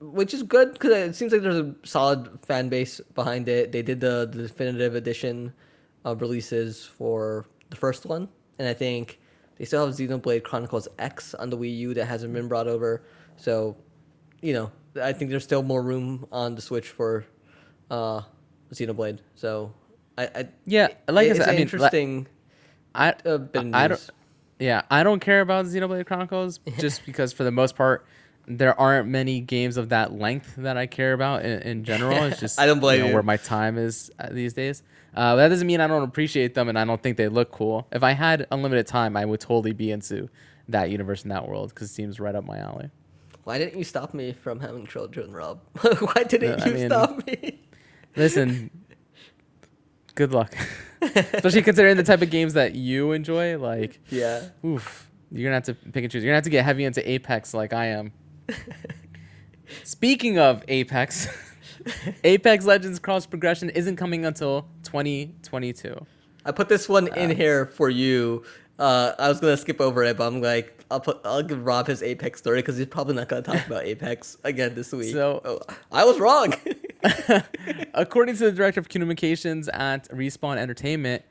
which 0.00 0.34
is 0.34 0.42
good 0.42 0.72
because 0.74 0.90
it 0.92 1.16
seems 1.16 1.32
like 1.32 1.42
there's 1.42 1.56
a 1.56 1.74
solid 1.82 2.38
fan 2.40 2.68
base 2.68 3.00
behind 3.14 3.48
it. 3.48 3.72
They 3.72 3.82
did 3.82 4.00
the, 4.00 4.28
the 4.30 4.42
definitive 4.42 4.94
edition 4.94 5.52
of 6.04 6.20
releases 6.20 6.84
for 6.84 7.46
the 7.70 7.76
first 7.76 8.06
one. 8.06 8.28
And 8.58 8.68
i 8.68 8.74
think 8.74 9.18
they 9.56 9.64
still 9.64 9.84
have 9.84 9.94
xenoblade 9.94 10.42
chronicles 10.44 10.88
x 10.98 11.34
on 11.34 11.50
the 11.50 11.56
wii 11.56 11.76
u 11.76 11.94
that 11.94 12.06
hasn't 12.06 12.32
been 12.32 12.48
brought 12.48 12.68
over. 12.68 13.02
So 13.36 13.76
you 14.42 14.52
know 14.52 14.70
I 14.98 15.12
think 15.12 15.30
there's 15.30 15.44
still 15.44 15.62
more 15.62 15.82
room 15.82 16.26
on 16.32 16.54
the 16.54 16.62
Switch 16.62 16.88
for 16.88 17.24
uh, 17.90 18.22
Xenoblade. 18.72 19.18
So 19.34 19.72
I, 20.18 20.24
I 20.34 20.48
Yeah, 20.64 20.88
like 21.08 21.26
I 21.26 21.30
it's 21.30 21.38
said, 21.38 21.48
an 21.48 21.50
I 21.50 21.52
mean, 21.52 21.62
interesting. 21.62 22.26
I 22.94 23.14
uh, 23.24 23.38
I 23.54 23.88
don't. 23.88 24.10
Yeah, 24.58 24.82
I 24.90 25.02
don't 25.02 25.20
care 25.20 25.40
about 25.42 25.66
Xenoblade 25.66 26.06
Chronicles 26.06 26.58
just 26.78 27.04
because 27.04 27.32
for 27.32 27.44
the 27.44 27.50
most 27.50 27.76
part 27.76 28.06
there 28.48 28.78
aren't 28.78 29.08
many 29.08 29.40
games 29.40 29.76
of 29.76 29.88
that 29.88 30.12
length 30.12 30.54
that 30.56 30.76
I 30.76 30.86
care 30.86 31.12
about 31.12 31.44
in, 31.44 31.60
in 31.62 31.84
general. 31.84 32.22
It's 32.24 32.38
just 32.40 32.60
I 32.60 32.66
don't 32.66 32.78
blame 32.80 33.00
know, 33.00 33.06
you. 33.08 33.14
where 33.14 33.22
my 33.22 33.36
time 33.36 33.76
is 33.76 34.10
uh, 34.18 34.28
these 34.30 34.52
days. 34.52 34.82
Uh, 35.14 35.34
that 35.36 35.48
doesn't 35.48 35.66
mean 35.66 35.80
I 35.80 35.86
don't 35.86 36.02
appreciate 36.04 36.54
them 36.54 36.68
and 36.68 36.78
I 36.78 36.84
don't 36.84 37.02
think 37.02 37.16
they 37.16 37.28
look 37.28 37.50
cool. 37.50 37.86
If 37.90 38.02
I 38.02 38.12
had 38.12 38.46
unlimited 38.52 38.86
time, 38.86 39.16
I 39.16 39.24
would 39.24 39.40
totally 39.40 39.72
be 39.72 39.90
into 39.90 40.28
that 40.68 40.90
universe 40.90 41.22
and 41.22 41.32
that 41.32 41.48
world 41.48 41.70
because 41.70 41.90
it 41.90 41.94
seems 41.94 42.20
right 42.20 42.34
up 42.34 42.44
my 42.44 42.58
alley. 42.58 42.90
Why 43.46 43.58
didn't 43.58 43.78
you 43.78 43.84
stop 43.84 44.12
me 44.12 44.32
from 44.32 44.58
having 44.58 44.88
children, 44.88 45.30
Rob? 45.32 45.60
Why 45.80 46.24
didn't 46.24 46.60
Uh, 46.60 46.64
I 46.64 46.68
you 46.68 46.74
mean- 46.74 46.88
stop 46.88 47.24
me? 47.28 47.60
Listen, 48.16 48.70
good 50.16 50.32
luck, 50.32 50.52
especially 51.00 51.62
considering 51.62 51.96
the 51.96 52.02
type 52.02 52.22
of 52.22 52.30
games 52.30 52.54
that 52.54 52.74
you 52.74 53.12
enjoy. 53.12 53.56
Like, 53.56 54.00
Yeah. 54.08 54.48
Oof. 54.64 55.08
You're 55.30 55.44
gonna 55.44 55.54
have 55.56 55.64
to 55.64 55.74
pick 55.74 56.02
and 56.02 56.10
choose. 56.10 56.24
You're 56.24 56.30
gonna 56.30 56.38
have 56.38 56.44
to 56.44 56.50
get 56.50 56.64
heavy 56.64 56.84
into 56.84 57.08
Apex 57.08 57.54
like 57.54 57.72
I 57.72 57.86
am. 57.86 58.10
Speaking 59.84 60.38
of 60.38 60.64
Apex, 60.68 61.28
Apex 62.24 62.64
Legends 62.64 62.98
cross 62.98 63.26
progression 63.26 63.70
isn't 63.70 63.94
coming 63.96 64.24
until 64.24 64.66
2022. 64.84 66.04
I 66.44 66.52
put 66.52 66.68
this 66.68 66.88
one 66.88 67.08
in 67.16 67.30
here 67.36 67.66
for 67.66 67.90
you. 67.90 68.44
Uh, 68.78 69.12
I 69.18 69.28
was 69.28 69.40
gonna 69.40 69.56
skip 69.56 69.80
over 69.80 70.02
it, 70.04 70.16
but 70.16 70.26
I'm 70.26 70.40
like, 70.40 70.75
I'll 70.90 71.00
put, 71.00 71.20
I'll 71.24 71.42
give 71.42 71.64
Rob 71.64 71.86
his 71.88 72.02
Apex 72.02 72.38
story 72.38 72.58
because 72.58 72.76
he's 72.76 72.86
probably 72.86 73.14
not 73.14 73.28
gonna 73.28 73.42
talk 73.42 73.66
about 73.66 73.84
Apex 73.86 74.36
again 74.44 74.74
this 74.74 74.92
week. 74.92 75.12
So- 75.12 75.40
oh, 75.44 75.58
I 75.90 76.04
was 76.04 76.18
wrong. 76.18 76.54
According 77.94 78.36
to 78.36 78.44
the 78.44 78.52
director 78.52 78.80
of 78.80 78.88
communications 78.88 79.68
at 79.68 80.08
Respawn 80.10 80.56
Entertainment, 80.58 81.22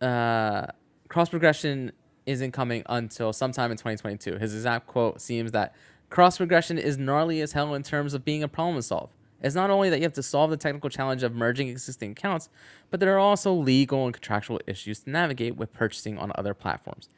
uh, 0.00 0.66
cross 1.08 1.28
progression 1.28 1.92
isn't 2.26 2.52
coming 2.52 2.82
until 2.86 3.32
sometime 3.32 3.70
in 3.70 3.76
2022. 3.76 4.36
His 4.38 4.54
exact 4.54 4.86
quote 4.86 5.20
seems 5.20 5.52
that 5.52 5.74
cross 6.10 6.36
progression 6.36 6.78
is 6.78 6.96
gnarly 6.98 7.40
as 7.40 7.52
hell 7.52 7.74
in 7.74 7.82
terms 7.82 8.14
of 8.14 8.24
being 8.24 8.42
a 8.42 8.48
problem 8.48 8.76
to 8.76 8.82
solve. 8.82 9.10
It's 9.42 9.54
not 9.54 9.70
only 9.70 9.90
that 9.90 9.98
you 9.98 10.04
have 10.04 10.12
to 10.14 10.22
solve 10.22 10.50
the 10.50 10.56
technical 10.56 10.90
challenge 10.90 11.22
of 11.22 11.34
merging 11.34 11.68
existing 11.68 12.12
accounts, 12.12 12.48
but 12.90 13.00
there 13.00 13.14
are 13.14 13.18
also 13.18 13.52
legal 13.52 14.04
and 14.04 14.14
contractual 14.14 14.60
issues 14.66 15.00
to 15.00 15.10
navigate 15.10 15.56
with 15.56 15.72
purchasing 15.72 16.18
on 16.18 16.32
other 16.34 16.54
platforms. 16.54 17.08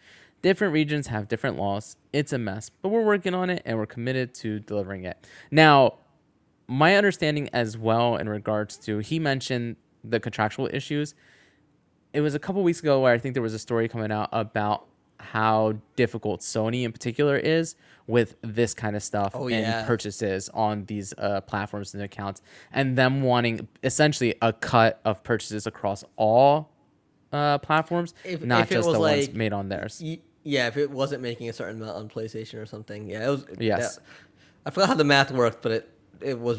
Different 0.41 0.73
regions 0.73 1.07
have 1.09 1.29
different 1.29 1.57
laws. 1.57 1.97
It's 2.13 2.33
a 2.33 2.39
mess, 2.39 2.69
but 2.69 2.89
we're 2.89 3.05
working 3.05 3.35
on 3.35 3.51
it 3.51 3.63
and 3.65 3.79
we're 3.79 3.87
committed 3.87 4.35
to 4.37 4.59
delivering 4.61 5.05
it. 5.05 5.25
Now, 5.51 5.99
my 6.67 6.97
understanding 6.97 7.49
as 7.53 7.77
well 7.77 8.17
in 8.17 8.29
regards 8.29 8.79
to 8.79 8.99
he 8.99 9.19
mentioned 9.19 9.77
the 10.03 10.19
contractual 10.19 10.69
issues 10.73 11.15
it 12.13 12.21
was 12.21 12.35
a 12.35 12.39
couple 12.39 12.63
weeks 12.63 12.81
ago 12.81 13.01
where 13.01 13.13
i 13.13 13.19
think 13.19 13.35
there 13.35 13.43
was 13.43 13.55
a 13.55 13.59
story 13.59 13.89
coming 13.89 14.11
out 14.11 14.29
about 14.33 14.87
how 15.23 15.75
difficult 15.97 16.41
sony 16.41 16.83
in 16.85 16.93
particular 16.93 17.37
is 17.37 17.75
with 18.07 18.35
this 18.43 18.75
kind 18.75 18.97
of 18.97 19.03
stuff 19.03 19.33
Oh, 19.35 19.45
and 19.49 19.61
yeah. 19.61 19.87
purchases 19.87 20.49
on 20.53 20.85
these 20.87 21.15
uh, 21.17 21.41
platforms 21.43 21.95
and 21.95 22.03
accounts 22.03 22.43
and 22.73 22.99
them 22.99 23.23
wanting 23.23 23.69
essentially 23.85 24.35
a 24.43 24.53
cut 24.53 25.01
of 25.05 25.23
purchases 25.23 25.67
across 25.67 26.05
all 26.17 26.71
uh, 27.33 27.59
platforms 27.59 28.13
If- 28.25 28.43
not 28.45 28.63
if 28.63 28.71
just 28.71 28.91
the 28.91 28.99
like- 28.99 29.17
ones 29.29 29.35
made 29.35 29.53
on 29.53 29.69
theirs 29.69 30.01
Y- 30.05 30.19
yeah, 30.45 30.67
if 30.67 30.77
it 30.77 30.91
wasn't 30.91 31.23
making 31.23 31.49
a 31.49 31.53
certain 31.53 31.81
amount 31.81 31.97
on 31.97 32.09
PlayStation 32.09 32.61
or 32.61 32.67
something. 32.67 33.09
Yeah, 33.09 33.29
it 33.29 33.31
was. 33.31 33.45
Yes. 33.61 34.01
I 34.67 34.71
forgot 34.71 34.89
how 34.89 34.95
the 34.97 35.05
math 35.05 35.31
worked, 35.31 35.63
but 35.63 35.71
it 35.71 35.89
it 36.21 36.37
was. 36.37 36.59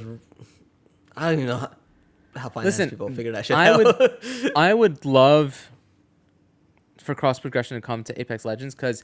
I 1.17 1.25
don't 1.29 1.33
even 1.39 1.47
know 1.47 1.57
how, 1.57 1.71
how 2.37 2.47
finance 2.49 2.77
Listen, 2.77 2.89
people 2.91 3.09
figure 3.09 3.33
that 3.33 3.45
shit 3.45 3.57
I 3.57 3.71
out. 3.71 3.99
would, 3.99 4.51
I 4.55 4.73
would 4.73 5.03
love 5.03 5.69
for 7.03 7.13
cross 7.15 7.39
progression 7.39 7.75
to 7.77 7.81
come 7.81 8.03
to 8.05 8.19
Apex 8.19 8.45
Legends 8.45 8.73
because 8.75 9.03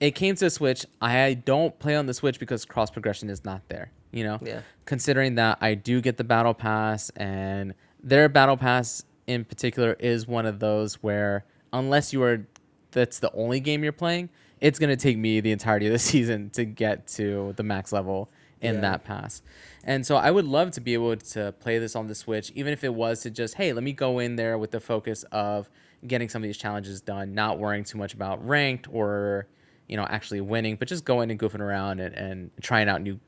it 0.00 0.14
came 0.14 0.34
to 0.36 0.44
the 0.44 0.50
Switch. 0.50 0.84
I 1.00 1.34
don't 1.34 1.78
play 1.78 1.96
on 1.96 2.06
the 2.06 2.14
Switch 2.14 2.38
because 2.38 2.64
cross 2.64 2.90
progression 2.90 3.30
is 3.30 3.44
not 3.44 3.62
there. 3.68 3.90
You 4.12 4.24
know, 4.24 4.38
Yeah. 4.42 4.60
Considering 4.84 5.34
that 5.36 5.58
I 5.60 5.74
do 5.74 6.00
get 6.00 6.16
the 6.16 6.24
battle 6.24 6.54
pass, 6.54 7.10
and 7.16 7.74
their 8.02 8.28
battle 8.28 8.56
pass 8.56 9.04
in 9.26 9.44
particular 9.44 9.94
is 9.98 10.26
one 10.26 10.46
of 10.46 10.60
those 10.60 11.02
where 11.02 11.44
unless 11.72 12.12
you 12.12 12.22
are, 12.22 12.46
that's 12.92 13.18
the 13.18 13.32
only 13.32 13.60
game 13.60 13.82
you're 13.82 13.92
playing. 13.92 14.28
It's 14.60 14.78
gonna 14.78 14.96
take 14.96 15.18
me 15.18 15.40
the 15.40 15.50
entirety 15.52 15.86
of 15.86 15.92
the 15.92 15.98
season 16.12 16.50
to 16.50 16.64
get 16.64 17.06
to 17.08 17.52
the 17.56 17.62
max 17.62 17.92
level 17.92 18.30
in 18.60 18.76
Yeah. 18.76 18.80
that 18.82 19.04
pass. 19.04 19.42
And 19.84 20.06
so 20.06 20.16
I 20.16 20.30
would 20.30 20.46
love 20.46 20.70
to 20.72 20.80
be 20.80 20.94
able 20.94 21.16
to 21.16 21.52
play 21.60 21.78
this 21.78 21.94
on 21.94 22.06
the 22.06 22.14
Switch, 22.14 22.50
even 22.54 22.72
if 22.72 22.82
it 22.84 22.94
was 22.94 23.20
to 23.22 23.30
just, 23.30 23.54
hey, 23.54 23.72
let 23.72 23.84
me 23.84 23.92
go 23.92 24.18
in 24.18 24.36
there 24.36 24.56
with 24.56 24.70
the 24.70 24.80
focus 24.80 25.24
of 25.30 25.68
getting 26.06 26.28
some 26.28 26.42
of 26.42 26.46
these 26.46 26.56
challenges 26.56 27.00
done, 27.00 27.34
not 27.34 27.58
worrying 27.58 27.84
too 27.84 27.98
much 27.98 28.14
about 28.14 28.46
ranked 28.46 28.88
or, 28.92 29.46
you 29.88 29.96
know, 29.96 30.06
actually 30.08 30.40
winning, 30.40 30.76
but 30.76 30.88
just 30.88 31.04
going 31.04 31.30
and 31.30 31.38
goofing 31.38 31.60
around 31.60 32.00
and, 32.00 32.14
and 32.14 32.50
trying 32.60 32.88
out 32.88 33.02
new 33.02 33.18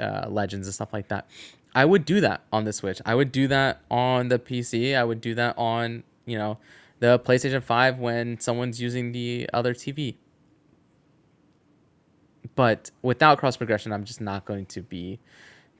uh, 0.00 0.26
legends 0.28 0.66
and 0.66 0.74
stuff 0.74 0.92
like 0.92 1.08
that. 1.08 1.28
I 1.74 1.84
would 1.84 2.04
do 2.04 2.20
that 2.22 2.42
on 2.52 2.64
the 2.64 2.72
Switch. 2.72 3.00
I 3.04 3.14
would 3.14 3.30
do 3.30 3.46
that 3.48 3.82
on 3.90 4.28
the 4.28 4.38
PC. 4.38 4.96
I 4.96 5.04
would 5.04 5.20
do 5.20 5.34
that 5.34 5.56
on, 5.58 6.02
you 6.26 6.38
know, 6.38 6.58
the 7.00 7.18
PlayStation 7.18 7.62
5 7.62 7.98
when 7.98 8.40
someone's 8.40 8.80
using 8.80 9.12
the 9.12 9.48
other 9.52 9.74
TV 9.74 10.16
but 12.58 12.90
without 13.02 13.38
cross 13.38 13.56
progression, 13.56 13.92
I'm 13.92 14.02
just 14.02 14.20
not 14.20 14.44
going 14.44 14.66
to 14.66 14.82
be 14.82 15.20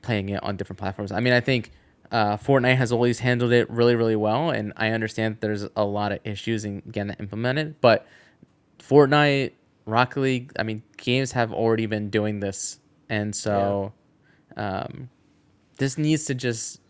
playing 0.01 0.29
it 0.29 0.41
on 0.41 0.55
different 0.55 0.79
platforms. 0.79 1.11
I 1.11 1.19
mean, 1.19 1.33
I 1.33 1.41
think 1.41 1.71
uh, 2.11 2.37
Fortnite 2.37 2.75
has 2.75 2.91
always 2.91 3.19
handled 3.19 3.51
it 3.51 3.69
really, 3.69 3.95
really 3.95 4.15
well, 4.15 4.49
and 4.49 4.73
I 4.75 4.89
understand 4.89 5.37
there's 5.41 5.67
a 5.75 5.85
lot 5.85 6.11
of 6.11 6.19
issues 6.23 6.65
in 6.65 6.81
getting 6.91 7.09
that 7.09 7.19
implemented. 7.19 7.79
But 7.81 8.07
Fortnite, 8.79 9.51
Rocket 9.85 10.19
League, 10.19 10.51
I 10.57 10.63
mean, 10.63 10.83
games 10.97 11.33
have 11.33 11.53
already 11.53 11.85
been 11.85 12.09
doing 12.09 12.39
this, 12.39 12.79
and 13.09 13.35
so 13.35 13.93
um, 14.57 15.09
this 15.77 15.97
needs 15.97 16.25
to 16.25 16.35
just 16.35 16.81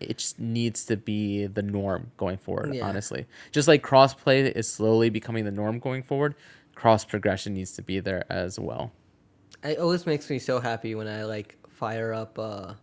it 0.00 0.18
just 0.18 0.40
needs 0.40 0.84
to 0.86 0.96
be 0.96 1.46
the 1.46 1.62
norm 1.62 2.10
going 2.16 2.36
forward. 2.36 2.74
Yeah. 2.74 2.86
Honestly, 2.86 3.26
just 3.52 3.68
like 3.68 3.82
crossplay 3.82 4.50
is 4.50 4.68
slowly 4.68 5.10
becoming 5.10 5.44
the 5.44 5.52
norm 5.52 5.78
going 5.78 6.02
forward, 6.02 6.34
cross 6.74 7.04
progression 7.04 7.54
needs 7.54 7.72
to 7.72 7.82
be 7.82 8.00
there 8.00 8.24
as 8.30 8.58
well. 8.58 8.90
It 9.62 9.78
always 9.78 10.06
makes 10.06 10.28
me 10.28 10.40
so 10.40 10.58
happy 10.58 10.96
when 10.96 11.06
I 11.06 11.22
like 11.24 11.56
fire 11.68 12.12
up 12.12 12.36
uh, 12.38 12.74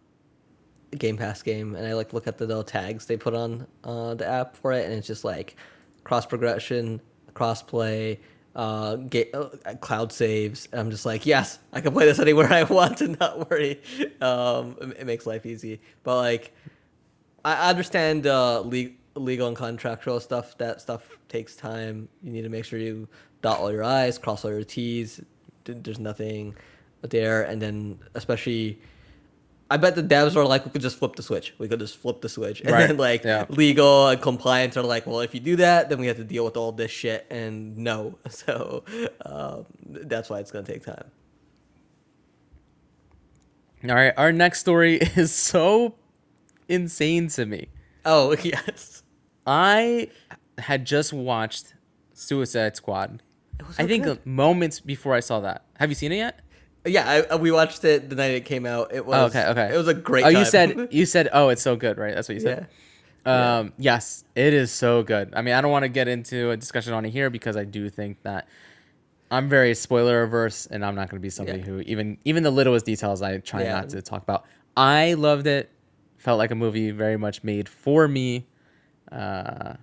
Game 0.98 1.18
Pass 1.18 1.42
game 1.42 1.76
and 1.76 1.86
I 1.86 1.94
like 1.94 2.14
look 2.14 2.28
at 2.28 2.38
the 2.38 2.46
little 2.46 2.64
tags 2.64 3.06
they 3.06 3.18
put 3.18 3.34
on 3.34 3.68
uh, 3.84 4.16
the 4.16 4.28
app 4.28 4.56
for 4.58 4.72
it, 4.72 4.86
and 4.86 4.94
it's 4.94 5.08
just 5.08 5.24
like 5.24 5.56
cross 6.04 6.26
progression, 6.26 7.00
cross 7.34 7.62
play, 7.62 8.20
uh, 8.56 8.96
ga- 8.96 9.32
uh, 9.34 9.50
cloud 9.82 10.12
saves. 10.12 10.68
And 10.72 10.82
I'm 10.82 10.92
just 10.92 11.06
like, 11.06 11.26
yes, 11.26 11.60
I 11.72 11.82
can 11.82 11.94
play 11.94 12.06
this 12.06 12.20
anywhere 12.20 12.52
I 12.52 12.64
want 12.64 13.02
and 13.02 13.20
not 13.20 13.50
worry. 13.50 13.82
Um, 14.22 14.76
it, 14.82 14.98
it 15.00 15.06
makes 15.06 15.26
life 15.26 15.46
easy, 15.46 15.80
but 16.04 16.18
like, 16.18 16.54
I 17.46 17.70
understand 17.70 18.28
uh, 18.28 18.60
le- 18.60 18.90
legal 19.16 19.48
and 19.48 19.56
contractual 19.56 20.20
stuff. 20.20 20.58
That 20.58 20.82
stuff 20.82 21.18
takes 21.30 21.56
time. 21.56 22.10
You 22.22 22.32
need 22.34 22.42
to 22.42 22.50
make 22.50 22.66
sure 22.66 22.80
you 22.80 23.08
dot 23.42 23.60
all 23.60 23.72
your 23.72 23.84
I's, 23.84 24.18
cross 24.18 24.44
all 24.44 24.52
your 24.52 24.64
T's. 24.64 25.22
There's 25.64 26.00
nothing 26.00 26.56
there, 27.02 27.44
and 27.44 27.62
then 27.62 28.00
especially 28.16 28.82
I 29.72 29.78
bet 29.78 29.96
the 29.96 30.02
devs 30.04 30.36
were 30.36 30.46
like, 30.46 30.66
we 30.66 30.72
could 30.72 30.82
just 30.82 30.98
flip 30.98 31.16
the 31.16 31.22
switch. 31.22 31.54
We 31.60 31.68
could 31.68 31.80
just 31.80 31.98
flip 31.98 32.22
the 32.22 32.30
switch, 32.30 32.62
and 32.62 32.72
Right, 32.72 32.88
then 32.88 32.98
like 32.98 33.24
yeah. 33.24 33.46
legal 33.50 34.08
and 34.08 34.20
compliance 34.22 34.76
are 34.78 34.82
like, 34.84 35.06
well, 35.06 35.20
if 35.20 35.34
you 35.36 35.40
do 35.40 35.56
that, 35.58 35.90
then 35.90 36.00
we 36.00 36.08
have 36.08 36.18
to 36.18 36.24
deal 36.24 36.44
with 36.44 36.58
all 36.58 36.72
this 36.72 36.90
shit. 36.92 37.28
And 37.30 37.78
no, 37.78 38.18
so 38.30 38.84
um, 39.26 39.66
that's 39.88 40.30
why 40.30 40.40
it's 40.40 40.52
gonna 40.52 40.66
take 40.66 40.84
time. 40.84 41.12
All 43.88 43.96
right, 43.96 44.14
our 44.18 44.32
next 44.32 44.60
story 44.60 44.96
is 45.16 45.34
so 45.34 45.96
insane 46.68 47.28
to 47.30 47.46
me. 47.46 47.68
Oh 48.06 48.36
yes, 48.44 49.04
I 49.46 50.10
had 50.58 50.86
just 50.86 51.14
watched 51.14 51.74
Suicide 52.14 52.76
Squad. 52.76 53.22
was 53.66 53.80
I 53.80 53.88
think 53.88 54.04
good. 54.04 54.26
moments 54.26 54.80
before 54.80 55.16
I 55.16 55.22
saw 55.22 55.40
that. 55.42 55.64
Have 55.78 55.90
you 55.90 55.96
seen 55.96 56.12
it 56.12 56.18
yet? 56.18 56.40
Yeah. 56.86 57.24
I, 57.32 57.36
we 57.36 57.52
watched 57.52 57.84
it 57.84 58.10
the 58.10 58.16
night 58.16 58.32
it 58.32 58.46
came 58.46 58.66
out. 58.66 58.94
It 58.94 59.06
was 59.06 59.16
Oh, 59.18 59.26
okay, 59.40 59.48
okay. 59.50 59.74
It 59.74 59.78
was 59.78 59.88
a 59.88 59.94
great. 59.94 60.26
Oh, 60.26 60.30
you 60.30 60.46
said 60.46 60.88
you 60.92 61.06
said 61.06 61.30
oh, 61.34 61.50
it's 61.50 61.62
so 61.62 61.76
good, 61.76 61.98
right? 61.98 62.14
That's 62.16 62.28
what 62.30 62.36
you 62.36 62.42
said. 62.42 62.68
yeah. 63.26 63.60
Um, 63.60 63.74
yes, 63.78 64.24
it 64.36 64.54
is 64.54 64.72
so 64.72 65.04
good. 65.04 65.34
I 65.36 65.42
mean, 65.42 65.54
I 65.54 65.62
don't 65.62 65.72
want 65.72 65.84
to 65.84 65.90
get 65.90 66.08
into 66.08 66.52
a 66.52 66.58
discussion 66.58 66.94
on 66.94 67.06
it 67.06 67.10
here 67.12 67.30
because 67.30 67.58
I 67.58 67.64
do 67.66 67.90
think 67.90 68.22
that 68.24 68.48
I'm 69.30 69.50
very 69.50 69.76
spoiler 69.76 70.24
averse, 70.24 70.66
and 70.68 70.84
I'm 70.84 70.96
not 70.96 71.10
going 71.10 71.20
to 71.20 71.22
be 71.22 71.30
somebody 71.30 71.60
Yeah. 71.60 71.66
who 71.66 71.80
even 71.82 72.18
even 72.26 72.44
the 72.44 72.50
littlest 72.52 72.86
details 72.86 73.22
I 73.22 73.38
try 73.40 73.64
Yeah. 73.64 73.74
not 73.74 73.90
to 73.90 74.02
talk 74.02 74.24
about. 74.24 74.46
I 74.76 75.14
loved 75.14 75.46
it. 75.48 75.70
Felt 76.18 76.38
like 76.40 76.52
a 76.52 76.56
movie 76.56 76.92
very 76.92 77.18
much 77.18 77.44
made 77.44 77.70
for 77.70 78.08
me. 78.08 78.48
Uh, 79.12 79.74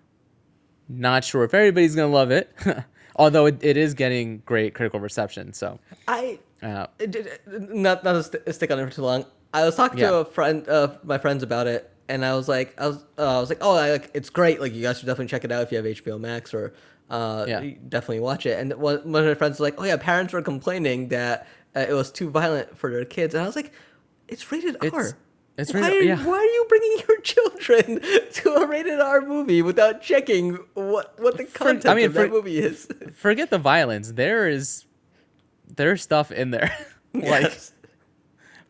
not 0.88 1.22
sure 1.24 1.44
if 1.44 1.52
everybody's 1.54 1.94
gonna 1.94 2.12
love 2.12 2.30
it, 2.30 2.50
although 3.16 3.46
it, 3.46 3.58
it 3.62 3.76
is 3.76 3.94
getting 3.94 4.38
great 4.46 4.74
critical 4.74 5.00
reception. 5.00 5.52
So, 5.52 5.78
I 6.08 6.38
uh, 6.62 6.86
did- 6.98 7.28
not 7.46 8.04
not 8.04 8.12
to 8.12 8.22
st- 8.22 8.54
stick 8.54 8.70
on 8.70 8.78
it 8.78 8.86
for 8.88 8.92
too 8.94 9.02
long. 9.02 9.24
I 9.52 9.64
was 9.64 9.74
talking 9.76 9.98
Yeah. 9.98 10.10
to 10.10 10.16
a 10.16 10.24
friend 10.24 10.66
of 10.68 11.02
my 11.04 11.18
friends 11.18 11.42
about 11.42 11.66
it, 11.66 11.90
and 12.08 12.24
I 12.24 12.34
was 12.34 12.48
like, 12.48 12.78
I 12.80 12.88
was, 12.88 12.96
uh, 13.18 13.36
I 13.38 13.40
was 13.40 13.48
like, 13.48 13.58
oh, 13.62 13.74
I, 13.76 13.90
like, 13.92 14.10
it's 14.14 14.30
great. 14.30 14.60
Like 14.60 14.72
you 14.74 14.82
guys 14.82 14.98
should 14.98 15.06
definitely 15.06 15.28
check 15.28 15.44
it 15.44 15.52
out 15.52 15.62
if 15.62 15.72
you 15.72 15.78
have 15.78 15.86
HBO 15.86 16.20
Max 16.20 16.52
or 16.54 16.74
uh, 17.10 17.44
Yeah. 17.48 17.60
definitely 17.88 18.20
watch 18.20 18.46
it. 18.46 18.58
And 18.58 18.72
one, 18.74 18.96
one 19.12 19.22
of 19.22 19.28
my 19.28 19.34
friends 19.34 19.54
was 19.54 19.60
like, 19.60 19.74
oh 19.80 19.84
yeah, 19.84 19.96
parents 19.96 20.32
were 20.32 20.42
complaining 20.42 21.08
that 21.08 21.46
uh, 21.74 21.80
it 21.88 21.92
was 21.92 22.10
too 22.10 22.28
violent 22.30 22.76
for 22.76 22.90
their 22.90 23.04
kids, 23.04 23.34
and 23.34 23.42
I 23.42 23.46
was 23.46 23.56
like, 23.56 23.72
it's 24.28 24.50
rated 24.52 24.76
It's- 24.82 24.92
R. 24.92 25.16
it's 25.58 25.72
why 25.72 25.80
Are, 25.90 26.02
yeah. 26.02 26.22
Why 26.24 26.36
are 26.38 26.44
you 26.44 26.66
bringing 26.68 26.98
your 27.08 27.20
children 27.20 28.00
to 28.32 28.50
a 28.54 28.66
rated 28.66 29.00
R 29.00 29.20
movie 29.22 29.62
without 29.62 30.02
checking 30.02 30.54
what 30.74 31.18
what 31.18 31.36
the 31.36 31.44
content 31.44 31.86
I 31.86 31.94
mean, 31.94 32.06
of 32.06 32.14
that 32.14 32.30
movie 32.30 32.58
is? 32.58 32.88
forget 33.14 33.50
the 33.50 33.58
violence. 33.58 34.12
There 34.12 34.48
is 34.48 34.84
there's 35.74 36.02
stuff 36.02 36.30
in 36.30 36.50
there. 36.50 36.70
like 37.14 37.42
Yes. 37.42 37.72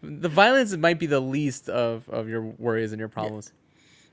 the 0.03 0.29
violence 0.29 0.77
might 0.77 0.99
be 0.99 1.07
the 1.07 1.21
least 1.21 1.69
of, 1.69 2.09
of 2.09 2.29
your 2.29 2.43
worries 2.43 2.93
and 2.93 2.99
your 3.01 3.09
problems. 3.09 3.53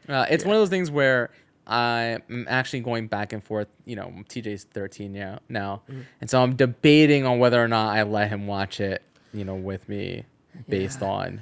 Uh, 0.10 0.26
it's 0.30 0.44
one 0.44 0.56
of 0.56 0.62
those 0.62 0.70
things 0.70 0.90
where 0.92 1.30
I'm 1.68 2.46
actually 2.50 2.82
going 2.82 3.08
back 3.08 3.32
and 3.32 3.44
forth. 3.44 3.68
You 3.86 3.96
know, 3.96 4.12
TJ's 4.28 4.66
13 4.66 5.14
now, 5.14 5.40
now, 5.48 5.84
Mm-hmm. 5.90 6.02
and 6.22 6.30
so 6.30 6.42
I'm 6.42 6.56
debating 6.56 7.26
on 7.26 7.40
whether 7.40 7.64
or 7.64 7.68
not 7.68 7.96
I 7.96 8.04
let 8.04 8.30
him 8.30 8.48
watch 8.48 8.80
it. 8.82 9.04
You 9.34 9.46
know, 9.46 9.56
with 9.56 9.88
me, 9.88 10.26
based 10.68 11.02
Yeah. 11.02 11.08
on 11.10 11.42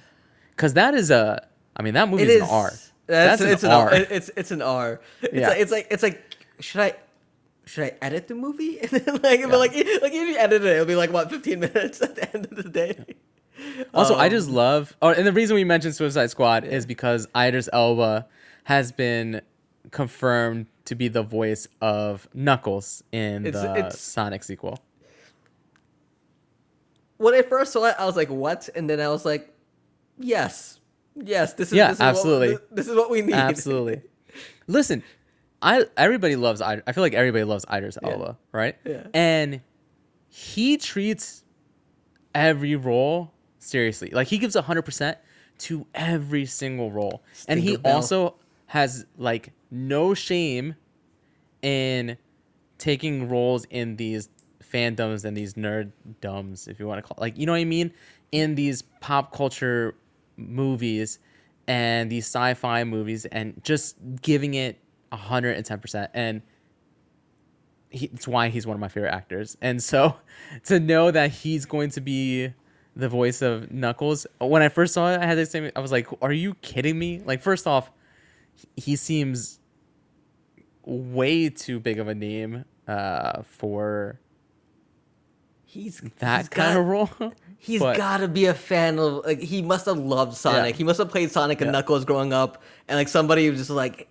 because 0.61 0.75
that 0.75 0.93
is 0.93 1.09
a. 1.09 1.47
I 1.75 1.81
mean, 1.81 1.95
that 1.95 2.07
movie 2.07 2.23
is 2.23 2.29
is 2.29 2.41
an 2.43 2.47
R. 2.49 2.69
That's, 2.69 2.81
That's 3.07 3.41
an 3.41 3.47
it's 3.49 3.63
an 3.63 3.71
R. 3.71 3.89
R. 3.89 3.93
It's 3.95 4.29
it's 4.37 4.51
an 4.51 4.61
R. 4.61 5.01
It's 5.23 5.33
Yeah. 5.33 5.47
like 5.49 5.59
it's 5.59 5.71
like 5.71 5.87
it's 5.89 6.03
like 6.03 6.21
should 6.59 6.81
I 6.81 6.93
should 7.65 7.83
I 7.85 7.93
edit 8.01 8.27
the 8.27 8.35
movie? 8.35 8.77
And 8.81 8.91
then 8.91 9.21
like 9.23 9.39
Yeah. 9.39 9.47
but 9.47 9.57
like 9.57 9.71
like 9.73 10.13
if 10.13 10.29
you 10.29 10.37
edit 10.37 10.61
it, 10.63 10.67
it'll 10.73 10.85
be 10.85 10.95
like 10.95 11.11
what 11.11 11.31
fifteen 11.31 11.61
minutes 11.61 11.99
at 12.07 12.15
the 12.15 12.31
end 12.35 12.45
of 12.51 12.55
the 12.63 12.69
day. 12.69 13.03
Also, 13.93 14.13
I 14.15 14.25
Um, 14.25 14.31
just 14.31 14.49
love. 14.49 14.95
Oh, 15.01 15.09
and 15.09 15.25
the 15.25 15.33
reason 15.33 15.55
we 15.55 15.63
mentioned 15.63 15.95
Suicide 15.95 16.29
Squad 16.29 16.63
is 16.63 16.85
because 16.85 17.27
Idris 17.35 17.67
Elba 17.73 18.27
has 18.65 18.91
been 18.91 19.41
confirmed 19.89 20.67
to 20.85 20.93
be 20.95 21.07
the 21.07 21.23
voice 21.23 21.67
of 21.81 22.27
Knuckles 22.35 23.03
in 23.11 23.45
It's- 23.47 23.63
the 23.63 23.71
it's- 23.73 23.99
Sonic 23.99 24.43
sequel. 24.43 24.77
when 27.17 27.33
I 27.33 27.41
first 27.41 27.73
saw 27.73 27.85
it, 27.85 27.95
I 27.99 28.05
was 28.05 28.15
like, 28.15 28.29
"What?" 28.29 28.69
And 28.75 28.89
then 28.89 28.99
I 28.99 29.09
was 29.09 29.25
like, 29.25 29.53
"Yes, 30.17 30.79
yes, 31.15 31.53
this 31.53 31.69
is 31.69 31.73
Yeah, 31.73 31.89
this 31.89 31.97
is 31.97 32.01
absolutely. 32.01 32.53
What, 32.53 32.75
this 32.75 32.87
is 32.87 32.95
what 32.95 33.09
we 33.09 33.21
need." 33.21 33.33
Absolutely. 33.35 34.01
Listen, 34.67 35.03
I 35.61 35.85
everybody 35.97 36.35
loves. 36.35 36.61
I 36.61 36.79
feel 36.91 37.03
like 37.03 37.13
everybody 37.13 37.43
loves 37.43 37.65
Idris 37.71 37.97
Elba, 38.01 38.37
right? 38.51 38.75
Yeah. 38.85 39.07
And 39.13 39.61
he 40.29 40.77
treats 40.77 41.43
every 42.33 42.75
role 42.75 43.33
seriously. 43.59 44.09
Like 44.11 44.27
he 44.27 44.37
gives 44.37 44.55
hundred 44.55 44.83
percent 44.83 45.17
to 45.59 45.85
every 45.93 46.45
single 46.45 46.91
role, 46.91 47.23
and 47.47 47.59
he 47.59 47.77
Bell. 47.77 47.95
also 47.95 48.35
has 48.67 49.05
like 49.17 49.51
no 49.69 50.13
shame 50.13 50.75
in 51.61 52.17
taking 52.77 53.29
roles 53.29 53.65
in 53.65 53.97
these 53.97 54.29
fandoms 54.73 55.25
and 55.25 55.35
these 55.35 55.53
nerddoms, 55.55 56.67
if 56.67 56.79
you 56.79 56.87
want 56.87 56.97
to 56.97 57.07
call 57.07 57.17
it. 57.17 57.21
like 57.21 57.37
you 57.37 57.45
know 57.45 57.51
what 57.51 57.59
I 57.59 57.65
mean, 57.65 57.93
in 58.31 58.55
these 58.55 58.81
pop 59.01 59.35
culture 59.35 59.95
movies 60.49 61.19
and 61.67 62.11
these 62.11 62.25
sci-fi 62.25 62.83
movies, 62.83 63.25
and 63.25 63.61
just 63.63 63.95
giving 64.21 64.53
it 64.55 64.77
hundred 65.13 65.55
and 65.57 65.65
ten 65.65 65.79
percent. 65.79 66.09
And 66.13 66.41
he, 67.89 68.05
it's 68.13 68.27
why 68.27 68.49
he's 68.49 68.65
one 68.65 68.75
of 68.75 68.79
my 68.81 68.87
favorite 68.87 69.13
actors. 69.13 69.57
And 69.61 69.81
so 69.83 70.15
to 70.65 70.79
know 70.79 71.11
that 71.11 71.31
he's 71.31 71.65
going 71.65 71.89
to 71.91 72.01
be 72.01 72.53
the 72.95 73.07
voice 73.09 73.41
of 73.41 73.71
Knuckles, 73.71 74.27
when 74.39 74.61
I 74.61 74.69
first 74.69 74.93
saw 74.93 75.11
it, 75.13 75.19
I 75.21 75.25
had 75.25 75.37
the 75.37 75.45
same. 75.45 75.69
I 75.75 75.79
was 75.79 75.91
like, 75.91 76.07
"Are 76.21 76.33
you 76.33 76.55
kidding 76.55 76.97
me?" 76.99 77.21
Like, 77.23 77.41
first 77.41 77.65
off, 77.67 77.89
he 78.75 78.95
seems 78.95 79.59
way 80.83 81.49
too 81.49 81.79
big 81.79 81.99
of 81.99 82.07
a 82.07 82.15
name 82.15 82.65
uh, 82.87 83.43
for 83.43 84.19
He's 85.65 86.01
that 86.19 86.39
he's 86.39 86.49
kind 86.49 86.73
got- 86.73 86.79
of 86.81 86.85
role. 86.85 87.09
He's 87.63 87.79
But- 87.79 87.95
got 87.95 88.17
to 88.17 88.27
be 88.27 88.45
a 88.45 88.55
fan 88.55 88.97
of 88.97 89.23
like 89.23 89.39
he 89.39 89.61
must 89.61 89.85
have 89.85 89.99
loved 89.99 90.35
Sonic. 90.35 90.73
Yeah. 90.73 90.77
He 90.79 90.83
must 90.83 90.97
have 90.97 91.09
played 91.09 91.29
Sonic 91.29 91.61
and 91.61 91.71
Knuckles 91.71 92.05
growing 92.05 92.33
up, 92.33 92.63
and 92.87 92.97
like 92.97 93.07
somebody 93.07 93.47
was 93.51 93.59
just 93.59 93.69
like, 93.69 94.07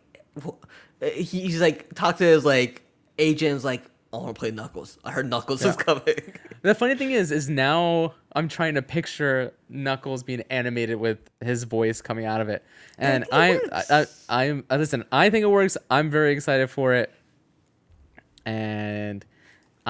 he's 1.02 1.60
like 1.60 1.92
talked 1.94 2.18
to 2.18 2.24
his 2.24 2.44
like 2.44 2.82
agents 3.18 3.64
like, 3.64 3.82
I 4.12 4.18
want 4.18 4.28
to 4.28 4.38
play 4.38 4.52
Knuckles. 4.52 4.98
I 5.04 5.10
heard 5.10 5.28
Knuckles 5.28 5.64
is 5.64 5.74
coming. 5.76 6.04
The 6.62 6.74
funny 6.74 6.94
thing 6.94 7.10
is, 7.12 7.32
is 7.32 7.48
now 7.48 8.12
I'm 8.34 8.46
trying 8.46 8.74
to 8.74 8.82
picture 8.82 9.52
Knuckles 9.70 10.22
being 10.22 10.42
animated 10.50 11.00
with 11.00 11.18
his 11.40 11.64
voice 11.64 12.02
coming 12.02 12.26
out 12.26 12.42
of 12.42 12.50
it, 12.50 12.62
and 12.98 13.24
I. 13.32 13.58
I, 13.72 13.82
I, 13.90 14.06
I'm 14.28 14.64
uh, 14.70 14.76
listen. 14.76 15.04
I 15.10 15.30
think 15.30 15.42
it 15.42 15.48
works. 15.48 15.76
I'm 15.90 16.10
very 16.10 16.32
excited 16.32 16.68
for 16.68 16.92
it, 16.92 17.10
and 18.44 19.24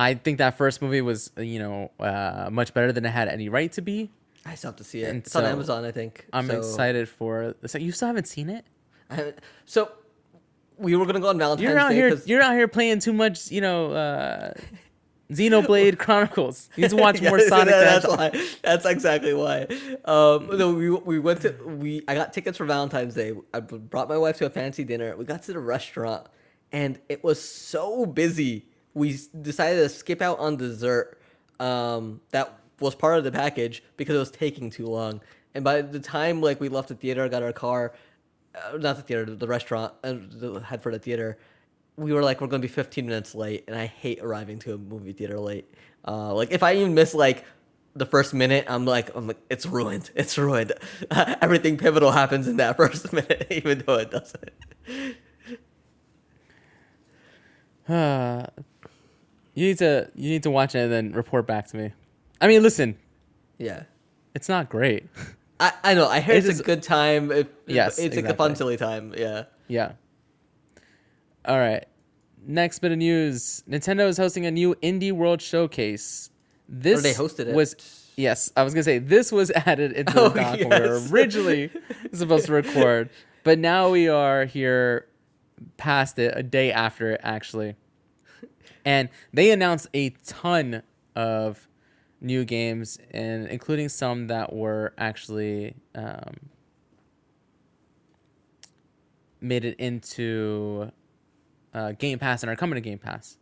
I 0.00 0.14
think 0.14 0.38
that 0.38 0.56
first 0.56 0.80
movie 0.80 1.02
was, 1.02 1.30
you 1.36 1.58
know, 1.58 1.90
uh, 2.00 2.48
much 2.50 2.72
better 2.72 2.90
than 2.92 3.04
it 3.04 3.10
had 3.10 3.28
any 3.28 3.48
right 3.48 3.70
to 3.72 3.82
be. 3.82 4.10
I 4.46 4.54
still 4.54 4.70
have 4.70 4.76
to 4.78 4.84
see 4.84 5.02
it. 5.02 5.10
And 5.10 5.18
it's 5.18 5.36
on 5.36 5.44
Amazon, 5.44 5.84
I 5.84 5.90
think. 5.92 6.26
I'm 6.32 6.46
So, 6.46 6.58
excited 6.58 7.08
for. 7.08 7.54
So 7.66 7.76
you 7.78 7.92
still 7.92 8.08
haven't 8.08 8.26
seen 8.26 8.48
it? 8.48 8.64
I 9.10 9.14
haven't- 9.16 9.38
so 9.66 9.92
we 10.78 10.96
were 10.96 11.04
gonna 11.04 11.20
go 11.20 11.28
on 11.28 11.38
Valentine's 11.38 11.68
You're 11.68 11.78
out 11.78 11.90
Day 11.90 11.96
here. 11.96 12.20
You're 12.24 12.40
out 12.40 12.54
here 12.54 12.66
playing 12.68 13.00
too 13.00 13.12
much. 13.12 13.50
You 13.50 13.60
know, 13.60 13.92
uh, 13.92 14.54
Xenoblade 15.30 15.98
Chronicles. 16.04 16.70
You 16.76 16.82
need 16.84 16.90
to 16.90 16.96
watch 17.06 17.20
more 17.20 17.38
Sonic. 17.40 17.68
that- 17.74 18.02
that's 18.02 18.06
why. 18.08 18.46
That's 18.62 18.86
exactly 18.86 19.34
why. 19.34 19.66
Um, 20.06 20.48
no, 20.56 20.72
we 20.72 20.90
we 20.90 21.18
went 21.18 21.42
to 21.42 21.50
we. 21.66 22.02
I 22.08 22.14
got 22.14 22.32
tickets 22.32 22.56
for 22.56 22.64
Valentine's 22.64 23.14
Day. 23.14 23.32
I 23.52 23.60
brought 23.60 24.08
my 24.08 24.16
wife 24.16 24.38
to 24.38 24.46
a 24.46 24.50
fancy 24.50 24.84
dinner. 24.84 25.14
We 25.16 25.24
got 25.26 25.42
to 25.44 25.52
the 25.52 25.58
restaurant, 25.60 26.26
and 26.72 26.98
it 27.10 27.22
was 27.22 27.40
so 27.42 28.06
busy. 28.06 28.66
We 28.94 29.18
decided 29.40 29.76
to 29.82 29.88
skip 29.88 30.20
out 30.22 30.38
on 30.38 30.56
dessert. 30.56 31.20
Um, 31.58 32.20
that 32.30 32.58
was 32.80 32.94
part 32.94 33.18
of 33.18 33.24
the 33.24 33.32
package 33.32 33.82
because 33.96 34.16
it 34.16 34.18
was 34.18 34.30
taking 34.30 34.70
too 34.70 34.86
long. 34.86 35.20
And 35.54 35.62
by 35.64 35.82
the 35.82 36.00
time 36.00 36.40
like 36.40 36.60
we 36.60 36.68
left 36.68 36.88
the 36.88 36.94
theater, 36.94 37.28
got 37.28 37.42
our 37.42 37.52
car, 37.52 37.92
uh, 38.54 38.76
not 38.78 38.96
the 38.96 39.02
theater, 39.02 39.24
the 39.26 39.46
restaurant, 39.46 39.92
uh, 40.02 40.14
head 40.60 40.82
for 40.82 40.90
the 40.90 40.98
theater 40.98 41.38
we 42.00 42.12
were 42.14 42.22
like 42.22 42.40
we're 42.40 42.46
gonna 42.46 42.60
be 42.60 42.68
15 42.68 43.04
minutes 43.06 43.34
late 43.34 43.64
and 43.68 43.76
i 43.76 43.86
hate 43.86 44.20
arriving 44.22 44.58
to 44.60 44.74
a 44.74 44.78
movie 44.78 45.12
theater 45.12 45.38
late 45.38 45.72
uh 46.08 46.32
like 46.32 46.50
if 46.50 46.62
i 46.62 46.74
even 46.74 46.94
miss 46.94 47.14
like 47.14 47.44
the 47.94 48.06
first 48.06 48.32
minute 48.32 48.64
i'm 48.68 48.86
like 48.86 49.14
i'm 49.14 49.26
like 49.26 49.36
it's 49.50 49.66
ruined 49.66 50.10
it's 50.14 50.38
ruined 50.38 50.72
everything 51.10 51.76
pivotal 51.76 52.10
happens 52.10 52.48
in 52.48 52.56
that 52.56 52.76
first 52.78 53.12
minute 53.12 53.46
even 53.50 53.82
though 53.86 53.96
it 53.96 54.10
doesn't 54.10 54.50
Uh, 57.88 58.46
you 59.54 59.66
need 59.66 59.78
to 59.78 60.10
you 60.14 60.30
need 60.30 60.42
to 60.44 60.50
watch 60.50 60.74
it 60.74 60.78
and 60.80 60.92
then 60.92 61.12
report 61.12 61.46
back 61.46 61.66
to 61.68 61.76
me. 61.76 61.92
I 62.40 62.46
mean, 62.48 62.62
listen, 62.62 62.96
yeah 63.58 63.84
it's 64.34 64.48
not 64.48 64.68
great. 64.68 65.06
i 65.58 65.72
i 65.82 65.92
know 65.94 66.06
i 66.08 66.20
hear 66.20 66.34
It 66.36 66.38
it's 66.38 66.48
is- 66.48 66.60
a 66.60 66.62
good 66.64 66.82
time 66.82 67.30
if, 67.32 67.46
Yes, 67.66 67.98
it's 67.98 68.14
like 68.16 68.24
a 68.26 68.34
fun 68.34 68.52
exactly. 68.52 68.54
silly 68.54 68.76
time 68.76 69.14
yeah 69.16 69.44
yeah. 69.68 69.92
All 71.44 71.58
right. 71.58 71.84
Next 72.46 72.78
bit 72.80 72.92
of 72.92 72.98
news: 72.98 73.62
Nintendo 73.68 74.08
is 74.08 74.16
hosting 74.16 74.46
a 74.46 74.50
new 74.50 74.74
Indie 74.76 75.12
World 75.12 75.40
Showcase. 75.42 76.30
This 76.68 77.02
they 77.02 77.12
hosted 77.12 77.46
it. 77.48 77.54
was 77.54 77.76
Yes, 78.16 78.52
I 78.56 78.62
was 78.62 78.74
gonna 78.74 78.82
say 78.84 78.98
this 78.98 79.30
was 79.32 79.50
added 79.66 79.92
into 79.92 80.12
the 80.12 80.20
Oh, 80.22 80.28
doc 80.34 80.58
when 80.60 80.82
we 80.82 80.88
were 80.88 81.00
originally 81.10 81.70
supposed 82.12 82.46
to 82.46 82.52
record, 82.52 83.10
but 83.44 83.58
now 83.58 83.90
we 83.90 84.08
are 84.08 84.44
here 84.44 85.06
past 85.76 86.18
it 86.18 86.32
a 86.36 86.42
day 86.42 86.72
after 86.72 87.12
it 87.12 87.20
actually, 87.22 87.76
and 88.84 89.08
they 89.32 89.50
announced 89.50 89.88
a 89.94 90.10
ton 90.24 90.82
of 91.14 91.68
new 92.20 92.44
games 92.44 92.98
and 93.12 93.46
including 93.48 93.88
some 93.88 94.26
that 94.26 94.52
were 94.52 94.92
actually 94.98 95.74
um, 95.94 96.36
made 99.40 99.64
it 99.64 99.78
into 99.78 100.90
uh, 101.72 101.92
Game 101.92 102.18
Pass 102.18 102.42
and 102.42 102.50
are 102.50 102.56
coming 102.56 102.74
to 102.74 102.80
Game 102.80 102.98
Pass. 102.98 103.38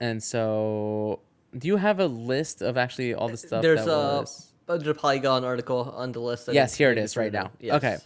And 0.00 0.22
so, 0.22 1.20
do 1.56 1.66
you 1.66 1.76
have 1.76 1.98
a 1.98 2.06
list 2.06 2.62
of 2.62 2.76
actually 2.76 3.14
all 3.14 3.28
the 3.28 3.36
stuff 3.36 3.62
There's 3.62 3.84
that 3.84 3.90
a, 4.68 4.90
a 4.90 4.94
Polygon 4.94 5.44
article 5.44 5.92
on 5.96 6.12
the 6.12 6.20
list. 6.20 6.48
Yes, 6.52 6.74
here 6.74 6.92
it 6.92 6.98
is 6.98 7.16
right 7.16 7.32
now. 7.32 7.50
Yes. 7.58 7.74
Okay. 7.76 7.96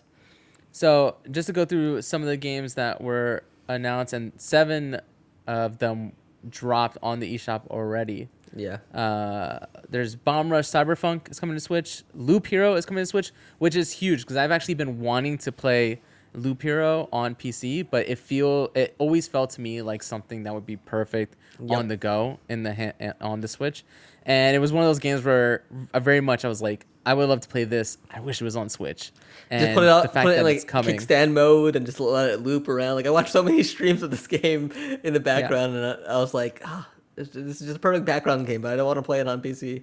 So, 0.71 1.17
just 1.31 1.47
to 1.47 1.53
go 1.53 1.67
through 1.67 2.01
some 2.03 2.23
of 2.23 2.29
the 2.29 2.37
games 2.37 2.75
that 2.75 3.03
were 3.03 3.43
announced, 3.73 4.13
and 4.13 4.33
seven 4.37 5.01
of 5.47 5.79
them 5.79 6.13
dropped 6.49 6.99
on 7.03 7.21
the 7.21 7.35
eShop 7.35 7.67
already. 7.69 8.29
Yeah. 8.55 8.79
Uh, 8.95 9.67
there's 9.89 10.15
Bomb 10.15 10.51
Rush 10.51 10.67
Cyberpunk 10.67 11.31
is 11.31 11.41
coming 11.41 11.57
to 11.57 11.61
Switch. 11.61 12.03
Loop 12.15 12.47
Hero 12.47 12.75
is 12.75 12.85
coming 12.85 13.03
to 13.03 13.07
Switch, 13.07 13.33
which 13.59 13.75
is 13.75 13.93
huge 13.93 14.21
because 14.21 14.37
I've 14.37 14.51
actually 14.51 14.75
been 14.75 15.01
wanting 15.01 15.39
to 15.39 15.53
play 15.53 16.01
Loop 16.35 16.63
Hero 16.63 17.09
on 17.13 17.35
PC, 17.35 17.87
but 17.91 18.09
it 18.09 18.19
feel 18.19 18.71
it 18.75 18.95
always 18.99 19.27
felt 19.29 19.51
to 19.51 19.61
me 19.61 19.81
like 19.83 20.03
something 20.03 20.43
that 20.45 20.55
would 20.55 20.67
be 20.67 20.77
perfect 20.77 21.37
Yep. 21.61 21.79
on 21.79 21.89
the 21.89 21.97
go 21.97 22.41
in 22.49 22.63
the 22.63 22.75
ha- 22.75 23.13
on 23.21 23.41
the 23.41 23.49
Switch. 23.49 23.85
And 24.25 24.55
it 24.57 24.59
was 24.59 24.73
one 24.73 24.83
of 24.83 24.89
those 24.89 24.99
games 24.99 25.25
where 25.25 25.63
I 25.95 25.99
very 25.99 26.21
much 26.21 26.45
I 26.45 26.49
was 26.49 26.61
like, 26.63 26.87
I 27.05 27.15
would 27.15 27.29
love 27.29 27.41
to 27.41 27.49
play 27.49 27.65
this. 27.65 27.99
I 28.11 28.21
wish 28.21 28.41
it 28.41 28.45
was 28.45 28.57
on 28.57 28.69
Switch. 28.69 29.13
And 29.51 29.61
just 29.61 29.75
put 29.75 29.83
it 29.83 29.87
the 29.87 29.93
out, 29.93 30.13
fact 30.13 30.25
put 30.25 30.31
it 30.31 30.33
in 30.33 30.37
that 30.39 30.45
like 30.45 30.57
it's 30.57 30.65
coming. 30.65 30.97
kickstand 30.97 31.33
mode 31.33 31.77
and 31.77 31.85
just 31.85 31.99
let 32.01 32.31
it 32.31 32.41
loop 32.41 32.69
around. 32.69 32.95
Like 32.97 33.07
I 33.07 33.11
watched 33.11 33.33
so 33.33 33.43
many 33.43 33.63
streams 33.65 34.03
of 34.03 34.11
this 34.11 34.27
game 34.27 34.71
in 35.03 35.13
the 35.13 35.21
background, 35.21 35.75
and 35.77 35.85
I, 35.85 36.15
I 36.15 36.19
was 36.19 36.33
like, 36.33 36.63
ah, 36.65 36.89
this, 37.17 37.35
is 37.35 37.61
just 37.61 37.77
a 37.77 37.79
perfect 37.79 38.05
background 38.05 38.47
game, 38.47 38.63
but 38.63 38.73
I 38.73 38.77
don't 38.77 38.87
want 38.87 38.99
to 38.99 39.03
play 39.03 39.21
it 39.21 39.29
on 39.29 39.43
PC. 39.43 39.83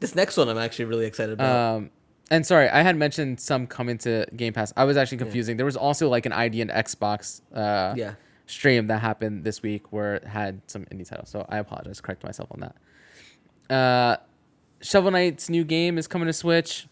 This 0.00 0.14
next 0.14 0.36
one, 0.36 0.48
I'm 0.48 0.58
actually 0.58 0.86
really 0.86 1.06
excited 1.06 1.32
about. 1.32 1.76
Um, 1.76 1.90
and 2.30 2.44
sorry, 2.46 2.68
I 2.68 2.82
had 2.82 2.96
mentioned 2.96 3.40
some 3.40 3.66
coming 3.66 3.98
to 3.98 4.26
Game 4.34 4.52
Pass. 4.52 4.72
I 4.76 4.84
was 4.84 4.96
actually 4.96 5.18
confusing. 5.18 5.56
There 5.56 5.66
was 5.66 5.76
also 5.76 6.08
like 6.08 6.26
an 6.26 6.32
ID@Xbox 6.32 7.40
uh, 7.54 7.94
yeah, 7.96 8.14
stream 8.46 8.88
that 8.88 9.00
happened 9.00 9.44
this 9.44 9.62
week 9.62 9.92
where 9.92 10.16
it 10.16 10.24
had 10.24 10.60
some 10.66 10.84
indie 10.86 11.08
titles. 11.08 11.30
So 11.30 11.46
I 11.48 11.58
apologize. 11.58 12.00
Correct 12.00 12.24
myself 12.24 12.48
on 12.52 12.60
that. 12.60 13.74
Uh, 13.74 14.16
Shovel 14.86 15.10
Knight's 15.10 15.50
new 15.50 15.64
game 15.64 15.98
is 15.98 16.06
coming 16.06 16.26
to 16.26 16.32
Switch. 16.32 16.86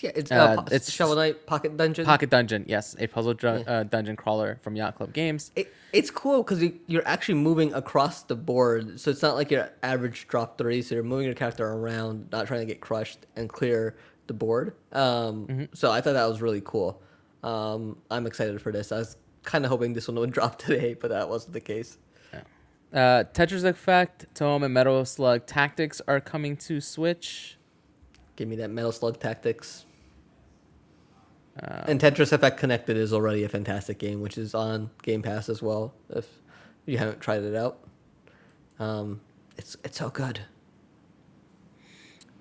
yeah, 0.00 0.10
it's 0.14 0.30
uh, 0.30 0.56
uh, 0.58 0.62
it's- 0.66 0.90
Shovel 0.90 1.16
Knight 1.16 1.46
Pocket 1.46 1.76
Dungeon. 1.76 2.04
Pocket 2.04 2.28
Dungeon, 2.28 2.64
yes, 2.68 2.94
a 2.98 3.06
puzzle 3.06 3.32
dr- 3.34 3.66
uh, 3.66 3.84
dungeon 3.84 4.14
crawler 4.14 4.58
from 4.62 4.76
Yacht 4.76 4.96
Club 4.96 5.12
Games. 5.14 5.50
It, 5.56 5.72
it's 5.94 6.10
cool 6.10 6.42
because 6.42 6.62
you, 6.62 6.78
you're 6.86 7.06
actually 7.08 7.36
moving 7.36 7.72
across 7.72 8.22
the 8.24 8.36
board, 8.36 9.00
so 9.00 9.10
it's 9.10 9.22
not 9.22 9.36
like 9.36 9.50
your 9.50 9.70
average 9.82 10.28
drop 10.28 10.58
three. 10.58 10.82
So 10.82 10.94
you're 10.94 11.04
moving 11.04 11.24
your 11.24 11.34
character 11.34 11.66
around, 11.66 12.28
not 12.30 12.46
trying 12.46 12.60
to 12.60 12.66
get 12.66 12.80
crushed 12.82 13.20
and 13.36 13.48
clear 13.48 13.96
the 14.26 14.34
board. 14.34 14.74
Um, 14.92 15.46
Mm-hmm. 15.46 15.64
So 15.72 15.90
I 15.90 16.00
thought 16.02 16.12
that 16.12 16.26
was 16.28 16.42
really 16.42 16.62
cool. 16.62 17.00
Um, 17.42 17.96
I'm 18.10 18.26
excited 18.26 18.60
for 18.60 18.72
this. 18.72 18.92
I 18.92 18.98
was 18.98 19.16
kind 19.44 19.64
of 19.64 19.70
hoping 19.70 19.94
this 19.94 20.08
one 20.08 20.18
would 20.18 20.32
drop 20.38 20.58
today, 20.58 20.92
but 20.94 21.08
that 21.08 21.28
wasn't 21.28 21.54
the 21.54 21.60
case. 21.60 21.96
Uh, 22.96 23.24
Tetris 23.34 23.62
Effect, 23.62 24.24
Tome, 24.34 24.62
and 24.62 24.72
Metal 24.72 25.04
Slug 25.04 25.44
Tactics 25.44 26.00
are 26.08 26.18
coming 26.18 26.56
to 26.56 26.80
Switch. 26.80 27.58
Give 28.36 28.48
me 28.48 28.56
that 28.56 28.70
Metal 28.70 28.90
Slug 28.90 29.20
Tactics. 29.20 29.84
Uh, 31.62 31.84
And 31.86 32.00
Tetris 32.00 32.32
Effect 32.32 32.56
Connected 32.58 32.96
is 32.96 33.12
already 33.12 33.44
a 33.44 33.50
fantastic 33.50 33.98
game, 33.98 34.20
which 34.22 34.38
is 34.38 34.54
on 34.54 34.90
Game 35.02 35.20
Pass 35.20 35.50
as 35.50 35.60
well. 35.60 35.92
If 36.08 36.26
you 36.86 36.96
haven't 36.96 37.20
tried 37.20 37.42
it 37.42 37.54
out, 37.54 37.78
um, 38.78 39.20
it's 39.58 39.76
it's 39.84 39.98
so 39.98 40.08
good. 40.08 40.40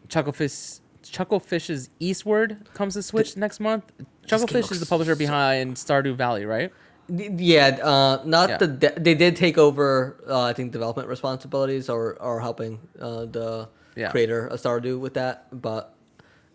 Chucklefish, 0.08 0.80
Chucklefish's 1.04 1.90
Eastward 2.00 2.70
comes 2.74 2.94
to 2.94 3.04
Switch 3.04 3.36
next 3.36 3.60
month. 3.60 3.92
Chucklefish 4.28 4.72
is 4.72 4.80
the 4.80 4.86
publisher 4.86 5.16
so- 5.16 5.20
behind 5.20 5.76
Stardew 5.76 6.16
Valley, 6.16 6.46
right? 6.46 6.72
Yeah, 7.08 7.78
uh, 7.84 8.22
not 8.26 8.50
Yeah. 8.50 8.58
the 8.58 8.68
de- 8.68 9.00
they 9.00 9.14
did 9.16 9.36
take 9.36 9.58
over. 9.58 10.18
Uh, 10.28 10.42
I 10.42 10.54
think 10.54 10.72
development 10.72 11.08
responsibilities 11.08 11.90
or 11.90 12.16
or 12.22 12.40
helping 12.42 12.80
uh, 13.00 13.26
the 13.26 13.70
Yeah. 13.96 14.10
creator 14.12 14.48
of 14.48 14.60
Stardew 14.60 15.00
with 15.00 15.14
that. 15.14 15.48
But 15.52 15.94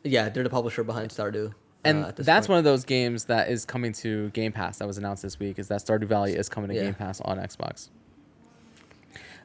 yeah, 0.02 0.28
they're 0.28 0.43
the 0.43 0.51
publisher 0.51 0.82
behind 0.85 1.10
Stardew. 1.10 1.52
And 1.85 2.05
uh, 2.05 2.12
that's 2.16 2.47
point. 2.47 2.55
one 2.55 2.59
of 2.59 2.64
those 2.64 2.85
games 2.85 3.24
that 3.27 3.48
is 3.48 3.64
coming 3.64 3.93
to 3.94 4.28
Game 4.31 4.52
Pass 4.52 4.78
that 4.78 4.86
was 4.86 4.98
announced 4.98 5.22
this 5.22 5.39
week. 5.39 5.59
Is 5.59 5.68
that 5.68 5.81
Stardew 5.81 6.05
Valley 6.06 6.35
is 6.35 6.48
coming 6.48 6.68
to 6.70 6.74
Yeah. 6.77 6.82
Game 6.85 6.94
Pass 6.94 7.20
on 7.22 7.39
Xbox. 7.39 7.89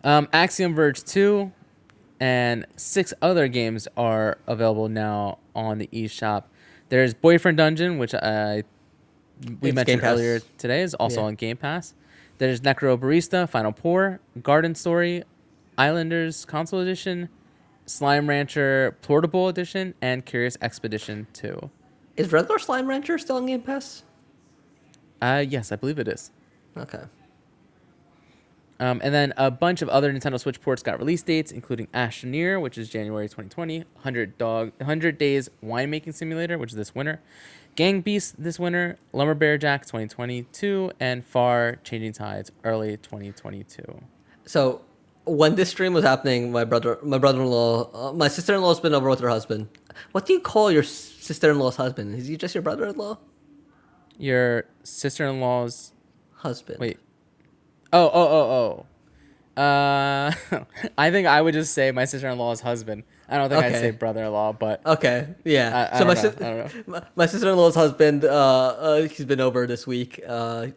Um, 0.04 0.28
Axiom 0.34 0.76
Verge 0.76 1.04
two, 1.04 1.52
and 2.20 2.66
six 2.76 3.14
other 3.22 3.48
games 3.48 3.88
are 3.98 4.38
available 4.48 4.90
now 4.90 5.40
on 5.56 5.78
the 5.80 5.88
eShop. 5.94 6.44
There's 6.90 7.14
Boyfriend 7.14 7.58
Dungeon, 7.58 7.98
which 7.98 8.14
I 8.14 8.64
we 9.62 9.70
It's 9.70 9.76
mentioned 9.76 10.04
earlier 10.04 10.40
today, 10.58 10.82
is 10.82 10.94
also 10.94 11.22
Yeah. 11.22 11.28
on 11.28 11.36
Game 11.36 11.58
Pass. 11.58 11.94
There's 12.38 12.62
Necro 12.62 12.98
Barista, 12.98 13.48
Final 13.48 13.72
Pour, 13.72 14.20
Garden 14.42 14.76
Story, 14.76 15.24
Islanders 15.78 16.46
Console 16.46 16.80
Edition, 16.80 17.30
Slime 17.86 18.28
Rancher 18.28 18.98
Portable 19.02 19.48
Edition, 19.48 19.94
and 20.02 20.26
Curious 20.26 20.58
Expedition 20.62 21.28
two. 21.34 21.70
is 22.18 22.32
regular 22.32 22.60
Slime 22.60 22.88
Rancher 22.88 23.18
still 23.18 23.36
on 23.38 23.46
Game 23.46 23.62
Pass? 23.62 24.04
Uh, 25.22 25.44
yes, 25.48 25.72
I 25.72 25.76
believe 25.76 26.00
it 26.00 26.08
is. 26.08 26.32
Okay. 26.78 27.04
Um, 28.78 29.00
and 29.04 29.14
then 29.14 29.34
a 29.38 29.50
bunch 29.50 29.82
of 29.82 29.88
other 29.88 30.12
Nintendo 30.12 30.38
Switch 30.38 30.60
ports 30.60 30.84
got 30.84 31.00
release 31.00 31.22
dates, 31.24 31.52
including 31.52 31.88
Astroneer, 31.94 32.60
which 32.62 32.78
is 32.78 32.90
January 32.90 33.28
2020, 33.28 33.80
100 33.94 34.38
Dog, 34.38 34.74
100 34.80 35.18
Days 35.18 35.50
Winemaking 35.64 36.14
Simulator, 36.14 36.58
which 36.58 36.72
is 36.72 36.76
this 36.76 36.94
winter, 36.94 37.22
Gang 37.76 38.00
Beast 38.00 38.42
this 38.42 38.58
winter, 38.58 38.98
Lumbearjack 39.12 39.86
2022, 39.86 40.94
and 41.00 41.26
Far 41.26 41.76
Changing 41.84 42.14
Tides 42.14 42.52
early 42.64 42.96
2022. 42.96 43.84
So 44.46 44.82
when 45.26 45.56
this 45.56 45.72
stream 45.72 45.94
was 45.94 46.06
happening, 46.06 46.54
my 46.54 46.64
brother, 46.64 46.98
my 47.04 47.18
brother-in-law, 47.18 48.10
uh, 48.10 48.14
my 48.14 48.30
sister-in-law's 48.30 48.80
been 48.80 48.94
over 48.94 49.10
with 49.10 49.20
her 49.20 49.28
husband. 49.28 49.68
What 50.14 50.26
do 50.26 50.34
you 50.34 50.40
call 50.40 50.72
your 50.72 50.84
sister-in-law's 50.84 51.76
husband? 51.76 52.16
Is 52.16 52.28
he 52.28 52.38
just 52.38 52.56
your 52.56 52.62
brother-in-law? 52.62 53.18
Your 54.18 54.66
sister-in-law's 54.84 55.92
Husband. 56.36 56.80
wait. 56.80 57.00
Oh, 57.92 58.10
oh, 58.14 58.28
oh, 58.28 58.86
oh. 59.58 59.62
Uh, 59.62 60.32
I 60.98 61.12
think 61.12 61.28
I 61.28 61.42
would 61.42 61.54
just 61.54 61.74
say 61.74 61.92
my 61.92 62.06
sister-in-law's 62.06 62.62
husband. 62.62 63.04
I 63.28 63.38
don't 63.38 63.50
think 63.50 63.64
I'd 63.64 63.74
say 63.76 63.92
brother-in-law, 63.92 64.54
but 64.54 64.86
Okay, 64.86 65.28
yeah. 65.44 65.90
I- 65.92 65.96
I 65.96 66.00
so 66.00 66.06
my, 66.06 66.14
don't 66.14 66.24
know, 66.24 66.30
sis- 66.30 66.42
I 66.42 66.58
don't 66.58 66.88
my, 66.88 67.04
my 67.16 67.26
sister-in-law's 67.26 67.76
husband, 67.76 68.24
uh, 68.26 68.28
uh, 68.30 69.02
he's 69.08 69.26
been 69.26 69.42
over 69.42 69.66
this 69.66 69.88
week. 69.88 70.22
Uh, 70.28 70.68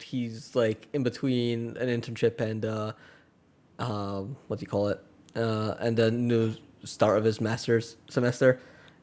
he's 0.00 0.54
like 0.56 0.88
in 0.92 1.02
between 1.02 1.76
an 1.76 1.88
internship 1.88 2.40
and 2.40 2.64
uh, 2.64 2.92
um, 3.78 4.36
what 4.48 4.58
do 4.58 4.62
you 4.62 4.68
call 4.68 4.88
it? 4.88 5.00
Uh, 5.36 5.74
and 5.80 5.96
the 5.96 6.10
new 6.10 6.54
start 6.84 7.18
of 7.18 7.24
his 7.24 7.40
master's 7.40 7.96
semester. 8.08 8.60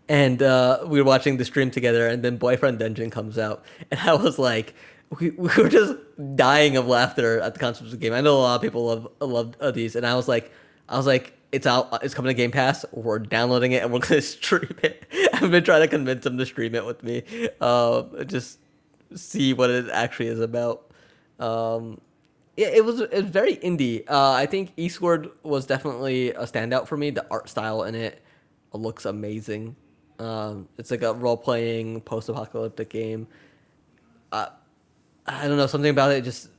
And 0.08 0.42
uh, 0.42 0.80
we 0.88 1.00
were 1.00 1.06
watching 1.08 1.38
the 1.38 1.46
stream 1.46 1.70
together, 1.70 2.08
and 2.08 2.24
then 2.24 2.38
Boyfriend 2.38 2.80
Dungeon 2.80 3.12
comes 3.12 3.38
out, 3.38 3.64
and 3.92 4.00
I 4.00 4.16
was 4.16 4.40
like, 4.40 4.74
we, 5.20 5.30
we 5.32 5.50
were 5.58 5.70
just 5.70 5.94
dying 6.36 6.78
of 6.78 6.88
laughter 6.88 7.40
at 7.40 7.54
the 7.54 7.60
concept 7.60 7.86
of 7.86 7.92
the 7.92 7.98
game. 7.98 8.14
I 8.14 8.22
know 8.22 8.38
a 8.38 8.42
lot 8.42 8.56
of 8.56 8.62
people 8.62 8.86
love 8.86 9.08
love 9.20 9.56
uh, 9.60 9.70
these, 9.72 9.96
and 9.96 10.06
I 10.06 10.16
was 10.16 10.28
like, 10.28 10.52
I 10.88 10.98
was 10.98 11.06
like, 11.06 11.34
it's 11.52 11.66
out, 11.66 12.04
it's 12.04 12.14
coming 12.14 12.30
to 12.30 12.34
Game 12.34 12.52
Pass. 12.52 12.86
We're 12.92 13.20
downloading 13.20 13.72
it, 13.72 13.84
and 13.84 13.92
we're 13.92 14.00
gonna 14.08 14.22
stream 14.22 14.76
it. 14.84 15.04
I've 15.34 15.52
been 15.52 15.64
trying 15.64 15.82
to 15.82 15.88
convince 15.88 16.26
him 16.26 16.38
to 16.38 16.46
stream 16.46 16.76
it 16.76 16.86
with 16.86 17.04
me, 17.04 17.24
um, 17.62 18.12
just 18.28 18.60
see 19.16 19.54
what 19.54 19.70
it 19.70 19.90
actually 19.90 20.28
is 20.28 20.40
about. 20.40 20.92
Um, 21.40 22.00
yeah, 22.58 22.68
it 22.68 22.84
was 22.84 23.00
it 23.00 23.14
was 23.14 23.32
very 23.32 23.56
indie. 23.58 24.04
Uh, 24.10 24.32
I 24.34 24.46
think 24.46 24.74
Eastward 24.78 25.30
was 25.44 25.66
definitely 25.66 26.32
a 26.32 26.44
standout 26.44 26.88
for 26.88 26.98
me. 26.98 27.10
The 27.10 27.26
art 27.32 27.50
style 27.50 27.84
in 27.84 27.96
it 27.96 28.22
looks 28.74 29.06
amazing. 29.06 29.76
Um, 30.20 30.68
it's 30.78 30.92
like 30.92 31.02
a 31.02 31.14
role 31.14 31.38
playing 31.38 32.02
post 32.02 32.28
apocalyptic 32.28 32.90
game. 32.90 33.28
Uh, 34.32 34.48
I 35.26 35.48
don't 35.48 35.58
know 35.58 35.68
something 35.68 35.90
about 35.90 36.12
it 36.12 36.24
just 36.24 36.50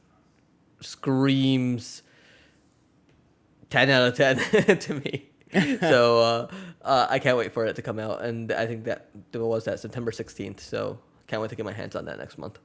screams 0.80 2.02
ten 3.70 3.88
out 3.90 4.08
of 4.08 4.16
ten 4.16 4.36
to 4.78 4.94
me. 4.94 5.28
so 5.80 6.20
uh, 6.20 6.54
uh, 6.82 7.06
I 7.10 7.18
can't 7.18 7.36
wait 7.36 7.52
for 7.52 7.64
it 7.66 7.74
to 7.76 7.82
come 7.82 7.98
out, 7.98 8.22
and 8.22 8.52
I 8.52 8.66
think 8.66 8.84
that 8.84 9.08
what 9.32 9.48
was 9.48 9.64
that 9.64 9.80
September 9.80 10.12
sixteenth. 10.12 10.60
So 10.60 10.98
can't 11.26 11.40
wait 11.40 11.48
to 11.50 11.56
get 11.56 11.64
my 11.64 11.72
hands 11.72 11.96
on 11.96 12.04
that 12.06 12.18
next 12.18 12.38
month. 12.38 12.58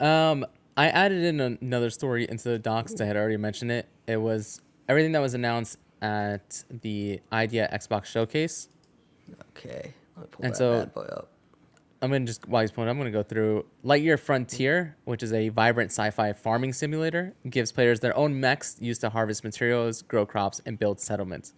Um, 0.00 0.44
I 0.76 0.88
added 0.88 1.22
in 1.22 1.40
another 1.40 1.90
story 1.90 2.26
into 2.28 2.48
the 2.48 2.58
docs. 2.58 3.00
I 3.00 3.04
had 3.04 3.16
already 3.16 3.36
mentioned 3.36 3.70
it. 3.70 3.86
It 4.06 4.16
was 4.16 4.60
everything 4.88 5.12
that 5.12 5.20
was 5.20 5.34
announced 5.34 5.78
at 6.00 6.64
the 6.70 7.20
ID@Xbox 7.30 8.06
Showcase. 8.06 8.68
Okay. 9.56 9.94
Let 10.16 10.22
me 10.24 10.28
pull 10.30 10.44
And 10.44 10.54
that 10.54 10.58
so- 10.58 10.78
bad 10.80 10.94
boy 10.94 11.02
up. 11.02 11.28
I'm 12.02 12.10
gonna 12.10 12.26
just 12.26 12.48
while 12.48 12.62
he's 12.62 12.72
pulling, 12.72 12.90
I'm 12.90 12.98
gonna 12.98 13.12
go 13.12 13.22
through 13.22 13.64
Lightyear 13.84 14.18
Frontier, 14.18 14.96
which 15.04 15.22
is 15.22 15.32
a 15.32 15.50
vibrant 15.50 15.92
sci-fi 15.92 16.32
farming 16.32 16.72
simulator. 16.72 17.32
gives 17.48 17.70
players 17.70 18.00
their 18.00 18.16
own 18.16 18.40
mechs 18.40 18.76
used 18.80 19.00
to 19.02 19.10
harvest 19.10 19.44
materials, 19.44 20.02
grow 20.02 20.26
crops, 20.26 20.60
and 20.66 20.76
build 20.80 21.00
settlements. 21.00 21.54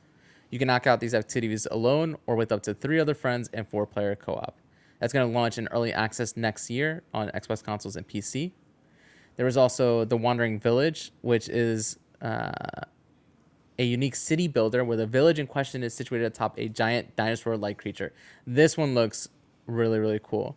You 0.51 0.59
can 0.59 0.69
knock 0.69 0.87
out 0.87 1.01
these 1.01 1.15
activities 1.15 1.67
alone 1.71 2.17
or 2.27 2.37
with 2.37 2.53
up 2.53 2.63
to 2.65 2.75
three 2.75 3.01
other 3.01 3.15
friends 3.15 3.49
and 3.55 3.67
four-player 3.67 4.17
co-op. 4.17 4.59
That's 5.01 5.15
gonna 5.15 5.33
launch 5.33 5.57
in 5.57 5.67
early 5.69 5.95
access 5.95 6.37
next 6.37 6.69
year 6.69 7.03
on 7.15 7.31
Xbox 7.31 7.65
consoles 7.65 7.97
and 7.97 8.07
PC. 8.07 8.53
There 9.37 9.47
was 9.47 9.57
also 9.57 10.05
The 10.05 10.19
Wandering 10.19 10.61
Village, 10.61 11.11
which 11.23 11.49
is 11.49 11.99
uh, 12.21 12.53
a 13.79 13.85
unique 13.85 14.15
city 14.15 14.47
builder 14.47 14.85
where 14.85 14.99
the 14.99 15.07
village 15.07 15.39
in 15.39 15.47
question 15.47 15.83
is 15.83 15.95
situated 15.95 16.27
atop 16.27 16.59
a 16.59 16.69
giant 16.69 17.17
dinosaur-like 17.17 17.79
creature. 17.79 18.13
This 18.47 18.77
one 18.77 18.95
looks 18.95 19.31
really, 19.67 19.99
really 19.99 20.21
cool. 20.23 20.57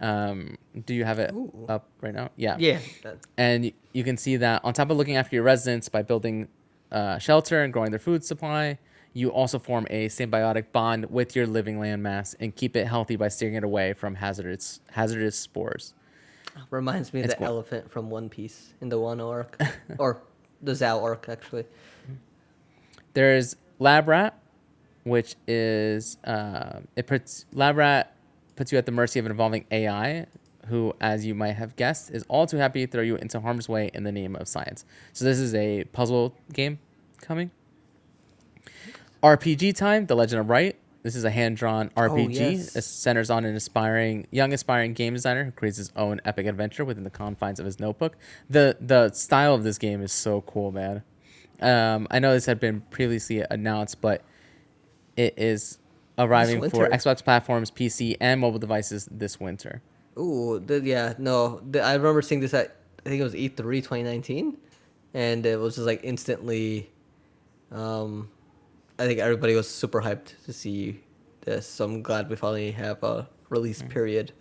Um, 0.00 0.56
do 0.86 0.94
you 0.94 1.04
have 1.04 1.18
it 1.18 1.32
Ooh. 1.32 1.66
up 1.68 1.86
right 2.00 2.14
now? 2.14 2.30
Yeah. 2.36 2.56
Yeah. 2.58 2.78
And 3.36 3.72
you 3.92 4.04
can 4.04 4.16
see 4.16 4.36
that 4.36 4.64
on 4.64 4.72
top 4.72 4.90
of 4.90 4.96
looking 4.96 5.16
after 5.16 5.36
your 5.36 5.42
residents 5.44 5.88
by 5.88 6.02
building 6.02 6.48
uh, 6.90 7.18
shelter 7.18 7.62
and 7.62 7.72
growing 7.72 7.90
their 7.90 8.00
food 8.00 8.24
supply, 8.24 8.78
you 9.12 9.30
also 9.30 9.58
form 9.58 9.86
a 9.90 10.08
symbiotic 10.08 10.72
bond 10.72 11.10
with 11.10 11.36
your 11.36 11.46
living 11.46 11.78
landmass 11.78 12.34
and 12.40 12.54
keep 12.54 12.76
it 12.76 12.86
healthy 12.86 13.16
by 13.16 13.28
steering 13.28 13.54
it 13.54 13.64
away 13.64 13.92
from 13.92 14.14
hazardous 14.14 14.80
hazardous 14.90 15.36
spores. 15.36 15.94
Reminds 16.70 17.12
me 17.12 17.20
of 17.20 17.26
It's 17.26 17.34
the 17.34 17.38
cool. 17.38 17.46
elephant 17.46 17.90
from 17.90 18.10
One 18.10 18.28
Piece 18.28 18.74
in 18.80 18.88
the 18.88 18.98
one 18.98 19.20
arc, 19.20 19.60
or 19.98 20.22
the 20.62 20.74
Zou 20.74 20.98
arc 21.00 21.28
actually. 21.28 21.64
There's 23.14 23.56
Lab 23.78 24.08
Rat, 24.08 24.38
which 25.04 25.36
is 25.46 26.16
uh, 26.24 26.80
it 26.96 27.06
puts 27.06 27.46
Lab 27.52 27.76
Rat 27.76 28.14
puts 28.60 28.72
you 28.72 28.76
at 28.76 28.84
the 28.84 28.92
mercy 28.92 29.18
of 29.18 29.24
an 29.24 29.32
evolving 29.32 29.64
AI, 29.70 30.26
who, 30.66 30.94
as 31.00 31.24
you 31.24 31.34
might 31.34 31.54
have 31.54 31.74
guessed, 31.76 32.10
is 32.10 32.26
all 32.28 32.46
too 32.46 32.58
happy 32.58 32.84
to 32.84 32.92
throw 32.92 33.00
you 33.00 33.16
into 33.16 33.40
harm's 33.40 33.70
way 33.70 33.90
in 33.94 34.04
the 34.04 34.12
name 34.12 34.36
of 34.36 34.46
science. 34.46 34.84
So 35.14 35.24
this 35.24 35.38
is 35.38 35.54
a 35.54 35.84
puzzle 35.84 36.34
game 36.52 36.78
coming. 37.22 37.52
RPG 39.22 39.74
time, 39.76 40.04
The 40.04 40.14
Legend 40.14 40.40
of 40.40 40.50
Wright. 40.50 40.76
This 41.02 41.16
is 41.16 41.24
a 41.24 41.30
hand-drawn 41.30 41.88
RPG. 41.96 42.34
yes. 42.34 42.76
It 42.76 42.82
centers 42.82 43.30
on 43.30 43.46
an 43.46 43.54
aspiring, 43.56 44.26
young 44.30 44.52
aspiring 44.52 44.92
game 44.92 45.14
designer 45.14 45.44
who 45.44 45.52
creates 45.52 45.78
his 45.78 45.90
own 45.96 46.20
epic 46.26 46.44
adventure 46.44 46.84
within 46.84 47.04
the 47.04 47.08
confines 47.08 47.60
of 47.60 47.64
his 47.64 47.80
notebook. 47.80 48.18
the 48.50 48.76
The 48.78 49.10
style 49.12 49.54
of 49.54 49.64
this 49.64 49.78
game 49.78 50.02
is 50.02 50.12
so 50.12 50.42
cool, 50.42 50.70
man. 50.70 51.02
Um, 51.62 52.06
I 52.10 52.18
know 52.18 52.34
this 52.34 52.44
had 52.44 52.60
been 52.60 52.82
previously 52.90 53.42
announced, 53.50 54.02
but 54.02 54.22
it 55.16 55.32
is 55.38 55.78
arriving 56.20 56.68
for. 56.70 56.88
Xbox 56.88 57.24
platforms, 57.24 57.70
PC, 57.70 58.16
and 58.20 58.40
mobile 58.40 58.58
devices 58.58 59.08
this 59.10 59.40
winter. 59.40 59.82
Ooh, 60.18 60.62
the, 60.64 60.80
yeah, 60.80 61.14
no, 61.18 61.60
the, 61.70 61.80
I 61.80 61.94
remember 61.94 62.22
seeing 62.22 62.40
this 62.40 62.54
at 62.54 62.76
I 63.04 63.08
think 63.08 63.20
it 63.20 63.24
was 63.24 63.34
E 63.34 63.48
E3 63.48 63.76
2019, 63.76 64.56
and 65.14 65.46
it 65.46 65.58
was 65.58 65.76
just 65.76 65.86
like 65.86 66.00
instantly. 66.02 66.90
Um, 67.72 68.28
I 68.98 69.06
think 69.06 69.20
everybody 69.20 69.54
was 69.54 69.68
super 69.68 70.02
hyped 70.02 70.44
to 70.44 70.52
see 70.52 71.00
this, 71.42 71.66
so 71.66 71.84
I'm 71.84 72.02
glad 72.02 72.28
we 72.28 72.36
finally 72.36 72.72
have 72.72 73.02
a 73.02 73.28
release 73.48 73.82
period 73.82 74.32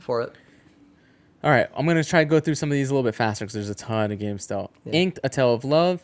for 0.00 0.22
it. 0.22 0.32
All 1.44 1.50
right, 1.50 1.68
I'm 1.76 1.86
gonna 1.86 2.02
try 2.02 2.24
to 2.24 2.28
go 2.28 2.40
through 2.40 2.56
some 2.56 2.70
of 2.70 2.74
these 2.74 2.90
a 2.90 2.94
little 2.94 3.08
bit 3.08 3.14
faster 3.14 3.44
because 3.44 3.54
there's 3.54 3.70
a 3.70 3.74
ton 3.74 4.10
of 4.10 4.18
games 4.18 4.42
still. 4.42 4.72
Yeah. 4.84 4.94
Inked: 4.94 5.20
A 5.22 5.28
Tale 5.28 5.54
of 5.54 5.64
Love. 5.64 6.02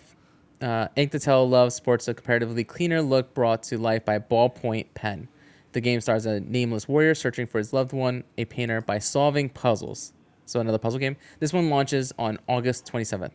Uh, 0.63 0.87
Inked: 0.95 1.15
A 1.15 1.19
Tale 1.19 1.45
of 1.45 1.51
Love 1.51 1.73
sports 1.73 2.07
a 2.07 2.15
comparatively 2.15 2.63
cleaner 2.63 3.03
look 3.03 3.35
brought 3.35 3.65
to 3.65 3.79
life 3.79 4.05
by 4.05 4.19
Ballpoint 4.19 4.87
Pen. 4.95 5.29
The 5.73 5.81
game 5.81 6.01
stars 6.01 6.25
a 6.25 6.41
nameless 6.41 6.87
warrior 6.87 7.15
searching 7.15 7.47
for 7.47 7.59
his 7.59 7.73
loved 7.73 7.93
one, 7.93 8.25
a 8.39 8.45
painter, 8.45 8.81
by 8.81 8.99
solving 8.99 9.49
puzzles. 9.49 10.13
So 10.47 10.61
another 10.61 10.79
puzzle 10.79 11.01
game. 11.01 11.17
This 11.41 11.53
one 11.53 11.69
launches 11.71 12.13
on 12.19 12.39
August 12.47 12.87
27th. 12.93 13.33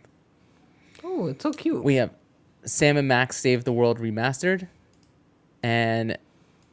Oh, 1.03 1.27
it's 1.27 1.43
so 1.43 1.51
cute. 1.51 1.83
We 1.83 1.95
have 1.95 2.11
Sam 2.63 2.95
and 2.95 3.07
Max 3.07 3.37
Save 3.37 3.63
the 3.63 3.73
World 3.73 3.99
remastered, 3.99 4.67
and 5.63 6.17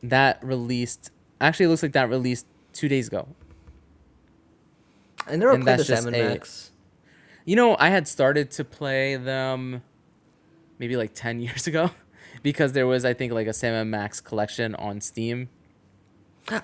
that 0.02 0.39
released. 0.44 1.10
Actually, 1.40 1.66
it 1.66 1.68
looks 1.70 1.82
like 1.82 1.93
that 1.93 2.09
released 2.09 2.47
two 2.72 2.89
days 2.89 3.09
ago. 3.09 3.26
I 5.26 5.36
never 5.36 5.52
and 5.52 5.64
played 5.64 5.72
the 5.74 5.76
that's 5.78 5.89
just 5.89 6.02
Salmon 6.02 6.20
a- 6.20 6.28
Max. 6.28 6.70
You 7.47 7.56
know, 7.56 7.76
I 7.78 7.89
had 7.90 8.06
started 8.09 8.51
to 8.52 8.64
play 8.64 9.16
them 9.16 9.82
maybe 10.78 10.96
like 10.96 11.12
10 11.14 11.40
years 11.46 11.66
ago 11.66 11.90
because 12.42 12.72
there 12.72 12.86
was, 12.86 13.05
I 13.05 13.14
think, 13.14 13.32
like 13.32 13.46
a 13.46 13.52
Sam 13.52 13.74
and 13.74 13.90
Max 13.90 14.20
collection 14.20 14.74
on 14.76 15.01
Steam. 15.01 15.48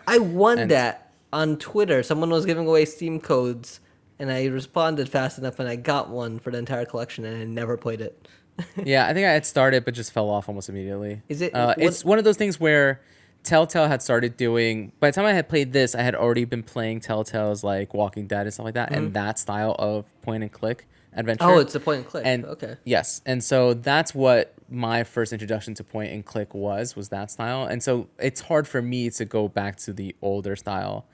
I 0.06 0.18
won 0.18 0.58
And- 0.58 0.70
that 0.70 1.12
on 1.32 1.56
Twitter. 1.56 2.02
Someone 2.02 2.30
was 2.30 2.44
giving 2.44 2.66
away 2.66 2.84
Steam 2.84 3.20
codes, 3.20 3.80
and 4.18 4.30
I 4.30 4.46
responded 4.46 5.08
fast 5.08 5.38
enough, 5.38 5.58
and 5.58 5.68
I 5.68 5.76
got 5.76 6.10
one 6.10 6.38
for 6.38 6.50
the 6.50 6.58
entire 6.58 6.84
collection, 6.84 7.24
and 7.24 7.40
I 7.40 7.44
never 7.44 7.76
played 7.76 8.00
it. 8.00 8.28
yeah, 8.84 9.06
I 9.06 9.14
think 9.14 9.26
I 9.26 9.32
had 9.32 9.46
started, 9.46 9.84
but 9.86 9.94
just 9.94 10.12
fell 10.12 10.28
off 10.28 10.48
almost 10.48 10.68
immediately. 10.68 11.22
Is 11.28 11.40
it- 11.40 11.54
Uh, 11.54 11.74
it's 11.78 12.04
one 12.04 12.18
of 12.18 12.24
those 12.24 12.36
things 12.36 12.60
where 12.60 13.00
Telltale 13.42 13.88
had 13.88 14.02
started 14.02 14.36
doing. 14.36 14.92
By 15.00 15.08
the 15.10 15.14
time 15.14 15.24
I 15.24 15.32
had 15.32 15.48
played 15.48 15.72
this, 15.72 15.94
I 15.94 16.02
had 16.02 16.14
already 16.14 16.44
been 16.44 16.62
playing 16.62 17.00
Telltale's 17.00 17.64
like 17.64 17.94
Walking 17.94 18.26
Dead 18.26 18.42
and 18.46 18.52
stuff 18.52 18.64
like 18.64 18.74
that, 18.74 18.92
and 18.92 19.14
that 19.14 19.38
style 19.38 19.74
of 19.78 20.04
point 20.20 20.42
and 20.42 20.52
click 20.52 20.86
adventure. 21.14 21.44
Oh, 21.44 21.58
it's 21.58 21.74
a 21.74 21.80
point 21.80 21.98
and 22.00 22.06
click. 22.06 22.22
and 22.26 22.44
okay. 22.44 22.76
yes 22.84 23.20
and 23.26 23.42
so 23.42 23.74
that's 23.74 24.14
what 24.14 24.54
my 24.68 25.02
first 25.04 25.32
introduction 25.32 25.74
to 25.74 25.82
point 25.84 26.12
and 26.12 26.24
click 26.24 26.54
was 26.54 26.94
was 26.94 27.08
that 27.08 27.30
style 27.30 27.64
and 27.64 27.82
so 27.82 28.08
it's 28.18 28.40
hard 28.40 28.68
for 28.68 28.80
me 28.80 29.10
to 29.10 29.24
go 29.24 29.48
back 29.48 29.76
to 29.76 29.92
the 29.92 30.14
older 30.22 30.54
style 30.56 31.06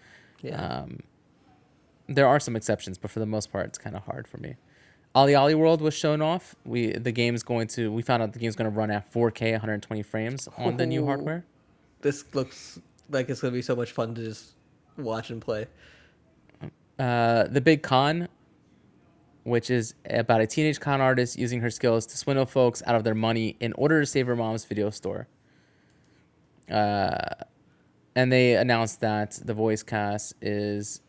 Yeah. 0.43 0.61
um, 0.83 1.01
there 2.09 2.27
are 2.27 2.39
some 2.39 2.57
exceptions 2.57 2.99
but 2.99 3.11
for 3.11 3.21
the 3.21 3.27
most 3.27 3.51
part 3.51 3.67
it's 3.67 3.79
kind 3.79 3.97
of 3.97 4.03
hard 4.05 4.29
for 4.29 4.37
me 4.39 4.57
OlliOlli 5.15 5.55
World 5.55 5.81
was 5.81 5.95
shown 5.95 6.21
off. 6.21 6.55
We 6.67 6.93
the 6.93 7.11
game's 7.11 7.43
going 7.43 7.69
to 7.69 7.91
we 7.91 8.03
found 8.03 8.23
out 8.23 8.35
the 8.35 8.39
game's 8.39 8.55
going 8.55 8.71
to 8.71 8.77
run 8.77 8.91
at 8.91 9.11
4K 9.11 9.53
120 9.53 10.03
frames 10.03 10.47
on 10.59 10.77
the 10.77 10.85
new 10.85 11.07
hardware. 11.07 11.43
this 12.03 12.23
looks 12.35 12.79
like 13.09 13.31
it's 13.31 13.41
gonna 13.41 13.53
be 13.55 13.63
so 13.63 13.75
much 13.75 13.93
fun 13.93 14.15
to 14.15 14.23
just 14.23 14.51
watch 14.99 15.31
and 15.31 15.41
play. 15.41 15.69
Uh, 16.99 17.45
the 17.45 17.61
Big 17.63 17.83
Con, 17.83 18.29
which 19.47 19.71
is 19.71 19.95
about 20.11 20.41
a 20.41 20.47
teenage 20.47 20.81
con 20.81 21.01
artist 21.01 21.39
using 21.39 21.61
her 21.61 21.71
skills 21.71 22.05
to 22.05 22.17
swindle 22.17 22.45
folks 22.45 22.83
out 22.85 22.97
of 22.97 23.05
their 23.05 23.15
money 23.15 23.57
in 23.61 23.73
order 23.75 24.01
to 24.01 24.07
save 24.07 24.27
her 24.27 24.35
mom's 24.35 24.65
video 24.65 24.91
store. 24.91 25.29
Uh, 26.69 27.35
and 28.17 28.33
they 28.33 28.57
announced 28.57 29.01
that 29.03 29.39
the 29.45 29.55
voice 29.55 29.85
cast 29.85 30.35
is 30.43 31.01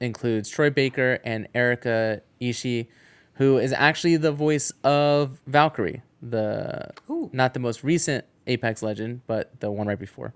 includes 0.00 0.48
Troy 0.48 0.70
Baker 0.70 1.18
and 1.24 1.46
Erica 1.54 2.22
Ishii, 2.40 2.86
who 3.34 3.58
is 3.58 3.74
actually 3.74 4.16
the 4.16 4.32
voice 4.32 4.72
of 4.82 5.38
Valkyrie, 5.46 6.00
the 6.22 6.88
Ooh. 7.10 7.28
not 7.34 7.52
the 7.52 7.60
most 7.60 7.84
recent 7.84 8.24
Apex 8.46 8.82
Legend, 8.82 9.20
but 9.26 9.60
the 9.60 9.70
one 9.70 9.88
right 9.88 9.98
before. 9.98 10.32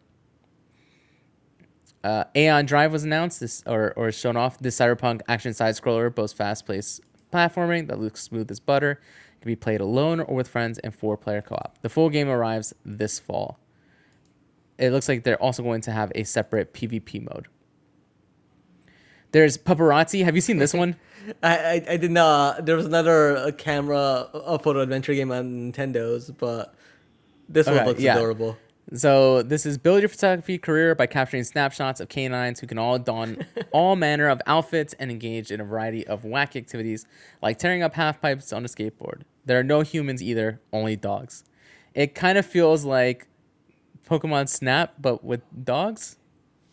Uh, 2.04 2.24
Aeon 2.36 2.66
Drive 2.66 2.92
was 2.92 3.04
announced 3.04 3.40
this 3.40 3.62
or 3.66 3.94
or 3.96 4.12
shown 4.12 4.36
off. 4.36 4.58
This 4.58 4.78
cyberpunk 4.78 5.22
action 5.28 5.54
side 5.54 5.76
scroller 5.76 6.14
boasts 6.14 6.36
fast 6.36 6.66
paced 6.66 7.00
platforming 7.32 7.88
that 7.88 8.00
looks 8.00 8.22
smooth 8.22 8.50
as 8.50 8.60
butter. 8.60 9.00
Can 9.40 9.50
be 9.50 9.56
played 9.56 9.80
alone 9.80 10.20
or 10.20 10.36
with 10.36 10.48
friends 10.48 10.78
in 10.78 10.92
four 10.92 11.16
player 11.16 11.42
co 11.42 11.56
op. 11.56 11.78
The 11.82 11.88
full 11.88 12.10
game 12.10 12.28
arrives 12.28 12.72
this 12.84 13.18
fall. 13.18 13.58
It 14.78 14.90
looks 14.90 15.08
like 15.08 15.24
they're 15.24 15.42
also 15.42 15.62
going 15.62 15.80
to 15.82 15.92
have 15.92 16.12
a 16.14 16.24
separate 16.24 16.72
PvP 16.72 17.22
mode. 17.22 17.48
There's 19.32 19.56
Pupperazzi. 19.56 20.24
Have 20.24 20.34
you 20.34 20.40
seen 20.40 20.58
this 20.58 20.74
one? 20.74 20.96
I, 21.42 21.56
I, 21.56 21.84
I 21.90 21.96
did 21.96 22.10
not. 22.10 22.66
There 22.66 22.76
was 22.76 22.86
another 22.86 23.36
uh, 23.36 23.50
camera, 23.52 24.28
a 24.32 24.58
photo 24.58 24.80
adventure 24.80 25.14
game 25.14 25.32
on 25.32 25.72
Nintendo's, 25.72 26.30
but 26.30 26.74
this 27.48 27.66
one 27.66 27.84
looks 27.86 28.00
yeah. 28.00 28.16
adorable. 28.16 28.58
So 28.94 29.42
this 29.42 29.64
is 29.64 29.78
build 29.78 30.00
your 30.00 30.10
photography 30.10 30.58
career 30.58 30.94
by 30.94 31.06
capturing 31.06 31.44
snapshots 31.44 31.98
of 32.00 32.08
canines 32.08 32.60
who 32.60 32.66
can 32.66 32.78
all 32.78 32.98
don 32.98 33.46
all 33.72 33.96
manner 33.96 34.28
of 34.28 34.42
outfits 34.46 34.94
and 34.98 35.10
engage 35.10 35.50
in 35.50 35.60
a 35.60 35.64
variety 35.64 36.06
of 36.06 36.22
wacky 36.22 36.56
activities 36.56 37.06
like 37.40 37.58
tearing 37.58 37.82
up 37.82 37.94
half 37.94 38.20
pipes 38.20 38.52
on 38.52 38.64
a 38.64 38.68
skateboard. 38.68 39.22
There 39.46 39.58
are 39.58 39.64
no 39.64 39.80
humans 39.80 40.22
either, 40.22 40.60
only 40.72 40.96
dogs. 40.96 41.44
It 41.94 42.14
kind 42.14 42.36
of 42.36 42.44
feels 42.44 42.84
like 42.84 43.28
Pokemon 44.08 44.48
Snap 44.48 44.94
but 45.00 45.24
with 45.24 45.40
dogs. 45.64 46.18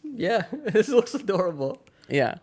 Yeah, 0.03 0.43
this 0.51 0.89
looks 0.89 1.13
adorable. 1.13 1.81
Yeah. 2.09 2.35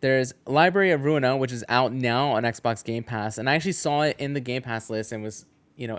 There's 0.00 0.34
Library 0.44 0.90
of 0.90 1.00
Ruina, 1.00 1.38
which 1.38 1.50
is 1.50 1.64
out 1.70 1.94
now 1.94 2.32
on 2.32 2.42
Xbox 2.42 2.84
Game 2.84 3.04
Pass, 3.04 3.38
and 3.38 3.48
I 3.48 3.54
actually 3.54 3.72
saw 3.72 4.02
it 4.02 4.16
in 4.18 4.34
the 4.34 4.40
Game 4.40 4.60
Pass 4.60 4.90
list 4.90 5.12
and 5.12 5.22
was, 5.22 5.46
you 5.76 5.88
know, 5.88 5.98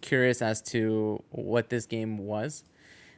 curious 0.00 0.42
as 0.42 0.60
to 0.62 1.22
what 1.30 1.68
this 1.70 1.86
game 1.86 2.18
was. 2.18 2.64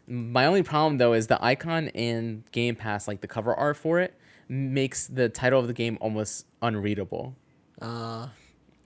My 0.07 0.47
only 0.47 0.63
problem 0.63 0.99
though 0.99 1.13
is 1.13 1.27
the 1.29 1.43
icon 1.43 1.89
in 1.89 2.45
Game 2.53 2.77
Pass, 2.77 3.07
like 3.07 3.21
the 3.21 3.29
cover 3.29 3.55
art 3.55 3.77
for 3.77 4.01
it, 4.01 4.15
makes 4.49 5.07
the 5.07 5.29
title 5.29 5.61
of 5.61 5.67
the 5.67 5.73
game 5.73 5.97
almost 6.01 6.47
unreadable. 6.61 7.37
Uh, 7.81 8.29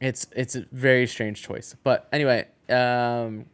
it's 0.01 0.27
it's 0.37 0.55
a 0.57 0.67
very 0.73 1.07
strange 1.07 1.43
choice. 1.43 1.75
But 1.83 2.09
anyway, 2.13 2.47
um, 2.69 3.47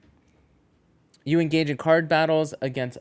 you 1.25 1.41
engage 1.41 1.71
in 1.71 1.77
card 1.77 2.09
battles 2.09 2.55
against 2.61 2.99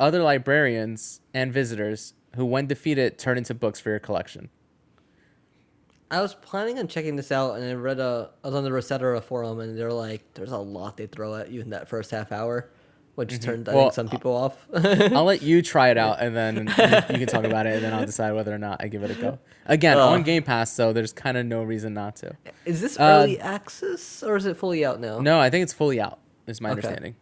other 0.00 0.22
librarians 0.22 1.20
and 1.34 1.52
visitors 1.52 2.14
who, 2.36 2.44
when 2.44 2.66
defeated, 2.66 3.18
turn 3.18 3.38
into 3.38 3.54
books 3.54 3.80
for 3.80 3.90
your 3.90 3.98
collection. 3.98 4.48
I 6.10 6.20
was 6.22 6.34
planning 6.34 6.78
on 6.78 6.88
checking 6.88 7.16
this 7.16 7.30
out, 7.30 7.56
and 7.56 7.64
I 7.68 7.74
read 7.74 8.00
a. 8.00 8.30
I 8.42 8.48
was 8.48 8.56
on 8.56 8.64
the 8.64 8.70
ResetEra 8.70 9.22
forum, 9.22 9.60
and 9.60 9.76
they're 9.78 9.92
like, 9.92 10.22
"There's 10.34 10.52
a 10.52 10.58
lot 10.58 10.96
they 10.96 11.06
throw 11.06 11.34
at 11.34 11.50
you 11.50 11.60
in 11.60 11.70
that 11.70 11.86
first 11.88 12.10
half 12.10 12.32
hour," 12.32 12.70
which 13.14 13.38
turned 13.40 13.68
I 13.68 13.74
Well, 13.74 13.84
think 13.84 13.94
some 13.94 14.08
people 14.08 14.34
off. 14.34 14.56
I'll 14.74 15.24
let 15.24 15.42
you 15.42 15.60
try 15.60 15.90
it 15.90 15.98
out, 15.98 16.20
and 16.20 16.34
then 16.34 16.56
you, 16.78 16.84
you 17.10 17.18
can 17.18 17.26
talk 17.26 17.44
about 17.44 17.66
it, 17.66 17.74
and 17.76 17.84
then 17.84 17.92
I'll 17.92 18.06
decide 18.06 18.32
whether 18.32 18.54
or 18.54 18.58
not 18.58 18.82
I 18.82 18.88
give 18.88 19.02
it 19.02 19.10
a 19.10 19.14
go. 19.14 19.38
Again, 19.66 19.98
Uh. 19.98 20.08
on 20.08 20.22
Game 20.22 20.42
Pass, 20.42 20.72
so 20.72 20.94
there's 20.94 21.12
kind 21.12 21.36
of 21.36 21.44
no 21.44 21.62
reason 21.62 21.92
not 21.92 22.16
to. 22.16 22.34
is 22.64 22.80
this 22.80 22.98
Uh, 22.98 23.02
early 23.24 23.38
access 23.38 24.22
or 24.22 24.36
is 24.36 24.46
it 24.46 24.56
fully 24.56 24.86
out 24.86 25.00
now? 25.00 25.18
No, 25.20 25.38
I 25.38 25.50
think 25.50 25.62
it's 25.62 25.74
fully 25.74 26.00
out. 26.00 26.18
Is 26.46 26.60
my 26.62 26.70
Okay. 26.70 26.76
understanding. 26.76 27.16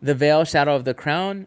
The 0.00 0.14
Veil: 0.14 0.44
Shadow 0.44 0.74
of 0.74 0.84
the 0.84 0.94
Crown. 0.94 1.46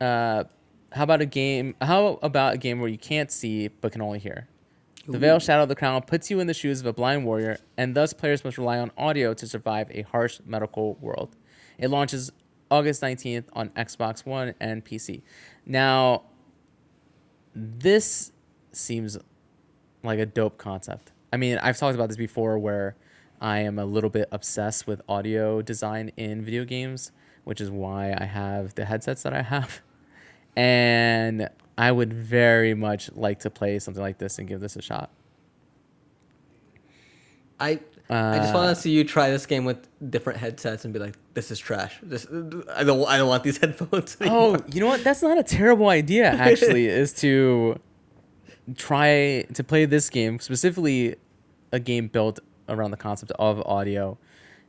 Uh, 0.00 0.44
how 0.92 1.04
about 1.04 1.20
a 1.22 1.26
game? 1.26 1.74
How 1.80 2.18
about 2.22 2.54
a 2.54 2.58
game 2.58 2.80
where 2.80 2.88
you 2.90 2.98
can't 2.98 3.30
see 3.30 3.68
but 3.68 3.92
can 3.92 4.02
only 4.02 4.18
hear? 4.18 4.48
The 5.08 5.18
Veil: 5.18 5.38
Shadow 5.38 5.62
of 5.62 5.70
the 5.70 5.74
Crown 5.74 6.02
puts 6.02 6.30
you 6.30 6.38
in 6.38 6.46
the 6.46 6.54
shoes 6.54 6.80
of 6.80 6.86
a 6.86 6.92
blind 6.92 7.24
warrior, 7.24 7.58
and 7.78 7.94
thus 7.94 8.12
players 8.12 8.44
must 8.44 8.58
rely 8.58 8.78
on 8.78 8.90
audio 8.98 9.32
to 9.32 9.46
survive 9.46 9.90
a 9.90 10.02
harsh 10.02 10.38
medical 10.44 10.96
world. 10.96 11.34
It 11.78 11.88
launches 11.88 12.30
August 12.70 13.00
19th 13.00 13.44
on 13.54 13.70
Xbox 13.70 14.26
One 14.26 14.52
and 14.60 14.84
PC. 14.84 15.22
Now, 15.64 16.24
this 17.54 18.32
seems 18.72 19.16
like 20.02 20.18
a 20.18 20.26
dope 20.26 20.58
concept. 20.58 21.12
I 21.32 21.38
mean, 21.38 21.56
I've 21.56 21.78
talked 21.78 21.94
about 21.94 22.08
this 22.08 22.18
before 22.18 22.58
where 22.58 22.94
I 23.40 23.60
am 23.60 23.78
a 23.78 23.86
little 23.86 24.10
bit 24.10 24.28
obsessed 24.30 24.86
with 24.86 25.00
audio 25.08 25.62
design 25.62 26.12
in 26.18 26.44
video 26.44 26.66
games, 26.66 27.12
which 27.44 27.62
is 27.62 27.70
why 27.70 28.14
I 28.18 28.24
have 28.24 28.74
the 28.74 28.84
headsets 28.84 29.22
that 29.22 29.32
I 29.32 29.40
have. 29.40 29.80
And 30.54 31.48
I 31.78 31.92
would 31.92 32.12
very 32.12 32.74
much 32.74 33.10
like 33.14 33.38
to 33.40 33.50
play 33.50 33.78
something 33.78 34.02
like 34.02 34.18
this 34.18 34.38
and 34.38 34.46
give 34.48 34.60
this 34.60 34.76
a 34.76 34.82
shot. 34.82 35.10
I 37.60 37.80
I 38.10 38.38
just 38.38 38.54
Uh, 38.54 38.58
want 38.58 38.74
to 38.74 38.80
see 38.80 38.90
you 38.90 39.04
try 39.04 39.28
this 39.30 39.44
game 39.44 39.64
with 39.66 39.86
different 40.10 40.38
headsets 40.38 40.84
and 40.84 40.94
be 40.94 41.00
like, 41.00 41.14
"This 41.34 41.50
is 41.50 41.58
trash. 41.58 41.98
This 42.02 42.26
I 42.74 42.82
don't 42.84 43.06
I 43.06 43.18
don't 43.18 43.28
want 43.28 43.42
these 43.44 43.58
headphones." 43.62 44.16
Oh, 44.22 44.58
you 44.72 44.80
know 44.80 44.86
what? 44.86 45.04
That's 45.04 45.22
not 45.22 45.38
a 45.38 45.42
terrible 45.42 45.88
idea, 45.88 46.26
actually, 46.30 46.86
is 47.02 47.12
to 47.14 47.78
try 48.76 49.44
to 49.54 49.62
play 49.64 49.84
this 49.84 50.08
game, 50.10 50.38
specifically 50.40 51.16
a 51.72 51.78
game 51.80 52.08
built 52.08 52.40
around 52.68 52.90
the 52.92 52.96
concept 52.96 53.32
of 53.32 53.60
audio 53.66 54.16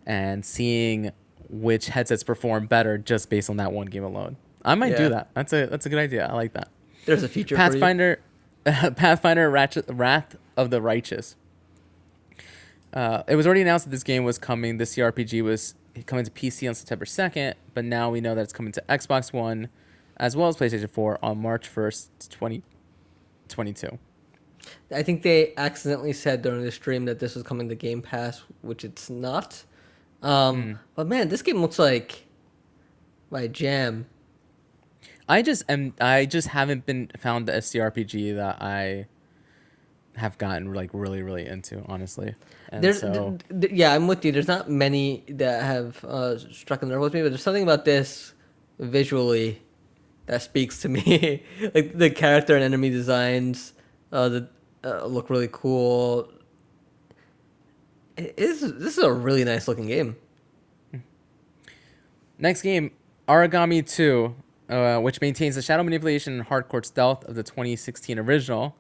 and 0.05 0.45
seeing 0.45 1.11
which 1.49 1.87
headsets 1.87 2.23
perform 2.23 2.67
better 2.67 2.97
just 2.97 3.29
based 3.29 3.49
on 3.49 3.57
that 3.57 3.71
one 3.71 3.87
game 3.87 4.03
alone. 4.03 4.35
I 4.65 4.75
might 4.75 4.91
Yeah. 4.91 4.97
do 4.97 5.09
that. 5.09 5.29
That's 5.33 5.53
a 5.53 5.65
that's 5.67 5.85
a 5.85 5.89
good 5.89 5.99
idea. 5.99 6.25
I 6.27 6.33
like 6.33 6.53
that. 6.53 6.67
There's 7.05 7.23
a 7.23 7.29
feature 7.29 7.55
Pathfinder, 7.55 8.19
Pathfinder 8.65 9.49
Ratchet, 9.49 9.85
Wrath 9.89 10.35
of 10.57 10.69
the 10.69 10.81
Righteous. 10.81 11.35
Uh, 12.93 13.23
it 13.27 13.35
was 13.35 13.45
already 13.45 13.61
announced 13.61 13.85
that 13.85 13.91
this 13.91 14.03
game 14.03 14.23
was 14.23 14.37
coming. 14.37 14.77
This 14.77 14.95
CRPG 14.95 15.43
was 15.43 15.75
coming 16.05 16.25
to 16.25 16.31
PC 16.31 16.67
on 16.67 16.73
September 16.75 17.05
2nd, 17.05 17.53
but 17.73 17.85
now 17.85 18.09
we 18.09 18.19
know 18.21 18.33
that 18.35 18.41
it's 18.41 18.53
coming 18.53 18.71
to 18.73 18.83
Xbox 18.89 19.31
One 19.31 19.69
as 20.17 20.35
well 20.35 20.49
as 20.49 20.57
PlayStation 20.57 20.89
4 20.89 21.19
on 21.23 21.41
March 21.41 21.73
1st, 21.73 22.07
2022. 22.29 23.97
I 24.93 25.03
think 25.03 25.21
they 25.21 25.53
accidentally 25.55 26.13
said 26.13 26.41
during 26.41 26.63
the 26.63 26.71
stream 26.71 27.05
that 27.05 27.19
this 27.19 27.35
was 27.35 27.43
coming 27.43 27.69
to 27.69 27.75
Game 27.75 28.01
Pass, 28.01 28.43
which 28.61 28.83
it's 28.83 29.09
not. 29.09 29.63
Um, 30.21 30.61
Hmm. 30.61 30.73
But 30.95 31.07
man, 31.07 31.29
this 31.29 31.41
game 31.41 31.61
looks 31.61 31.79
like 31.79 32.25
my 33.29 33.47
jam. 33.47 34.07
I 35.29 35.43
just 35.43 35.63
am 35.69 35.93
I 36.01 36.25
just 36.25 36.47
haven't 36.49 36.87
been 36.87 37.11
found 37.17 37.47
a 37.49 37.59
CRPG 37.59 38.35
that 38.35 38.61
I 38.61 39.05
have 40.15 40.37
gotten 40.39 40.73
like 40.73 40.89
really 40.91 41.21
really 41.21 41.45
into, 41.45 41.83
honestly. 41.87 42.33
And 42.69 42.83
There's, 42.83 43.01
so 43.01 43.37
th- 43.49 43.61
th- 43.61 43.73
yeah, 43.73 43.93
I'm 43.93 44.07
with 44.07 44.25
you. 44.25 44.31
There's 44.31 44.47
not 44.47 44.69
many 44.69 45.23
that 45.29 45.63
have 45.63 46.03
uh, 46.03 46.37
struck 46.39 46.81
a 46.81 46.87
nerve 46.87 46.99
with 46.99 47.13
me, 47.13 47.21
but 47.21 47.29
there's 47.29 47.43
something 47.43 47.63
about 47.63 47.85
this 47.85 48.33
visually 48.79 49.61
that 50.25 50.41
speaks 50.41 50.81
to 50.81 50.89
me. 50.89 51.43
like 51.75 51.95
the 51.95 52.09
character 52.09 52.55
and 52.55 52.63
enemy 52.63 52.89
designs, 52.89 53.73
uh, 54.11 54.29
the 54.29 54.49
uh, 54.83 55.05
look 55.05 55.29
really 55.29 55.49
cool. 55.51 56.31
It 58.17 58.33
is 58.35 58.61
this 58.61 58.97
is 58.97 59.03
a 59.03 59.13
really 59.13 59.43
nice 59.43 59.67
looking 59.67 59.87
game. 59.87 60.15
Next 62.39 62.61
game, 62.61 62.91
Aragami 63.27 63.87
2, 63.87 64.33
uh, 64.69 64.99
which 64.99 65.19
maintains 65.21 65.55
the 65.55 65.61
shadow 65.61 65.83
manipulation 65.83 66.33
and 66.33 66.47
hardcore 66.47 66.85
stealth 66.85 67.25
of 67.25 67.35
the 67.35 67.43
2016 67.43 68.19
original, 68.19 68.75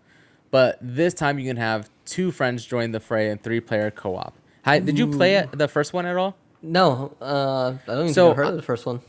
but 0.51 0.77
this 0.81 1.13
time 1.13 1.39
you 1.39 1.47
can 1.47 1.57
have 1.57 1.89
two 2.05 2.31
friends 2.31 2.65
join 2.65 2.91
the 2.91 2.99
fray 2.99 3.29
in 3.29 3.37
three-player 3.37 3.91
co-op. 3.91 4.35
Hi, 4.65 4.79
did 4.79 4.97
you 4.97 5.07
play 5.07 5.35
it, 5.35 5.51
the 5.57 5.67
first 5.67 5.93
one 5.93 6.05
at 6.05 6.15
all? 6.17 6.35
No, 6.61 7.15
uh, 7.21 7.73
I 7.83 7.85
don't 7.85 8.01
even 8.03 8.13
So, 8.13 8.33
heard 8.33 8.47
uh, 8.47 8.49
of 8.49 8.55
the 8.55 8.61
first 8.61 8.85
one. 8.85 9.01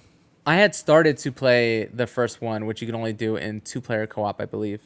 I 0.47 0.57
had 0.57 0.75
started 0.75 1.19
to 1.19 1.33
play 1.33 1.87
the 1.87 2.07
first 2.07 2.41
one, 2.41 2.67
which 2.67 2.81
you 2.81 2.87
can 2.87 2.95
only 2.95 3.13
do 3.13 3.37
in 3.37 3.61
two-player 3.61 4.07
co-op, 4.07 4.41
I 4.41 4.47
believe, 4.47 4.81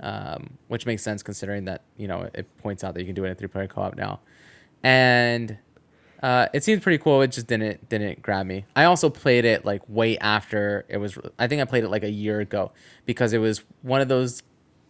um, 0.00 0.50
which 0.68 0.84
makes 0.86 1.02
sense 1.02 1.22
considering 1.22 1.64
that 1.64 1.82
you 1.96 2.08
know 2.08 2.28
it 2.34 2.46
points 2.58 2.84
out 2.84 2.94
that 2.94 3.00
you 3.00 3.06
can 3.06 3.14
do 3.14 3.24
it 3.24 3.30
in 3.30 3.36
three-player 3.36 3.68
co-op 3.68 3.96
now, 3.96 4.20
and 4.82 5.56
uh, 6.22 6.48
it 6.52 6.64
seemed 6.64 6.82
pretty 6.82 6.98
cool. 6.98 7.22
It 7.22 7.28
just 7.28 7.46
didn't 7.46 7.88
didn't 7.88 8.22
grab 8.22 8.46
me. 8.46 8.64
I 8.74 8.84
also 8.84 9.08
played 9.08 9.44
it 9.44 9.64
like 9.64 9.82
way 9.88 10.18
after 10.18 10.84
it 10.88 10.96
was. 10.96 11.16
I 11.38 11.46
think 11.46 11.62
I 11.62 11.64
played 11.64 11.84
it 11.84 11.88
like 11.88 12.02
a 12.02 12.10
year 12.10 12.40
ago 12.40 12.72
because 13.06 13.32
it 13.32 13.38
was 13.38 13.62
one 13.82 14.00
of 14.00 14.08
those 14.08 14.42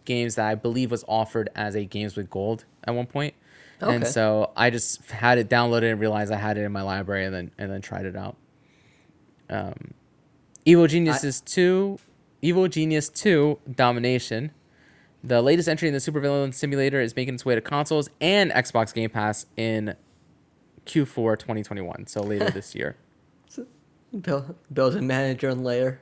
games 0.05 0.35
that 0.35 0.47
I 0.47 0.55
believe 0.55 0.89
was 0.89 1.05
offered 1.07 1.49
as 1.55 1.75
a 1.75 1.85
games 1.85 2.15
with 2.15 2.29
gold 2.29 2.65
at 2.83 2.95
one 2.95 3.05
point. 3.05 3.35
Okay. 3.81 3.95
And 3.95 4.07
so 4.07 4.51
I 4.57 4.71
just 4.71 5.09
had 5.09 5.37
it 5.37 5.49
downloaded 5.49 5.91
and 5.91 5.99
realized 5.99 6.31
I 6.31 6.37
had 6.37 6.57
it 6.57 6.61
in 6.61 6.71
my 6.71 6.81
library 6.81 7.25
and 7.25 7.33
then 7.33 7.51
and 7.57 7.71
then 7.71 7.81
tried 7.81 8.05
it 8.05 8.15
out. 8.15 8.35
Um, 9.49 9.93
Evo 10.65 10.87
Geniuses 10.87 11.41
2, 11.41 11.99
Evil 12.41 12.67
Genius 12.67 13.09
2 13.09 13.59
Domination. 13.75 14.51
The 15.23 15.41
latest 15.41 15.67
entry 15.67 15.87
in 15.87 15.93
the 15.93 15.99
supervillain 15.99 16.53
simulator 16.53 17.01
is 17.01 17.15
making 17.15 17.35
its 17.35 17.45
way 17.45 17.55
to 17.55 17.61
consoles 17.61 18.09
and 18.21 18.51
Xbox 18.51 18.93
Game 18.93 19.09
Pass 19.09 19.45
in 19.57 19.95
Q4 20.85 21.37
2021, 21.39 22.07
so 22.07 22.21
later 22.21 22.49
this 22.51 22.75
year. 22.75 22.95
Build, 24.21 24.55
build 24.73 24.95
a 24.95 25.01
manager 25.01 25.49
and 25.49 25.63
layer. 25.63 25.99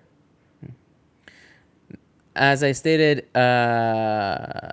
As 2.35 2.63
I 2.63 2.71
stated, 2.71 3.27
uh, 3.35 4.71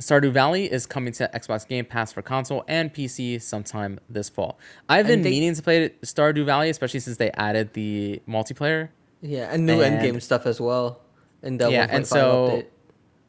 Stardew 0.00 0.32
Valley 0.32 0.70
is 0.70 0.84
coming 0.84 1.12
to 1.14 1.30
Xbox 1.32 1.66
Game 1.66 1.84
Pass 1.84 2.12
for 2.12 2.22
console 2.22 2.64
and 2.66 2.92
PC 2.92 3.40
sometime 3.40 4.00
this 4.10 4.28
fall. 4.28 4.58
I've 4.88 5.06
been 5.06 5.22
they- 5.22 5.30
meaning 5.30 5.54
to 5.54 5.62
play 5.62 5.90
Stardew 6.02 6.44
Valley, 6.44 6.68
especially 6.70 7.00
since 7.00 7.16
they 7.18 7.30
added 7.32 7.72
the 7.74 8.20
multiplayer. 8.28 8.88
Yeah, 9.22 9.48
and 9.52 9.64
new 9.64 9.80
And- 9.80 10.00
endgame 10.00 10.20
stuff 10.20 10.44
as 10.44 10.60
well. 10.60 11.00
And 11.42 11.60
Yeah, 11.60 11.86
and 11.88 12.06
so 12.06 12.48
update. 12.48 12.66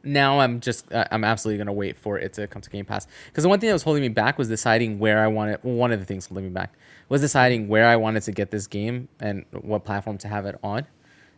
Now 0.04 0.40
I'm 0.40 0.60
just 0.60 0.92
uh, 0.92 1.06
I'm 1.12 1.24
absolutely 1.24 1.58
gonna 1.60 1.74
wait 1.74 1.98
for 1.98 2.18
it 2.20 2.34
to 2.34 2.48
come 2.48 2.62
to 2.62 2.70
Game 2.70 2.86
Pass 2.86 3.08
because 3.28 3.44
the 3.44 3.50
one 3.50 3.60
thing 3.60 3.68
that 3.68 3.74
was 3.74 3.84
holding 3.84 4.02
me 4.02 4.10
back 4.10 4.38
was 4.38 4.48
deciding 4.48 5.00
where 5.00 5.24
I 5.24 5.28
wanted. 5.28 5.60
One 5.64 5.92
of 5.92 6.00
the 6.00 6.06
things 6.06 6.26
holding 6.28 6.46
me 6.46 6.50
back 6.50 6.74
was 7.10 7.22
deciding 7.22 7.68
where 7.68 7.88
I 7.88 7.96
wanted 7.96 8.24
to 8.24 8.32
get 8.32 8.52
this 8.52 8.68
game 8.68 9.08
and 9.20 9.46
what 9.52 9.86
platform 9.86 10.18
to 10.20 10.28
have 10.28 10.46
it 10.46 10.60
on. 10.64 10.86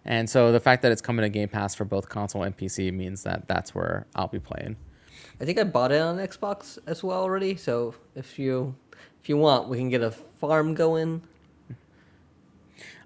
And 0.06 0.30
so 0.30 0.52
the 0.52 0.60
fact 0.60 0.82
that 0.84 0.92
it's 0.92 1.02
coming 1.02 1.24
to 1.24 1.30
Game 1.30 1.50
Pass 1.50 1.74
for 1.76 1.84
both 1.86 2.10
console 2.10 2.44
and 2.44 2.56
PC 2.56 2.94
means 2.94 3.24
that 3.24 3.48
that's 3.48 3.74
where 3.74 4.06
I'll 4.16 4.28
be 4.28 4.40
playing. 4.40 4.76
I 5.42 5.46
think 5.46 5.60
I 5.60 5.64
bought 5.64 5.92
it 5.92 6.02
on 6.02 6.18
Xbox 6.18 6.78
as 6.88 7.04
well 7.04 7.22
already. 7.22 7.56
So 7.56 7.96
if 8.16 8.38
you 8.40 8.76
if 9.22 9.30
you 9.30 9.38
want, 9.38 9.68
we 9.68 9.78
can 9.78 9.90
get 9.90 10.02
a 10.02 10.12
farm 10.12 10.74
going. 10.76 11.22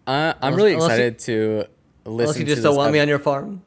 Uh, 0.06 0.34
I'm 0.41 0.53
Unless- 0.53 0.57
really 0.57 0.73
unless 0.73 0.88
you- 0.90 0.94
excited 0.94 1.19
to 1.19 1.57
listen. 1.57 1.69
Unless 2.06 2.40
you 2.40 2.45
to 2.45 2.49
just 2.52 2.64
don't 2.64 2.76
want 2.76 2.91
me 2.94 2.99
on 2.99 3.07
your 3.07 3.19
farm. 3.19 3.61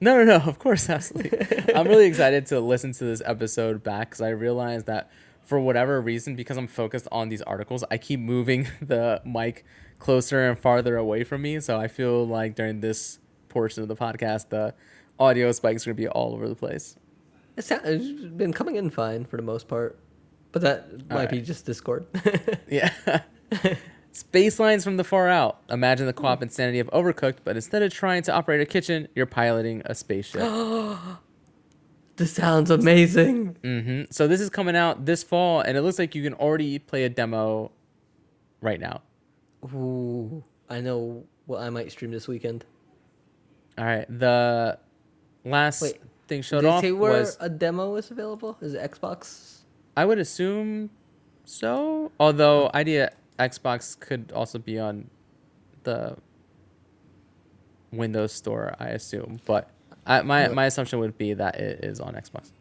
No, 0.00 0.16
no, 0.16 0.24
no. 0.24 0.36
Of 0.36 0.58
course, 0.58 0.88
absolutely. 0.88 1.74
I'm 1.74 1.86
really 1.86 2.06
excited 2.06 2.46
to 2.46 2.60
listen 2.60 2.92
to 2.92 3.04
this 3.04 3.22
episode 3.24 3.82
back 3.82 4.10
because 4.10 4.20
I 4.20 4.30
realized 4.30 4.86
that 4.86 5.10
for 5.42 5.58
whatever 5.58 6.00
reason, 6.00 6.36
because 6.36 6.56
I'm 6.56 6.68
focused 6.68 7.08
on 7.10 7.30
these 7.30 7.42
articles, 7.42 7.82
I 7.90 7.98
keep 7.98 8.20
moving 8.20 8.68
the 8.82 9.20
mic 9.24 9.64
closer 9.98 10.48
and 10.48 10.58
farther 10.58 10.96
away 10.96 11.24
from 11.24 11.42
me. 11.42 11.58
So 11.60 11.78
I 11.78 11.88
feel 11.88 12.26
like 12.26 12.54
during 12.54 12.80
this 12.80 13.18
portion 13.48 13.82
of 13.82 13.88
the 13.88 13.96
podcast, 13.96 14.50
the 14.50 14.74
audio 15.18 15.50
spikes 15.52 15.86
are 15.86 15.90
gonna 15.90 15.96
be 15.96 16.08
all 16.08 16.34
over 16.34 16.48
the 16.48 16.54
place. 16.54 16.96
It's, 17.56 17.70
it's 17.70 18.22
been 18.36 18.52
coming 18.52 18.76
in 18.76 18.90
fine 18.90 19.24
for 19.24 19.36
the 19.36 19.42
most 19.42 19.66
part, 19.66 19.98
but 20.52 20.62
that 20.62 21.08
might 21.10 21.30
be 21.30 21.40
just 21.40 21.66
Discord. 21.66 22.06
Yeah. 22.68 22.92
Space 24.12 24.58
lines 24.58 24.82
from 24.84 24.96
the 24.96 25.04
far 25.04 25.28
out. 25.28 25.60
Imagine 25.70 26.06
the 26.06 26.12
co-op 26.12 26.42
insanity 26.42 26.80
of 26.80 26.88
Overcooked, 26.88 27.38
but 27.44 27.56
instead 27.56 27.82
of 27.82 27.92
trying 27.92 28.22
to 28.24 28.32
operate 28.32 28.60
a 28.60 28.66
kitchen, 28.66 29.08
you're 29.14 29.26
piloting 29.26 29.82
a 29.84 29.94
spaceship. 29.94 30.42
This 32.16 32.32
sounds 32.32 32.68
amazing. 32.68 33.56
hmm 33.62 34.02
So 34.10 34.26
this 34.26 34.40
is 34.40 34.50
coming 34.50 34.74
out 34.74 35.06
this 35.06 35.22
fall, 35.22 35.60
and 35.60 35.78
it 35.78 35.82
looks 35.82 36.00
like 36.00 36.16
you 36.16 36.22
can 36.24 36.34
already 36.34 36.80
play 36.80 37.04
a 37.04 37.08
demo 37.08 37.70
right 38.60 38.80
now. 38.80 39.02
Ooh, 39.72 40.42
I 40.68 40.80
know 40.80 41.24
what 41.46 41.62
I 41.62 41.70
might 41.70 41.92
stream 41.92 42.10
this 42.10 42.26
weekend. 42.26 42.64
All 43.78 43.84
right. 43.84 44.06
The 44.08 44.78
last 45.44 45.80
Wait, 45.80 46.00
thing 46.26 46.42
showed 46.42 46.64
off 46.64 46.82
say 46.82 46.90
where 46.90 47.12
was 47.12 47.36
a 47.40 47.48
demo 47.48 47.94
is 47.94 48.10
available? 48.10 48.58
Is 48.60 48.74
it 48.74 48.90
Xbox? 48.90 49.58
I 49.96 50.04
would 50.04 50.18
assume 50.18 50.90
so. 51.44 52.10
Although 52.18 52.70
Idea 52.74 53.12
Xbox 53.38 53.98
could 53.98 54.32
also 54.34 54.58
be 54.58 54.78
on 54.78 55.08
the 55.84 56.16
Windows 57.92 58.32
Store, 58.32 58.74
I 58.78 58.88
assume. 58.88 59.38
But 59.46 59.70
I, 60.06 60.22
my 60.22 60.48
my 60.48 60.66
assumption 60.66 60.98
would 60.98 61.16
be 61.16 61.34
that 61.34 61.56
it 61.56 61.84
is 61.84 62.00
on 62.00 62.14
Xbox. 62.14 62.52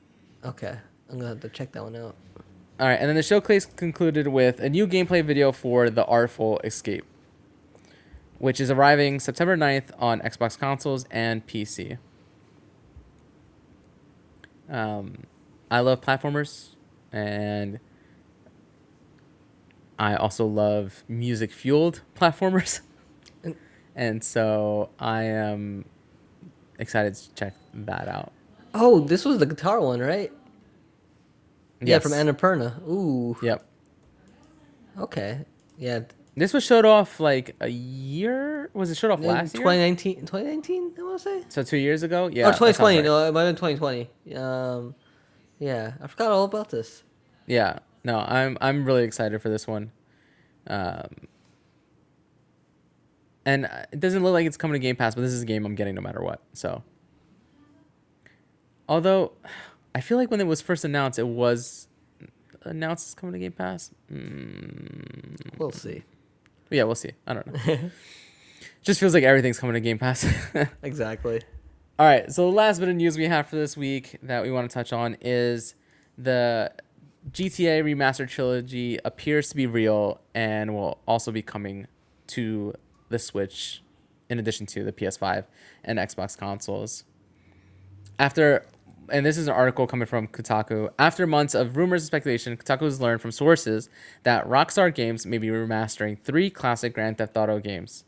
Okay, 0.44 0.78
I'm 1.10 1.18
gonna 1.18 1.30
have 1.30 1.40
to 1.42 1.50
check 1.50 1.72
that 1.74 1.84
one 1.84 1.96
out. 1.96 2.16
All 2.80 2.88
right, 2.88 3.00
and 3.00 3.10
then 3.10 3.16
the 3.16 3.24
showcase 3.24 3.66
concluded 3.66 4.28
with 4.28 4.60
a 4.60 4.70
new 4.70 4.86
gameplay 4.86 5.26
video 5.26 5.52
for 5.52 5.90
The 5.90 6.06
Artful 6.06 6.60
Escape, 6.64 7.06
which 8.38 8.60
is 8.62 8.70
arriving 8.70 9.20
September 9.20 9.58
9th 9.58 9.90
on 9.98 10.20
Xbox 10.20 10.60
consoles 10.60 11.06
and 11.10 11.46
PC. 11.48 11.98
Um, 14.70 15.24
I 15.72 15.80
love 15.80 16.02
platformers, 16.02 16.76
and 17.12 17.80
I 20.00 20.16
also 20.16 20.46
love 20.46 21.04
music 21.08 21.52
fueled 21.52 22.02
platformers. 22.16 22.82
And- 23.96 24.24
so 24.24 24.90
I 25.00 25.24
am 25.24 25.86
excited 26.78 27.16
to 27.16 27.34
check 27.34 27.54
that 27.74 28.08
out. 28.08 28.32
Oh, 28.76 29.00
this 29.00 29.26
was 29.26 29.40
the 29.40 29.46
guitar 29.48 29.82
one, 29.82 30.00
right? 30.00 30.32
Yeah, 31.82 31.98
from 32.00 32.12
Annapurna. 32.12 32.88
Ooh, 32.88 33.36
Yep. 33.42 33.66
okay. 35.00 35.46
Yeah, 35.78 36.02
This 36.36 36.54
was 36.54 36.64
showed 36.64 36.86
off 36.86 37.20
like 37.20 37.56
a 37.60 37.68
year. 37.70 38.70
Was 38.74 38.92
it 38.92 38.98
showed 38.98 39.10
off 39.10 39.20
last 39.22 39.56
year? 39.56 39.64
2019, 39.64 40.20
2019, 40.28 40.94
I 40.98 41.02
want 41.02 41.18
to 41.20 41.24
say. 41.24 41.44
So 41.50 41.64
two 41.64 41.78
years 41.78 42.04
ago, 42.04 42.28
yeah. 42.32 42.50
or 42.50 42.52
2020. 42.54 42.98
right. 42.98 43.06
No, 43.06 43.28
it 43.28 43.32
might 43.32 43.44
have 43.46 43.56
been 43.60 43.74
2020. 43.76 44.36
Um, 44.36 44.94
yeah, 45.58 45.94
I 46.02 46.06
forgot 46.06 46.30
all 46.32 46.44
about 46.44 46.70
this. 46.70 47.02
Yeah, 47.48 47.80
no, 48.04 48.20
I'm 48.20 48.58
I'm 48.62 48.86
really 48.86 49.04
excited 49.04 49.42
for 49.42 49.50
this 49.50 49.68
one. 49.68 49.92
Um, 50.68 51.08
and 53.46 53.66
uh, 53.66 53.84
it 53.92 54.00
doesn't 54.00 54.24
look 54.24 54.34
like 54.34 54.46
it's 54.46 54.58
coming 54.58 54.74
to 54.74 54.80
Game 54.80 54.96
Pass, 54.96 55.16
but 55.16 55.22
this 55.22 55.32
is 55.32 55.42
a 55.42 55.46
game 55.46 55.66
I'm 55.66 55.76
getting 55.76 55.96
no 55.96 56.02
matter 56.02 56.22
what. 56.22 56.42
So, 56.54 56.84
although 58.90 59.32
I 59.96 60.02
feel 60.02 60.18
like 60.18 60.30
when 60.32 60.42
it 60.42 60.48
was 60.48 60.62
first 60.62 60.84
announced, 60.86 61.20
it 61.20 61.28
was 61.28 61.88
announced 62.64 63.08
as 63.08 63.16
coming 63.16 63.34
to 63.34 63.40
Game 63.40 63.52
Pass. 63.54 63.92
Mm, 64.12 65.58
We'll 65.58 65.72
see. 65.72 66.04
yeah, 66.70 66.84
we'll 66.84 66.96
see. 66.96 67.12
I 67.26 67.34
don't 67.34 67.48
know. 67.68 67.80
Just 68.84 69.00
feels 69.00 69.14
like 69.14 69.24
everything's 69.24 69.60
coming 69.60 69.74
to 69.74 69.80
Game 69.80 69.98
Pass. 70.00 70.26
exactly. 70.84 71.42
All 72.00 72.06
right, 72.06 72.32
so 72.32 72.50
the 72.50 72.56
last 72.56 72.80
bit 72.80 72.90
of 72.90 72.96
news 72.96 73.18
we 73.18 73.26
have 73.26 73.48
for 73.48 73.56
this 73.56 73.76
week 73.76 74.18
that 74.22 74.44
we 74.44 74.52
want 74.52 74.70
to 74.70 74.74
touch 74.74 74.94
on 74.94 75.18
is 75.22 75.74
the 76.18 76.72
GTA 77.32 77.84
Remastered 77.84 78.30
Trilogy 78.30 79.00
appears 79.04 79.50
to 79.50 79.56
be 79.56 79.68
real 79.68 80.22
and 80.34 80.74
will 80.74 81.00
also 81.06 81.32
be 81.32 81.42
coming 81.42 81.88
to 82.28 82.74
the 83.10 83.20
Switch 83.20 83.82
in 84.30 84.40
addition 84.40 84.66
to 84.68 84.84
the 84.84 84.94
PS5 84.94 85.46
and 85.84 86.00
Xbox 86.00 86.38
consoles. 86.38 87.04
After, 88.18 88.66
and 89.10 89.26
this 89.26 89.38
is 89.38 89.48
an 89.48 89.54
article 89.54 89.88
coming 89.88 90.06
from 90.06 90.28
Kotaku, 90.28 90.90
after 90.98 91.28
months 91.28 91.54
of 91.54 91.76
rumors 91.76 92.04
and 92.04 92.08
speculation, 92.08 92.56
Kotaku 92.56 92.84
has 92.84 93.02
learned 93.02 93.22
from 93.22 93.32
sources 93.32 93.90
that 94.24 94.48
Rockstar 94.48 94.94
Games 94.94 95.26
may 95.26 95.38
be 95.38 95.48
remastering 95.48 96.18
three 96.20 96.50
classic 96.50 96.94
Grand 96.94 97.18
Theft 97.18 97.36
Auto 97.36 97.60
games. 97.60 98.06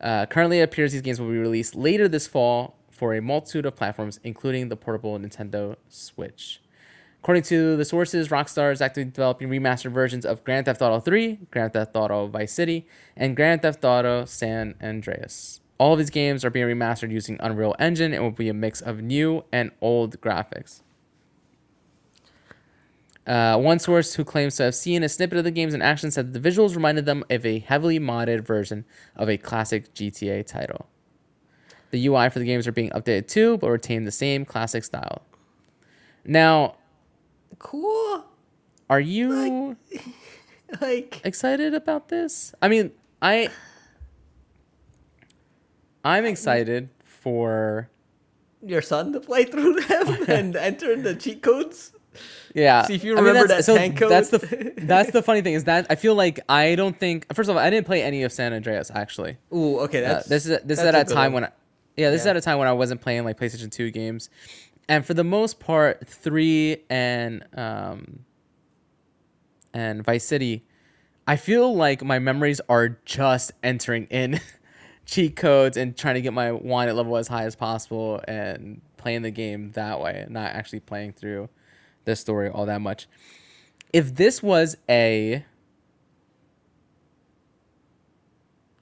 Uh, 0.00 0.26
currently, 0.26 0.60
it 0.60 0.64
appears 0.64 0.92
these 0.92 1.00
games 1.00 1.20
will 1.20 1.28
be 1.28 1.38
released 1.38 1.74
later 1.74 2.08
this 2.08 2.26
fall 2.26 2.76
for 2.90 3.14
a 3.14 3.22
multitude 3.22 3.64
of 3.64 3.76
platforms, 3.76 4.20
including 4.24 4.68
the 4.68 4.76
portable 4.76 5.18
Nintendo 5.18 5.76
Switch. 5.88 6.61
According 7.22 7.44
to 7.44 7.76
the 7.76 7.84
sources, 7.84 8.30
Rockstar 8.30 8.72
is 8.72 8.82
actively 8.82 9.08
developing 9.08 9.48
remastered 9.48 9.92
versions 9.92 10.26
of 10.26 10.42
Grand 10.42 10.66
Theft 10.66 10.82
Auto 10.82 10.98
3, 10.98 11.38
Grand 11.52 11.72
Theft 11.72 11.94
Auto 11.94 12.26
Vice 12.26 12.52
City, 12.52 12.84
and 13.16 13.36
Grand 13.36 13.62
Theft 13.62 13.84
Auto 13.84 14.24
San 14.24 14.74
Andreas. 14.82 15.60
All 15.78 15.92
of 15.92 16.00
these 16.00 16.10
games 16.10 16.44
are 16.44 16.50
being 16.50 16.66
remastered 16.66 17.12
using 17.12 17.36
Unreal 17.38 17.76
Engine 17.78 18.12
and 18.12 18.24
will 18.24 18.32
be 18.32 18.48
a 18.48 18.54
mix 18.54 18.80
of 18.80 19.02
new 19.02 19.44
and 19.52 19.70
old 19.80 20.20
graphics. 20.20 20.80
Uh, 23.24 23.56
one 23.56 23.78
source 23.78 24.14
who 24.14 24.24
claims 24.24 24.56
to 24.56 24.64
have 24.64 24.74
seen 24.74 25.04
a 25.04 25.08
snippet 25.08 25.38
of 25.38 25.44
the 25.44 25.52
games 25.52 25.74
in 25.74 25.80
action 25.80 26.10
said 26.10 26.32
the 26.32 26.40
visuals 26.40 26.74
reminded 26.74 27.06
them 27.06 27.22
of 27.30 27.46
a 27.46 27.60
heavily 27.60 28.00
modded 28.00 28.40
version 28.40 28.84
of 29.14 29.30
a 29.30 29.36
classic 29.36 29.94
GTA 29.94 30.44
title. 30.44 30.88
The 31.92 32.04
UI 32.04 32.30
for 32.30 32.40
the 32.40 32.44
games 32.44 32.66
are 32.66 32.72
being 32.72 32.90
updated 32.90 33.28
too, 33.28 33.58
but 33.58 33.70
retain 33.70 34.06
the 34.06 34.10
same 34.10 34.44
classic 34.44 34.82
style. 34.82 35.22
Now, 36.24 36.76
Cool. 37.62 38.24
are 38.90 39.00
you 39.00 39.76
Like, 40.80 41.20
excited 41.24 41.72
about 41.74 42.08
this? 42.08 42.54
I 42.60 42.68
mean, 42.68 42.90
I 43.22 43.48
I'm 46.04 46.24
excited 46.24 46.88
for 47.04 47.88
your 48.64 48.82
son 48.82 49.12
to 49.12 49.20
play 49.20 49.44
through 49.44 49.80
them 49.80 50.24
and 50.28 50.56
enter 50.56 50.96
the 50.96 51.14
cheat 51.14 51.42
codes. 51.42 51.92
yeah. 52.54 52.82
See 52.84 52.94
if 52.94 53.04
you 53.04 53.12
I 53.12 53.16
mean, 53.16 53.24
remember 53.26 53.48
that's- 53.48 53.66
that 53.66 53.76
tank 53.76 53.98
code. 53.98 54.10
That's 54.10 54.30
the 54.30 54.72
that's 54.78 55.10
the 55.12 55.22
funny 55.22 55.42
thing 55.42 55.54
is 55.54 55.64
that 55.64 55.86
I 55.90 55.94
feel 55.94 56.14
like 56.14 56.40
I 56.48 56.74
don't 56.74 56.98
think 56.98 57.26
first 57.34 57.48
of 57.50 57.56
all 57.56 57.62
I 57.62 57.70
didn't 57.70 57.86
play 57.86 58.02
any 58.02 58.22
of 58.22 58.32
San 58.32 58.52
Andreas 58.52 58.90
actually. 58.94 59.36
Ooh, 59.54 59.78
okay. 59.80 60.04
Uh, 60.04 60.22
this 60.28 60.46
is 60.46 60.58
this 60.64 60.78
is 60.78 60.84
at 60.84 60.94
a 60.94 61.04
time 61.04 61.32
one. 61.32 61.42
when 61.42 61.44
I, 61.44 61.52
yeah 61.96 62.10
this 62.10 62.22
is 62.22 62.26
at 62.26 62.36
a 62.36 62.40
time 62.40 62.58
when 62.58 62.68
I 62.68 62.72
wasn't 62.72 63.00
playing 63.00 63.24
like 63.24 63.38
PlayStation 63.38 63.70
Two 63.70 63.90
games, 63.90 64.30
and 64.88 65.04
for 65.06 65.14
the 65.14 65.24
most 65.24 65.60
part, 65.60 66.06
three 66.06 66.78
and 66.90 67.44
um 67.54 68.20
and 69.74 70.04
Vice 70.04 70.24
City, 70.24 70.64
I 71.26 71.36
feel 71.36 71.74
like 71.74 72.02
my 72.02 72.18
memories 72.18 72.60
are 72.68 72.98
just 73.04 73.52
entering 73.62 74.06
in 74.10 74.40
cheat 75.06 75.36
codes 75.36 75.76
and 75.76 75.96
trying 75.96 76.14
to 76.14 76.20
get 76.20 76.32
my 76.32 76.52
wanted 76.52 76.94
level 76.94 77.16
as 77.16 77.28
high 77.28 77.44
as 77.44 77.56
possible 77.56 78.20
and 78.26 78.80
playing 78.96 79.22
the 79.22 79.30
game 79.30 79.72
that 79.72 80.00
way, 80.00 80.26
not 80.28 80.52
actually 80.52 80.80
playing 80.80 81.12
through 81.12 81.48
the 82.04 82.16
story 82.16 82.48
all 82.48 82.66
that 82.66 82.80
much. 82.80 83.08
If 83.92 84.14
this 84.14 84.42
was 84.42 84.76
a 84.88 85.44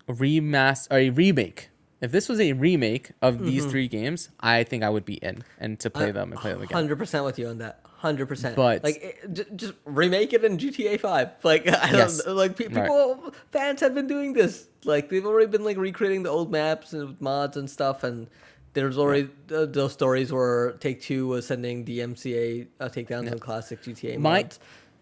remaster 0.09 0.91
or 0.91 0.99
a 0.99 1.11
remake, 1.11 1.71
if 2.01 2.13
this 2.13 2.29
was 2.29 2.41
a 2.41 2.53
remake 2.55 3.11
of 3.21 3.45
these 3.45 3.67
three 3.67 3.89
games, 3.89 4.29
I 4.41 4.65
think 4.65 4.83
I 4.83 4.89
would 4.89 5.05
be 5.05 5.15
in 5.15 5.45
and 5.59 5.79
to 5.81 5.91
play 5.91 6.11
them 6.13 6.33
and 6.33 6.41
play 6.41 6.53
them 6.53 6.63
again. 6.63 6.75
Hundred 6.75 6.97
percent 6.99 7.25
with 7.25 7.39
you 7.39 7.49
on 7.49 7.59
that. 7.59 7.81
Hundred 7.85 8.27
percent. 8.27 8.57
But- 8.57 8.83
like, 8.83 8.97
it, 9.03 9.33
j- 9.35 9.45
just 9.57 9.75
remake 9.85 10.33
it 10.33 10.43
in 10.45 10.57
GTA 10.57 10.99
Five. 11.01 11.33
Like, 11.43 11.69
I 11.69 11.91
don't 11.91 11.95
Yes. 12.01 12.27
like 12.27 12.57
pe- 12.57 12.69
Right. 12.69 12.85
people, 12.85 13.35
fans 13.53 13.81
have 13.83 13.95
been 13.95 14.07
doing 14.07 14.33
this. 14.33 14.67
Like, 14.85 15.11
they've 15.11 15.27
already 15.27 15.49
been 15.51 15.65
like 15.65 15.77
recreating 15.77 16.23
the 16.23 16.31
old 16.31 16.51
maps 16.51 16.95
and 16.95 17.21
mods 17.21 17.59
and 17.59 17.69
stuff. 17.69 18.03
And 18.03 18.29
there's 18.73 18.97
already 18.97 19.29
uh, 19.55 19.67
those 19.67 19.93
stories 19.93 20.33
where 20.33 20.73
Take 20.81 21.03
Two 21.03 21.27
was 21.29 21.47
sending 21.47 21.85
DMCA 21.85 22.69
uh, 22.81 22.89
takedowns 22.89 23.31
on 23.31 23.39
classic 23.39 23.83
GTA 23.83 24.17
My- 24.19 24.43
mods. 24.45 24.59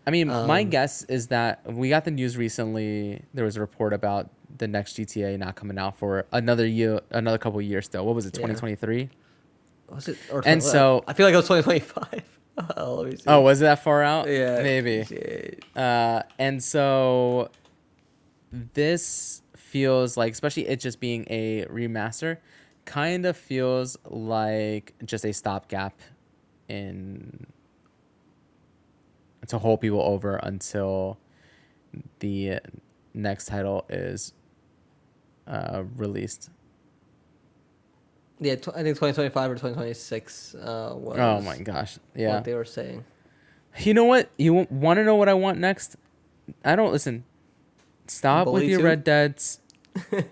I 0.07 0.11
mean, 0.11 0.29
my 0.29 0.63
Um, 0.63 0.71
guess 0.71 1.03
is 1.05 1.27
that 1.29 1.61
we 1.71 1.89
got 1.91 2.05
the 2.05 2.11
news 2.11 2.37
recently. 2.37 3.23
There 3.35 3.45
was 3.45 3.57
a 3.57 3.61
report 3.61 3.93
about 3.93 4.31
the 4.57 4.67
next 4.67 4.97
GTA 4.97 5.37
not 5.39 5.55
coming 5.55 5.79
out 5.79 5.99
for 5.99 6.25
another 6.33 6.67
year, 6.67 7.01
another 7.11 7.37
couple 7.39 7.61
years 7.61 7.85
still. 7.87 8.07
What 8.07 8.15
was 8.15 8.25
it, 8.27 8.35
Yeah. 8.35 8.47
2023? 8.47 9.11
Was 9.91 10.09
it? 10.09 10.17
Or 10.33 10.43
And 10.47 10.63
so- 10.63 11.05
I 11.07 11.13
feel 11.13 11.27
like 11.27 11.35
it 11.35 11.37
was 11.37 11.47
2025. 11.47 12.25
oh, 12.77 12.95
let 12.97 13.11
me 13.11 13.17
see. 13.17 13.23
Oh, 13.27 13.41
was 13.43 13.61
it 13.61 13.65
that 13.65 13.83
far 13.83 14.03
out? 14.03 14.29
yeah, 14.29 14.63
maybe. 14.63 15.59
Uh, 15.77 16.23
and 16.39 16.63
so 16.63 17.51
this 18.51 19.43
feels 19.57 20.17
like, 20.17 20.33
especially 20.33 20.67
it 20.69 20.81
just 20.81 21.01
being 21.01 21.27
a 21.29 21.67
remaster, 21.67 22.39
kind 22.87 23.27
of 23.27 23.37
feels 23.37 23.99
like 24.07 24.95
just 25.05 25.25
a 25.27 25.33
stopgap 25.33 26.01
in 26.69 27.47
to 29.49 29.59
hold 29.59 29.81
people 29.81 30.01
over 30.01 30.37
until 30.37 31.19
the 32.21 32.61
next 33.15 33.47
title 33.47 33.85
is 33.89 34.33
uh, 35.47 35.83
released. 35.97 36.51
Yeah, 38.41 38.55
tw- 38.57 38.69
I 38.69 38.83
think 38.83 38.97
2025 38.97 39.51
or 39.51 39.55
2026 39.55 40.55
uh, 40.55 40.95
was. 40.97 41.19
Oh 41.19 41.41
my 41.41 41.59
gosh! 41.59 41.99
Yeah. 42.15 42.35
What 42.35 42.45
they 42.45 42.55
were 42.55 42.65
saying. 42.65 43.05
You 43.79 43.95
know 43.95 44.05
what? 44.05 44.31
You 44.39 44.67
want 44.71 44.99
to 44.99 45.05
know 45.05 45.17
what 45.17 45.29
I 45.29 45.35
want 45.35 45.59
next? 45.59 45.97
I 46.65 46.77
don't 46.77 46.93
listen. 46.93 47.25
Stop 48.07 48.47
with 48.49 48.65
your 48.65 48.79
two? 48.79 48.85
Red 48.85 49.05
Deads. 49.05 49.61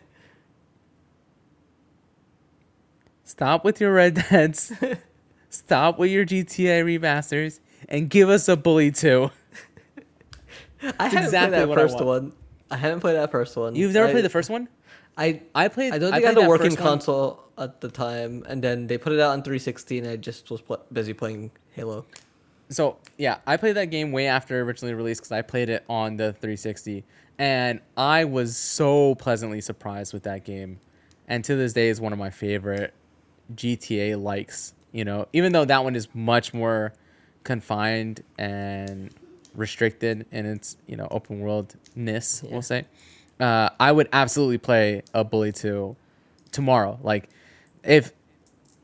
Stop 3.24 3.64
with 3.64 3.80
your 3.80 3.92
Red 3.92 4.14
Deads. 4.14 4.72
stop 5.56 5.98
with 5.98 6.10
your 6.10 6.24
GTA 6.24 6.84
remasters 6.84 7.60
and 7.88 8.08
give 8.10 8.28
us 8.28 8.48
a 8.48 8.56
Bully 8.56 8.90
too. 8.90 9.30
I 10.98 11.04
haven't 11.04 11.24
exactly 11.24 11.50
played 11.50 11.52
that 11.52 11.68
what 11.68 11.78
I 11.78 11.82
first 11.82 12.00
one. 12.00 12.32
I 12.70 12.76
haven't 12.76 13.00
played 13.00 13.16
that 13.16 13.30
first 13.30 13.56
one. 13.56 13.74
You've 13.74 13.92
never 13.92 14.08
I, 14.08 14.12
played 14.12 14.24
the 14.24 14.30
first 14.30 14.50
one? 14.50 14.68
I 15.16 15.42
I 15.54 15.68
played. 15.68 15.92
I 15.92 15.98
don't 15.98 16.12
think 16.12 16.24
I, 16.24 16.32
played 16.32 16.38
had 16.38 16.46
a 16.46 16.48
working 16.48 16.70
first 16.70 16.80
one- 16.80 16.88
console 16.88 17.42
at 17.58 17.80
the 17.80 17.88
time, 17.88 18.44
and 18.48 18.62
then 18.62 18.86
they 18.86 18.98
put 18.98 19.12
it 19.12 19.20
out 19.20 19.30
on 19.30 19.42
360, 19.42 19.98
and 20.00 20.08
I 20.08 20.16
just 20.16 20.50
was 20.50 20.60
pl- 20.60 20.84
busy 20.92 21.14
playing 21.14 21.50
Halo. 21.72 22.04
So 22.68 22.98
yeah, 23.16 23.38
I 23.46 23.56
played 23.56 23.76
that 23.76 23.86
game 23.86 24.12
way 24.12 24.26
after 24.26 24.60
originally 24.60 24.94
released 24.94 25.20
because 25.20 25.32
I 25.32 25.42
played 25.42 25.68
it 25.68 25.84
on 25.88 26.16
the 26.16 26.32
360, 26.32 27.04
and 27.38 27.80
I 27.96 28.24
was 28.24 28.56
so 28.56 29.14
pleasantly 29.14 29.60
surprised 29.60 30.12
with 30.12 30.24
that 30.24 30.44
game, 30.44 30.80
and 31.28 31.44
to 31.44 31.54
this 31.54 31.72
day 31.72 31.88
is 31.88 32.00
one 32.00 32.12
of 32.12 32.18
my 32.18 32.30
favorite 32.30 32.92
GTA 33.54 34.20
likes. 34.20 34.74
You 34.92 35.04
know, 35.04 35.28
even 35.32 35.52
though 35.52 35.64
that 35.64 35.84
one 35.84 35.94
is 35.94 36.08
much 36.14 36.52
more 36.52 36.92
confined 37.46 38.22
and 38.38 39.10
restricted 39.54 40.26
in 40.32 40.44
its 40.44 40.76
you 40.86 40.96
know 40.96 41.08
open 41.10 41.40
worldness, 41.40 42.42
Yeah. 42.44 42.50
we'll 42.52 42.62
say. 42.62 42.84
Uh, 43.40 43.70
I 43.80 43.92
would 43.92 44.08
absolutely 44.12 44.58
play 44.58 45.02
a 45.14 45.22
Bully 45.24 45.52
2 45.52 45.94
tomorrow. 46.52 46.98
Like, 47.02 47.28
if 47.84 48.12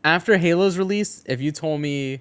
after 0.05 0.37
Halo's 0.39 0.79
release, 0.79 1.23
if 1.27 1.41
you 1.41 1.53
told 1.53 1.81
me 1.81 2.21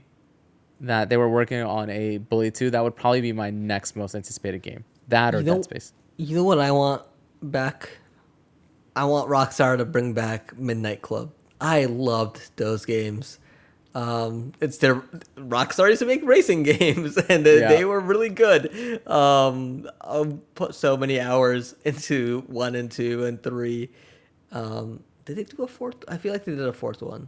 that 0.82 1.10
they 1.10 1.18
were 1.18 1.30
working 1.30 1.62
on 1.62 1.90
a 1.90 2.18
Bully 2.18 2.50
2, 2.52 2.72
that 2.72 2.84
would 2.84 2.96
probably 2.96 3.22
be 3.22 3.34
my 3.34 3.50
next 3.52 3.96
most 3.96 4.16
anticipated 4.16 4.62
game. 4.62 4.84
That 5.10 5.36
or 5.36 5.40
You 5.40 5.46
know- 5.46 5.56
Dead 5.56 5.64
Space. 5.66 5.94
You 6.18 6.36
know 6.38 6.44
what 6.44 6.60
I 6.60 6.72
want 6.72 7.04
back? 7.42 7.98
I 8.96 9.06
want 9.06 9.30
Rockstar 9.30 9.78
to 9.78 9.86
bring 9.86 10.14
back 10.14 10.58
Midnight 10.58 11.02
Club. 11.02 11.32
I 11.60 11.86
loved 11.86 12.52
those 12.58 12.86
games. 12.86 13.40
Um, 13.94 14.54
it's 14.62 14.78
their 14.78 14.96
Rockstar 15.36 15.90
used 15.90 16.00
to 16.00 16.06
make 16.06 16.24
racing 16.26 16.64
games, 16.78 17.18
and 17.18 17.46
they, 17.46 17.60
Yeah. 17.60 17.68
they 17.70 17.84
were 17.86 18.00
really 18.00 18.30
good. 18.30 19.06
Um, 19.08 19.90
I 20.02 20.34
put 20.56 20.76
so 20.76 20.96
many 20.96 21.20
hours 21.20 21.76
into 21.86 22.44
one 22.48 22.76
and 22.76 22.90
two 22.90 23.26
and 23.26 23.42
three. 23.44 23.90
Um, 24.52 25.04
did 25.26 25.36
they 25.38 25.44
do 25.44 25.64
a 25.64 25.68
fourth? 25.68 25.96
I 26.08 26.18
feel 26.18 26.32
like 26.34 26.46
they 26.46 26.54
did 26.56 26.66
a 26.66 26.74
fourth 26.74 27.02
one. 27.02 27.28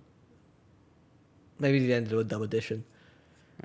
Maybe 1.59 1.85
they 1.85 1.93
ended 1.93 2.13
with 2.13 2.29
DUB 2.29 2.41
Edition. 2.41 2.83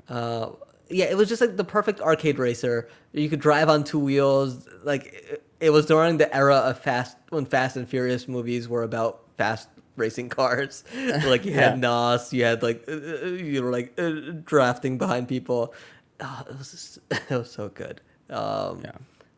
Uh, 0.07 0.51
yeah, 0.89 1.05
it 1.05 1.17
was 1.17 1.27
just 1.29 1.41
like 1.41 1.57
the 1.57 1.63
perfect 1.63 1.99
arcade 2.01 2.39
racer. 2.39 2.87
You 3.11 3.29
could 3.29 3.39
drive 3.41 3.69
on 3.69 3.83
two 3.83 3.99
wheels. 3.99 4.67
Like 4.83 5.05
it, 5.07 5.43
it 5.59 5.69
was 5.71 5.85
during 5.85 6.17
the 6.17 6.33
era 6.35 6.55
of 6.55 6.79
fast 6.79 7.17
when 7.29 7.45
Fast 7.45 7.75
and 7.75 7.87
Furious 7.87 8.27
movies 8.27 8.67
were 8.67 8.83
about 8.83 9.21
fast 9.37 9.69
racing 9.99 10.29
cars. 10.29 10.83
like 11.25 11.45
you 11.45 11.53
had 11.53 11.73
Yeah. 11.73 11.79
Nos, 11.79 12.33
you 12.33 12.43
had 12.43 12.63
like 12.63 12.83
uh, 12.87 12.93
uh, 12.93 13.25
you 13.27 13.61
were 13.63 13.71
like 13.71 13.93
uh, 13.99 14.11
drafting 14.43 14.97
behind 14.97 15.27
people. 15.27 15.73
Oh, 16.21 16.43
it 16.49 16.57
was 16.57 16.71
just, 16.71 16.99
it 17.11 17.37
was 17.37 17.51
so 17.51 17.69
good. 17.69 18.01
Um, 18.29 18.81
Yeah. 18.83 18.91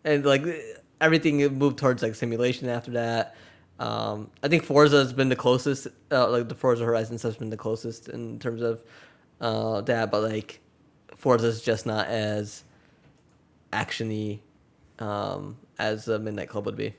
and 0.03 0.25
like 0.25 0.43
everything 0.99 1.37
moved 1.57 1.77
towards 1.77 2.01
like 2.03 2.15
simulation 2.15 2.69
after 2.69 2.91
that. 2.91 3.35
Um, 3.79 4.29
I 4.43 4.47
think 4.47 4.63
Forza 4.63 4.97
has 4.97 5.11
been 5.13 5.29
the 5.29 5.35
closest, 5.35 5.87
uh, 6.11 6.29
like 6.29 6.47
the 6.49 6.55
Forza 6.55 6.85
Horizons 6.85 7.23
has 7.23 7.35
been 7.35 7.49
the 7.49 7.57
closest 7.57 8.09
in 8.09 8.37
terms 8.37 8.61
of 8.61 8.83
uh, 9.39 9.81
that, 9.81 10.11
but 10.11 10.21
like 10.21 10.59
Forza 11.17 11.47
is 11.47 11.61
just 11.63 11.87
not 11.87 12.05
as 12.07 12.63
actiony 13.73 14.39
um, 14.99 15.57
as 15.79 16.07
uh, 16.07 16.19
Midnight 16.19 16.49
Club 16.49 16.65
would 16.65 16.75
be. 16.75 16.93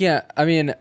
Yeah, 0.00 0.22
I 0.34 0.46
mean, 0.46 0.74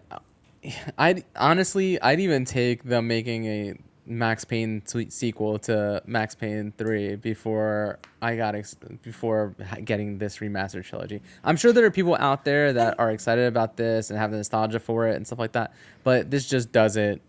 I'd 0.98 1.26
honestly, 1.36 2.02
I'd 2.02 2.22
even 2.22 2.46
take 2.46 2.84
them 2.84 3.08
making 3.08 3.46
a 3.46 3.74
Max 4.06 4.46
Payne 4.46 4.82
swe- 4.86 5.10
sequel 5.10 5.60
to 5.60 6.02
Max 6.06 6.36
Payne 6.36 6.72
Three 6.78 7.16
before 7.18 8.00
I 8.22 8.38
got 8.38 8.56
ex- 8.56 8.78
before 9.04 9.56
getting 9.84 10.18
this 10.20 10.38
remastered 10.38 10.86
trilogy. 10.86 11.22
I'm 11.44 11.58
sure 11.58 11.74
there 11.74 11.86
are 11.86 11.91
people 11.91 12.16
out 12.16 12.46
there 12.46 12.72
that 12.72 12.98
are 12.98 13.12
excited 13.12 13.46
about 13.46 13.76
this 13.76 14.10
and 14.10 14.18
have 14.18 14.32
the 14.32 14.38
nostalgia 14.38 14.80
for 14.80 15.08
it 15.10 15.18
and 15.18 15.28
stuff 15.28 15.40
like 15.40 15.52
that, 15.52 15.74
but 16.06 16.32
this 16.32 16.48
just 16.48 16.72
doesn't 16.72 17.22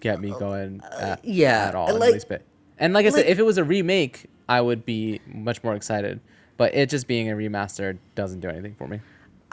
get 0.00 0.20
me 0.20 0.30
going 0.38 0.80
at, 0.84 0.92
Uh, 1.02 1.16
yeah, 1.24 1.66
at 1.66 1.74
all. 1.74 1.88
and 1.90 1.98
like- 1.98 2.10
the 2.10 2.14
least 2.14 2.28
bit. 2.28 2.42
And 2.78 2.94
like 2.94 3.06
I 3.06 3.10
said, 3.10 3.16
like- 3.22 3.26
if 3.26 3.38
it 3.40 3.44
was 3.44 3.58
a 3.58 3.64
remake, 3.64 4.26
I 4.48 4.60
would 4.60 4.86
be 4.86 5.20
much 5.26 5.64
more 5.64 5.74
excited. 5.74 6.20
But 6.56 6.72
it 6.76 6.88
just 6.88 7.08
being 7.08 7.28
a 7.28 7.34
remaster 7.34 7.98
doesn't 8.14 8.38
do 8.38 8.48
anything 8.48 8.76
for 8.76 8.86
me. 8.86 9.00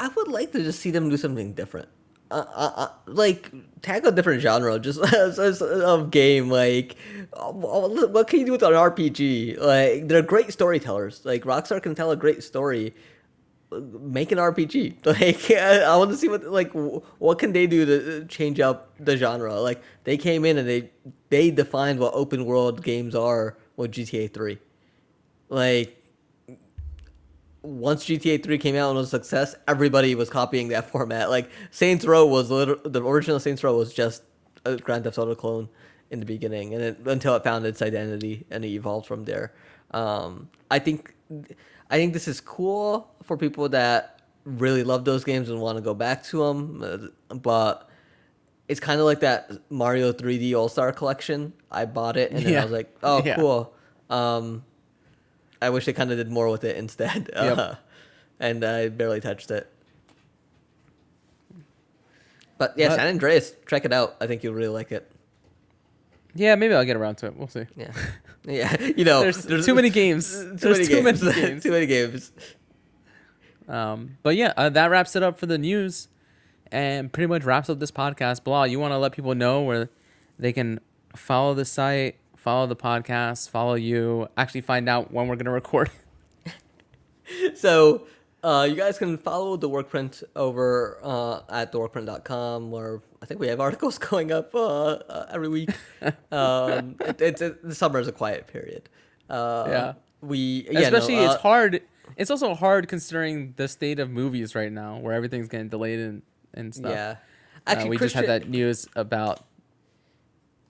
I 0.02 0.07
would 0.07 0.30
like 0.30 0.52
to 0.53 0.64
just 0.64 0.80
see 0.80 0.90
them 0.90 1.10
do 1.10 1.15
something 1.18 1.53
different. 1.53 1.88
Uh, 2.32 2.45
uh, 2.56 2.72
uh, 2.76 2.90
like 3.06 3.52
tackle 3.84 4.10
a 4.10 4.11
different 4.11 4.41
genre, 4.41 4.80
just 4.80 4.99
of 5.14 6.10
game. 6.10 6.49
Like, 6.49 6.95
uh, 7.34 7.52
what 7.52 8.28
can 8.28 8.40
you 8.40 8.48
do 8.48 8.52
with 8.53 8.64
an 8.64 8.73
RPG? 8.73 9.60
Like, 9.60 10.07
they're 10.07 10.23
great 10.23 10.52
storytellers. 10.52 11.23
Like, 11.23 11.44
Rockstar 11.44 11.84
can 11.84 11.94
tell 11.94 12.10
a 12.10 12.15
great 12.15 12.41
story. 12.41 12.95
Make 13.69 14.32
an 14.32 14.40
RPG. 14.40 14.95
Like, 15.06 15.52
I 15.52 15.95
want 15.95 16.10
to 16.10 16.18
see 16.18 16.30
what 16.30 16.45
like 16.45 16.72
what 16.73 17.38
can 17.38 17.53
they 17.53 17.68
do 17.68 17.86
to 17.86 18.26
change 18.26 18.60
up 18.60 18.95
the 18.99 19.15
genre. 19.18 19.61
Like, 19.61 19.84
they 20.03 20.18
came 20.18 20.45
in 20.45 20.57
and 20.57 20.68
they 20.68 20.90
they 21.30 21.52
defined 21.52 21.99
what 21.99 22.15
open 22.15 22.45
world 22.45 22.84
games 22.84 23.14
are 23.14 23.56
with 23.76 23.91
GTA 23.91 24.34
Three. 24.34 24.57
Like, 25.49 26.01
once 27.64 28.06
GTA 28.06 28.44
3 28.44 28.58
came 28.58 28.76
out 28.76 28.90
and 28.90 28.98
was 28.98 29.08
a 29.08 29.10
success, 29.10 29.56
everybody 29.68 30.16
was 30.16 30.30
copying 30.30 30.70
that 30.70 30.90
format. 30.92 31.30
Like 31.30 31.50
Saints 31.70 32.06
Row 32.06 32.26
was 32.26 32.50
liter- 32.50 32.80
the 32.84 33.02
original 33.04 33.40
Saints 33.40 33.64
Row 33.64 33.76
was 33.78 33.94
just 33.94 34.24
a 34.66 34.78
Grand 34.78 35.04
Theft 35.04 35.18
Auto 35.18 35.36
clone 35.36 35.70
in 36.10 36.20
the 36.20 36.26
beginning, 36.26 36.74
and 36.74 36.84
it, 36.84 37.00
until 37.06 37.36
it 37.36 37.44
found 37.44 37.66
its 37.66 37.82
identity 37.82 38.46
and 38.52 38.66
it 38.66 38.70
evolved 38.70 39.06
from 39.08 39.24
there. 39.26 39.54
Um, 39.92 40.50
I 40.70 40.80
think 40.80 41.14
I 41.90 41.96
think 41.96 42.14
this 42.14 42.28
is 42.28 42.42
cool 42.42 43.10
for 43.24 43.38
people 43.38 43.70
that 43.70 44.22
really 44.44 44.84
love 44.84 45.06
those 45.06 45.24
games 45.24 45.50
and 45.50 45.62
want 45.62 45.78
to 45.78 45.82
go 45.82 45.94
back 45.94 46.24
to 46.26 46.44
them, 46.46 47.12
but. 47.42 47.88
It's 48.68 48.80
kind 48.80 49.02
of 49.02 49.06
like 49.06 49.20
that 49.20 49.52
Mario 49.70 50.14
3D 50.14 50.56
All 50.58 50.70
Star 50.70 50.94
Collection. 50.94 51.52
I 51.70 51.84
bought 51.84 52.16
it 52.16 52.32
and 52.32 52.46
then 52.46 52.58
I 52.58 52.64
was 52.64 52.72
like, 52.72 52.96
"Oh, 53.04 53.22
Yeah. 53.26 53.36
cool." 53.36 53.74
Um, 54.10 54.64
I 55.62 55.70
wish 55.70 55.86
they 55.86 55.94
kind 55.94 56.12
of 56.12 56.18
did 56.18 56.30
more 56.32 56.50
with 56.50 56.64
it 56.64 56.76
instead. 56.78 57.30
Yep. 57.36 57.58
Uh, 57.58 57.76
and 58.40 58.64
I 58.64 58.90
barely 58.90 59.20
touched 59.22 59.52
it. 59.52 59.72
But 62.58 62.74
yeah, 62.78 62.90
But- 62.90 62.96
San 62.98 63.08
Andreas, 63.08 63.54
check 63.68 63.86
it 63.86 63.94
out. 63.94 64.16
I 64.22 64.28
think 64.28 64.44
you'll 64.44 64.54
really 64.54 64.68
like 64.74 64.92
it. 64.92 65.10
Yeah, 66.34 66.56
maybe 66.56 66.74
I'll 66.74 66.86
get 66.86 66.96
around 66.96 67.16
to 67.18 67.26
it. 67.28 67.36
We'll 67.36 67.50
see. 67.50 67.66
Yeah, 67.76 67.92
yeah. 68.46 68.82
You 68.82 69.04
know, 69.04 69.22
There's 69.32 69.66
too 69.66 69.76
many 69.76 69.90
games. 69.90 70.32
Too 70.32 70.54
There's 70.56 70.78
many 70.78 70.86
too 70.88 71.04
games. 71.04 71.22
many 71.24 71.42
games. 71.42 71.64
too 71.64 71.72
many 71.72 71.86
games. 71.86 72.32
Um, 73.68 74.18
but 74.24 74.36
yeah, 74.38 74.54
uh, 74.56 74.70
that 74.70 74.90
wraps 74.92 75.16
it 75.18 75.24
up 75.24 75.38
for 75.38 75.46
the 75.46 75.58
news, 75.58 76.08
and 76.72 77.12
pretty 77.12 77.28
much 77.28 77.44
wraps 77.44 77.70
up 77.70 77.80
this 77.80 77.92
podcast. 77.92 78.46
Blah, 78.46 78.64
you 78.64 78.80
want 78.80 78.94
to 78.94 78.98
let 78.98 79.12
people 79.12 79.36
know 79.36 79.62
where 79.62 79.90
they 80.40 80.54
can 80.54 80.80
follow 81.18 81.54
the 81.54 81.66
site, 81.66 82.16
follow 82.41 82.65
the 82.65 82.76
podcast, 82.76 83.49
follow 83.49 83.76
you, 83.76 84.27
actually 84.35 84.61
find 84.61 84.89
out 84.89 85.11
when 85.11 85.27
we're 85.27 85.35
gonna 85.35 85.51
record. 85.51 85.89
So, 87.55 88.07
uh, 88.43 88.68
you 88.69 88.76
guys 88.76 88.97
can 88.97 89.18
follow 89.18 89.55
the 89.55 89.69
workprint 89.69 90.22
over 90.35 90.99
uh, 91.01 91.43
at 91.49 91.72
theworkprint.com, 91.72 92.72
where 92.72 93.01
I 93.22 93.26
think 93.26 93.39
we 93.39 93.47
have 93.47 93.61
articles 93.61 93.97
going 94.09 94.34
up 94.34 94.53
uh, 94.53 94.95
uh, 94.95 95.27
every 95.31 95.47
week. 95.47 95.69
um, 96.31 96.97
it, 96.99 97.22
it's 97.22 97.41
it, 97.41 97.63
the 97.63 97.73
summer 97.73 97.99
is 97.99 98.09
a 98.09 98.11
quiet 98.11 98.47
period. 98.47 98.89
Uh, 99.30 99.65
Yeah. 99.69 99.93
We 100.22 100.68
yeah, 100.69 100.89
no, 100.89 100.97
Especially, 100.97 101.18
uh, 101.18 101.31
it's 101.31 101.41
hard. 101.41 101.81
It's 102.15 102.30
also 102.30 102.53
hard 102.53 102.88
considering 102.88 103.53
the 103.55 103.68
state 103.68 103.97
of 103.99 104.09
movies 104.09 104.53
right 104.53 104.72
now, 104.72 104.97
where 104.97 105.13
everything's 105.13 105.47
getting 105.47 105.69
delayed 105.69 105.99
and 105.99 106.22
and 106.53 106.76
stuff. 106.76 106.91
Yeah. 106.91 107.15
Actually, 107.65 107.91
we 107.91 107.97
Christian, 107.97 108.22
just 108.22 108.30
had 108.30 108.41
that 108.43 108.49
news 108.49 108.88
about 108.95 109.45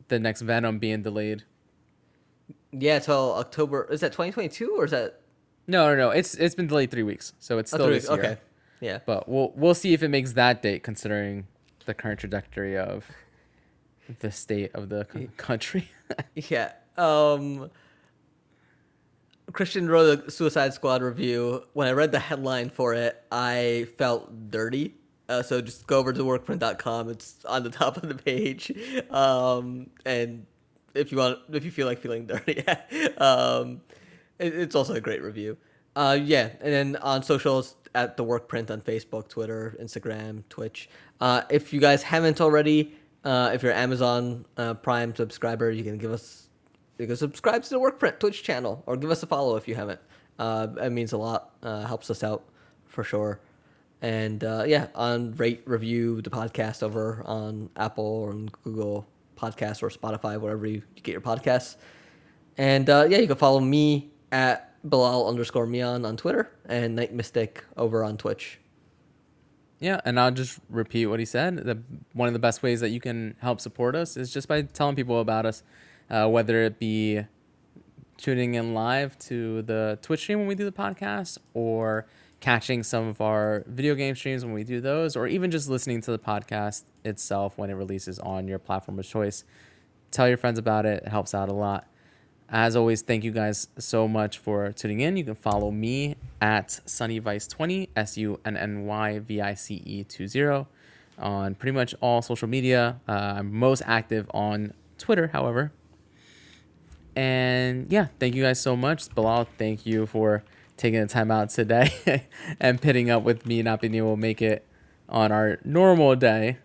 the 0.07 0.19
next 0.19 0.41
Venom 0.41 0.79
being 0.79 1.01
delayed. 1.01 1.43
Yeah, 2.71 2.99
till 2.99 3.33
October. 3.35 3.87
Is 3.91 3.99
that 4.01 4.11
2022 4.13 4.75
or 4.77 4.85
is 4.85 4.91
that 4.91 5.21
No, 5.67 5.89
no, 5.89 5.95
no. 5.95 6.09
It's 6.11 6.35
it's 6.35 6.55
been 6.55 6.67
delayed 6.67 6.91
three 6.91 7.03
weeks, 7.03 7.33
so 7.39 7.57
it's 7.57 7.73
oh, 7.73 7.77
still 7.77 7.87
three- 7.87 7.95
this 7.99 8.09
year. 8.09 8.19
Okay. 8.19 8.37
Yeah. 8.79 8.99
But 9.05 9.27
we'll 9.29 9.51
we'll 9.55 9.75
see 9.75 9.93
if 9.93 10.01
it 10.03 10.07
makes 10.07 10.33
that 10.33 10.61
date, 10.61 10.83
considering 10.83 11.47
the 11.85 11.93
current 11.93 12.19
trajectory 12.19 12.77
of 12.77 13.05
the 14.19 14.31
state 14.31 14.71
of 14.73 14.89
the 14.89 15.05
co- 15.05 15.27
country. 15.37 15.89
Yeah. 16.35 16.73
Um 16.97 17.69
Christian 19.53 19.89
wrote 19.89 20.27
a 20.27 20.31
Suicide 20.31 20.73
Squad 20.73 21.01
review. 21.01 21.63
When 21.73 21.87
I 21.87 21.91
read 21.91 22.11
the 22.11 22.19
headline 22.19 22.69
for 22.69 22.93
it, 22.93 23.21
I 23.31 23.87
felt 23.97 24.49
dirty. 24.49 24.95
Uh, 25.27 25.41
so 25.41 25.61
just 25.61 25.87
go 25.87 25.99
over 25.99 26.13
to 26.13 26.23
workprint.com. 26.23 27.09
It's 27.09 27.43
on 27.45 27.63
the 27.63 27.69
top 27.69 27.97
of 27.97 28.07
the 28.07 28.15
page. 28.15 28.71
Um, 29.09 29.89
and 30.05 30.45
if 30.93 31.11
you 31.11 31.17
want, 31.17 31.39
if 31.51 31.65
you 31.65 31.71
feel 31.71 31.87
like 31.87 31.99
feeling 31.99 32.25
dirty, 32.31 32.65
um, 33.17 33.81
it, 34.39 34.53
it's 34.55 34.75
also 34.75 34.93
a 34.93 35.01
great 35.01 35.21
review. 35.21 35.57
Uh, 35.95 36.17
yeah, 36.21 36.49
and 36.61 36.71
then 36.73 36.95
on 36.97 37.21
socials 37.23 37.75
at 37.93 38.15
the 38.17 38.23
Workprint 38.23 38.71
on 38.71 38.81
Facebook, 38.81 39.27
Twitter, 39.27 39.75
Instagram, 39.81 40.43
Twitch. 40.49 40.89
Uh, 41.19 41.41
if 41.49 41.73
you 41.73 41.79
guys 41.81 42.03
haven't 42.03 42.39
already, 42.41 42.93
Uh, 43.23 43.51
if 43.53 43.61
you're 43.61 43.73
Amazon 43.73 44.45
uh, 44.57 44.73
Prime 44.73 45.13
subscriber, 45.15 45.69
you 45.69 45.83
can 45.83 45.97
give 45.99 46.11
us 46.11 46.47
you 46.97 47.05
can 47.05 47.15
subscribe 47.15 47.61
to 47.63 47.69
the 47.69 47.79
Workprint 47.79 48.17
Twitch 48.19 48.41
channel 48.41 48.81
or 48.87 48.97
give 48.97 49.11
us 49.11 49.21
a 49.21 49.27
follow 49.27 49.57
if 49.57 49.67
you 49.67 49.75
haven't. 49.75 49.99
Uh, 50.39 50.67
it 50.81 50.89
means 50.91 51.13
a 51.13 51.17
lot. 51.17 51.51
Uh, 51.61 51.85
helps 51.85 52.09
us 52.09 52.23
out 52.23 52.43
for 52.85 53.03
sure. 53.03 53.39
And 54.01 54.43
uh, 54.43 54.63
yeah, 54.65 54.87
on 54.95 55.35
rate 55.35 55.61
review 55.65 56.21
the 56.23 56.31
podcast 56.31 56.81
over 56.81 57.21
on 57.25 57.69
Apple 57.77 58.05
or 58.05 58.31
on 58.31 58.49
Google 58.63 59.05
Podcasts 59.41 59.81
or 59.81 59.89
Spotify, 59.89 60.39
wherever 60.39 60.67
you 60.67 60.83
get 61.01 61.11
your 61.11 61.21
podcasts. 61.21 61.77
And 62.57 62.89
uh, 62.89 63.07
yeah, 63.09 63.17
you 63.17 63.27
can 63.27 63.37
follow 63.37 63.59
me 63.59 64.11
at 64.31 64.75
Bilal 64.83 65.27
underscore 65.27 65.65
Mian 65.65 66.05
on 66.05 66.17
Twitter 66.17 66.51
and 66.65 66.95
Night 66.95 67.13
Mystic 67.13 67.63
over 67.77 68.03
on 68.03 68.17
Twitch. 68.17 68.59
Yeah, 69.79 69.99
and 70.05 70.19
I'll 70.19 70.31
just 70.31 70.59
repeat 70.69 71.07
what 71.07 71.19
he 71.19 71.25
said. 71.25 71.57
The 71.57 71.81
one 72.13 72.27
of 72.27 72.33
the 72.33 72.39
best 72.39 72.61
ways 72.61 72.81
that 72.81 72.89
you 72.89 72.99
can 72.99 73.35
help 73.39 73.59
support 73.59 73.95
us 73.95 74.15
is 74.15 74.31
just 74.31 74.47
by 74.47 74.61
telling 74.61 74.95
people 74.95 75.19
about 75.19 75.45
us, 75.47 75.63
uh, 76.09 76.27
whether 76.29 76.61
it 76.61 76.77
be 76.77 77.25
tuning 78.17 78.53
in 78.53 78.75
live 78.75 79.17
to 79.17 79.63
the 79.63 79.97
Twitch 80.03 80.19
stream 80.19 80.39
when 80.39 80.47
we 80.47 80.53
do 80.53 80.65
the 80.65 80.71
podcast, 80.71 81.39
or 81.55 82.05
catching 82.39 82.83
some 82.83 83.07
of 83.07 83.21
our 83.21 83.63
video 83.67 83.95
game 83.95 84.15
streams 84.15 84.45
when 84.45 84.53
we 84.53 84.63
do 84.63 84.81
those, 84.81 85.15
or 85.15 85.27
even 85.27 85.49
just 85.49 85.67
listening 85.67 85.99
to 86.01 86.11
the 86.11 86.19
podcast 86.19 86.83
itself 87.03 87.57
when 87.57 87.69
it 87.69 87.73
releases 87.73 88.19
on 88.19 88.47
your 88.47 88.59
platform 88.59 88.99
of 88.99 89.05
choice. 89.07 89.43
Tell 90.11 90.27
your 90.27 90.37
friends 90.37 90.59
about 90.59 90.85
it; 90.85 91.03
it 91.03 91.09
helps 91.09 91.33
out 91.33 91.49
a 91.49 91.53
lot. 91.53 91.87
As 92.53 92.75
always, 92.75 93.01
thank 93.01 93.23
you 93.23 93.31
guys 93.31 93.69
so 93.77 94.09
much 94.09 94.37
for 94.37 94.73
tuning 94.73 94.99
in. 94.99 95.15
You 95.15 95.23
can 95.23 95.35
follow 95.35 95.71
me 95.71 96.17
at 96.41 96.67
sunnyvice20, 96.85 97.89
S 97.95 98.17
U 98.17 98.41
N 98.43 98.57
N 98.57 98.85
Y 98.85 99.19
V 99.19 99.39
I 99.39 99.53
C 99.53 99.81
E 99.85 100.03
20, 100.03 100.65
on 101.17 101.55
pretty 101.55 101.73
much 101.73 101.95
all 102.01 102.21
social 102.21 102.49
media. 102.49 102.99
Uh, 103.07 103.35
I'm 103.37 103.53
most 103.53 103.83
active 103.85 104.29
on 104.33 104.73
Twitter, 104.97 105.27
however. 105.27 105.71
And 107.15 107.91
yeah, 107.91 108.07
thank 108.19 108.35
you 108.35 108.43
guys 108.43 108.59
so 108.59 108.75
much. 108.75 109.09
Bilal, 109.15 109.47
thank 109.57 109.85
you 109.85 110.05
for 110.05 110.43
taking 110.75 110.99
the 110.99 111.07
time 111.07 111.31
out 111.31 111.49
today 111.49 112.27
and 112.59 112.81
pitting 112.81 113.09
up 113.09 113.23
with 113.23 113.45
me 113.45 113.61
not 113.61 113.79
being 113.79 113.95
able 113.95 114.15
to 114.15 114.19
make 114.19 114.41
it 114.41 114.65
on 115.07 115.31
our 115.31 115.59
normal 115.63 116.15
day. 116.15 116.57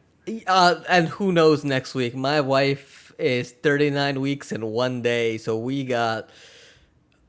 Uh, 0.47 0.77
and 0.89 1.09
who 1.09 1.33
knows 1.33 1.65
next 1.65 1.95
week? 1.95 2.15
My 2.15 2.41
wife 2.41 3.13
is 3.19 3.53
39 3.53 4.21
weeks 4.21 4.51
in 4.53 4.67
one 4.67 5.03
day, 5.03 5.39
so 5.39 5.57
we 5.57 5.85
got 5.85 6.31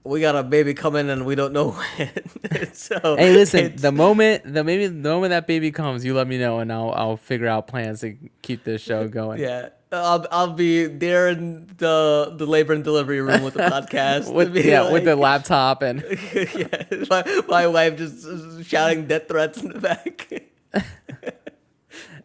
we 0.04 0.22
got 0.22 0.36
a 0.36 0.44
baby 0.44 0.74
coming, 0.74 1.10
and 1.10 1.26
we 1.26 1.36
don't 1.36 1.54
know 1.54 1.72
when. 1.98 2.74
so 2.74 3.16
Hey, 3.18 3.34
listen, 3.34 3.76
the 3.76 3.92
moment 3.92 4.52
the 4.52 4.64
maybe 4.64 4.88
the 4.88 5.10
moment 5.10 5.30
that 5.32 5.46
baby 5.48 5.72
comes, 5.72 6.04
you 6.06 6.14
let 6.16 6.28
me 6.28 6.38
know 6.38 6.60
and 6.60 6.72
I'll 6.72 6.92
I'll 6.92 7.18
figure 7.18 7.48
out 7.48 7.68
plans 7.68 8.02
to 8.02 8.16
keep 8.42 8.64
this 8.64 8.82
show 8.82 9.08
going. 9.20 9.42
yeah, 9.42 9.70
I'll 9.92 10.26
I'll 10.32 10.54
be 10.54 10.88
there 10.88 11.28
in 11.28 11.68
the 11.78 12.34
the 12.36 12.46
labor 12.48 12.74
and 12.74 12.84
delivery 12.84 13.22
room 13.22 13.44
with 13.44 13.54
the 13.54 13.64
podcast. 13.64 14.34
with 14.34 14.56
yeah, 14.56 14.92
with 14.92 15.06
the 15.06 15.16
laptop 15.16 15.84
and 15.84 16.04
yeah, 16.34 16.84
my, 17.10 17.42
my 17.48 17.68
wife 17.68 17.98
just 17.98 18.66
shouting 18.66 19.06
death 19.06 19.28
threats 19.28 19.62
in 19.62 19.70
the 19.70 19.80
back. 19.80 20.32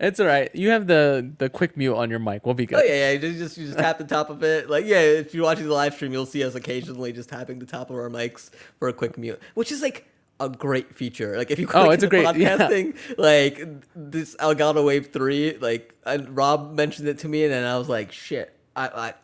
It's 0.03 0.21
all 0.21 0.27
right. 0.27 0.55
You 0.55 0.71
have 0.71 0.87
the 0.87 1.33
the 1.39 1.49
quick 1.49 1.77
mute 1.77 1.95
on 1.97 2.11
your 2.11 2.19
mic. 2.19 2.45
We'll 2.45 2.55
be 2.55 2.67
good. 2.67 2.79
Oh 2.81 2.83
yeah, 2.83 2.95
yeah. 2.95 3.11
You 3.13 3.19
just, 3.21 3.39
just 3.39 3.59
you 3.59 3.67
just 3.67 3.79
tap 3.87 3.99
the 3.99 4.05
top 4.05 4.29
of 4.29 4.43
it. 4.43 4.69
Like 4.69 4.85
yeah, 4.85 5.01
if 5.01 5.35
you're 5.35 5.45
watching 5.45 5.67
the 5.67 5.73
live 5.75 5.95
stream, 5.95 6.13
you'll 6.13 6.27
see 6.27 6.45
us 6.45 6.55
occasionally 6.55 7.13
just 7.13 7.29
tapping 7.31 7.59
the 7.59 7.67
top 7.67 7.89
of 7.91 7.97
our 7.97 8.11
mics 8.11 8.51
for 8.79 8.89
a 8.89 8.93
quick 8.93 9.17
mute, 9.17 9.41
which 9.55 9.73
is 9.73 9.81
like 9.81 10.07
a 10.41 10.49
great 10.49 10.95
feature. 10.95 11.37
Like 11.39 11.51
if 11.51 11.59
you 11.59 11.67
Oh, 11.69 11.85
click 11.85 11.95
it's 11.95 12.03
a 12.03 12.09
great- 12.09 12.37
yeah. 12.37 12.57
podcasting, 12.59 12.97
like 13.17 13.65
this 13.95 14.35
Elgato 14.37 14.85
Wave 14.85 15.11
three, 15.13 15.57
like 15.59 15.95
and 16.05 16.37
Rob 16.37 16.75
mentioned 16.75 17.09
it 17.09 17.19
to 17.21 17.29
me, 17.29 17.45
and 17.45 17.53
then 17.53 17.65
I 17.65 17.79
was 17.79 17.89
like, 17.89 18.13
shit, 18.13 18.53
I. 18.77 18.89
I 18.89 19.15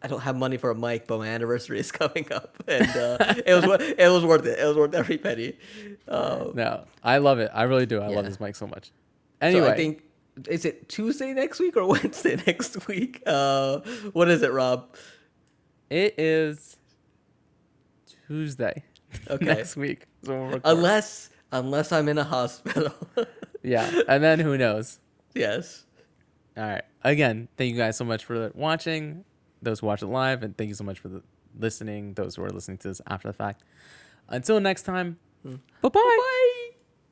I 0.00 0.06
don't 0.06 0.20
have 0.20 0.36
money 0.36 0.58
for 0.58 0.70
a 0.70 0.76
mic, 0.76 1.08
but 1.08 1.18
my 1.18 1.26
anniversary 1.26 1.80
is 1.80 1.90
coming 2.00 2.32
up, 2.32 2.56
and 2.68 2.88
uh, 2.88 3.34
it 3.44 3.66
was 3.66 3.80
it 3.98 4.08
was 4.08 4.24
worth 4.24 4.46
it. 4.46 4.56
It 4.60 4.64
was 4.64 4.76
worth 4.76 4.94
every 4.94 5.18
penny. 5.18 5.54
Um, 6.06 6.52
No, 6.54 6.84
I 7.02 7.18
love 7.18 7.40
it. 7.40 7.50
I 7.52 7.64
really 7.64 7.84
do. 7.84 8.00
I 8.00 8.06
love 8.06 8.24
this 8.24 8.38
mic 8.38 8.54
so 8.54 8.68
much. 8.68 8.92
So 9.40 9.46
Anyway, 9.46 9.68
I 9.68 9.76
think 9.76 10.02
is 10.48 10.64
it 10.64 10.88
Tuesday 10.88 11.32
next 11.32 11.58
week 11.60 11.76
or 11.76 11.86
Wednesday 11.88 12.36
next 12.46 12.86
week? 12.88 13.22
Uh, 13.26 13.80
what 14.12 14.28
is 14.28 14.42
it, 14.42 14.52
Rob? 14.52 14.94
it 15.90 16.14
is 16.18 16.76
Tuesday 18.26 18.82
Okay. 19.30 19.44
next 19.44 19.76
week. 19.76 20.06
is 20.22 20.28
when 20.28 20.38
we'll 20.38 20.46
record. 20.48 20.62
Unless 20.64 21.30
unless 21.52 21.92
I'm 21.92 22.08
in 22.08 22.18
a 22.18 22.24
hospital. 22.24 22.92
yeah, 23.62 23.90
and 24.08 24.22
then 24.22 24.38
who 24.40 24.58
knows? 24.58 24.98
yes. 25.34 25.84
All 26.56 26.64
right. 26.64 26.82
Again, 27.04 27.48
thank 27.56 27.70
you 27.72 27.78
guys 27.78 27.96
so 27.96 28.04
much 28.04 28.24
for 28.24 28.50
watching. 28.54 29.24
Those 29.62 29.78
who 29.80 29.86
watch 29.86 30.02
it 30.02 30.06
live, 30.08 30.42
and 30.42 30.56
thank 30.58 30.68
you 30.68 30.74
so 30.74 30.84
much 30.84 30.98
for 30.98 31.08
the 31.08 31.22
listening. 31.58 32.14
Those 32.14 32.34
who 32.36 32.42
are 32.42 32.50
listening 32.50 32.78
to 32.78 32.88
this 32.88 33.00
after 33.06 33.28
the 33.28 33.34
fact. 33.34 33.62
Until 34.28 34.58
next 34.60 34.82
time. 34.82 35.18
Bye 35.44 35.58
bye. 35.82 35.88
Bye. 35.92 36.54